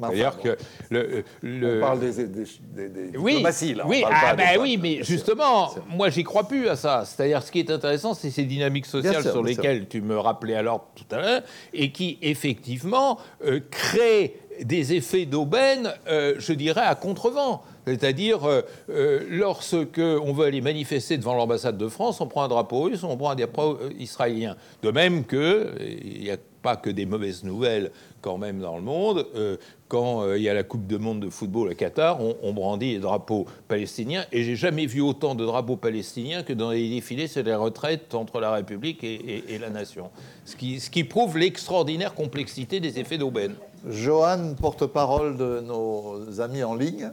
C'est-à-dire 0.00 0.38
que 0.40 0.56
le, 0.90 1.78
On 1.78 1.80
parle 1.80 2.00
des, 2.00 2.26
des, 2.26 3.18
oui, 3.18 3.34
diplomaties, 3.34 3.74
là. 3.74 3.84
Oui, 3.86 4.04
ah, 4.08 4.34
ben 4.34 4.58
oui, 4.60 4.78
mais 4.80 5.02
justement, 5.02 5.74
moi, 5.88 6.08
j'y 6.08 6.22
crois 6.22 6.44
plus 6.44 6.68
à 6.68 6.76
ça. 6.76 7.04
C'est-à-dire, 7.04 7.42
ce 7.42 7.50
qui 7.50 7.58
est 7.58 7.70
intéressant, 7.70 8.14
c'est 8.14 8.30
ces 8.30 8.44
dynamiques 8.44 8.86
sociales 8.86 9.22
sur 9.22 9.42
lesquelles 9.42 9.88
tu 9.88 10.00
me 10.00 10.18
rappelais 10.18 10.54
alors 10.54 10.88
tout 10.94 11.04
à 11.10 11.20
l'heure, 11.20 11.42
et 11.72 11.90
qui, 11.90 12.18
effectivement, 12.22 13.18
euh, 13.44 13.60
créent 13.70 14.34
des 14.62 14.94
effets 14.94 15.26
d'aubaine, 15.26 15.92
euh, 16.08 16.34
je 16.38 16.52
dirais, 16.52 16.82
à 16.82 16.94
contrevent. 16.94 17.62
C'est-à-dire, 17.88 18.44
euh, 18.44 18.62
euh, 18.90 19.20
lorsque 19.28 19.98
on 19.98 20.32
veut 20.32 20.46
aller 20.46 20.60
manifester 20.60 21.16
devant 21.16 21.34
l'ambassade 21.34 21.76
de 21.76 21.88
France, 21.88 22.20
on 22.20 22.26
prend 22.26 22.42
un 22.42 22.48
drapeau 22.48 22.82
russe, 22.82 23.02
on 23.02 23.16
prend 23.16 23.30
un 23.30 23.36
drapeau 23.36 23.78
israélien. 23.98 24.56
De 24.82 24.90
même 24.90 25.24
que, 25.24 25.72
il 25.80 26.20
n'y 26.20 26.30
a 26.30 26.36
pas 26.62 26.76
que 26.76 26.90
des 26.90 27.06
mauvaises 27.06 27.44
nouvelles 27.44 27.90
quand 28.20 28.38
même 28.38 28.60
dans 28.60 28.76
le 28.76 28.82
monde. 28.82 29.26
Euh, 29.36 29.56
quand 29.88 30.22
euh, 30.22 30.36
il 30.36 30.42
y 30.42 30.48
a 30.48 30.54
la 30.54 30.64
Coupe 30.64 30.86
du 30.86 30.98
Monde 30.98 31.20
de 31.20 31.30
football 31.30 31.70
à 31.70 31.74
Qatar, 31.74 32.18
on, 32.42 32.52
brandit 32.52 32.92
les 32.92 32.98
drapeaux 32.98 33.46
palestiniens. 33.68 34.24
Et 34.32 34.42
j'ai 34.42 34.56
jamais 34.56 34.86
vu 34.86 35.00
autant 35.00 35.34
de 35.34 35.44
drapeaux 35.44 35.76
palestiniens 35.76 36.42
que 36.42 36.52
dans 36.52 36.70
les 36.70 36.88
défilés 36.90 37.28
c'est 37.28 37.42
les 37.42 37.54
retraites 37.54 38.14
entre 38.14 38.40
la 38.40 38.52
République 38.52 39.02
et, 39.04 39.58
la 39.58 39.70
nation. 39.70 40.10
Ce 40.44 40.56
qui, 40.56 40.80
ce 40.80 40.90
qui 40.90 41.04
prouve 41.04 41.38
l'extraordinaire 41.38 42.14
complexité 42.14 42.80
des 42.80 42.98
effets 42.98 43.18
d'aubaine. 43.18 43.54
Johan, 43.88 44.54
porte-parole 44.60 45.36
de 45.36 45.60
nos 45.60 46.40
amis 46.40 46.64
en 46.64 46.74
ligne. 46.74 47.12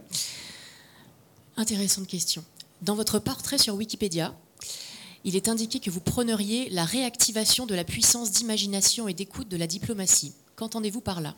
Intéressante 1.56 2.06
question. 2.06 2.44
Dans 2.82 2.94
votre 2.94 3.18
portrait 3.18 3.58
sur 3.58 3.74
Wikipédia, 3.74 4.34
il 5.24 5.36
est 5.36 5.48
indiqué 5.48 5.80
que 5.80 5.90
vous 5.90 6.00
prôneriez 6.00 6.68
la 6.70 6.84
réactivation 6.84 7.64
de 7.66 7.74
la 7.74 7.84
puissance 7.84 8.30
d'imagination 8.30 9.08
et 9.08 9.14
d'écoute 9.14 9.48
de 9.48 9.56
la 9.56 9.66
diplomatie. 9.66 10.34
Qu'entendez-vous 10.54 11.00
par 11.00 11.20
là? 11.20 11.34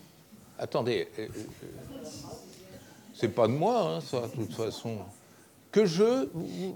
Attendez, 0.57 1.07
euh, 1.17 1.27
euh, 1.29 2.07
c'est 3.13 3.29
pas 3.29 3.47
de 3.47 3.53
moi, 3.53 3.95
hein, 3.95 4.01
ça, 4.01 4.21
de 4.21 4.45
toute 4.45 4.53
façon. 4.53 4.97
Que 5.71 5.85
je. 5.85 6.27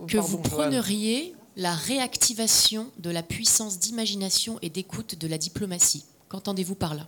Que 0.08 0.18
vous 0.18 0.38
prôneriez 0.38 1.36
la 1.58 1.74
réactivation 1.74 2.90
de 3.00 3.10
la 3.10 3.24
puissance 3.24 3.78
d'imagination 3.78 4.58
et 4.62 4.70
d'écoute 4.70 5.20
de 5.20 5.28
la 5.28 5.38
diplomatie. 5.38 6.06
Qu'entendez-vous 6.30 6.76
par 6.76 6.96
là? 6.96 7.08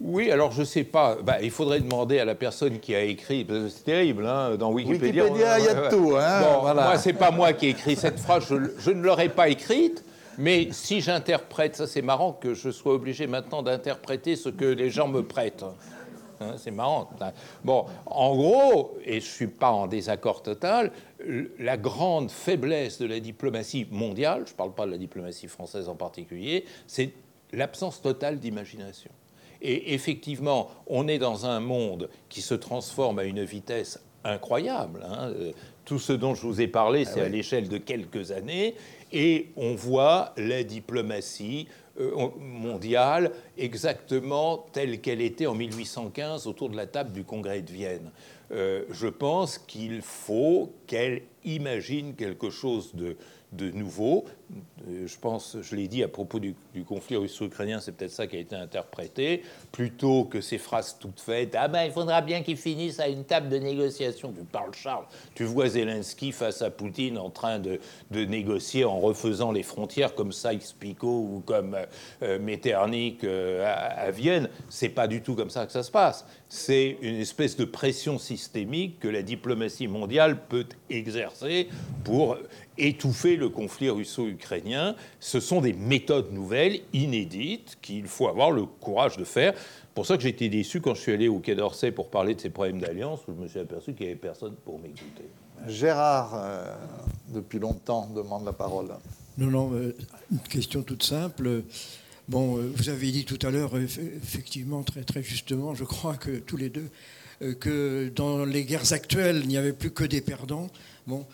Oui, 0.00 0.30
alors 0.30 0.52
je 0.52 0.60
ne 0.60 0.64
sais 0.64 0.84
pas. 0.84 1.16
Bah, 1.22 1.36
il 1.42 1.50
faudrait 1.50 1.80
demander 1.80 2.18
à 2.18 2.24
la 2.24 2.34
personne 2.34 2.78
qui 2.78 2.94
a 2.94 3.02
écrit. 3.02 3.46
C'est 3.68 3.84
terrible, 3.84 4.26
hein, 4.26 4.56
dans 4.56 4.72
Wikipédia. 4.72 5.24
Wikipédia, 5.24 5.58
il 5.58 5.64
y 5.64 5.68
a 5.68 5.74
de 5.74 5.90
tout. 5.90 6.16
Hein, 6.16 6.42
bon, 6.42 6.60
voilà. 6.60 6.84
Moi, 6.84 6.98
c'est 6.98 7.12
pas 7.12 7.30
moi 7.30 7.52
qui 7.52 7.66
ai 7.66 7.70
écrit 7.70 7.96
cette 7.96 8.18
phrase. 8.18 8.46
Je, 8.48 8.56
je 8.78 8.90
ne 8.90 9.02
l'aurais 9.02 9.28
pas 9.28 9.48
écrite. 9.48 10.04
Mais 10.38 10.68
si 10.70 11.00
j'interprète, 11.00 11.74
ça 11.74 11.88
c'est 11.88 12.00
marrant 12.00 12.32
que 12.32 12.54
je 12.54 12.70
sois 12.70 12.94
obligé 12.94 13.26
maintenant 13.26 13.64
d'interpréter 13.64 14.36
ce 14.36 14.48
que 14.48 14.64
les 14.64 14.88
gens 14.88 15.08
me 15.08 15.24
prêtent. 15.24 15.64
Hein, 16.40 16.54
c'est 16.56 16.70
marrant. 16.70 17.10
Bon, 17.64 17.86
en 18.06 18.36
gros, 18.36 18.96
et 19.04 19.14
je 19.14 19.26
ne 19.26 19.32
suis 19.32 19.46
pas 19.48 19.70
en 19.70 19.88
désaccord 19.88 20.42
total, 20.42 20.92
la 21.58 21.76
grande 21.76 22.30
faiblesse 22.30 22.98
de 22.98 23.06
la 23.06 23.18
diplomatie 23.18 23.88
mondiale, 23.90 24.44
je 24.46 24.52
ne 24.52 24.56
parle 24.56 24.72
pas 24.72 24.86
de 24.86 24.92
la 24.92 24.98
diplomatie 24.98 25.48
française 25.48 25.88
en 25.88 25.96
particulier, 25.96 26.64
c'est 26.86 27.10
l'absence 27.52 28.00
totale 28.00 28.38
d'imagination. 28.38 29.10
Et 29.62 29.94
effectivement, 29.94 30.70
on 30.86 31.08
est 31.08 31.18
dans 31.18 31.46
un 31.46 31.60
monde 31.60 32.08
qui 32.28 32.42
se 32.42 32.54
transforme 32.54 33.18
à 33.18 33.24
une 33.24 33.44
vitesse 33.44 34.00
incroyable. 34.24 35.04
Hein. 35.08 35.32
Tout 35.84 35.98
ce 35.98 36.12
dont 36.12 36.34
je 36.34 36.42
vous 36.42 36.60
ai 36.60 36.68
parlé, 36.68 37.04
ah 37.06 37.10
c'est 37.12 37.20
à 37.20 37.28
l'échelle 37.28 37.68
de 37.68 37.78
quelques 37.78 38.30
années. 38.30 38.74
Et 39.12 39.48
on 39.56 39.74
voit 39.74 40.34
la 40.36 40.62
diplomatie 40.62 41.66
euh, 41.98 42.28
mondiale 42.38 43.32
exactement 43.56 44.66
telle 44.72 45.00
qu'elle 45.00 45.20
était 45.20 45.46
en 45.46 45.54
1815 45.54 46.46
autour 46.46 46.68
de 46.68 46.76
la 46.76 46.86
table 46.86 47.12
du 47.12 47.24
Congrès 47.24 47.62
de 47.62 47.72
Vienne. 47.72 48.10
Euh, 48.52 48.84
je 48.90 49.08
pense 49.08 49.58
qu'il 49.58 50.00
faut 50.02 50.72
qu'elle 50.86 51.22
imagine 51.44 52.14
quelque 52.14 52.50
chose 52.50 52.94
de, 52.94 53.16
de 53.52 53.70
nouveau. 53.70 54.24
Euh, 54.88 55.06
je 55.06 55.18
pense, 55.18 55.56
je 55.60 55.76
l'ai 55.76 55.88
dit 55.88 56.02
à 56.02 56.08
propos 56.08 56.38
du, 56.38 56.54
conflit 56.86 57.16
russo-ukrainien, 57.16 57.80
c'est 57.80 57.92
peut-être 57.92 58.12
ça 58.12 58.26
qui 58.26 58.36
a 58.36 58.38
été 58.38 58.54
interprété, 58.54 59.42
plutôt 59.72 60.24
que 60.24 60.40
ces 60.40 60.58
phrases 60.58 60.96
toutes 60.98 61.20
faites. 61.20 61.56
Ah 61.58 61.68
ben, 61.68 61.84
il 61.84 61.90
faudra 61.90 62.20
bien 62.20 62.42
qu'ils 62.42 62.56
finissent 62.56 63.00
à 63.00 63.08
une 63.08 63.24
table 63.24 63.48
de 63.48 63.58
négociation. 63.58 64.32
Tu 64.32 64.44
parles, 64.44 64.74
Charles. 64.74 65.04
Tu 65.34 65.44
vois 65.44 65.68
Zelensky 65.68 66.32
face 66.32 66.62
à 66.62 66.70
Poutine 66.70 67.18
en 67.18 67.30
train 67.30 67.58
de, 67.58 67.80
négocier 68.10 68.84
en 68.84 69.00
refaisant 69.00 69.52
les 69.52 69.62
frontières 69.62 70.14
comme 70.14 70.32
Sykes-Picot 70.32 71.06
ou 71.06 71.42
comme 71.44 71.76
euh, 72.22 72.38
Metternich 72.38 73.24
euh, 73.24 73.64
à, 73.64 74.06
à, 74.06 74.10
Vienne. 74.10 74.48
C'est 74.68 74.88
pas 74.88 75.08
du 75.08 75.20
tout 75.20 75.34
comme 75.34 75.50
ça 75.50 75.66
que 75.66 75.72
ça 75.72 75.82
se 75.82 75.90
passe. 75.90 76.26
C'est 76.48 76.96
une 77.02 77.16
espèce 77.16 77.56
de 77.56 77.64
pression 77.64 78.18
systémique 78.18 79.00
que 79.00 79.08
la 79.08 79.22
diplomatie 79.22 79.88
mondiale 79.88 80.38
peut 80.48 80.66
exercer 80.88 81.68
pour 82.04 82.38
étouffer 82.78 83.36
le 83.36 83.48
conflit 83.48 83.90
russo-ukrainien. 83.90 84.94
Ce 85.20 85.40
sont 85.40 85.60
des 85.60 85.72
méthodes 85.72 86.32
nouvelles, 86.32 86.80
inédites, 86.92 87.78
qu'il 87.82 88.06
faut 88.06 88.28
avoir 88.28 88.50
le 88.50 88.64
courage 88.64 89.16
de 89.16 89.24
faire. 89.24 89.54
C'est 89.56 89.94
pour 89.94 90.06
ça 90.06 90.16
que 90.16 90.22
j'ai 90.22 90.28
été 90.28 90.48
déçu 90.48 90.80
quand 90.80 90.94
je 90.94 91.00
suis 91.00 91.12
allé 91.12 91.28
au 91.28 91.40
Quai 91.40 91.54
d'Orsay 91.54 91.90
pour 91.90 92.08
parler 92.08 92.34
de 92.34 92.40
ces 92.40 92.50
problèmes 92.50 92.80
d'alliance, 92.80 93.20
où 93.28 93.34
je 93.36 93.42
me 93.42 93.48
suis 93.48 93.58
aperçu 93.58 93.94
qu'il 93.94 94.06
n'y 94.06 94.12
avait 94.12 94.20
personne 94.20 94.54
pour 94.64 94.78
m'écouter. 94.78 95.24
Gérard, 95.66 96.34
euh, 96.34 96.74
depuis 97.28 97.58
longtemps, 97.58 98.08
demande 98.14 98.44
la 98.44 98.52
parole. 98.52 98.88
Non, 99.36 99.46
non, 99.48 99.72
euh, 99.74 99.96
une 100.30 100.38
question 100.38 100.82
toute 100.82 101.02
simple. 101.02 101.64
Bon, 102.28 102.58
euh, 102.58 102.72
vous 102.74 102.88
avez 102.88 103.10
dit 103.10 103.24
tout 103.24 103.38
à 103.46 103.50
l'heure, 103.50 103.76
effectivement, 103.76 104.82
très, 104.82 105.02
très 105.02 105.22
justement, 105.22 105.74
je 105.74 105.84
crois 105.84 106.16
que 106.16 106.38
tous 106.38 106.56
les 106.56 106.68
deux, 106.68 106.88
que 107.60 108.10
dans 108.14 108.44
les 108.44 108.64
guerres 108.64 108.92
actuelles, 108.92 109.40
il 109.42 109.48
n'y 109.48 109.56
avait 109.56 109.72
plus 109.72 109.90
que 109.90 110.04
des 110.04 110.20
perdants. 110.20 110.68
Bon, 111.06 111.24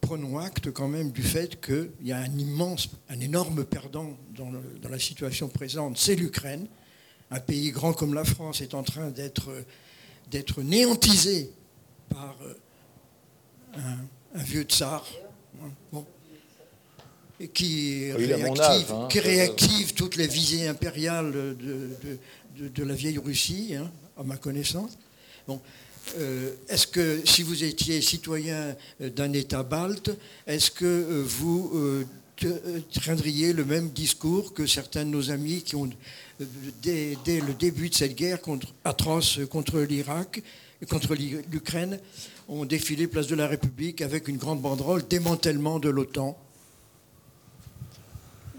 prenons 0.00 0.38
acte 0.38 0.70
quand 0.70 0.88
même 0.88 1.10
du 1.10 1.22
fait 1.22 1.60
qu'il 1.60 1.90
y 2.02 2.12
a 2.12 2.18
un 2.18 2.38
immense, 2.38 2.88
un 3.08 3.20
énorme 3.20 3.64
perdant 3.64 4.16
dans, 4.36 4.50
la 4.88 4.98
situation 4.98 5.48
présente, 5.48 5.98
c'est 5.98 6.14
l'Ukraine. 6.14 6.66
Un 7.30 7.40
pays 7.40 7.70
grand 7.72 7.92
comme 7.92 8.14
la 8.14 8.24
France 8.24 8.60
est 8.60 8.74
en 8.74 8.82
train 8.82 9.10
d'être, 9.10 9.50
d'être 10.30 10.62
néantisé 10.62 11.50
par 12.08 12.36
euh, 12.42 12.54
un, 14.34 14.42
vieux 14.42 14.62
tsar. 14.62 15.06
Hein, 15.62 16.04
et 17.40 17.48
qui, 17.48 18.10
réactive, 18.12 18.92
hein. 18.92 19.08
qui 19.08 19.20
réactive 19.20 19.94
toutes 19.94 20.16
les 20.16 20.26
visées 20.26 20.66
impériales 20.66 21.32
de, 21.32 21.96
de, 22.56 22.82
la 22.82 22.94
vieille 22.94 23.18
Russie, 23.18 23.76
hein, 23.76 23.90
à 24.16 24.24
ma 24.24 24.36
connaissance. 24.36 24.98
Bon, 25.46 25.60
euh, 26.16 26.54
est-ce 26.68 26.86
que 26.86 27.20
si 27.24 27.42
vous 27.42 27.64
étiez 27.64 28.00
citoyen 28.00 28.76
d'un 29.00 29.32
État 29.32 29.62
balte, 29.62 30.10
est-ce 30.46 30.70
que 30.70 30.84
euh, 30.84 31.22
vous 31.26 31.70
euh, 31.74 32.04
le 32.44 33.64
même 33.64 33.90
discours 33.90 34.52
que 34.54 34.66
certains 34.66 35.04
de 35.04 35.10
nos 35.10 35.30
amis 35.30 35.62
qui 35.62 35.76
ont, 35.76 35.88
euh, 36.40 36.44
dès, 36.82 37.16
le 37.26 37.54
début 37.54 37.88
de 37.88 37.94
cette 37.94 38.14
guerre 38.14 38.38
atroce 38.84 39.40
contre 39.50 39.80
l'Irak, 39.80 40.42
contre 40.88 41.14
l'Ukraine, 41.14 41.98
ont 42.48 42.64
défilé 42.64 43.06
place 43.08 43.26
de 43.26 43.34
la 43.34 43.48
République 43.48 44.02
avec 44.02 44.28
une 44.28 44.36
grande 44.36 44.60
banderole 44.60 45.06
démantèlement 45.06 45.78
de 45.78 45.88
l'OTAN? 45.88 46.38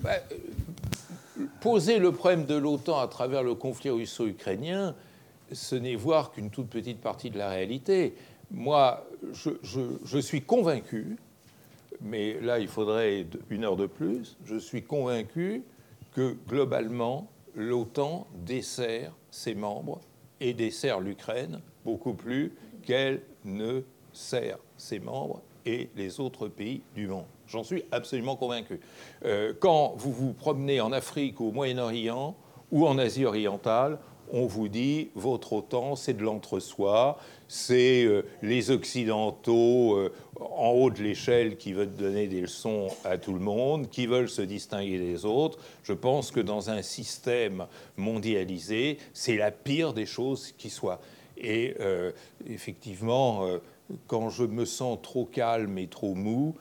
Bah, 0.01 0.11
euh, 0.31 1.45
poser 1.61 1.99
le 1.99 2.11
problème 2.11 2.45
de 2.45 2.55
l'OTAN 2.55 2.99
à 2.99 3.07
travers 3.07 3.43
le 3.43 3.55
conflit 3.55 3.89
russo-ukrainien, 3.89 4.95
ce 5.51 5.75
n'est 5.75 5.95
voir 5.95 6.31
qu'une 6.31 6.49
toute 6.49 6.67
petite 6.67 7.01
partie 7.01 7.29
de 7.29 7.37
la 7.37 7.49
réalité. 7.49 8.15
Moi, 8.51 9.05
je, 9.33 10.19
suis 10.19 10.41
convaincu, 10.41 11.17
mais 12.01 12.39
là, 12.41 12.59
il 12.59 12.67
faudrait 12.67 13.27
une 13.49 13.63
heure 13.63 13.75
de 13.75 13.85
plus, 13.85 14.37
je 14.45 14.55
suis 14.55 14.83
convaincu 14.83 15.63
que 16.13 16.35
globalement, 16.47 17.29
l'OTAN 17.55 18.27
dessert 18.45 19.13
ses 19.31 19.53
membres 19.53 20.01
et 20.39 20.53
dessert 20.53 20.99
l'Ukraine 20.99 21.61
beaucoup 21.85 22.13
plus 22.13 22.53
qu'elle 22.83 23.21
ne 23.45 23.81
sert 24.13 24.57
ses 24.77 24.99
membres 24.99 25.41
et 25.65 25.89
les 25.95 26.19
autres 26.19 26.47
pays 26.47 26.81
du 26.95 27.07
monde. 27.07 27.25
J'en 27.47 27.63
suis 27.63 27.83
absolument 27.91 28.35
convaincu. 28.35 28.79
Euh, 29.25 29.53
quand 29.59 29.93
vous 29.97 30.11
vous 30.11 30.33
promenez 30.33 30.81
en 30.81 30.91
Afrique 30.91 31.41
au 31.41 31.51
Moyen-Orient 31.51 32.35
ou 32.71 32.87
en 32.87 32.97
Asie 32.97 33.25
orientale, 33.25 33.99
on 34.31 34.45
vous 34.45 34.67
dit 34.67 35.09
votre 35.15 35.53
OTAN, 35.53 35.95
c'est 35.95 36.13
de 36.13 36.23
l'entre-soi, 36.23 37.17
c'est 37.47 38.03
euh, 38.03 38.23
les 38.41 38.71
Occidentaux 38.71 39.95
euh, 39.95 40.13
en 40.39 40.69
haut 40.69 40.89
de 40.89 41.01
l'échelle 41.01 41.57
qui 41.57 41.73
veulent 41.73 41.95
donner 41.95 42.27
des 42.27 42.41
leçons 42.41 42.87
à 43.03 43.17
tout 43.17 43.33
le 43.33 43.39
monde, 43.39 43.89
qui 43.89 44.05
veulent 44.05 44.29
se 44.29 44.41
distinguer 44.41 44.99
des 44.99 45.25
autres. 45.25 45.59
Je 45.83 45.93
pense 45.93 46.31
que 46.31 46.39
dans 46.39 46.69
un 46.69 46.81
système 46.81 47.65
mondialisé, 47.97 48.97
c'est 49.13 49.37
la 49.37 49.51
pire 49.51 49.93
des 49.93 50.05
choses 50.05 50.53
qui 50.57 50.69
soit. 50.69 51.01
Et 51.37 51.75
euh, 51.79 52.11
effectivement, 52.47 53.47
quand 54.07 54.29
je 54.29 54.43
me 54.43 54.65
sens 54.65 54.99
trop 55.01 55.25
calme 55.25 55.77
et 55.77 55.87
trop 55.87 56.13
mou, 56.13 56.55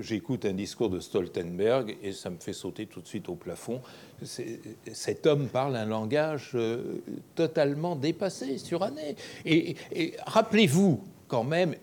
j'écoute 0.00 0.44
un 0.44 0.52
discours 0.52 0.90
de 0.90 1.00
Stoltenberg 1.00 1.96
et 2.02 2.12
ça 2.12 2.30
me 2.30 2.38
fait 2.38 2.52
sauter 2.52 2.86
tout 2.86 3.00
de 3.00 3.06
suite 3.06 3.28
au 3.28 3.34
plafond. 3.34 3.80
Cet 4.22 5.26
homme 5.26 5.48
parle 5.48 5.76
un 5.76 5.84
langage 5.84 6.52
euh, 6.54 7.02
totalement 7.34 7.96
dépassé, 7.96 8.58
suranné. 8.58 9.16
Et, 9.44 9.76
et 9.92 10.16
rappelez-vous 10.26 11.02
quand 11.28 11.44
même 11.44 11.74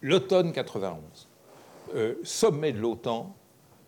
l'automne 0.00 0.52
91, 0.52 1.28
euh, 1.94 2.14
sommet 2.22 2.72
de 2.72 2.78
l'OTAN, 2.78 3.34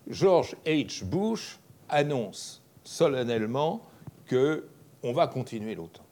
George 0.07 0.55
H. 0.65 1.03
Bush 1.03 1.59
annonce 1.89 2.61
solennellement 2.83 3.81
que 4.25 4.65
on 5.03 5.13
va 5.13 5.27
continuer 5.27 5.75
l'OTAN. 5.75 6.03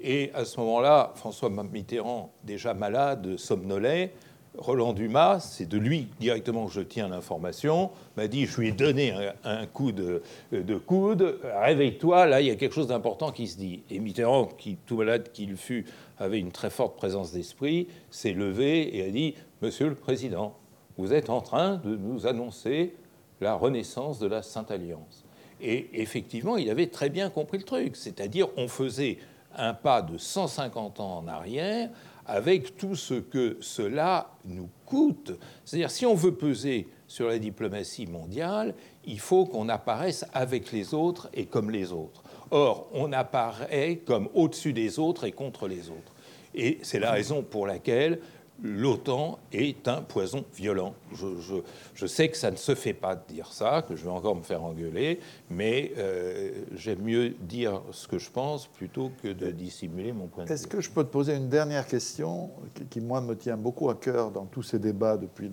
Et 0.00 0.30
à 0.34 0.44
ce 0.44 0.58
moment-là, 0.60 1.12
François 1.14 1.48
Mitterrand, 1.48 2.32
déjà 2.44 2.74
malade, 2.74 3.36
somnolait. 3.36 4.12
Roland 4.58 4.92
Dumas, 4.92 5.40
c'est 5.40 5.68
de 5.68 5.78
lui 5.78 6.08
directement 6.20 6.66
que 6.66 6.72
je 6.72 6.80
tiens 6.80 7.08
l'information, 7.08 7.90
m'a 8.16 8.28
dit 8.28 8.46
Je 8.46 8.60
lui 8.60 8.68
ai 8.68 8.72
donné 8.72 9.12
un, 9.44 9.66
coup 9.66 9.92
de, 9.92 10.22
de 10.52 10.74
coude, 10.76 11.38
réveille-toi, 11.42 12.26
là, 12.26 12.40
il 12.40 12.46
y 12.46 12.50
a 12.50 12.56
quelque 12.56 12.74
chose 12.74 12.88
d'important 12.88 13.32
qui 13.32 13.46
se 13.46 13.56
dit. 13.56 13.82
Et 13.90 13.98
Mitterrand, 13.98 14.46
qui, 14.46 14.76
tout 14.86 14.96
malade 14.96 15.30
qu'il 15.32 15.56
fut, 15.56 15.86
avait 16.18 16.38
une 16.38 16.52
très 16.52 16.70
forte 16.70 16.96
présence 16.96 17.32
d'esprit, 17.32 17.88
s'est 18.10 18.32
levé 18.32 18.96
et 18.96 19.06
a 19.06 19.10
dit 19.10 19.34
Monsieur 19.62 19.88
le 19.88 19.94
Président, 19.94 20.54
vous 20.98 21.12
êtes 21.12 21.30
en 21.30 21.40
train 21.40 21.76
de 21.76 21.96
nous 21.96 22.26
annoncer 22.26 22.94
la 23.40 23.54
renaissance 23.54 24.18
de 24.18 24.26
la 24.26 24.42
Sainte 24.42 24.70
Alliance. 24.70 25.24
Et 25.60 25.88
effectivement, 26.00 26.56
il 26.56 26.70
avait 26.70 26.86
très 26.86 27.08
bien 27.08 27.30
compris 27.30 27.58
le 27.58 27.64
truc, 27.64 27.96
c'est-à-dire 27.96 28.48
on 28.56 28.68
faisait 28.68 29.18
un 29.56 29.74
pas 29.74 30.02
de 30.02 30.18
150 30.18 31.00
ans 31.00 31.18
en 31.18 31.28
arrière 31.28 31.88
avec 32.26 32.76
tout 32.76 32.96
ce 32.96 33.14
que 33.14 33.56
cela 33.60 34.30
nous 34.44 34.68
coûte. 34.84 35.32
C'est-à-dire 35.64 35.90
si 35.90 36.06
on 36.06 36.14
veut 36.14 36.34
peser 36.34 36.88
sur 37.06 37.28
la 37.28 37.38
diplomatie 37.38 38.06
mondiale, 38.06 38.74
il 39.04 39.20
faut 39.20 39.46
qu'on 39.46 39.68
apparaisse 39.68 40.24
avec 40.32 40.72
les 40.72 40.94
autres 40.94 41.28
et 41.34 41.46
comme 41.46 41.70
les 41.70 41.92
autres. 41.92 42.22
Or, 42.50 42.88
on 42.92 43.12
apparaît 43.12 44.00
comme 44.04 44.28
au-dessus 44.34 44.72
des 44.72 44.98
autres 44.98 45.24
et 45.24 45.32
contre 45.32 45.68
les 45.68 45.88
autres. 45.90 46.12
Et 46.54 46.78
c'est 46.82 46.98
la 46.98 47.12
raison 47.12 47.42
pour 47.42 47.66
laquelle 47.66 48.20
l'OTAN 48.62 49.38
est 49.52 49.86
un 49.86 50.00
poison 50.02 50.44
violent. 50.54 50.94
Je, 51.12 51.26
je- 51.40 51.62
je 51.94 52.06
sais 52.06 52.28
que 52.30 52.36
ça 52.36 52.50
ne 52.50 52.56
se 52.56 52.74
fait 52.74 52.94
pas 52.94 53.14
de 53.14 53.20
dire 53.28 53.52
ça, 53.52 53.82
que 53.86 53.96
je 53.96 54.04
vais 54.04 54.10
encore 54.10 54.34
me 54.36 54.42
faire 54.42 54.64
engueuler, 54.64 55.20
mais 55.50 55.92
euh, 55.98 56.50
j'aime 56.74 57.02
mieux 57.02 57.30
dire 57.40 57.82
ce 57.92 58.08
que 58.08 58.18
je 58.18 58.30
pense 58.30 58.66
plutôt 58.66 59.10
que 59.22 59.28
de 59.28 59.50
dissimuler 59.50 60.12
mon 60.12 60.26
point 60.26 60.44
de 60.44 60.50
Est-ce 60.52 60.64
vue. 60.64 60.68
que 60.70 60.80
je 60.80 60.90
peux 60.90 61.04
te 61.04 61.10
poser 61.10 61.34
une 61.34 61.48
dernière 61.48 61.86
question 61.86 62.50
qui, 62.74 62.84
qui, 62.86 63.00
moi, 63.00 63.20
me 63.20 63.34
tient 63.36 63.56
beaucoup 63.58 63.90
à 63.90 63.94
cœur 63.94 64.30
dans 64.30 64.46
tous 64.46 64.62
ces 64.62 64.78
débats 64.78 65.16
depuis 65.16 65.50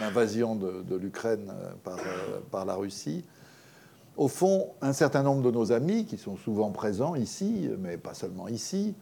l'invasion 0.00 0.56
de, 0.56 0.82
de 0.82 0.96
l'Ukraine 0.96 1.50
euh, 1.50 1.72
par, 1.84 1.98
euh, 1.98 2.40
par 2.50 2.64
la 2.64 2.74
Russie? 2.76 3.24
Au 4.16 4.26
fond, 4.26 4.70
un 4.80 4.92
certain 4.92 5.22
nombre 5.22 5.42
de 5.42 5.50
nos 5.52 5.70
amis, 5.70 6.04
qui 6.04 6.18
sont 6.18 6.36
souvent 6.36 6.70
présents 6.72 7.14
ici, 7.14 7.68
mais 7.78 7.96
pas 7.96 8.14
seulement 8.14 8.48
ici, 8.48 8.94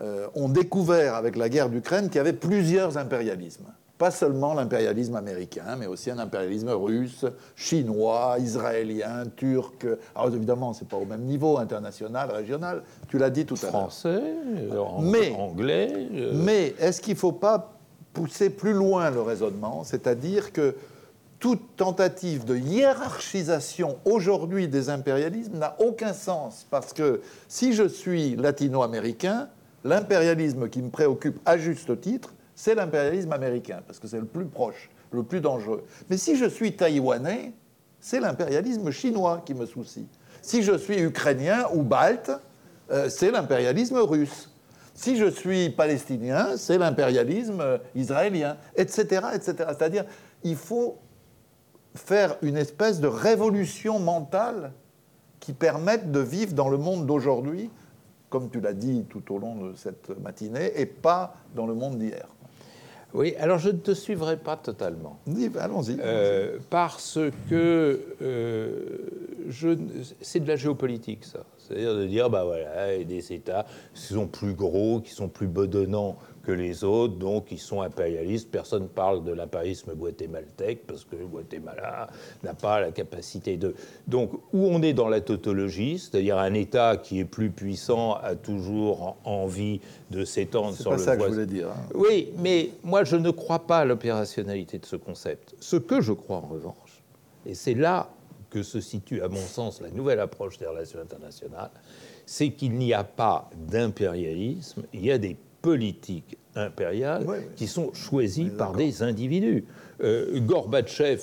euh, 0.00 0.26
ont 0.34 0.48
découvert 0.48 1.14
avec 1.14 1.36
la 1.36 1.48
guerre 1.48 1.68
d'Ukraine 1.68 2.06
qu'il 2.08 2.16
y 2.16 2.20
avait 2.20 2.32
plusieurs 2.32 2.96
impérialismes. 2.98 3.66
Pas 3.98 4.10
seulement 4.10 4.54
l'impérialisme 4.54 5.14
américain, 5.14 5.76
mais 5.78 5.86
aussi 5.86 6.10
un 6.10 6.18
impérialisme 6.18 6.70
russe, 6.70 7.24
chinois, 7.54 8.36
israélien, 8.40 9.24
turc. 9.36 9.86
Alors 10.16 10.34
évidemment, 10.34 10.72
c'est 10.72 10.88
pas 10.88 10.96
au 10.96 11.04
même 11.04 11.20
niveau 11.22 11.56
international, 11.58 12.30
régional. 12.32 12.82
Tu 13.08 13.18
l'as 13.18 13.30
dit 13.30 13.46
tout 13.46 13.54
à 13.60 13.62
l'heure. 13.62 13.70
Français, 13.70 14.20
Mais- 15.02 15.32
anglais. 15.38 16.08
euh, 16.14 16.32
Mais 16.34 16.74
est-ce 16.80 17.00
qu'il 17.00 17.14
ne 17.14 17.18
faut 17.18 17.32
pas 17.32 17.74
pousser 18.12 18.50
plus 18.50 18.72
loin 18.72 19.10
le 19.10 19.20
raisonnement 19.22 19.84
C'est-à-dire 19.84 20.52
que 20.52 20.74
toute 21.38 21.76
tentative 21.76 22.44
de 22.44 22.56
hiérarchisation 22.56 23.98
aujourd'hui 24.04 24.68
des 24.68 24.90
impérialismes 24.90 25.58
n'a 25.58 25.76
aucun 25.80 26.12
sens. 26.12 26.66
Parce 26.70 26.92
que 26.92 27.20
si 27.48 27.72
je 27.72 27.86
suis 27.86 28.36
latino-américain, 28.36 29.48
l'impérialisme 29.84 30.68
qui 30.68 30.82
me 30.82 30.90
préoccupe 30.90 31.38
à 31.44 31.58
juste 31.58 32.00
titre, 32.00 32.34
c'est 32.54 32.74
l'impérialisme 32.74 33.32
américain, 33.32 33.80
parce 33.86 33.98
que 33.98 34.06
c'est 34.06 34.18
le 34.18 34.26
plus 34.26 34.44
proche, 34.44 34.90
le 35.10 35.22
plus 35.22 35.40
dangereux. 35.40 35.84
Mais 36.10 36.16
si 36.16 36.36
je 36.36 36.44
suis 36.44 36.76
taïwanais, 36.76 37.52
c'est 38.00 38.20
l'impérialisme 38.20 38.90
chinois 38.90 39.42
qui 39.44 39.54
me 39.54 39.66
soucie. 39.66 40.06
Si 40.42 40.62
je 40.62 40.76
suis 40.76 41.00
ukrainien 41.00 41.66
ou 41.72 41.82
balte, 41.82 42.32
euh, 42.90 43.08
c'est 43.08 43.30
l'impérialisme 43.30 43.98
russe. 43.98 44.50
Si 44.94 45.16
je 45.16 45.30
suis 45.30 45.70
palestinien, 45.70 46.56
c'est 46.56 46.78
l'impérialisme 46.78 47.60
euh, 47.60 47.78
israélien, 47.94 48.56
etc., 48.76 49.26
etc. 49.34 49.54
C'est-à-dire, 49.68 50.04
il 50.42 50.56
faut 50.56 50.98
faire 51.94 52.36
une 52.42 52.56
espèce 52.56 53.00
de 53.00 53.06
révolution 53.06 53.98
mentale 53.98 54.72
qui 55.40 55.52
permette 55.52 56.10
de 56.10 56.20
vivre 56.20 56.52
dans 56.54 56.68
le 56.68 56.78
monde 56.78 57.06
d'aujourd'hui, 57.06 57.70
comme 58.32 58.48
tu 58.48 58.60
l'as 58.60 58.72
dit 58.72 59.04
tout 59.10 59.34
au 59.34 59.38
long 59.38 59.56
de 59.56 59.74
cette 59.76 60.08
matinée, 60.18 60.72
et 60.74 60.86
pas 60.86 61.34
dans 61.54 61.66
le 61.66 61.74
monde 61.74 61.98
d'hier. 61.98 62.26
Oui, 63.12 63.34
alors 63.38 63.58
je 63.58 63.68
ne 63.68 63.76
te 63.76 63.92
suivrai 63.92 64.38
pas 64.38 64.56
totalement. 64.56 65.18
Allons-y. 65.60 65.98
Euh, 66.00 66.56
parce 66.70 67.18
que 67.50 68.00
euh, 68.22 68.80
c'est 70.22 70.40
de 70.40 70.48
la 70.48 70.56
géopolitique, 70.56 71.26
ça. 71.26 71.40
C'est-à-dire 71.58 71.94
de 71.94 72.06
dire, 72.06 72.30
bah 72.30 72.44
voilà, 72.44 72.94
il 72.94 73.00
y 73.00 73.02
a 73.02 73.04
des 73.04 73.32
États 73.34 73.66
qui 73.94 74.14
sont 74.14 74.26
plus 74.26 74.54
gros, 74.54 75.00
qui 75.00 75.10
sont 75.10 75.28
plus 75.28 75.46
bedonnants 75.46 76.16
que 76.42 76.52
les 76.52 76.84
autres, 76.84 77.14
donc 77.14 77.52
ils 77.52 77.58
sont 77.58 77.82
impérialistes. 77.82 78.50
Personne 78.50 78.84
ne 78.84 78.88
parle 78.88 79.24
de 79.24 79.32
l'impérialisme 79.32 79.94
guatémaltèque, 79.94 80.86
parce 80.86 81.04
que 81.04 81.16
le 81.16 81.26
Guatemala 81.26 82.08
n'a 82.42 82.54
pas 82.54 82.80
la 82.80 82.90
capacité 82.92 83.56
de... 83.56 83.74
Donc, 84.06 84.32
où 84.52 84.66
on 84.66 84.82
est 84.82 84.92
dans 84.92 85.08
la 85.08 85.20
tautologie, 85.20 85.98
c'est-à-dire 85.98 86.38
un 86.38 86.54
État 86.54 86.96
qui 86.96 87.20
est 87.20 87.24
plus 87.24 87.50
puissant 87.50 88.14
a 88.14 88.34
toujours 88.34 89.16
envie 89.24 89.80
de 90.10 90.24
s'étendre 90.24 90.74
c'est 90.74 90.82
sur 90.82 90.90
pas 90.90 90.96
le 90.96 91.02
ça 91.02 91.16
que 91.16 91.24
je 91.24 91.28
voulais 91.28 91.46
dire. 91.46 91.68
hein. 91.68 91.88
Oui, 91.94 92.32
mais 92.38 92.70
moi, 92.82 93.04
je 93.04 93.16
ne 93.16 93.30
crois 93.30 93.60
pas 93.60 93.80
à 93.80 93.84
l'opérationnalité 93.84 94.78
de 94.78 94.86
ce 94.86 94.96
concept. 94.96 95.54
Ce 95.60 95.76
que 95.76 96.00
je 96.00 96.12
crois, 96.12 96.38
en 96.38 96.48
revanche, 96.48 97.02
et 97.46 97.54
c'est 97.54 97.74
là 97.74 98.10
que 98.50 98.62
se 98.62 98.80
situe, 98.80 99.22
à 99.22 99.28
mon 99.28 99.40
sens, 99.40 99.80
la 99.80 99.90
nouvelle 99.90 100.20
approche 100.20 100.58
des 100.58 100.66
relations 100.66 101.00
internationales, 101.00 101.70
c'est 102.26 102.50
qu'il 102.50 102.72
n'y 102.74 102.92
a 102.92 103.02
pas 103.04 103.48
d'impérialisme, 103.56 104.82
il 104.92 105.04
y 105.06 105.10
a 105.10 105.18
des 105.18 105.36
politiques 105.62 106.36
impériales 106.54 107.26
qui 107.56 107.66
sont 107.66 107.94
choisies 107.94 108.50
par 108.50 108.72
des 108.72 109.02
individus. 109.02 109.64
Euh, 110.02 110.40
Gorbatchev, 110.40 111.22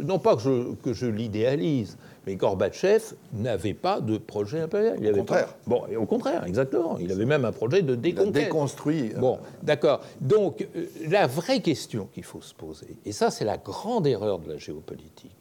non 0.00 0.18
pas 0.18 0.36
que 0.36 0.42
je, 0.42 0.74
que 0.82 0.92
je 0.92 1.06
l'idéalise, 1.06 1.96
mais 2.26 2.36
Gorbatchev 2.36 3.14
n'avait 3.32 3.74
pas 3.74 4.00
de 4.00 4.18
projet 4.18 4.60
impérial. 4.60 4.98
Il 5.00 5.10
au 5.10 5.16
contraire. 5.16 5.46
Pas... 5.46 5.58
Bon, 5.66 5.82
et 5.90 5.96
au 5.96 6.04
contraire, 6.04 6.44
exactement. 6.44 6.98
Il 6.98 7.10
avait 7.12 7.24
même 7.24 7.46
un 7.46 7.52
projet 7.52 7.80
de 7.80 7.94
déconquête. 7.94 8.44
déconstruit. 8.44 9.12
Bon, 9.18 9.38
d'accord. 9.62 10.02
Donc, 10.20 10.68
euh, 10.76 10.84
la 11.08 11.26
vraie 11.26 11.60
question 11.60 12.08
qu'il 12.12 12.24
faut 12.24 12.42
se 12.42 12.54
poser, 12.54 12.98
et 13.06 13.12
ça, 13.12 13.30
c'est 13.30 13.46
la 13.46 13.56
grande 13.56 14.06
erreur 14.06 14.38
de 14.38 14.50
la 14.50 14.58
géopolitique, 14.58 15.36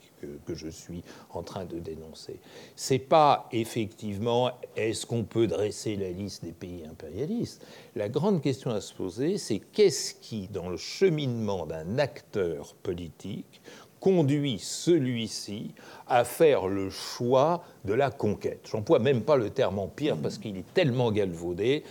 que, 0.46 0.56
je 0.56 0.68
suis 0.68 1.04
en 1.32 1.44
train 1.44 1.66
de 1.66 1.80
dénoncer. 1.80 2.40
C'est 2.76 3.00
pas 3.00 3.48
effectivement 3.52 4.52
est-ce 4.76 5.06
qu'on 5.06 5.24
peut 5.24 5.48
dresser 5.48 5.96
la 5.96 6.10
liste 6.10 6.44
des 6.44 6.52
pays 6.52 6.84
impérialistes? 6.90 7.66
La 7.96 8.10
grande 8.10 8.42
question 8.42 8.72
à 8.72 8.82
se 8.82 8.94
poser, 8.94 9.38
c'est 9.38 9.60
qu'est-ce 9.60 10.14
qui, 10.14 10.48
dans 10.48 10.70
le 10.70 10.78
cheminement 10.78 11.66
d'un 11.66 11.98
acteur 11.98 12.76
politique, 12.76 13.62
conduit 14.00 14.60
celui-ci 14.60 15.74
à 16.08 16.24
faire 16.24 16.68
le 16.68 16.90
choix 16.90 17.64
de 17.86 17.94
la 17.94 18.12
conquête? 18.12 18.68
J'emploie 18.72 19.00
même 19.00 19.22
pas 19.22 19.36
le 19.36 19.50
terme 19.50 19.80
empire 19.80 20.18
parce 20.18 20.38
qu'il 20.38 20.58
est 20.58 20.74
tellement 20.74 21.12
galvaudé. 21.12 21.84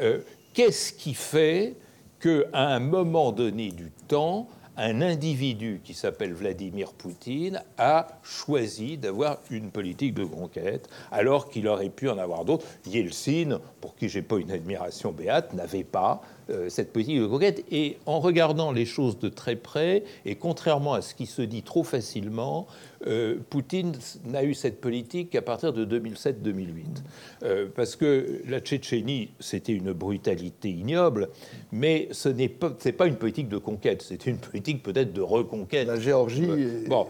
Euh, 0.00 0.20
qu'est-ce 0.52 0.92
qui 0.92 1.14
fait 1.14 1.76
qu'à 2.20 2.44
un 2.52 2.78
moment 2.78 3.32
donné 3.32 3.70
du 3.70 3.90
temps, 4.08 4.48
un 4.76 5.02
individu 5.02 5.80
qui 5.84 5.94
s'appelle 5.94 6.32
Vladimir 6.32 6.92
Poutine 6.92 7.62
a 7.78 8.06
choisi 8.22 8.96
d'avoir 8.96 9.38
une 9.50 9.70
politique 9.70 10.14
de 10.14 10.24
conquête, 10.24 10.88
alors 11.10 11.48
qu'il 11.50 11.68
aurait 11.68 11.90
pu 11.90 12.08
en 12.08 12.18
avoir 12.18 12.44
d'autres. 12.44 12.66
Yeltsin, 12.86 13.60
pour 13.80 13.94
qui 13.94 14.08
j'ai 14.08 14.22
pas 14.22 14.38
une 14.38 14.50
admiration 14.50 15.12
béate, 15.12 15.52
n'avait 15.54 15.84
pas. 15.84 16.22
Euh, 16.52 16.68
cette 16.68 16.92
politique 16.92 17.18
de 17.18 17.26
conquête. 17.26 17.64
Et 17.70 17.96
en 18.04 18.20
regardant 18.20 18.72
les 18.72 18.84
choses 18.84 19.18
de 19.18 19.28
très 19.28 19.56
près, 19.56 20.04
et 20.26 20.34
contrairement 20.34 20.92
à 20.92 21.00
ce 21.00 21.14
qui 21.14 21.26
se 21.26 21.40
dit 21.40 21.62
trop 21.62 21.82
facilement, 21.82 22.66
euh, 23.06 23.36
Poutine 23.48 23.92
n'a 24.26 24.44
eu 24.44 24.52
cette 24.52 24.80
politique 24.80 25.30
qu'à 25.30 25.40
partir 25.40 25.72
de 25.72 25.84
2007-2008. 25.84 27.02
Euh, 27.42 27.66
parce 27.74 27.96
que 27.96 28.42
la 28.46 28.60
Tchétchénie, 28.60 29.30
c'était 29.40 29.72
une 29.72 29.92
brutalité 29.92 30.68
ignoble, 30.68 31.28
mais 31.72 32.08
ce 32.10 32.28
n'est 32.28 32.48
pas, 32.48 32.70
pas 32.70 33.06
une 33.06 33.16
politique 33.16 33.48
de 33.48 33.58
conquête, 33.58 34.02
c'était 34.02 34.30
une 34.30 34.38
politique 34.38 34.82
peut-être 34.82 35.12
de 35.12 35.22
reconquête. 35.22 35.86
La 35.86 35.98
Géorgie. 35.98 36.48
bon, 36.86 37.06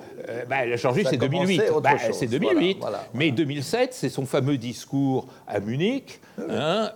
bah, 0.49 0.67
la 0.67 0.77
Géorgie, 0.77 1.05
c'est 1.09 1.17
2008. 1.17 1.63
Bah, 1.83 1.97
c'est 2.13 2.29
2008. 2.29 2.79
Mais 3.15 3.33
2007, 3.33 3.93
c'est 3.93 4.09
son 4.09 4.25
fameux 4.25 4.57
discours 4.57 5.27
à 5.49 5.59
Munich, 5.59 6.21
hein, 6.49 6.93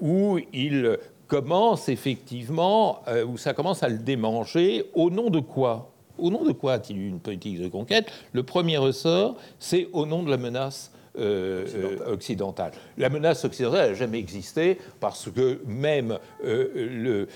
où 0.00 0.38
il 0.52 0.98
commence 1.34 1.88
effectivement, 1.88 3.02
euh, 3.08 3.24
où 3.24 3.36
ça 3.36 3.54
commence 3.54 3.82
à 3.82 3.88
le 3.88 3.98
démanger, 3.98 4.84
au 4.94 5.10
nom 5.10 5.30
de 5.30 5.40
quoi? 5.40 5.90
Au 6.16 6.30
nom 6.30 6.44
de 6.44 6.52
quoi 6.52 6.74
a-t-il 6.74 6.96
eu 6.96 7.08
une 7.08 7.18
politique 7.18 7.60
de 7.60 7.66
conquête? 7.66 8.06
Le 8.32 8.44
premier 8.44 8.76
ressort, 8.76 9.34
c'est 9.58 9.88
au 9.92 10.06
nom 10.06 10.22
de 10.22 10.30
la 10.30 10.36
menace 10.36 10.92
euh, 11.18 11.66
euh, 11.74 12.12
occidentale. 12.12 12.72
La 12.98 13.08
menace 13.08 13.44
occidentale 13.44 13.90
n'a 13.90 13.94
jamais 13.94 14.18
existé 14.18 14.78
parce 15.00 15.30
que 15.30 15.60
même 15.66 16.18
le 16.42 17.28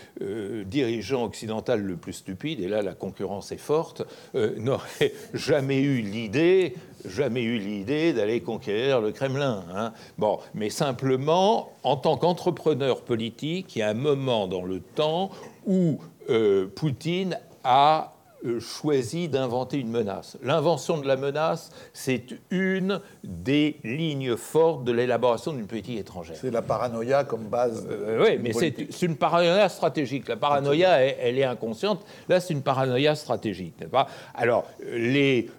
dirigeant 0.64 1.24
occidental 1.24 1.82
le 1.82 1.96
plus 1.96 2.14
stupide, 2.14 2.60
et 2.60 2.68
là 2.68 2.82
la 2.82 2.94
concurrence 2.94 3.52
est 3.52 3.56
forte, 3.56 4.02
n'aurait 4.34 5.12
jamais 5.34 5.80
eu 5.80 6.00
l'idée 6.00 6.74
jamais 7.04 7.42
eu 7.42 7.58
l'idée 7.58 8.12
d'aller 8.12 8.40
conquérir 8.40 9.00
le 9.00 9.12
Kremlin. 9.12 9.64
Hein. 9.74 9.92
Bon, 10.18 10.38
mais 10.54 10.70
simplement, 10.70 11.72
en 11.82 11.96
tant 11.96 12.16
qu'entrepreneur 12.16 13.02
politique, 13.02 13.76
il 13.76 13.80
y 13.80 13.82
a 13.82 13.88
un 13.88 13.94
moment 13.94 14.48
dans 14.48 14.64
le 14.64 14.80
temps 14.80 15.30
où 15.66 15.98
euh, 16.30 16.66
Poutine 16.66 17.38
a 17.64 18.02
euh, 18.02 18.17
choisi 18.60 19.28
d'inventer 19.28 19.78
une 19.78 19.90
menace. 19.90 20.38
L'invention 20.42 20.98
de 20.98 21.06
la 21.06 21.16
menace, 21.16 21.70
c'est 21.92 22.24
une 22.50 23.00
des 23.24 23.78
lignes 23.84 24.36
fortes 24.36 24.84
de 24.84 24.92
l'élaboration 24.92 25.52
d'une 25.52 25.66
politique 25.66 25.98
étrangère. 25.98 26.36
C'est 26.40 26.50
la 26.50 26.62
paranoïa 26.62 27.24
comme 27.24 27.48
base. 27.48 27.86
Euh, 27.90 28.24
oui, 28.24 28.38
mais 28.42 28.52
c'est 28.52 29.02
une 29.02 29.16
paranoïa 29.16 29.68
stratégique. 29.68 30.28
La 30.28 30.36
paranoïa, 30.36 31.00
elle, 31.00 31.38
est 31.38 31.44
inconsciente. 31.44 32.04
Là, 32.28 32.40
c'est 32.40 32.54
une 32.54 32.62
paranoïa 32.62 33.14
stratégique, 33.14 33.74
n'est-ce 33.80 33.90
pas? 33.90 34.06
Alors, 34.34 34.64
les 34.86 35.50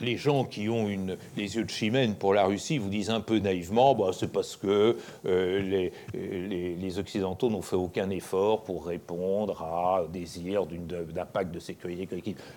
les 0.00 0.16
gens 0.16 0.44
qui 0.44 0.68
ont 0.68 0.88
les 1.36 1.56
yeux 1.56 1.64
de 1.64 1.70
chimène 1.70 2.14
pour 2.14 2.34
la 2.34 2.44
Russie 2.44 2.78
vous 2.78 2.88
disent 2.88 3.10
un 3.10 3.20
peu 3.20 3.38
naïvement 3.38 3.94
bah, 3.94 4.10
c'est 4.12 4.30
parce 4.30 4.56
que 4.56 4.96
euh, 5.26 5.90
les, 6.14 6.76
les, 6.76 6.98
Occidentaux 6.98 7.50
n'ont 7.50 7.62
fait 7.62 7.76
aucun 7.76 8.08
effort 8.10 8.62
pour 8.62 8.86
répondre 8.86 9.60
à 9.62 10.04
désir 10.10 10.66
d'un 10.66 11.26
pacte 11.26 11.52
de 11.52 11.58
sécurité. 11.58 12.08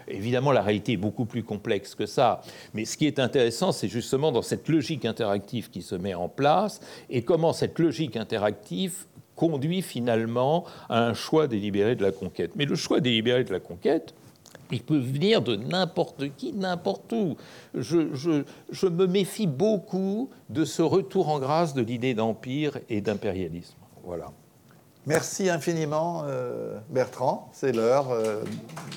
Évidemment, 0.07 0.51
la 0.51 0.61
réalité 0.61 0.93
est 0.93 0.97
beaucoup 0.97 1.25
plus 1.25 1.43
complexe 1.43 1.93
que 1.93 2.05
ça. 2.05 2.41
Mais 2.73 2.85
ce 2.85 2.95
qui 2.95 3.05
est 3.05 3.19
intéressant, 3.19 3.71
c'est 3.71 3.89
justement 3.89 4.31
dans 4.31 4.41
cette 4.41 4.69
logique 4.69 5.03
interactive 5.03 5.69
qui 5.69 5.81
se 5.81 5.95
met 5.95 6.13
en 6.13 6.29
place 6.29 6.79
et 7.09 7.23
comment 7.23 7.51
cette 7.51 7.79
logique 7.79 8.15
interactive 8.15 9.05
conduit 9.35 9.81
finalement 9.81 10.65
à 10.89 11.05
un 11.05 11.13
choix 11.13 11.47
délibéré 11.47 11.95
de 11.95 12.03
la 12.03 12.11
conquête. 12.11 12.51
Mais 12.55 12.65
le 12.65 12.75
choix 12.75 12.99
délibéré 12.99 13.45
de 13.45 13.51
la 13.53 13.61
conquête, 13.61 14.13
il 14.71 14.83
peut 14.83 14.97
venir 14.97 15.41
de 15.41 15.55
n'importe 15.55 16.35
qui, 16.35 16.53
n'importe 16.53 17.11
où. 17.13 17.37
Je, 17.73 18.87
me 18.87 19.07
méfie 19.07 19.47
beaucoup 19.47 20.29
de 20.49 20.65
ce 20.65 20.81
retour 20.81 21.29
en 21.29 21.39
grâce 21.39 21.73
de 21.73 21.81
l'idée 21.81 22.13
d'empire 22.13 22.79
et 22.89 23.01
d'impérialisme. 23.01 23.75
Voilà. 24.03 24.31
Merci 25.05 25.49
infiniment, 25.49 26.23
euh, 26.27 26.77
Bertrand. 26.89 27.49
C'est 27.53 27.71
l'heure 27.71 28.11
euh, 28.11 28.43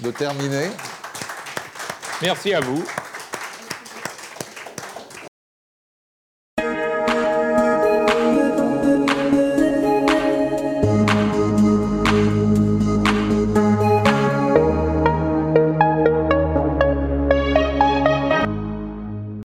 de 0.03 0.11
terminer. 0.11 0.69
Merci 2.21 2.55
à 2.55 2.61
vous. 2.61 2.85